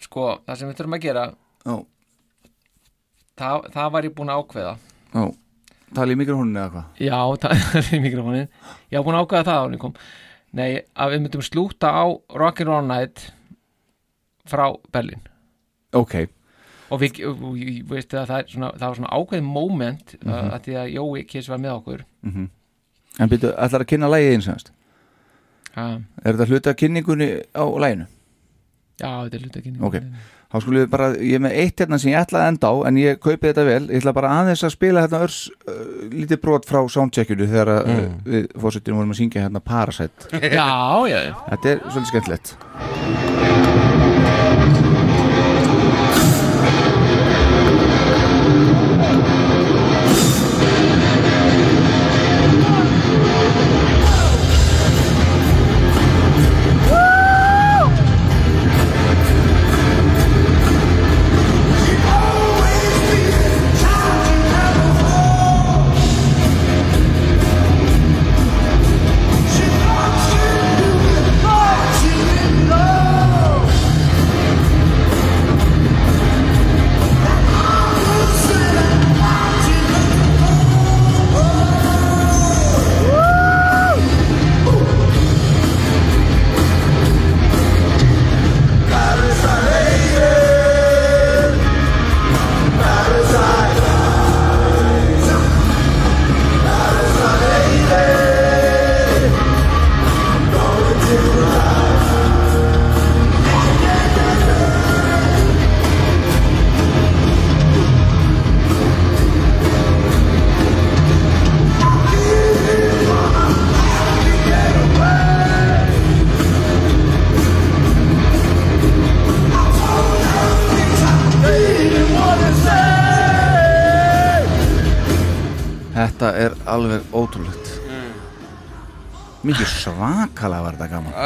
[0.00, 1.24] sko, það sem við þurfum að gera
[1.66, 1.84] Já,
[3.38, 4.74] það, það var ég búin að ákveða.
[5.14, 5.34] Já
[5.94, 6.84] Tala í mikrofóninu eða hvað?
[7.04, 7.18] Já,
[7.80, 8.48] er í mikrofónin
[8.90, 9.94] Ég var búin að ákveða það á kom.
[10.54, 12.04] Nei, að við myndum slúta á
[12.34, 13.24] Rock'n'Roll Night
[14.48, 15.22] frá Berlin
[15.94, 16.14] Ok,
[16.90, 20.30] og við, og, ég veist að það, er svona, það var svona ákveðin moment mm
[20.30, 20.50] Mhm.
[20.54, 22.04] að því að Jói Kiss var með okkur.
[22.22, 22.48] Mm
[23.20, 24.54] en byrju, ætlar að kynna lægið eins og
[25.76, 25.84] ha,
[26.24, 28.06] Er þetta hluti af kynningunni á læginu?
[28.98, 29.94] Já, þetta er hluti ekki Ok,
[30.54, 32.74] þá skulum við bara, ég er með eitt hérna sem ég ætla að enda á
[32.86, 35.84] en ég kaupi þetta vel, ég ætla bara aðeins að spila hérna örs uh,
[36.14, 38.00] lítið brot frá soundcheckinu þegar mm.
[38.00, 38.16] Mm.
[38.30, 40.70] við fórsettum vorum að syngja hérna Parasite Já,
[41.10, 43.33] já, já Þetta er svolítið skemmtilegt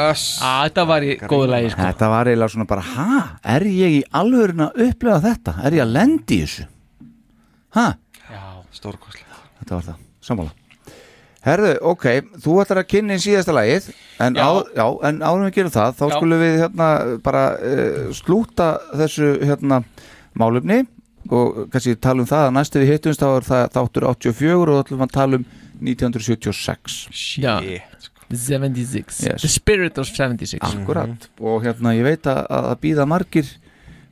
[0.09, 1.81] Öss Að þetta var í góðu lægi sko.
[1.87, 3.21] Þetta var eiginlega svona bara, ha,
[3.55, 5.55] er ég í alvörun að upplega þetta?
[5.67, 6.67] Er ég að lendi í þessu?
[7.77, 7.87] Ha?
[8.75, 10.55] Stórkostlega Þetta var það, sammála
[11.39, 12.05] Herðu, ok,
[12.43, 13.85] þú ætlar að kynna í síðasta lagið
[14.19, 14.43] en, Já.
[14.43, 16.11] á, já, en árum við gerum það þá Já.
[16.17, 16.87] skulum við hérna
[17.23, 18.67] bara uh, slúta
[18.99, 19.79] þessu hérna
[20.39, 20.81] málumni
[21.31, 24.73] og kannski tala um það að næstu við hittumst þá er það þáttur 84 og
[24.73, 25.47] þá ætlum við að tala um
[25.79, 27.55] 1976 Já,
[28.37, 29.41] 76 Yes.
[29.41, 33.49] The Spirit of 76 Akkurat, og hérna ég veit að að býða margir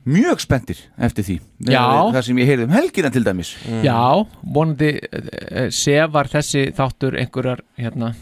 [0.08, 1.36] mjög spenntir eftir því.
[1.68, 1.82] Já.
[2.14, 3.50] það sem ég heyrði um helgina til dæmis.
[3.84, 8.14] Já, vonandi uh, sefar þessi þáttur einhverjar hérna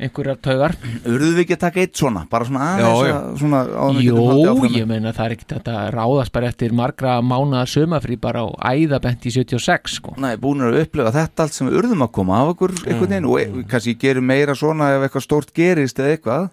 [0.00, 0.72] einhverjar taugar.
[1.04, 3.14] Urðu við ekki að taka eitt svona, bara svona aðeins já.
[3.14, 3.60] að- svona,
[4.00, 8.48] Jó, ég meina það er ekkert þetta ráðast bara eftir margra mánaða sömafrí bara á
[8.74, 10.14] æðabent í 76 sko.
[10.18, 13.28] Nei, búin að upplefa þetta allt sem við urðum að koma af okkur einhvern veginn
[13.30, 16.50] og e- kannski gerum meira svona ef eitthvað stórt gerist eða eitthvað.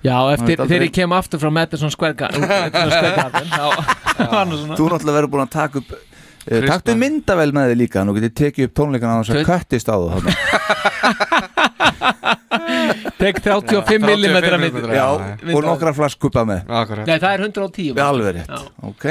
[0.00, 0.72] Já, eftir, veit aldrei.
[0.78, 2.40] þegar ég kem aftur frá Madison Square Garden
[4.80, 5.98] Þú náttúrulega verið búin að taka upp uh,
[6.64, 9.92] Taktu myndavel með þig líka Nú getið tekið upp tónleikana á þess að Tut- köttist
[9.92, 10.08] á þú.
[13.20, 15.06] Tek 35 mm Já,
[15.54, 16.62] og nokkra flaskuppa með.
[16.80, 17.06] Akkurat.
[17.08, 19.06] Nei, það er 110 Við alveg rétt, ok.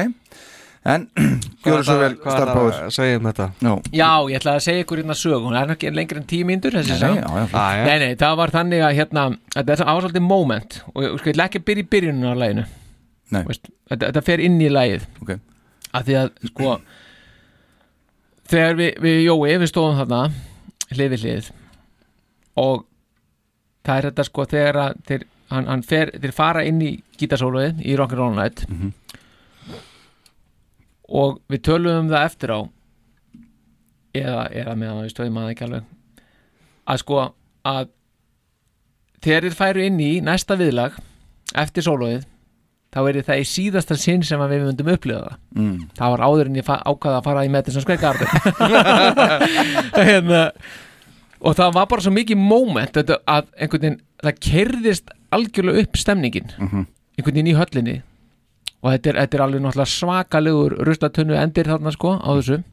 [0.90, 1.06] En,
[1.66, 3.48] gjöru svo vel Hvað er starfbáður það að segja um þetta?
[3.60, 6.48] Já, Já, ég ætla að segja ykkur hérna sög hún er ekki lengri en 10
[6.48, 7.20] mínútur þessi nei, saga.
[7.20, 7.82] já, já, Ah.
[7.84, 9.26] Nei, nei, það var þannig að hérna
[9.58, 10.78] þetta er ásaldið moment.
[10.96, 12.66] Og ég sko, ég ætla ekki að byrja í byrjunum á læginu
[13.36, 13.44] Nei.
[13.52, 15.04] Veist, þetta, fer inn í lægið
[16.00, 16.72] að því að sko
[18.50, 20.22] þegar við, við Jói, við stóðum þarna
[20.96, 21.50] hlið við hlið
[22.64, 22.86] og
[23.90, 27.84] það er þetta sko þegar að þeir, hann, hann fer, þeir fara inn í gítarsóluðið
[27.86, 28.66] í Rock'n'Roll Night.
[31.10, 32.60] Og við tölum um það eftir á
[34.14, 35.96] eða, eða meðan við stöðum að ekki alveg
[36.90, 37.22] að sko
[37.70, 37.90] að
[39.22, 40.98] þegar þeir færu inn í næsta viðlag
[41.58, 42.28] eftir sólóið
[42.90, 45.42] þá er það í síðasta sinn sem við myndum upplifa það.
[45.60, 45.82] Mm.
[45.98, 48.30] það var áður en ég ákvaða að fara í Madison Square Garden.
[50.10, 50.42] Hérna,
[51.42, 55.98] og það var bara svo mikið moment þetta, að einhvern veginn það kerðist algjörlega upp
[56.02, 56.52] stemningin.
[56.58, 56.86] Mhm.
[57.20, 58.02] einhvern veginn í höllinni.
[58.82, 62.64] Og þetta er, þetta er alveg náttúrulega svakalegur ruslatunnu endir þarna sko á þessu.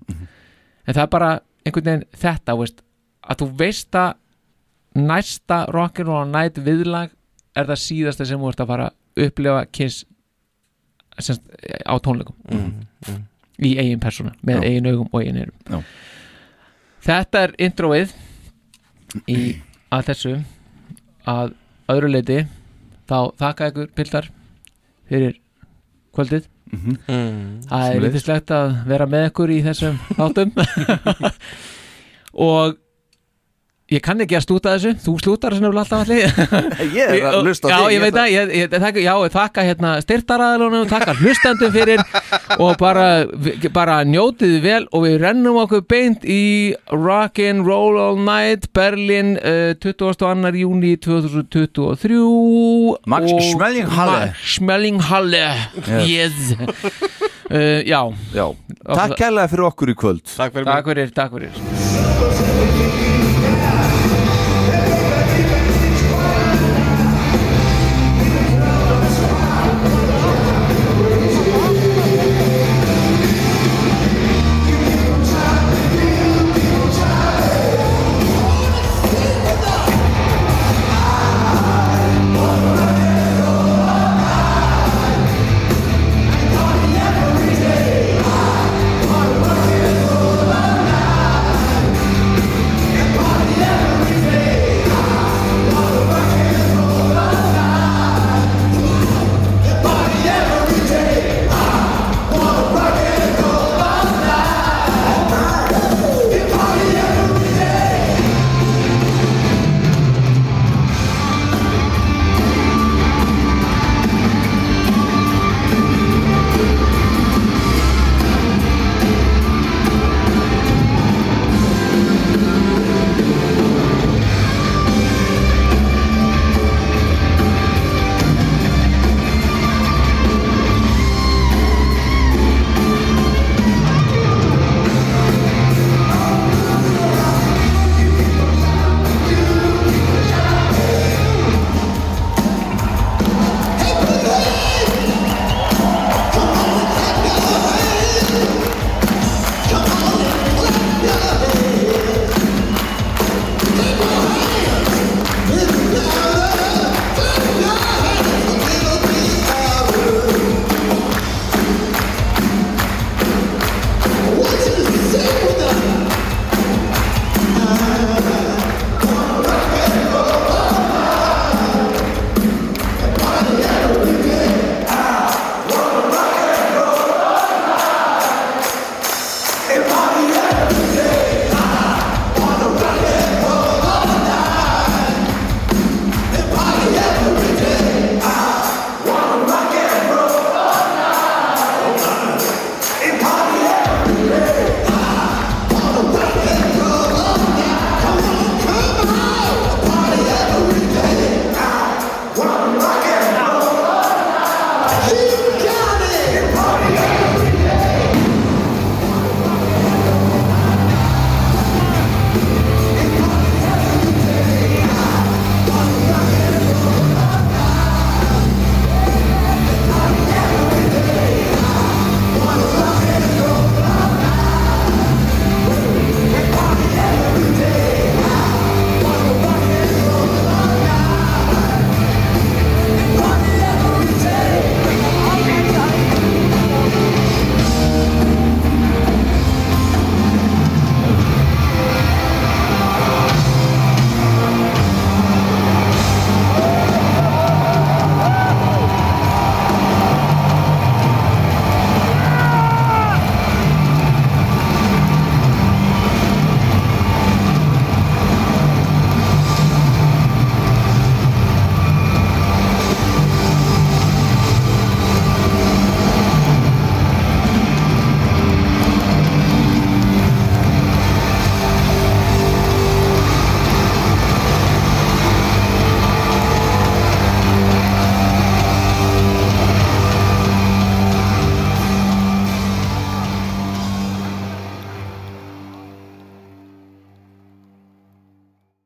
[0.86, 1.30] En það er bara
[1.66, 2.82] einhvern veginn þetta veist,
[3.26, 4.14] að þú veist að
[4.96, 7.10] næsta Rock'n'Roll Night viðlag
[7.56, 10.04] er það síðasta sem þú ert að fara að upplifa Kiss
[11.18, 11.42] semst,
[11.88, 12.36] á tónleikum.
[12.52, 13.24] Mm,
[13.64, 14.68] í eigin persóna, með Já.
[14.68, 15.78] eigin augum og eigin eyrum Já.
[17.06, 18.12] þetta er introið
[19.28, 19.38] í
[19.92, 20.34] að þessu
[21.26, 21.54] að
[21.92, 22.38] öðru leiti
[23.06, 24.28] þá þakka ykkur pildar
[25.08, 25.38] fyrir
[26.16, 26.96] kvöldið Mhm.
[27.06, 28.06] Mm, það er Sömuleiðis.
[28.10, 30.50] yndislegt að vera með ykkur í þessum þáttum
[32.46, 32.74] og
[33.92, 34.92] ég kann ekki að slúta þessu.
[35.04, 36.22] Þú slútar þessu nefnilega alltaf allir
[36.98, 39.12] Ég er að hlusta á já, þig, ég ég veit að ég, ég, þakka, já,
[39.22, 42.02] ég þakka hérna styrtaraðalunum, þakka hlustandum fyrir
[42.58, 43.06] og bara,
[43.76, 46.42] bara njótið vel og við rennum okkur beint í
[46.90, 50.52] Rockin' Roll All Night Berlin uh, 22.
[50.62, 52.20] júni 2023
[53.06, 53.38] Max.
[53.94, 55.46] Max Schmeling-Halle.
[56.06, 58.02] Yes, uh, já.
[58.34, 58.46] Já,
[58.82, 60.24] takk kærlega fyrir okkur í kvöld.
[60.34, 61.75] Takk fyrir takk fyrir, takk fyrir